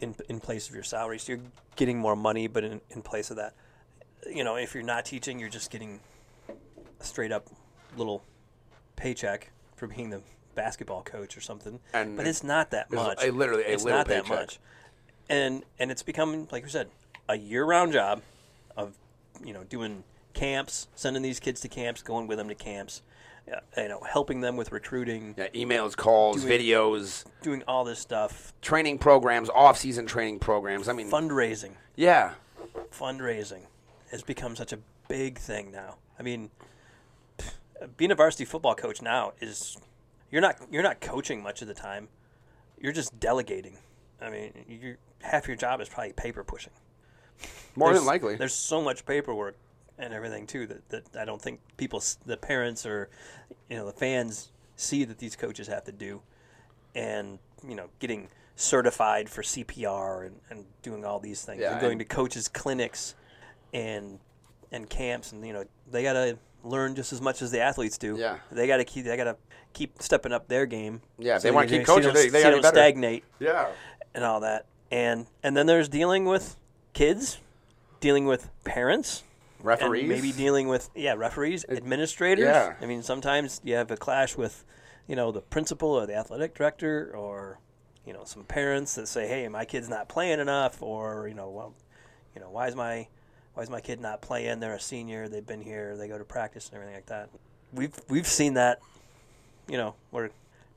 in 0.00 0.14
in 0.28 0.40
place 0.40 0.68
of 0.68 0.74
your 0.74 0.84
salary. 0.84 1.18
So 1.18 1.32
you're 1.32 1.42
getting 1.76 1.98
more 1.98 2.16
money, 2.16 2.46
but 2.46 2.64
in, 2.64 2.80
in 2.90 3.02
place 3.02 3.30
of 3.30 3.36
that, 3.36 3.54
you 4.26 4.44
know, 4.44 4.56
if 4.56 4.74
you're 4.74 4.82
not 4.82 5.04
teaching, 5.04 5.38
you're 5.38 5.48
just 5.48 5.70
getting 5.70 6.00
a 6.48 7.04
straight 7.04 7.32
up 7.32 7.48
little 7.96 8.22
paycheck 8.96 9.50
for 9.76 9.86
being 9.86 10.10
the 10.10 10.22
basketball 10.54 11.02
coach 11.02 11.36
or 11.36 11.40
something. 11.40 11.80
And 11.92 12.16
but 12.16 12.26
it's 12.26 12.44
not 12.44 12.70
that 12.72 12.90
much. 12.90 13.22
a- 13.24 13.30
literally 13.30 13.64
a 13.64 13.68
it's 13.68 13.84
not 13.84 14.06
that 14.08 14.28
much 14.28 14.58
and 15.30 15.64
and 15.78 15.90
it's 15.90 16.02
becoming, 16.02 16.48
like 16.50 16.64
you 16.64 16.68
said 16.68 16.88
a 17.28 17.38
year-round 17.38 17.92
job 17.92 18.20
of 18.76 18.94
you 19.42 19.54
know 19.54 19.64
doing 19.64 20.02
camps 20.34 20.88
sending 20.94 21.22
these 21.22 21.40
kids 21.40 21.60
to 21.60 21.68
camps 21.68 22.02
going 22.02 22.26
with 22.26 22.38
them 22.38 22.48
to 22.48 22.54
camps 22.54 23.02
you 23.46 23.88
know, 23.88 24.00
helping 24.08 24.40
them 24.40 24.56
with 24.56 24.72
recruiting, 24.72 25.34
Yeah, 25.36 25.48
emails, 25.48 25.96
calls, 25.96 26.42
Doing- 26.44 26.60
videos, 26.60 27.24
doing 27.42 27.62
all 27.66 27.84
this 27.84 27.98
stuff, 27.98 28.52
training 28.62 28.98
programs, 28.98 29.48
off-season 29.50 30.06
training 30.06 30.38
programs. 30.38 30.88
I 30.88 30.92
mean, 30.92 31.10
fundraising. 31.10 31.72
yeah, 31.96 32.34
fundraising 32.92 33.62
has 34.10 34.22
become 34.22 34.54
such 34.56 34.72
a 34.72 34.78
big 35.08 35.38
thing 35.38 35.70
now. 35.72 35.96
I 36.18 36.22
mean, 36.22 36.50
being 37.96 38.10
a 38.10 38.14
varsity 38.14 38.44
football 38.44 38.74
coach 38.74 39.00
now 39.02 39.32
is 39.40 39.78
you're 40.30 40.42
not 40.42 40.56
you're 40.70 40.82
not 40.82 41.00
coaching 41.00 41.42
much 41.42 41.62
of 41.62 41.68
the 41.68 41.74
time. 41.74 42.08
You're 42.78 42.92
just 42.92 43.18
delegating. 43.18 43.78
I 44.20 44.30
mean, 44.30 44.52
you 44.68 44.96
half 45.22 45.46
your 45.48 45.56
job 45.56 45.80
is 45.80 45.88
probably 45.88 46.12
paper 46.12 46.44
pushing. 46.44 46.72
more 47.74 47.88
There's- 47.88 48.00
than 48.00 48.06
likely. 48.06 48.36
There's 48.36 48.54
so 48.54 48.82
much 48.82 49.06
paperwork 49.06 49.56
and 50.00 50.12
everything 50.14 50.46
too 50.46 50.66
that, 50.66 50.88
that 50.88 51.04
I 51.20 51.24
don't 51.24 51.40
think 51.40 51.60
people, 51.76 52.02
the 52.26 52.36
parents 52.36 52.86
or 52.86 53.08
you 53.68 53.76
know 53.76 53.86
the 53.86 53.92
fans 53.92 54.50
see 54.76 55.04
that 55.04 55.18
these 55.18 55.36
coaches 55.36 55.68
have 55.68 55.84
to 55.84 55.92
do, 55.92 56.22
and 56.94 57.38
you 57.66 57.74
know 57.74 57.88
getting 57.98 58.28
certified 58.56 59.28
for 59.30 59.42
CPR 59.42 60.26
and, 60.26 60.36
and 60.50 60.64
doing 60.82 61.04
all 61.04 61.18
these 61.20 61.42
things, 61.42 61.60
Yeah, 61.60 61.72
and 61.72 61.80
going 61.80 61.98
to 61.98 62.04
coaches 62.04 62.48
clinics, 62.48 63.14
and 63.72 64.18
and 64.72 64.88
camps, 64.88 65.32
and 65.32 65.46
you 65.46 65.52
know 65.52 65.64
they 65.90 66.02
gotta 66.02 66.38
learn 66.62 66.94
just 66.94 67.12
as 67.12 67.20
much 67.20 67.42
as 67.42 67.50
the 67.50 67.60
athletes 67.60 67.96
do. 67.98 68.16
Yeah. 68.18 68.36
they 68.52 68.66
gotta 68.66 68.84
keep 68.84 69.04
they 69.04 69.16
gotta 69.16 69.36
keep 69.72 70.02
stepping 70.02 70.32
up 70.32 70.48
their 70.48 70.66
game. 70.66 71.00
Yeah, 71.18 71.36
if 71.36 71.42
they 71.42 71.50
wanna 71.50 71.68
keep 71.68 71.86
so 71.86 71.94
coaching, 71.94 72.12
don't- 72.12 72.14
they- 72.14 72.28
they 72.28 72.42
so 72.42 72.50
don't 72.50 72.62
better. 72.62 72.74
stagnate 72.76 73.24
yeah, 73.38 73.68
and 74.14 74.24
all 74.24 74.40
that. 74.40 74.66
And 74.90 75.26
and 75.42 75.56
then 75.56 75.66
there's 75.66 75.88
dealing 75.88 76.24
with 76.24 76.56
kids, 76.92 77.38
dealing 78.00 78.26
with 78.26 78.50
parents, 78.64 79.22
referees, 79.62 80.02
and 80.02 80.08
maybe 80.08 80.32
dealing 80.32 80.68
with 80.68 80.90
yeah 80.94 81.14
referees, 81.14 81.64
administrators. 81.68 82.44
yeah. 82.44 82.74
I 82.80 82.86
mean 82.86 83.02
sometimes 83.02 83.60
you 83.64 83.74
have 83.74 83.90
a 83.90 83.96
clash 83.96 84.36
with, 84.36 84.64
you 85.06 85.16
know, 85.16 85.32
the 85.32 85.40
principal 85.40 85.90
or 85.90 86.06
the 86.06 86.14
athletic 86.14 86.54
director 86.54 87.14
or, 87.16 87.58
you 88.06 88.12
know, 88.12 88.24
some 88.24 88.44
parents 88.44 88.94
that 88.94 89.08
say, 89.08 89.28
hey, 89.28 89.46
my 89.48 89.64
kid's 89.64 89.88
not 89.88 90.08
playing 90.08 90.40
enough, 90.40 90.82
or 90.82 91.28
you 91.28 91.34
know, 91.34 91.50
well, 91.50 91.74
you 92.34 92.40
know, 92.40 92.50
why 92.50 92.68
is 92.68 92.74
my 92.74 93.06
why 93.54 93.62
is 93.62 93.70
my 93.70 93.80
kid 93.80 94.00
not 94.00 94.22
playing? 94.22 94.60
They're 94.60 94.74
a 94.74 94.80
senior. 94.80 95.28
They've 95.28 95.46
been 95.46 95.62
here. 95.62 95.96
They 95.96 96.08
go 96.08 96.18
to 96.18 96.24
practice 96.24 96.68
and 96.68 96.76
everything 96.76 96.94
like 96.94 97.06
that. 97.06 97.30
We've 97.72 97.94
we've 98.08 98.26
seen 98.26 98.54
that, 98.54 98.80
you 99.68 99.76
know, 99.76 99.94
where 100.10 100.30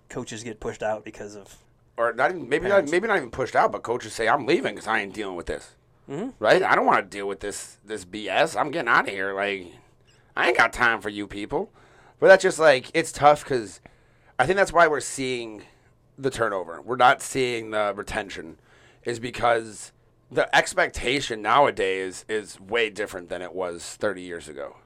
coaches 0.09 0.43
get 0.43 0.59
pushed 0.59 0.83
out 0.83 1.03
because 1.03 1.35
of 1.35 1.57
or 1.97 2.13
not 2.13 2.31
even 2.31 2.49
maybe 2.49 2.67
not, 2.67 2.89
maybe 2.89 3.07
not 3.07 3.17
even 3.17 3.31
pushed 3.31 3.55
out, 3.55 3.71
but 3.71 3.83
coaches 3.83 4.13
say 4.13 4.27
I'm 4.27 4.45
leaving 4.45 4.73
because 4.75 4.87
I 4.87 4.99
ain't 5.01 5.13
dealing 5.13 5.35
with 5.35 5.45
this. 5.45 5.75
Mm-hmm. 6.09 6.29
Right? 6.39 6.61
I 6.61 6.75
don't 6.75 6.85
want 6.85 7.09
to 7.09 7.17
deal 7.17 7.27
with 7.27 7.39
this 7.39 7.77
this 7.85 8.05
BS. 8.05 8.59
I'm 8.59 8.71
getting 8.71 8.89
out 8.89 9.07
of 9.07 9.13
here. 9.13 9.33
Like 9.33 9.71
I 10.35 10.47
ain't 10.47 10.57
got 10.57 10.73
time 10.73 11.01
for 11.01 11.09
you 11.09 11.27
people. 11.27 11.71
But 12.19 12.27
that's 12.27 12.43
just 12.43 12.59
like 12.59 12.89
it's 12.93 13.11
tough 13.11 13.43
because 13.43 13.81
I 14.39 14.45
think 14.45 14.57
that's 14.57 14.73
why 14.73 14.87
we're 14.87 14.99
seeing 14.99 15.63
the 16.17 16.29
turnover. 16.29 16.81
We're 16.81 16.95
not 16.95 17.21
seeing 17.21 17.71
the 17.71 17.93
retention, 17.95 18.59
is 19.03 19.19
because 19.19 19.91
the 20.31 20.53
expectation 20.55 21.41
nowadays 21.41 22.25
is 22.27 22.59
way 22.59 22.89
different 22.89 23.29
than 23.29 23.41
it 23.41 23.53
was 23.53 23.83
30 23.99 24.21
years 24.21 24.47
ago 24.47 24.77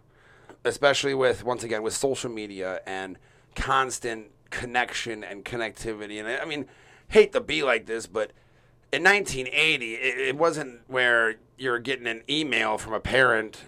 especially 0.68 1.13
with 1.13 1.43
once 1.43 1.63
again 1.63 1.82
with 1.82 1.93
social 1.93 2.30
media 2.30 2.82
and 2.86 3.18
constant 3.55 4.28
connection 4.49 5.24
and 5.24 5.43
connectivity. 5.43 6.20
And 6.20 6.28
I 6.28 6.38
I 6.38 6.45
mean, 6.45 6.65
hate 7.09 7.32
to 7.34 7.41
be 7.41 7.63
like 7.63 7.86
this, 7.86 8.05
but 8.05 8.32
in 8.91 9.03
1980, 9.03 9.93
it, 9.95 10.17
it 10.29 10.38
wasn't 10.38 10.81
where 10.88 11.35
you're 11.57 11.79
getting 11.79 12.07
an 12.07 12.23
email 12.29 12.77
from 12.77 12.93
a 12.93 12.99
parent 12.99 13.61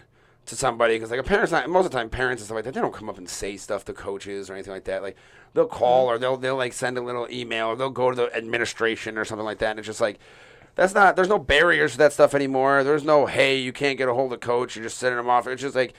to 0.46 0.56
somebody 0.56 0.96
because 0.96 1.12
like 1.12 1.20
a 1.20 1.24
parent's 1.24 1.52
not 1.52 1.70
most 1.70 1.86
of 1.86 1.92
the 1.92 1.98
time 1.98 2.10
parents 2.10 2.42
and 2.42 2.46
stuff 2.48 2.56
like 2.56 2.66
that 2.66 2.74
they 2.74 2.82
don't 2.82 2.94
come 2.94 3.08
up 3.08 3.20
and 3.20 3.30
say 3.30 3.56
stuff 3.56 3.86
to 3.86 3.94
coaches 3.94 4.50
or 4.50 4.54
anything 4.54 4.74
like 4.74 4.86
that. 4.86 5.04
Like 5.04 5.16
they'll 5.54 5.68
call 5.68 6.06
mm-hmm. 6.06 6.16
or 6.16 6.18
they'll 6.18 6.38
they'll 6.38 6.56
like 6.56 6.74
send 6.74 6.98
a 6.98 7.02
little 7.02 7.28
email 7.30 7.68
or 7.68 7.76
they'll 7.76 7.90
go 7.90 8.10
to 8.10 8.16
the 8.16 8.36
administration 8.36 9.18
or 9.18 9.26
something 9.26 9.46
like 9.46 9.60
that 9.60 9.72
and 9.72 9.80
it's 9.80 9.86
just 9.86 10.02
like 10.02 10.20
that's 10.76 10.96
not 10.96 11.16
there's 11.16 11.28
no 11.28 11.38
barriers 11.38 11.92
to 11.94 11.98
that 12.00 12.14
stuff 12.14 12.34
anymore. 12.34 12.84
There's 12.84 13.04
no 13.04 13.28
hey 13.28 13.58
you 13.58 13.72
can't 13.72 13.98
get 13.98 14.10
a 14.10 14.14
hold 14.14 14.34
of 14.34 14.40
coach 14.40 14.76
you're 14.76 14.84
just 14.84 14.98
sending 14.98 15.18
them 15.18 15.30
off. 15.30 15.46
It's 15.46 15.62
just 15.62 15.76
like 15.76 15.94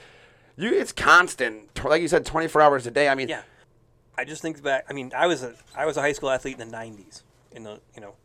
you 0.57 0.73
it's 0.73 0.91
constant. 0.91 1.69
Like 1.83 2.01
you 2.01 2.09
said 2.09 2.25
24 2.25 2.61
hours 2.61 2.85
a 2.87 2.91
day. 2.91 3.07
I 3.07 3.15
mean 3.15 3.29
Yeah, 3.29 3.43
I 4.17 4.25
just 4.25 4.41
think 4.41 4.61
back. 4.61 4.85
I 4.89 4.93
mean, 4.93 5.11
I 5.15 5.27
was 5.27 5.43
a 5.43 5.55
I 5.75 5.85
was 5.85 5.97
a 5.97 6.01
high 6.01 6.11
school 6.11 6.29
athlete 6.29 6.59
in 6.59 6.69
the 6.69 6.77
'90s, 6.77 7.23
in 7.51 7.63
the 7.63 7.79
you 7.95 8.01
know 8.01 8.15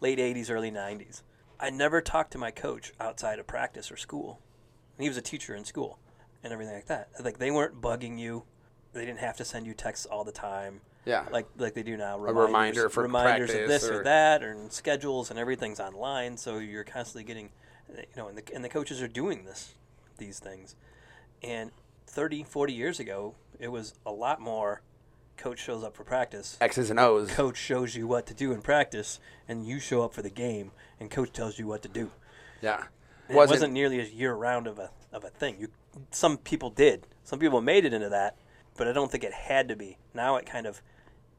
late 0.00 0.18
'80s, 0.18 0.50
early 0.50 0.70
'90s. 0.70 1.22
I 1.58 1.70
never 1.70 2.00
talked 2.00 2.32
to 2.32 2.38
my 2.38 2.50
coach 2.50 2.92
outside 3.00 3.38
of 3.38 3.46
practice 3.46 3.90
or 3.90 3.96
school, 3.96 4.40
and 4.96 5.02
he 5.04 5.08
was 5.08 5.16
a 5.16 5.22
teacher 5.22 5.54
in 5.54 5.64
school 5.64 5.98
and 6.44 6.52
everything 6.52 6.74
like 6.74 6.86
that. 6.86 7.08
Like 7.22 7.38
they 7.38 7.50
weren't 7.50 7.80
bugging 7.80 8.18
you. 8.18 8.44
They 8.92 9.04
didn't 9.04 9.20
have 9.20 9.36
to 9.38 9.44
send 9.44 9.66
you 9.66 9.74
texts 9.74 10.06
all 10.06 10.24
the 10.24 10.32
time. 10.32 10.80
Yeah. 11.04 11.24
like 11.30 11.46
like 11.56 11.74
they 11.74 11.82
do 11.84 11.96
now. 11.96 12.16
A 12.16 12.32
reminder 12.32 12.88
for 12.88 13.04
reminders 13.04 13.50
of 13.54 13.68
this 13.68 13.88
or- 13.88 14.00
or 14.00 14.04
that, 14.04 14.42
and 14.42 14.72
schedules 14.72 15.30
and 15.30 15.38
everything's 15.38 15.78
online. 15.80 16.36
So 16.36 16.58
you're 16.58 16.82
constantly 16.84 17.22
getting, 17.24 17.50
you 17.96 18.02
know, 18.16 18.26
and 18.28 18.36
the 18.36 18.42
and 18.54 18.64
the 18.64 18.68
coaches 18.68 19.00
are 19.00 19.06
doing 19.08 19.44
this, 19.44 19.74
these 20.18 20.40
things, 20.40 20.74
and 21.42 21.70
30, 22.08 22.42
40 22.44 22.72
years 22.72 22.98
ago, 22.98 23.34
it 23.60 23.68
was 23.68 23.94
a 24.04 24.10
lot 24.10 24.40
more. 24.40 24.80
Coach 25.36 25.58
shows 25.58 25.84
up 25.84 25.94
for 25.96 26.04
practice. 26.04 26.56
x's 26.60 26.90
and 26.90 26.98
o's 26.98 27.30
Coach 27.30 27.56
shows 27.56 27.94
you 27.94 28.06
what 28.06 28.26
to 28.26 28.34
do 28.34 28.52
in 28.52 28.62
practice, 28.62 29.20
and 29.48 29.66
you 29.66 29.78
show 29.78 30.02
up 30.02 30.14
for 30.14 30.22
the 30.22 30.30
game, 30.30 30.72
and 30.98 31.10
coach 31.10 31.32
tells 31.32 31.58
you 31.58 31.66
what 31.66 31.82
to 31.82 31.88
do. 31.88 32.10
yeah 32.60 32.84
It 33.28 33.34
wasn't, 33.34 33.72
nearly 33.72 34.00
as 34.00 34.10
year 34.10 34.34
round 34.34 34.66
of 34.66 34.78
a 34.78 34.90
of 35.12 35.24
a 35.24 35.30
thing. 35.30 35.56
You 35.58 35.68
some 36.10 36.38
people 36.38 36.70
did. 36.70 37.06
Some 37.24 37.38
people 37.38 37.60
made 37.60 37.84
it 37.84 37.92
into 37.92 38.08
that, 38.08 38.36
but 38.76 38.86
I 38.86 38.92
don't 38.92 39.10
think 39.10 39.24
it 39.24 39.32
had 39.32 39.68
to 39.68 39.76
be. 39.76 39.98
Now 40.14 40.36
it 40.36 40.46
kind 40.46 40.66
of 40.66 40.80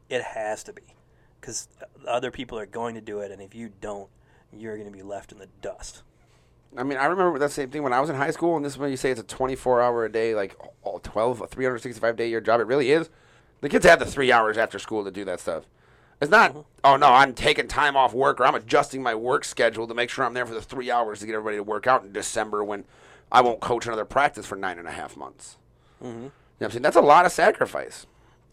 it 0.08 0.22
has 0.22 0.62
to 0.64 0.72
be 0.72 0.82
because 1.40 1.68
other 2.06 2.30
people 2.30 2.58
are 2.58 2.66
going 2.66 2.94
to 2.94 3.00
do 3.00 3.20
it, 3.20 3.30
and 3.30 3.40
if 3.40 3.54
you 3.54 3.70
don't, 3.80 4.08
you're 4.52 4.76
going 4.76 4.90
to 4.90 4.96
be 4.96 5.02
left 5.02 5.32
in 5.32 5.38
the 5.38 5.48
dust. 5.60 6.02
I 6.76 6.82
mean, 6.82 6.98
I 6.98 7.06
remember 7.06 7.38
that 7.38 7.50
same 7.50 7.70
thing 7.70 7.82
when 7.82 7.92
I 7.92 8.00
was 8.00 8.10
in 8.10 8.16
high 8.16 8.30
school, 8.30 8.56
and 8.56 8.64
this 8.64 8.74
is 8.74 8.78
when 8.78 8.90
you 8.90 8.96
say 8.96 9.10
it's 9.10 9.20
a 9.20 9.24
24 9.24 9.80
hour 9.80 10.04
a 10.04 10.12
day, 10.12 10.34
like 10.34 10.56
all 10.82 10.98
12, 10.98 11.40
a 11.40 11.46
365 11.46 12.16
day 12.16 12.28
year 12.28 12.40
job. 12.40 12.60
It 12.60 12.66
really 12.66 12.90
is. 12.90 13.08
The 13.60 13.68
kids 13.68 13.84
have 13.86 13.98
the 13.98 14.06
three 14.06 14.30
hours 14.30 14.56
after 14.56 14.78
school 14.78 15.04
to 15.04 15.10
do 15.10 15.24
that 15.24 15.40
stuff. 15.40 15.64
It's 16.20 16.30
not, 16.30 16.64
oh 16.82 16.96
no, 16.96 17.08
I'm 17.08 17.32
taking 17.32 17.68
time 17.68 17.96
off 17.96 18.12
work 18.12 18.40
or 18.40 18.46
I'm 18.46 18.54
adjusting 18.54 19.02
my 19.02 19.14
work 19.14 19.44
schedule 19.44 19.86
to 19.86 19.94
make 19.94 20.10
sure 20.10 20.24
I'm 20.24 20.34
there 20.34 20.46
for 20.46 20.54
the 20.54 20.62
three 20.62 20.90
hours 20.90 21.20
to 21.20 21.26
get 21.26 21.34
everybody 21.34 21.56
to 21.56 21.62
work 21.62 21.86
out 21.86 22.02
in 22.02 22.12
December 22.12 22.64
when 22.64 22.84
I 23.30 23.40
won't 23.40 23.60
coach 23.60 23.86
another 23.86 24.04
practice 24.04 24.46
for 24.46 24.56
nine 24.56 24.78
and 24.78 24.88
a 24.88 24.92
half 24.92 25.16
months. 25.16 25.56
Mm-hmm. 26.02 26.08
You 26.08 26.14
know 26.14 26.30
what 26.58 26.66
I'm 26.66 26.70
saying? 26.72 26.82
That's 26.82 26.96
a 26.96 27.00
lot 27.00 27.24
of 27.24 27.32
sacrifice. 27.32 28.06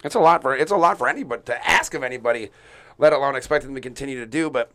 It's 0.04 0.16
a 0.16 0.20
lot 0.20 0.44
for 0.44 0.56
it's 0.56 0.72
a 0.72 0.78
lot 0.78 1.00
for 1.00 1.08
anybody 1.08 1.42
to 1.46 1.68
ask 1.68 1.96
of 1.96 2.04
anybody, 2.04 2.50
let 3.00 3.14
alone 3.14 3.36
expect 3.36 3.66
them 3.66 3.74
to 3.74 3.82
continue 3.82 4.20
to 4.20 4.28
do. 4.28 4.52
But 4.52 4.70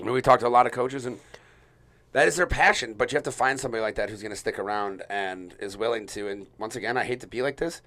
I 0.00 0.04
mean, 0.04 0.14
we 0.14 0.22
talked 0.22 0.40
to 0.40 0.46
a 0.46 0.48
lot 0.48 0.66
of 0.66 0.72
coaches 0.72 1.04
and 1.04 1.18
that 2.12 2.26
is 2.26 2.36
their 2.36 2.46
passion, 2.46 2.94
but 2.94 3.12
you 3.12 3.16
have 3.16 3.24
to 3.24 3.32
find 3.32 3.60
somebody 3.60 3.82
like 3.82 3.96
that 3.96 4.08
who's 4.08 4.22
going 4.22 4.30
to 4.30 4.36
stick 4.36 4.58
around 4.58 5.02
and 5.10 5.54
is 5.60 5.76
willing 5.76 6.06
to. 6.08 6.28
And 6.28 6.46
once 6.58 6.74
again, 6.74 6.96
I 6.96 7.04
hate 7.04 7.20
to 7.20 7.26
be 7.26 7.42
like 7.42 7.58
this, 7.58 7.82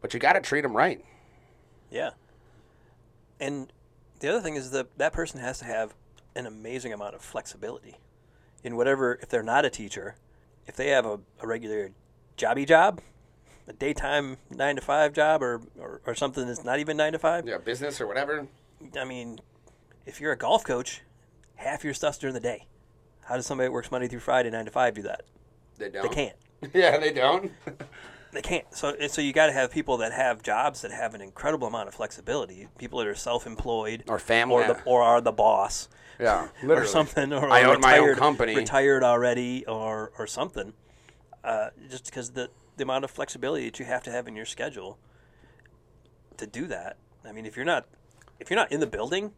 but 0.00 0.14
you 0.14 0.20
got 0.20 0.34
to 0.34 0.40
treat 0.40 0.62
them 0.62 0.76
right. 0.76 1.04
Yeah. 1.90 2.10
And 3.40 3.72
the 4.20 4.28
other 4.28 4.40
thing 4.40 4.56
is 4.56 4.70
that 4.70 4.96
that 4.98 5.12
person 5.12 5.40
has 5.40 5.58
to 5.58 5.64
have 5.64 5.94
an 6.34 6.46
amazing 6.46 6.92
amount 6.92 7.14
of 7.14 7.22
flexibility 7.22 7.96
in 8.62 8.76
whatever, 8.76 9.18
if 9.22 9.28
they're 9.28 9.42
not 9.42 9.64
a 9.64 9.70
teacher, 9.70 10.16
if 10.66 10.76
they 10.76 10.88
have 10.88 11.06
a, 11.06 11.20
a 11.40 11.46
regular 11.46 11.92
jobby 12.36 12.66
job, 12.66 13.00
a 13.68 13.72
daytime 13.72 14.36
nine 14.50 14.76
to 14.76 14.82
five 14.82 15.12
job, 15.12 15.42
or, 15.42 15.60
or, 15.78 16.00
or 16.06 16.14
something 16.14 16.46
that's 16.46 16.64
not 16.64 16.78
even 16.78 16.96
nine 16.96 17.12
to 17.12 17.18
five. 17.18 17.46
Yeah, 17.46 17.58
business 17.58 18.00
or 18.00 18.06
whatever. 18.06 18.46
I 18.98 19.04
mean, 19.04 19.40
if 20.04 20.20
you're 20.20 20.32
a 20.32 20.36
golf 20.36 20.64
coach, 20.64 21.02
half 21.56 21.84
your 21.84 21.94
stuff's 21.94 22.18
during 22.18 22.34
the 22.34 22.40
day. 22.40 22.66
How 23.24 23.36
does 23.36 23.46
somebody 23.46 23.66
that 23.66 23.72
works 23.72 23.90
Monday 23.90 24.08
through 24.08 24.20
Friday, 24.20 24.50
nine 24.50 24.66
to 24.66 24.70
five, 24.70 24.94
do 24.94 25.02
that? 25.02 25.22
They 25.78 25.88
don't. 25.88 26.08
They 26.08 26.14
can't. 26.14 26.36
Yeah, 26.72 26.96
they 26.98 27.12
don't. 27.12 27.52
They 28.36 28.42
can't. 28.42 28.66
So, 28.74 28.94
and 29.00 29.10
so 29.10 29.22
you 29.22 29.32
got 29.32 29.46
to 29.46 29.52
have 29.54 29.70
people 29.70 29.96
that 29.96 30.12
have 30.12 30.42
jobs 30.42 30.82
that 30.82 30.90
have 30.90 31.14
an 31.14 31.22
incredible 31.22 31.66
amount 31.68 31.88
of 31.88 31.94
flexibility. 31.94 32.68
People 32.76 32.98
that 32.98 33.08
are 33.08 33.14
self-employed 33.14 34.04
Or 34.08 34.18
family. 34.18 34.56
or 34.64 34.66
the, 34.74 34.82
or 34.84 35.02
are 35.02 35.22
the 35.22 35.32
boss, 35.32 35.88
yeah, 36.20 36.48
or 36.68 36.84
something, 36.84 37.32
or 37.32 37.48
I 37.48 37.62
own 37.62 37.80
my 37.80 37.96
own 37.96 38.00
retired- 38.08 38.18
company. 38.18 38.54
retired 38.54 39.02
already, 39.02 39.64
or 39.64 40.12
or 40.18 40.26
something. 40.26 40.74
Uh, 41.42 41.70
just 41.88 42.04
because 42.04 42.32
the 42.32 42.50
the 42.76 42.82
amount 42.82 43.04
of 43.04 43.10
flexibility 43.10 43.64
that 43.64 43.78
you 43.78 43.86
have 43.86 44.02
to 44.02 44.10
have 44.10 44.28
in 44.28 44.36
your 44.36 44.44
schedule 44.44 44.98
to 46.36 46.46
do 46.46 46.66
that. 46.66 46.98
I 47.24 47.32
mean, 47.32 47.46
if 47.46 47.56
you're 47.56 47.64
not 47.64 47.86
if 48.38 48.50
you're 48.50 48.58
not 48.58 48.70
in 48.70 48.80
the 48.80 48.86
building 48.86 49.32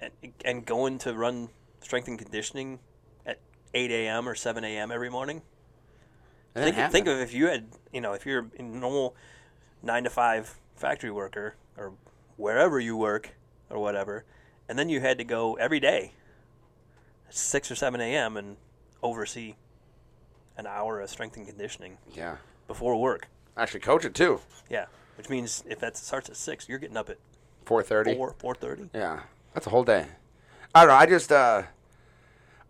and 0.00 0.10
and 0.44 0.66
going 0.66 0.98
to 0.98 1.14
run 1.14 1.50
strength 1.82 2.08
and 2.08 2.18
conditioning 2.18 2.80
at 3.24 3.38
8 3.74 3.92
a.m. 3.92 4.28
or 4.28 4.34
7 4.34 4.64
a.m. 4.64 4.90
every 4.90 5.08
morning, 5.08 5.42
It 6.54 6.74
think, 6.74 6.92
think 6.92 7.06
of 7.06 7.18
if 7.18 7.32
you 7.34 7.46
had, 7.46 7.66
you 7.92 8.00
know, 8.00 8.12
if 8.14 8.26
you're 8.26 8.46
a 8.58 8.62
normal 8.62 9.14
nine 9.82 10.04
to 10.04 10.10
five 10.10 10.54
factory 10.76 11.10
worker 11.10 11.54
or 11.76 11.92
wherever 12.36 12.80
you 12.80 12.96
work 12.96 13.30
or 13.70 13.78
whatever, 13.78 14.24
and 14.68 14.78
then 14.78 14.88
you 14.88 15.00
had 15.00 15.18
to 15.18 15.24
go 15.24 15.54
every 15.54 15.78
day 15.80 16.12
at 17.28 17.34
six 17.34 17.70
or 17.70 17.74
seven 17.74 18.00
a.m. 18.00 18.36
and 18.36 18.56
oversee 19.02 19.54
an 20.56 20.66
hour 20.66 21.00
of 21.00 21.08
strength 21.10 21.36
and 21.36 21.46
conditioning 21.46 21.98
Yeah. 22.14 22.36
before 22.66 22.96
work. 23.00 23.28
actually 23.56 23.80
coach 23.80 24.04
it 24.04 24.14
too. 24.14 24.40
Yeah, 24.68 24.86
which 25.16 25.28
means 25.28 25.62
if 25.68 25.78
that 25.80 25.96
starts 25.96 26.28
at 26.28 26.36
six, 26.36 26.68
you're 26.68 26.78
getting 26.78 26.96
up 26.96 27.08
at 27.08 27.18
Four 27.64 27.82
thirty. 27.82 28.14
four 28.14 28.34
four 28.38 28.54
thirty. 28.54 28.88
Yeah, 28.94 29.20
that's 29.54 29.66
a 29.66 29.70
whole 29.70 29.84
day. 29.84 30.06
I 30.74 30.80
don't 30.80 30.88
know. 30.88 30.94
I 30.94 31.06
just 31.06 31.30
uh, 31.30 31.62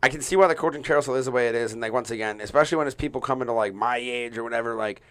I 0.02 0.08
can 0.08 0.20
see 0.20 0.36
why 0.36 0.46
the 0.46 0.54
coaching 0.54 0.82
carousel 0.82 1.16
is 1.16 1.24
the 1.24 1.32
way 1.32 1.48
it 1.48 1.54
is, 1.54 1.72
and 1.72 1.82
like 1.82 1.92
once 1.92 2.10
again, 2.10 2.40
especially 2.40 2.78
when 2.78 2.86
it's 2.86 2.94
people 2.94 3.20
coming 3.20 3.46
to 3.46 3.52
like 3.52 3.74
my 3.74 3.96
age 3.96 4.38
or 4.38 4.44
whatever. 4.44 4.74
Like, 4.74 5.02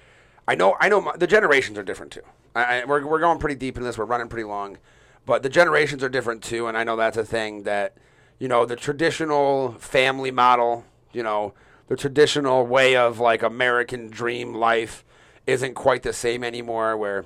I 0.48 0.56
know, 0.56 0.78
I 0.80 0.88
know, 0.88 1.02
my, 1.02 1.18
the 1.18 1.28
generations 1.28 1.78
are 1.78 1.84
different 1.84 2.14
too. 2.14 2.22
I, 2.56 2.82
I, 2.82 2.86
we're 2.86 3.06
we're 3.06 3.20
going 3.20 3.40
pretty 3.40 3.56
deep 3.56 3.78
in 3.78 3.84
this. 3.84 3.98
We're 3.98 4.06
running 4.06 4.30
pretty 4.30 4.46
long, 4.46 4.78
but 5.26 5.44
the 5.44 5.50
generations 5.50 6.04
are 6.04 6.10
different 6.10 6.42
too, 6.42 6.68
and 6.68 6.78
I 6.78 6.84
know 6.86 6.96
that's 6.96 7.18
a 7.18 7.26
thing 7.26 7.64
that 7.64 7.98
you 8.40 8.48
know 8.48 8.66
the 8.66 8.78
traditional 8.78 9.74
family 9.74 10.32
model, 10.32 10.86
you 11.12 11.24
know, 11.24 11.54
the 11.88 11.98
traditional 11.98 12.66
way 12.66 12.96
of 12.96 13.20
like 13.20 13.44
American 13.44 14.08
dream 14.08 14.54
life 14.54 15.04
isn't 15.46 15.74
quite 15.74 16.04
the 16.04 16.14
same 16.14 16.46
anymore. 16.46 16.96
Where 16.96 17.26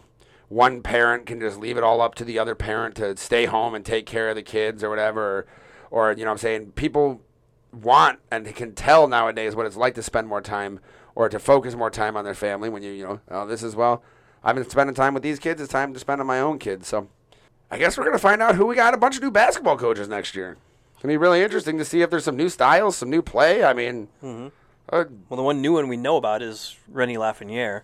one 0.50 0.82
parent 0.82 1.28
can 1.28 1.40
just 1.40 1.60
leave 1.60 1.78
it 1.78 1.84
all 1.84 2.02
up 2.02 2.16
to 2.16 2.26
the 2.26 2.40
other 2.40 2.56
parent 2.56 2.96
to 2.96 3.16
stay 3.18 3.46
home 3.46 3.76
and 3.76 3.86
take 3.86 4.08
care 4.08 4.30
of 4.30 4.36
the 4.36 4.44
kids 4.44 4.84
or 4.84 4.90
whatever 4.90 5.22
or, 5.92 6.10
or 6.10 6.12
you 6.12 6.26
know 6.26 6.32
what 6.32 6.34
I'm 6.34 6.38
saying 6.40 6.72
people 6.72 7.22
want 7.74 8.20
and 8.30 8.54
can 8.56 8.74
tell 8.74 9.08
nowadays 9.08 9.56
what 9.56 9.66
it's 9.66 9.76
like 9.78 9.96
to 9.96 10.04
spend 10.04 10.28
more 10.28 10.42
time 10.42 10.80
or 11.16 11.30
to 11.30 11.40
focus 11.40 11.76
more 11.76 11.90
time 11.90 12.18
on 12.18 12.26
their 12.26 12.34
family 12.34 12.70
when 12.70 12.84
you 12.84 12.92
you 12.92 13.04
know 13.06 13.20
oh 13.30 13.46
this 13.48 13.64
is 13.64 13.76
well 13.76 14.04
I've 14.44 14.56
been 14.56 14.70
spending 14.70 14.96
time 14.96 15.14
with 15.14 15.24
these 15.24 15.40
kids 15.40 15.62
it's 15.62 15.72
time 15.72 15.94
to 15.94 16.00
spend 16.00 16.20
on 16.20 16.28
my 16.28 16.40
own 16.40 16.58
kids. 16.60 16.88
So 16.88 17.08
I 17.70 17.78
guess 17.78 17.98
we're 17.98 18.06
gonna 18.06 18.18
find 18.20 18.42
out 18.42 18.56
who 18.56 18.66
we 18.66 18.76
got 18.76 18.94
a 18.94 18.98
bunch 18.98 19.16
of 19.16 19.24
new 19.24 19.32
basketball 19.32 19.78
coaches 19.78 20.08
next 20.08 20.36
year. 20.36 20.58
It's 20.94 21.02
gonna 21.02 21.14
be 21.14 21.18
really 21.18 21.42
interesting 21.42 21.78
to 21.78 21.86
see 21.86 22.02
if 22.02 22.10
there's 22.10 22.26
some 22.26 22.36
new 22.38 22.50
styles 22.50 22.98
some 22.98 23.10
new 23.10 23.22
play. 23.22 23.64
I 23.64 23.74
mean 23.74 24.08
uh, 24.24 25.06
Well, 25.30 25.38
the 25.38 25.44
one 25.44 25.62
new 25.62 25.74
one 25.74 25.88
we 25.88 25.98
know 25.98 26.18
about 26.18 26.42
is 26.42 26.76
Rennie 26.88 27.18
Lafreniere 27.18 27.82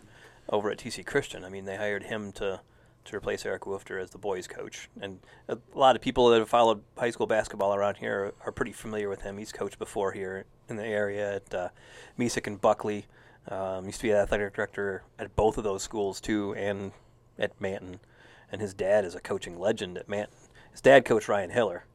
over 0.50 0.70
at 0.70 0.78
TC 0.78 1.06
Christian. 1.06 1.44
I 1.44 1.50
mean, 1.50 1.66
they 1.66 1.76
hired 1.78 2.04
him 2.04 2.32
to 2.34 2.62
to 3.08 3.18
replace 3.18 3.46
Eric 3.46 3.64
Woofter 3.64 4.02
as 4.02 4.12
the 4.12 4.18
boys 4.18 4.48
coach, 4.48 4.90
and 5.02 5.20
a 5.48 5.58
lot 5.74 5.96
of 5.96 6.02
people 6.02 6.30
that 6.30 6.40
have 6.40 6.50
followed 6.50 6.82
high 6.98 7.10
school 7.10 7.28
basketball 7.28 7.74
around 7.74 7.98
here 7.98 8.34
are, 8.44 8.48
are 8.48 8.52
pretty 8.52 8.72
familiar 8.72 9.10
with 9.10 9.22
him. 9.22 9.38
He's 9.38 9.52
coached 9.52 9.80
before 9.80 10.12
here 10.12 10.46
in 10.70 10.76
the 10.76 10.86
area 10.86 11.36
at 11.38 11.54
uh, 11.54 11.70
Mesick 12.18 12.48
and 12.48 12.60
Buckley. 12.60 13.06
Um, 13.50 13.86
used 13.86 14.00
to 14.00 14.04
be 14.08 14.12
the 14.12 14.18
athletic 14.18 14.54
director 14.54 15.04
at 15.18 15.36
both 15.36 15.58
of 15.58 15.64
those 15.64 15.82
schools 15.82 16.20
too, 16.20 16.54
and 16.56 16.92
at 17.40 17.60
Manton. 17.62 18.00
And 18.52 18.62
his 18.62 18.74
dad 18.74 19.06
is 19.06 19.16
a 19.16 19.20
coaching 19.20 19.60
legend 19.60 19.98
at 19.98 20.10
Manton. 20.10 20.38
His 20.72 20.82
dad 20.82 21.06
coached 21.06 21.28
Ryan 21.28 21.50
Hiller. 21.50 21.86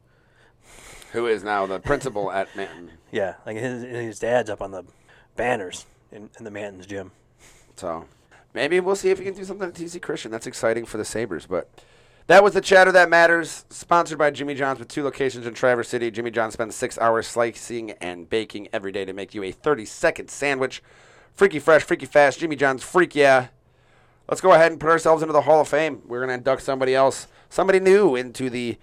who 1.11 1.27
is 1.27 1.43
now 1.43 1.65
the 1.65 1.79
principal 1.79 2.31
at 2.31 2.47
Manton 2.55 2.91
Yeah, 3.11 3.35
like 3.45 3.57
his 3.57 3.83
his 3.83 4.19
dad's 4.19 4.49
up 4.49 4.61
on 4.61 4.71
the 4.71 4.83
banners 5.35 5.85
in, 6.11 6.29
in 6.37 6.43
the 6.43 6.51
Manton's 6.51 6.85
gym. 6.87 7.11
So 7.75 8.05
maybe 8.53 8.79
we'll 8.79 8.95
see 8.95 9.09
if 9.09 9.19
we 9.19 9.25
can 9.25 9.33
do 9.33 9.43
something 9.43 9.67
at 9.67 9.73
TC 9.73 10.01
Christian. 10.01 10.31
That's 10.31 10.47
exciting 10.47 10.85
for 10.85 10.97
the 10.97 11.05
Sabres. 11.05 11.45
But 11.45 11.69
that 12.27 12.43
was 12.43 12.53
the 12.53 12.61
chatter 12.61 12.91
that 12.91 13.09
matters. 13.09 13.65
Sponsored 13.69 14.17
by 14.17 14.31
Jimmy 14.31 14.55
John's 14.55 14.79
with 14.79 14.87
two 14.87 15.03
locations 15.03 15.45
in 15.45 15.53
Traverse 15.53 15.89
City. 15.89 16.09
Jimmy 16.09 16.31
John 16.31 16.51
spends 16.51 16.75
six 16.75 16.97
hours 16.97 17.27
slicing 17.27 17.91
and 17.91 18.29
baking 18.29 18.69
every 18.71 18.91
day 18.91 19.05
to 19.05 19.13
make 19.13 19.33
you 19.33 19.43
a 19.43 19.51
30 19.51 19.85
second 19.85 20.29
sandwich. 20.29 20.81
Freaky 21.33 21.59
fresh, 21.59 21.83
freaky 21.83 22.05
fast. 22.05 22.39
Jimmy 22.39 22.55
John's 22.55 22.83
freak 22.83 23.15
yeah. 23.15 23.47
Let's 24.29 24.39
go 24.39 24.53
ahead 24.53 24.71
and 24.71 24.79
put 24.79 24.89
ourselves 24.89 25.21
into 25.21 25.33
the 25.33 25.41
Hall 25.41 25.59
of 25.59 25.67
Fame. 25.67 26.01
We're 26.07 26.19
going 26.19 26.29
to 26.29 26.35
induct 26.35 26.61
somebody 26.61 26.95
else, 26.95 27.27
somebody 27.49 27.79
new 27.81 28.15
into 28.15 28.49
the 28.49 28.77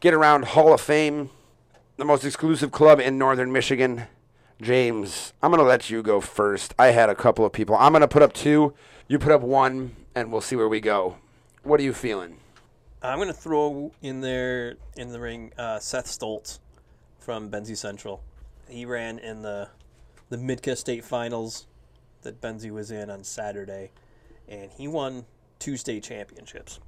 Get 0.00 0.14
Around 0.14 0.46
Hall 0.46 0.72
of 0.72 0.80
Fame, 0.80 1.28
the 1.98 2.04
most 2.04 2.24
exclusive 2.24 2.72
club 2.72 2.98
in 2.98 3.18
northern 3.18 3.52
Michigan. 3.52 4.04
James, 4.62 5.34
I'm 5.42 5.50
going 5.50 5.62
to 5.62 5.68
let 5.68 5.90
you 5.90 6.02
go 6.02 6.22
first. 6.22 6.74
I 6.78 6.88
had 6.88 7.10
a 7.10 7.14
couple 7.14 7.44
of 7.44 7.52
people. 7.52 7.76
I'm 7.76 7.92
going 7.92 8.00
to 8.00 8.08
put 8.08 8.22
up 8.22 8.32
two. 8.32 8.72
You 9.08 9.20
put 9.20 9.30
up 9.30 9.42
one, 9.42 9.94
and 10.16 10.32
we'll 10.32 10.40
see 10.40 10.56
where 10.56 10.68
we 10.68 10.80
go. 10.80 11.18
What 11.62 11.78
are 11.78 11.84
you 11.84 11.92
feeling? 11.92 12.38
I'm 13.00 13.18
going 13.18 13.28
to 13.28 13.34
throw 13.34 13.92
in 14.02 14.20
there 14.20 14.74
in 14.96 15.12
the 15.12 15.20
ring 15.20 15.52
uh, 15.56 15.78
Seth 15.78 16.06
Stoltz 16.06 16.58
from 17.20 17.48
Benzie 17.48 17.76
Central. 17.76 18.24
He 18.68 18.84
ran 18.84 19.20
in 19.20 19.42
the 19.42 19.68
the 20.28 20.36
MITCA 20.36 20.76
State 20.76 21.04
Finals 21.04 21.68
that 22.22 22.40
Benzie 22.40 22.72
was 22.72 22.90
in 22.90 23.08
on 23.08 23.22
Saturday, 23.22 23.92
and 24.48 24.72
he 24.72 24.88
won 24.88 25.24
two 25.60 25.76
state 25.76 26.02
championships. 26.02 26.80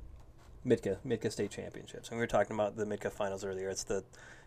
MITCA 0.66 0.98
MITCA 1.06 1.30
State 1.30 1.52
Championships, 1.52 2.08
and 2.08 2.18
we 2.18 2.20
were 2.20 2.26
talking 2.26 2.56
about 2.56 2.76
the 2.76 2.84
MITCA 2.84 3.12
Finals 3.12 3.44
earlier. 3.44 3.68
It's 3.68 3.84
the 3.84 4.02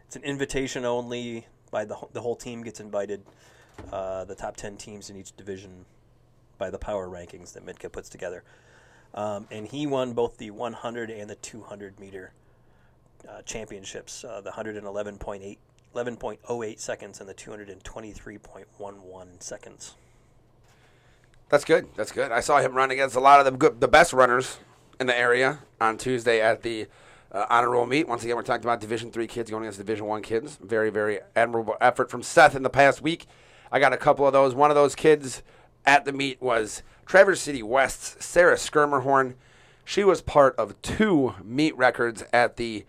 it's 0.06 0.18
an 0.18 0.24
invitation 0.24 0.84
only. 0.84 1.48
By 1.72 1.86
the 1.86 1.96
the 2.12 2.20
whole 2.20 2.36
team 2.36 2.64
gets 2.64 2.82
invited. 2.82 3.24
Uh, 3.94 4.26
the 4.26 4.36
top 4.36 4.58
ten 4.58 4.76
teams 4.76 5.10
in 5.10 5.16
each 5.16 5.34
division 5.38 5.86
by 6.62 6.70
the 6.70 6.78
power 6.78 7.10
rankings 7.10 7.54
that 7.54 7.66
MITCA 7.66 7.92
puts 7.92 8.08
together. 8.08 8.44
Um, 9.16 9.48
and 9.50 9.68
he 9.68 9.88
won 9.88 10.14
both 10.14 10.38
the 10.38 10.52
100 10.52 11.10
and 11.10 11.28
the 11.28 11.36
200 11.36 12.00
meter 12.00 12.34
uh, 13.28 13.42
championships. 13.42 14.24
Uh, 14.24 14.42
the 14.42 14.52
111.8, 14.52 15.58
11.08 15.96 16.80
seconds, 16.80 17.20
and 17.20 17.28
the 17.28 17.34
223.11 17.34 19.44
seconds. 19.44 19.96
That's 21.50 21.66
good. 21.66 21.88
That's 21.96 22.12
good. 22.12 22.32
I 22.32 22.42
saw 22.42 22.60
him 22.60 22.76
run 22.76 22.92
against 22.92 23.16
a 23.16 23.20
lot 23.20 23.40
of 23.40 23.46
the 23.46 23.58
good, 23.58 23.82
the 23.82 23.88
best 23.88 24.14
runners 24.14 24.60
in 25.00 25.08
the 25.08 25.18
area 25.18 25.62
on 25.82 25.98
Tuesday 25.98 26.42
at 26.42 26.62
the 26.62 26.86
uh, 27.32 27.48
honor 27.50 27.72
roll 27.72 27.88
meet. 27.88 28.08
Once 28.08 28.24
again, 28.24 28.36
we're 28.36 28.44
talking 28.44 28.66
about 28.66 28.80
Division 28.80 29.12
three 29.12 29.26
kids 29.26 29.50
going 29.50 29.64
against 29.64 29.80
Division 29.80 30.06
one 30.06 30.22
kids. 30.22 30.60
Very, 30.62 30.92
very 30.92 31.22
admirable 31.36 31.76
effort 31.82 32.12
from 32.12 32.22
Seth 32.22 32.56
in 32.56 32.62
the 32.62 32.70
past 32.70 33.02
week. 33.02 33.26
I 33.72 33.80
got 33.80 33.94
a 33.94 33.98
couple 33.98 34.28
of 34.28 34.34
those. 34.34 34.54
One 34.54 34.70
of 34.70 34.76
those 34.76 34.94
kids 34.94 35.42
at 35.86 36.06
the 36.06 36.12
meet 36.12 36.42
was 36.42 36.84
Traverse 37.06 37.42
City 37.42 37.64
West's 37.64 38.24
Sara 38.24 38.56
Schermerhorn. 38.56 39.36
She 39.84 40.04
was 40.04 40.22
part 40.22 40.56
of 40.56 40.82
two 40.82 41.36
meet 41.44 41.76
records 41.76 42.24
at 42.32 42.58
the 42.58 42.86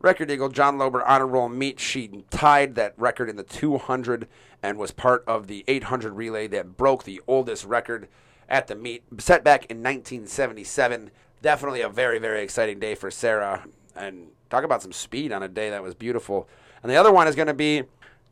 Record 0.00 0.30
Eagle 0.30 0.48
John 0.48 0.78
Lober 0.78 1.02
Honor 1.06 1.28
Roll 1.28 1.48
meet. 1.48 1.78
She 1.78 2.24
tied 2.30 2.74
that 2.74 2.92
record 2.96 3.30
in 3.30 3.36
the 3.36 3.44
200 3.44 4.26
and 4.62 4.76
was 4.76 4.90
part 4.90 5.24
of 5.26 5.46
the 5.46 5.64
800 5.68 6.12
relay 6.12 6.48
that 6.48 6.76
broke 6.76 7.04
the 7.04 7.20
oldest 7.28 7.64
record 7.64 8.08
at 8.48 8.66
the 8.66 8.74
meet, 8.74 9.04
set 9.18 9.44
back 9.44 9.64
in 9.66 9.78
1977. 9.78 11.10
Definitely 11.40 11.82
a 11.82 11.88
very, 11.88 12.18
very 12.18 12.42
exciting 12.42 12.80
day 12.80 12.96
for 12.96 13.10
Sarah. 13.10 13.64
And 13.94 14.28
talk 14.50 14.64
about 14.64 14.82
some 14.82 14.92
speed 14.92 15.32
on 15.32 15.42
a 15.42 15.48
day 15.48 15.70
that 15.70 15.82
was 15.82 15.94
beautiful. 15.94 16.48
And 16.82 16.90
the 16.90 16.96
other 16.96 17.12
one 17.12 17.28
is 17.28 17.36
going 17.36 17.46
to 17.46 17.54
be 17.54 17.84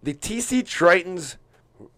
the 0.02 0.14
TC 0.14 0.62
Tritons 0.64 1.36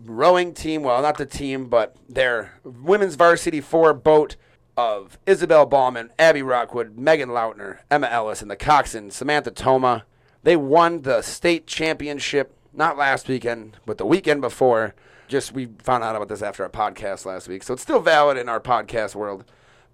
rowing 0.05 0.55
team. 0.55 0.83
Well, 0.83 1.03
not 1.03 1.19
the 1.19 1.27
team, 1.27 1.67
but 1.67 1.97
their 2.09 2.59
women's 2.65 3.15
varsity 3.15 3.61
four 3.61 3.93
boat 3.95 4.37
of 4.77 5.19
Isabel 5.27 5.67
Ballman, 5.67 6.11
Abby 6.19 6.43
Rockwood, 6.43 6.97
Megan 6.99 7.29
Lautner, 7.31 7.79
Emma 7.91 8.09
Ellis, 8.09 8.43
and 8.43 8.51
the 8.51 8.57
coxswain 8.57 9.11
Samantha 9.11 9.51
Toma. 9.51 10.05
They 10.43 10.57
won 10.57 11.03
the 11.03 11.23
state 11.23 11.67
championship 11.67 12.57
not 12.73 12.97
last 12.97 13.29
weekend, 13.29 13.77
but 13.87 13.99
the 13.99 14.07
weekend 14.07 14.41
before. 14.41 14.95
Just 15.29 15.53
we 15.53 15.69
found 15.83 16.05
out 16.05 16.17
about 16.17 16.29
this 16.29 16.43
after 16.43 16.63
our 16.63 16.69
podcast 16.69 17.25
last 17.25 17.49
week, 17.49 17.63
so 17.63 17.75
it's 17.75 17.83
still 17.83 18.01
valid 18.01 18.37
in 18.37 18.49
our 18.49 18.61
podcast 18.61 19.15
world. 19.15 19.45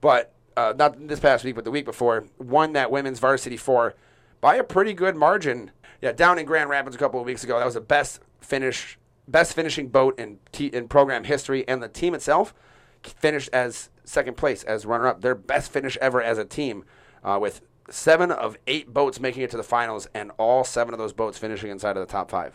But 0.01 0.33
uh, 0.57 0.75
not 0.77 1.07
this 1.07 1.21
past 1.21 1.45
week, 1.45 1.55
but 1.55 1.65
the 1.65 1.71
week 1.71 1.85
before, 1.85 2.25
won 2.39 2.73
that 2.73 2.91
women's 2.91 3.21
varsity 3.21 3.57
four 3.57 3.95
by 4.41 4.57
a 4.57 4.65
pretty 4.65 4.93
good 4.93 5.15
margin. 5.15 5.71
Yeah, 6.01 6.13
down 6.13 6.39
in 6.39 6.47
Grand 6.47 6.71
Rapids 6.71 6.97
a 6.97 6.99
couple 6.99 7.21
of 7.21 7.27
weeks 7.27 7.45
ago, 7.45 7.59
that 7.59 7.65
was 7.65 7.75
the 7.75 7.81
best 7.81 8.21
finish, 8.41 8.99
best 9.29 9.55
finishing 9.55 9.89
boat 9.89 10.19
in 10.19 10.39
t- 10.51 10.67
in 10.67 10.89
program 10.89 11.25
history, 11.25 11.67
and 11.69 11.83
the 11.83 11.89
team 11.89 12.15
itself 12.15 12.55
finished 13.03 13.51
as 13.53 13.91
second 14.05 14.37
place 14.37 14.65
as 14.65 14.85
runner 14.85 15.07
up. 15.07 15.21
Their 15.21 15.35
best 15.35 15.71
finish 15.71 15.97
ever 15.99 16.21
as 16.21 16.39
a 16.39 16.45
team, 16.45 16.85
uh, 17.23 17.39
with 17.41 17.61
seven 17.91 18.31
of 18.33 18.57
eight 18.67 18.93
boats 18.93 19.21
making 19.21 19.43
it 19.43 19.51
to 19.51 19.57
the 19.57 19.63
finals, 19.63 20.09
and 20.15 20.33
all 20.39 20.65
seven 20.65 20.95
of 20.95 20.99
those 20.99 21.13
boats 21.13 21.39
finishing 21.39 21.71
inside 21.71 21.97
of 21.97 22.07
the 22.07 22.11
top 22.11 22.31
five. 22.31 22.55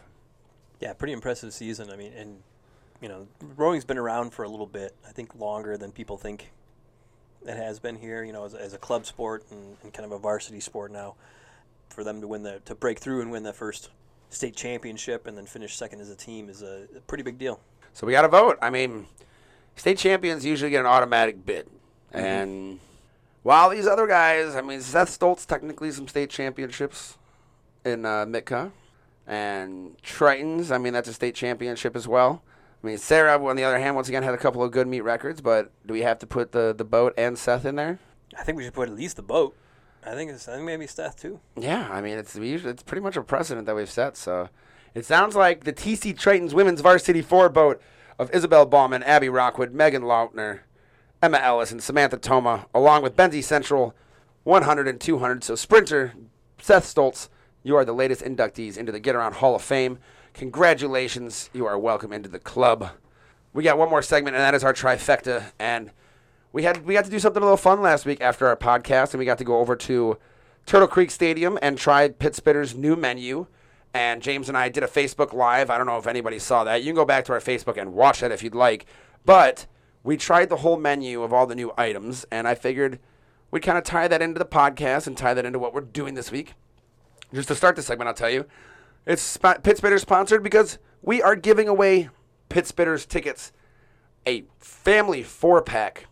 Yeah, 0.79 0.93
pretty 0.93 1.13
impressive 1.13 1.53
season. 1.53 1.89
I 1.89 1.95
mean, 1.95 2.11
and 2.13 2.41
you 2.99 3.07
know, 3.07 3.27
rowing's 3.55 3.85
been 3.85 3.97
around 3.97 4.31
for 4.31 4.43
a 4.43 4.49
little 4.49 4.67
bit. 4.67 4.93
I 5.07 5.11
think 5.11 5.35
longer 5.35 5.77
than 5.77 5.91
people 5.91 6.17
think 6.17 6.51
it 7.45 7.55
has 7.55 7.79
been 7.79 7.97
here. 7.97 8.23
You 8.23 8.33
know, 8.33 8.45
as, 8.45 8.53
as 8.53 8.73
a 8.73 8.77
club 8.77 9.05
sport 9.05 9.45
and, 9.51 9.77
and 9.83 9.93
kind 9.93 10.05
of 10.05 10.11
a 10.11 10.19
varsity 10.19 10.59
sport 10.59 10.91
now. 10.91 11.15
For 11.89 12.03
them 12.03 12.21
to 12.21 12.27
win 12.27 12.41
the 12.41 12.59
to 12.65 12.73
break 12.73 12.97
through 12.97 13.21
and 13.21 13.29
win 13.31 13.43
the 13.43 13.53
first 13.53 13.91
state 14.33 14.55
championship 14.55 15.27
and 15.27 15.37
then 15.37 15.45
finish 15.45 15.75
second 15.75 16.01
as 16.01 16.09
a 16.09 16.15
team 16.15 16.49
is 16.49 16.61
a, 16.61 16.87
a 16.95 16.99
pretty 17.01 17.23
big 17.23 17.37
deal. 17.37 17.59
So 17.93 18.07
we 18.07 18.13
got 18.13 18.23
to 18.23 18.27
vote. 18.27 18.57
I 18.61 18.69
mean, 18.69 19.05
state 19.75 19.97
champions 19.97 20.45
usually 20.45 20.71
get 20.71 20.79
an 20.79 20.87
automatic 20.87 21.45
bid, 21.45 21.67
and 22.11 22.79
while 23.43 23.69
these 23.69 23.87
other 23.87 24.07
guys, 24.07 24.55
I 24.55 24.61
mean, 24.61 24.81
Seth 24.81 25.17
Stoltz 25.17 25.45
technically 25.45 25.91
some 25.91 26.07
state 26.07 26.29
championships 26.29 27.17
in 27.85 28.05
uh, 28.05 28.25
MITCA, 28.25 28.71
and 29.27 29.95
Tritons. 30.01 30.71
I 30.71 30.77
mean, 30.77 30.93
that's 30.93 31.09
a 31.09 31.13
state 31.13 31.35
championship 31.35 31.95
as 31.95 32.07
well. 32.07 32.41
I 32.83 32.87
mean, 32.87 32.97
Sara, 32.97 33.41
on 33.43 33.55
the 33.55 33.63
other 33.63 33.79
hand, 33.79 33.95
once 33.95 34.09
again 34.09 34.23
had 34.23 34.33
a 34.33 34.37
couple 34.37 34.63
of 34.63 34.71
good 34.71 34.87
meet 34.87 35.01
records, 35.01 35.39
but 35.39 35.71
do 35.85 35.93
we 35.93 36.01
have 36.01 36.19
to 36.19 36.27
put 36.27 36.51
the 36.51 36.73
the 36.75 36.83
boat 36.83 37.13
and 37.17 37.37
Seth 37.37 37.65
in 37.65 37.75
there? 37.75 37.99
I 38.37 38.43
think 38.43 38.57
we 38.57 38.63
should 38.63 38.73
put 38.73 38.89
at 38.89 38.95
least 38.95 39.15
the 39.15 39.21
boat. 39.21 39.55
I 40.05 40.15
think 40.15 40.31
it's 40.31 40.47
I 40.47 40.53
think 40.53 40.65
maybe 40.65 40.87
Steph 40.87 41.15
too. 41.15 41.39
Yeah, 41.55 41.87
I 41.91 42.01
mean, 42.01 42.17
it's 42.17 42.35
usually, 42.35 42.71
it's 42.71 42.83
pretty 42.83 43.01
much 43.01 43.15
a 43.15 43.21
precedent 43.21 43.65
that 43.67 43.75
we've 43.75 43.89
set. 43.89 44.17
So 44.17 44.49
it 44.93 45.05
sounds 45.05 45.35
like 45.35 45.63
the 45.63 45.73
TC 45.73 46.15
Tritons 46.15 46.53
women's 46.53 46.81
varsity 46.81 47.21
four 47.21 47.49
boat 47.49 47.81
of 48.19 48.29
Isabel 48.31 48.65
Bauman, 48.65 49.03
Abby 49.03 49.29
Rockwood, 49.29 49.73
Megan 49.73 50.03
Lautner, 50.03 50.59
Emma 51.21 51.37
Ellis, 51.37 51.71
and 51.71 51.81
Samantha 51.81 52.17
Toma, 52.17 52.67
along 52.73 53.01
with 53.01 53.15
Benzie 53.15 53.43
Central 53.43 53.95
100 54.43 54.87
and 54.87 54.99
200. 54.99 55.43
So, 55.43 55.55
Sprinter, 55.55 56.13
Seth 56.59 56.85
Stoltz, 56.85 57.29
you 57.63 57.75
are 57.75 57.85
the 57.85 57.93
latest 57.93 58.21
inductees 58.21 58.77
into 58.77 58.91
the 58.91 58.99
Get 58.99 59.15
Around 59.15 59.35
Hall 59.35 59.55
of 59.55 59.61
Fame. 59.61 59.99
Congratulations. 60.33 61.49
You 61.53 61.65
are 61.65 61.79
welcome 61.79 62.11
into 62.11 62.29
the 62.29 62.39
club. 62.39 62.89
We 63.53 63.63
got 63.63 63.77
one 63.77 63.89
more 63.89 64.01
segment, 64.01 64.35
and 64.35 64.41
that 64.41 64.53
is 64.53 64.63
our 64.63 64.73
trifecta. 64.73 65.51
And 65.59 65.91
we 66.53 66.63
had 66.63 66.85
we 66.85 66.93
got 66.93 67.03
to 67.03 67.11
do 67.11 67.19
something 67.19 67.41
a 67.41 67.45
little 67.45 67.57
fun 67.57 67.81
last 67.81 68.05
week 68.05 68.21
after 68.21 68.47
our 68.47 68.55
podcast, 68.55 69.11
and 69.11 69.19
we 69.19 69.25
got 69.25 69.39
to 69.39 69.43
go 69.43 69.59
over 69.59 69.75
to 69.75 70.17
Turtle 70.65 70.87
Creek 70.87 71.11
Stadium 71.11 71.57
and 71.61 71.77
try 71.77 72.07
Pit 72.07 72.35
Spitter's 72.35 72.75
new 72.75 72.95
menu. 72.95 73.47
And 73.95 74.21
James 74.21 74.49
and 74.49 74.57
I 74.57 74.69
did 74.69 74.83
a 74.83 74.87
Facebook 74.87 75.33
Live. 75.33 75.69
I 75.69 75.77
don't 75.77 75.87
know 75.87 75.97
if 75.97 76.07
anybody 76.07 76.39
saw 76.39 76.63
that. 76.63 76.81
You 76.81 76.87
can 76.87 76.95
go 76.95 77.05
back 77.05 77.25
to 77.25 77.33
our 77.33 77.39
Facebook 77.39 77.77
and 77.77 77.93
watch 77.93 78.21
that 78.21 78.31
if 78.31 78.41
you'd 78.41 78.55
like. 78.55 78.85
But 79.25 79.65
we 80.03 80.15
tried 80.15 80.49
the 80.49 80.57
whole 80.57 80.77
menu 80.77 81.21
of 81.21 81.33
all 81.33 81.45
the 81.45 81.55
new 81.55 81.73
items, 81.77 82.25
and 82.31 82.47
I 82.47 82.55
figured 82.55 82.99
we'd 83.51 83.61
kind 83.61 83.77
of 83.77 83.83
tie 83.83 84.07
that 84.07 84.21
into 84.21 84.39
the 84.39 84.45
podcast 84.45 85.05
and 85.07 85.17
tie 85.17 85.33
that 85.33 85.45
into 85.45 85.59
what 85.59 85.73
we're 85.73 85.81
doing 85.81 86.13
this 86.13 86.31
week. 86.31 86.53
Just 87.33 87.47
to 87.47 87.55
start 87.55 87.75
the 87.75 87.81
segment, 87.81 88.07
I'll 88.07 88.13
tell 88.13 88.29
you, 88.29 88.45
it's 89.05 89.37
Pit 89.37 89.77
Spitter 89.77 89.97
sponsored 89.97 90.43
because 90.43 90.77
we 91.01 91.21
are 91.21 91.35
giving 91.35 91.67
away 91.67 92.09
Pit 92.49 92.65
Spitters 92.65 93.07
tickets. 93.07 93.51
A 94.25 94.45
family 94.59 95.23
four 95.23 95.61
pack 95.61 96.07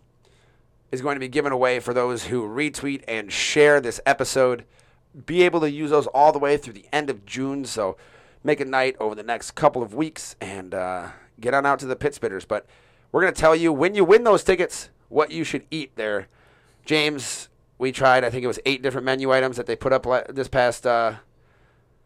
is 0.91 1.01
going 1.01 1.15
to 1.15 1.19
be 1.19 1.27
given 1.27 1.51
away 1.51 1.79
for 1.79 1.93
those 1.93 2.25
who 2.25 2.47
retweet 2.47 3.03
and 3.07 3.31
share 3.31 3.79
this 3.79 3.99
episode. 4.05 4.65
Be 5.25 5.43
able 5.43 5.61
to 5.61 5.71
use 5.71 5.89
those 5.89 6.07
all 6.07 6.31
the 6.31 6.39
way 6.39 6.57
through 6.57 6.73
the 6.73 6.85
end 6.91 7.09
of 7.09 7.25
June. 7.25 7.65
So 7.65 7.97
make 8.43 8.59
a 8.59 8.65
night 8.65 8.95
over 8.99 9.15
the 9.15 9.23
next 9.23 9.51
couple 9.51 9.81
of 9.81 9.93
weeks 9.93 10.35
and 10.41 10.73
uh, 10.73 11.09
get 11.39 11.53
on 11.53 11.65
out 11.65 11.79
to 11.79 11.85
the 11.85 11.95
Pit 11.95 12.17
Spitters. 12.19 12.47
But 12.47 12.65
we're 13.11 13.21
going 13.21 13.33
to 13.33 13.39
tell 13.39 13.55
you 13.55 13.71
when 13.71 13.95
you 13.95 14.03
win 14.03 14.23
those 14.23 14.43
tickets 14.43 14.89
what 15.09 15.31
you 15.31 15.43
should 15.43 15.65
eat 15.71 15.91
there. 15.95 16.27
James, 16.85 17.49
we 17.77 17.91
tried, 17.91 18.23
I 18.23 18.29
think 18.29 18.43
it 18.43 18.47
was 18.47 18.59
eight 18.65 18.81
different 18.81 19.05
menu 19.05 19.31
items 19.31 19.57
that 19.57 19.65
they 19.65 19.75
put 19.75 19.93
up 19.93 20.05
this 20.29 20.47
past 20.47 20.87
uh, 20.87 21.15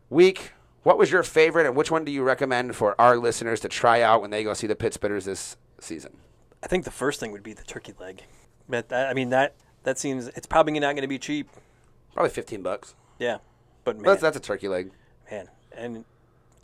week. 0.10 0.52
What 0.84 0.98
was 0.98 1.12
your 1.12 1.24
favorite, 1.24 1.66
and 1.66 1.76
which 1.76 1.90
one 1.90 2.06
do 2.06 2.12
you 2.12 2.24
recommend 2.24 2.76
for 2.76 3.00
our 3.02 3.18
listeners 3.18 3.60
to 3.62 3.70
try 3.70 4.02
out 4.02 4.22
when 4.22 4.30
they 4.30 4.44
go 4.44 4.54
see 4.54 4.68
the 4.68 4.76
Pit 4.76 4.94
Spitters 5.00 5.24
this 5.24 5.58
season? 5.80 6.18
I 6.62 6.68
think 6.68 6.84
the 6.84 6.92
first 6.92 7.20
thing 7.20 7.32
would 7.32 7.44
be 7.44 7.54
the 7.54 7.64
turkey 7.64 7.94
leg. 8.00 8.24
But 8.68 8.90
that, 8.90 9.10
I 9.10 9.14
mean 9.14 9.30
that 9.30 9.56
that 9.84 9.98
seems 10.00 10.28
it's 10.30 10.48
probably 10.48 10.74
not 10.80 10.94
going 10.96 11.02
to 11.04 11.08
be 11.08 11.20
cheap. 11.20 11.50
Probably 12.14 12.30
15 12.32 12.62
bucks. 12.62 12.96
Yeah, 13.20 13.38
but 13.84 13.98
man, 13.98 14.06
That's, 14.06 14.22
that's 14.22 14.38
a 14.38 14.40
turkey 14.40 14.68
leg. 14.68 14.92
man, 15.30 15.50
and 15.76 16.06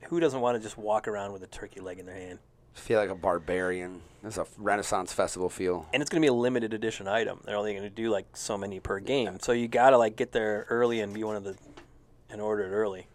who 0.04 0.20
doesn't 0.20 0.39
want 0.41 0.58
to 0.58 0.64
just 0.64 0.78
walk 0.78 1.08
around 1.08 1.34
with 1.34 1.43
a 1.43 1.47
turkey 1.47 1.80
leg 1.80 1.99
in 1.99 2.06
their 2.06 2.16
hand? 2.16 2.39
Feel 2.74 2.99
like 2.99 3.10
a 3.10 3.16
barbarian. 3.16 4.02
It's 4.24 4.38
a 4.38 4.47
Renaissance 4.58 5.12
festival 5.12 5.49
feel. 5.49 5.88
And 5.93 6.02
it's 6.02 6.10
going 6.10 6.22
to 6.22 6.26
be 6.26 6.30
a 6.30 6.34
limited 6.34 6.74
edition 6.74 7.08
item. 7.08 7.41
They're 7.45 7.58
only 7.58 7.74
going 7.74 7.84
to 7.84 7.89
do 7.89 8.10
like 8.10 8.28
so 8.34 8.58
many 8.58 8.80
per 8.80 8.99
game, 8.99 9.39
so 9.41 9.52
you 9.52 9.68
got 9.68 9.89
to 9.91 9.97
like 9.97 10.16
get 10.16 10.32
there 10.32 10.66
early 10.70 11.02
and 11.02 11.14
be 11.14 11.24
one 11.24 11.36
of 11.36 11.43
the 11.43 11.56
and 12.30 12.41
order 12.41 12.64
it 12.64 12.70
early. 12.72 13.08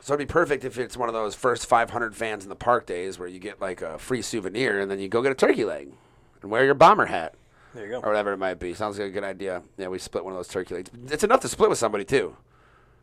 So 0.00 0.14
it'd 0.14 0.26
be 0.26 0.32
perfect 0.32 0.64
if 0.64 0.78
it's 0.78 0.96
one 0.96 1.08
of 1.08 1.12
those 1.14 1.34
first 1.34 1.66
500 1.66 2.16
fans 2.16 2.42
in 2.44 2.48
the 2.48 2.56
park 2.56 2.86
days 2.86 3.18
where 3.18 3.28
you 3.28 3.38
get 3.38 3.60
like 3.60 3.82
a 3.82 3.98
free 3.98 4.22
souvenir 4.22 4.80
and 4.80 4.90
then 4.90 4.98
you 4.98 5.08
go 5.08 5.22
get 5.22 5.30
a 5.32 5.34
turkey 5.34 5.64
leg 5.64 5.92
and 6.40 6.50
wear 6.50 6.64
your 6.64 6.74
bomber 6.74 7.06
hat 7.06 7.34
There 7.74 7.84
you 7.86 7.90
go. 7.92 7.98
or 7.98 8.08
whatever 8.10 8.32
it 8.32 8.38
might 8.38 8.58
be. 8.58 8.74
Sounds 8.74 8.98
like 8.98 9.08
a 9.08 9.10
good 9.10 9.24
idea. 9.24 9.62
Yeah, 9.78 9.88
we 9.88 9.98
split 9.98 10.24
one 10.24 10.32
of 10.32 10.38
those 10.38 10.48
turkey 10.48 10.74
legs. 10.74 10.90
It's 11.10 11.24
enough 11.24 11.40
to 11.40 11.48
split 11.48 11.70
with 11.70 11.78
somebody 11.78 12.04
too, 12.04 12.36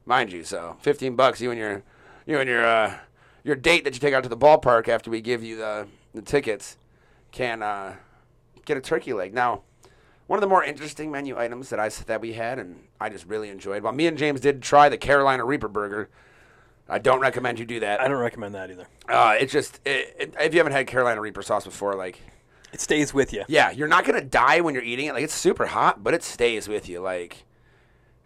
mind 0.06 0.32
you. 0.32 0.44
So 0.44 0.78
15 0.82 1.16
bucks, 1.16 1.42
you 1.42 1.52
and 1.52 1.60
your, 1.60 1.84
you 2.26 2.40
and 2.40 2.50
your, 2.50 2.66
uh, 2.66 2.98
your 3.44 3.56
date 3.56 3.84
that 3.86 3.94
you 3.94 4.00
take 4.00 4.14
out 4.14 4.24
to 4.24 4.30
the 4.30 4.38
ballpark 4.38 4.88
after 4.88 5.10
we 5.10 5.22
give 5.22 5.44
you 5.44 5.56
the 5.58 5.88
the 6.14 6.22
tickets 6.22 6.78
can 7.32 7.62
uh, 7.62 7.96
get 8.66 8.78
a 8.78 8.82
turkey 8.82 9.14
leg. 9.14 9.34
Now, 9.34 9.62
one 10.28 10.38
of 10.38 10.42
the 10.42 10.48
more 10.48 10.64
interesting 10.64 11.12
menu 11.12 11.38
items 11.38 11.70
that 11.70 11.80
I 11.80 11.90
that 11.90 12.22
we 12.22 12.34
had 12.34 12.60
and 12.60 12.84
I 13.00 13.10
just 13.10 13.26
really 13.26 13.50
enjoyed. 13.50 13.84
Well, 13.84 13.94
me 13.94 14.08
and 14.08 14.18
James 14.18 14.42
did 14.42 14.62
try 14.62 14.90
the 14.90 14.98
Carolina 14.98 15.46
Reaper 15.46 15.68
burger. 15.68 16.10
I 16.88 16.98
don't 16.98 17.20
recommend 17.20 17.60
you 17.60 17.66
do 17.66 17.80
that. 17.82 18.02
I 18.02 18.08
don't 18.08 18.20
recommend 18.20 18.56
that 18.56 18.72
either. 18.72 18.88
Uh, 19.08 19.36
it's 19.40 19.54
just 19.54 19.80
it, 19.86 20.16
it, 20.20 20.34
if 20.40 20.54
you 20.54 20.60
haven't 20.60 20.74
had 20.74 20.88
Carolina 20.88 21.22
Reaper 21.22 21.42
sauce 21.44 21.66
before, 21.66 21.96
like 21.96 22.20
It 22.72 22.82
stays 22.82 23.14
with 23.14 23.34
you. 23.34 23.44
yeah, 23.48 23.72
you're 23.72 23.88
not 23.88 24.06
gonna 24.06 24.22
die 24.22 24.62
when 24.62 24.74
you're 24.74 24.84
eating 24.84 25.08
it. 25.08 25.14
Like 25.14 25.24
it's 25.24 25.34
super 25.34 25.68
hot, 25.68 26.04
but 26.04 26.14
it 26.14 26.24
stays 26.24 26.68
with 26.68 26.88
you. 26.88 27.00
Like 27.00 27.46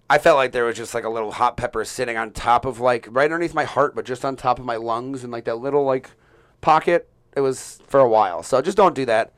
I 0.10 0.18
felt 0.18 0.38
like 0.38 0.52
there 0.52 0.66
was 0.66 0.78
just 0.78 0.94
like 0.94 1.06
a 1.06 1.10
little 1.10 1.32
hot 1.32 1.58
pepper 1.58 1.86
sitting 1.86 2.18
on 2.18 2.32
top 2.32 2.66
of 2.66 2.80
like 2.80 3.08
right 3.10 3.26
underneath 3.26 3.54
my 3.54 3.64
heart, 3.64 3.96
but 3.96 4.06
just 4.06 4.26
on 4.26 4.36
top 4.36 4.60
of 4.60 4.66
my 4.66 4.76
lungs 4.76 5.24
and 5.24 5.32
like 5.32 5.46
that 5.46 5.56
little 5.56 5.84
like 5.84 6.12
pocket. 6.62 7.10
It 7.36 7.42
was 7.42 7.80
for 7.88 8.00
a 8.00 8.08
while, 8.08 8.44
so 8.44 8.62
just 8.62 8.78
don't 8.78 8.94
do 8.94 9.06
that. 9.06 9.34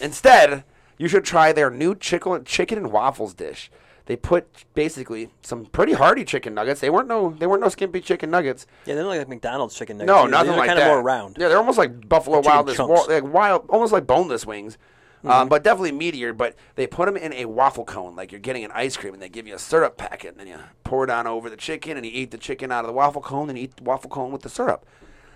Instead, 0.00 0.64
you 0.98 1.06
should 1.06 1.24
try 1.24 1.52
their 1.52 1.70
new 1.70 1.94
chicken 1.94 2.44
chicken 2.44 2.78
and 2.78 2.90
waffles 2.90 3.34
dish. 3.34 3.70
They 4.06 4.16
put 4.16 4.46
basically 4.74 5.30
some 5.42 5.66
pretty 5.66 5.92
hearty 5.92 6.24
chicken 6.24 6.54
nuggets. 6.54 6.80
They 6.80 6.90
weren't 6.90 7.08
no 7.08 7.30
they 7.38 7.46
weren't 7.46 7.62
no 7.62 7.68
skimpy 7.68 8.00
chicken 8.00 8.30
nuggets. 8.30 8.66
Yeah, 8.84 8.94
they're 8.94 9.04
like 9.04 9.28
McDonald's 9.28 9.74
chicken 9.76 9.98
nuggets. 9.98 10.14
No, 10.14 10.26
nothing 10.26 10.50
they're 10.50 10.58
like 10.58 10.68
kind 10.68 10.78
that. 10.78 10.86
of 10.86 10.94
more 10.94 11.02
round. 11.02 11.36
Yeah, 11.38 11.48
they're 11.48 11.58
almost 11.58 11.76
like 11.78 12.08
Buffalo 12.08 12.38
Chicken 12.40 12.50
Wild, 12.52 12.66
chunks. 12.74 13.08
wa- 13.08 13.14
like 13.14 13.24
wild, 13.24 13.66
almost 13.68 13.92
like 13.92 14.06
boneless 14.06 14.46
wings, 14.46 14.78
Mm-hmm. 15.18 15.30
um, 15.30 15.48
but 15.48 15.64
definitely 15.64 15.92
meatier. 15.92 16.36
But 16.36 16.54
they 16.76 16.86
put 16.86 17.06
them 17.06 17.16
in 17.16 17.32
a 17.32 17.46
waffle 17.46 17.84
cone, 17.84 18.14
like 18.14 18.30
you're 18.30 18.40
getting 18.40 18.64
an 18.64 18.70
ice 18.74 18.96
cream, 18.96 19.12
and 19.14 19.20
they 19.22 19.28
give 19.30 19.46
you 19.48 19.54
a 19.54 19.58
syrup 19.58 19.96
packet, 19.96 20.32
and 20.32 20.38
then 20.40 20.46
you 20.46 20.58
pour 20.84 21.02
it 21.04 21.10
on 21.10 21.26
over 21.26 21.48
the 21.50 21.56
chicken, 21.56 21.96
and 21.96 22.04
you 22.06 22.12
eat 22.14 22.30
the 22.30 22.38
chicken 22.38 22.70
out 22.70 22.80
of 22.84 22.86
the 22.86 22.92
waffle 22.92 23.22
cone, 23.22 23.48
and 23.48 23.58
you 23.58 23.64
eat 23.64 23.76
the 23.76 23.82
waffle 23.82 24.10
cone 24.10 24.30
with 24.30 24.42
the 24.42 24.50
syrup. 24.50 24.86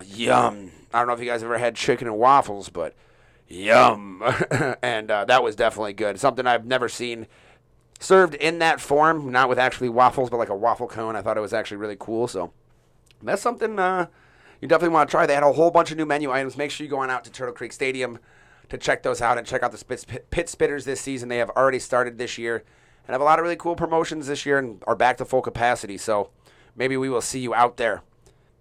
Yum! 0.05 0.71
I 0.93 0.99
don't 0.99 1.07
know 1.07 1.13
if 1.13 1.19
you 1.19 1.25
guys 1.25 1.43
ever 1.43 1.57
had 1.57 1.75
chicken 1.75 2.07
and 2.07 2.17
waffles, 2.17 2.69
but 2.69 2.93
yum! 3.47 4.23
and 4.81 5.11
uh, 5.11 5.25
that 5.25 5.43
was 5.43 5.55
definitely 5.55 5.93
good. 5.93 6.19
Something 6.19 6.47
I've 6.47 6.65
never 6.65 6.87
seen 6.89 7.27
served 8.01 8.33
in 8.35 8.59
that 8.59 8.81
form, 8.81 9.31
not 9.31 9.47
with 9.47 9.59
actually 9.59 9.87
waffles, 9.87 10.29
but 10.29 10.37
like 10.37 10.49
a 10.49 10.55
waffle 10.55 10.87
cone. 10.87 11.15
I 11.15 11.21
thought 11.21 11.37
it 11.37 11.41
was 11.41 11.53
actually 11.53 11.77
really 11.77 11.97
cool. 11.99 12.27
So 12.27 12.51
that's 13.21 13.41
something 13.41 13.77
uh, 13.77 14.07
you 14.59 14.67
definitely 14.67 14.93
want 14.93 15.09
to 15.09 15.11
try. 15.11 15.25
They 15.25 15.35
had 15.35 15.43
a 15.43 15.53
whole 15.53 15.71
bunch 15.71 15.91
of 15.91 15.97
new 15.97 16.05
menu 16.05 16.31
items. 16.31 16.57
Make 16.57 16.71
sure 16.71 16.83
you 16.83 16.89
go 16.89 16.99
on 16.99 17.11
out 17.11 17.23
to 17.25 17.31
Turtle 17.31 17.53
Creek 17.53 17.71
Stadium 17.71 18.19
to 18.69 18.77
check 18.77 19.03
those 19.03 19.21
out 19.21 19.37
and 19.37 19.45
check 19.45 19.61
out 19.61 19.71
the 19.71 19.77
Spitz, 19.77 20.05
Pit 20.05 20.47
Spitters 20.47 20.83
this 20.83 20.99
season. 20.99 21.29
They 21.29 21.37
have 21.37 21.51
already 21.51 21.79
started 21.79 22.17
this 22.17 22.37
year 22.37 22.63
and 23.05 23.13
have 23.13 23.21
a 23.21 23.23
lot 23.23 23.37
of 23.37 23.43
really 23.43 23.55
cool 23.55 23.75
promotions 23.75 24.27
this 24.27 24.45
year 24.45 24.57
and 24.57 24.83
are 24.87 24.95
back 24.95 25.17
to 25.17 25.25
full 25.25 25.41
capacity. 25.43 25.97
So 25.97 26.31
maybe 26.75 26.97
we 26.97 27.07
will 27.07 27.21
see 27.21 27.39
you 27.39 27.53
out 27.53 27.77
there. 27.77 28.01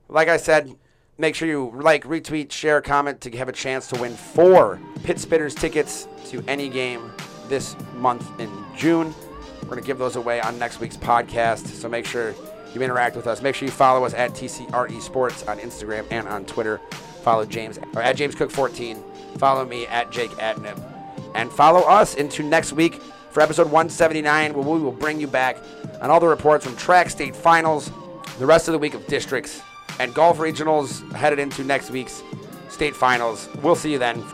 Like 0.09 0.29
I 0.29 0.37
said, 0.37 0.75
make 1.17 1.35
sure 1.35 1.49
you 1.49 1.73
like, 1.75 2.05
retweet, 2.05 2.53
share, 2.53 2.83
comment 2.83 3.23
to 3.23 3.31
have 3.39 3.49
a 3.49 3.53
chance 3.53 3.89
to 3.89 4.01
win 4.01 4.13
four 4.13 4.79
Pit 5.03 5.17
Spitters 5.17 5.57
tickets 5.57 6.09
to 6.27 6.45
any 6.47 6.69
game 6.69 7.11
this 7.49 7.75
month 7.95 8.39
in 8.39 8.51
June. 8.77 9.15
We're 9.63 9.69
going 9.71 9.81
to 9.83 9.87
give 9.87 9.99
those 9.99 10.17
away 10.17 10.41
on 10.41 10.59
next 10.59 10.81
week's 10.81 10.97
podcast. 10.97 11.67
So 11.67 11.89
make 11.89 12.07
sure 12.07 12.35
you 12.75 12.81
interact 12.83 13.17
with 13.17 13.27
us. 13.27 13.43
Make 13.43 13.55
sure 13.55 13.67
you 13.67 13.73
follow 13.73 14.05
us 14.05 14.15
at 14.15 14.33
TCRE 14.33 15.01
Sports 15.01 15.43
on 15.45 15.59
Instagram 15.59 16.07
and 16.11 16.29
on 16.29 16.45
Twitter. 16.45 16.81
Follow 17.23 17.45
James 17.45 17.79
or 17.95 18.03
at 18.03 18.17
James 18.17 18.35
Cook 18.35 18.51
14. 18.51 19.03
Follow 19.39 19.65
me 19.65 19.87
at 19.87 20.11
Jake 20.11 20.31
Adnip. 20.33 20.81
And 21.35 21.51
follow 21.53 21.81
us 21.81 22.15
into 22.15 22.43
next 22.43 22.73
week 22.73 23.01
for 23.31 23.41
episode 23.41 23.67
179, 23.67 24.55
where 24.55 24.65
we 24.65 24.81
will 24.81 24.91
bring 24.93 25.21
you 25.21 25.27
back 25.27 25.59
on 26.01 26.11
all 26.11 26.19
the 26.19 26.27
reports 26.27 26.65
from 26.65 26.77
track 26.77 27.11
state 27.11 27.37
finals, 27.37 27.91
the 28.39 28.47
rest 28.47 28.69
of 28.69 28.73
the 28.73 28.79
week 28.79 28.95
of 28.95 29.07
districts, 29.07 29.63
and 30.01 30.13
golf 30.15 30.39
regionals 30.39 31.09
headed 31.13 31.39
into 31.39 31.63
next 31.63 31.91
week's 31.91 32.23
state 32.69 32.97
finals. 32.97 33.49
We'll 33.63 33.77
see 33.77 33.93
you 33.93 33.99
then. 33.99 34.25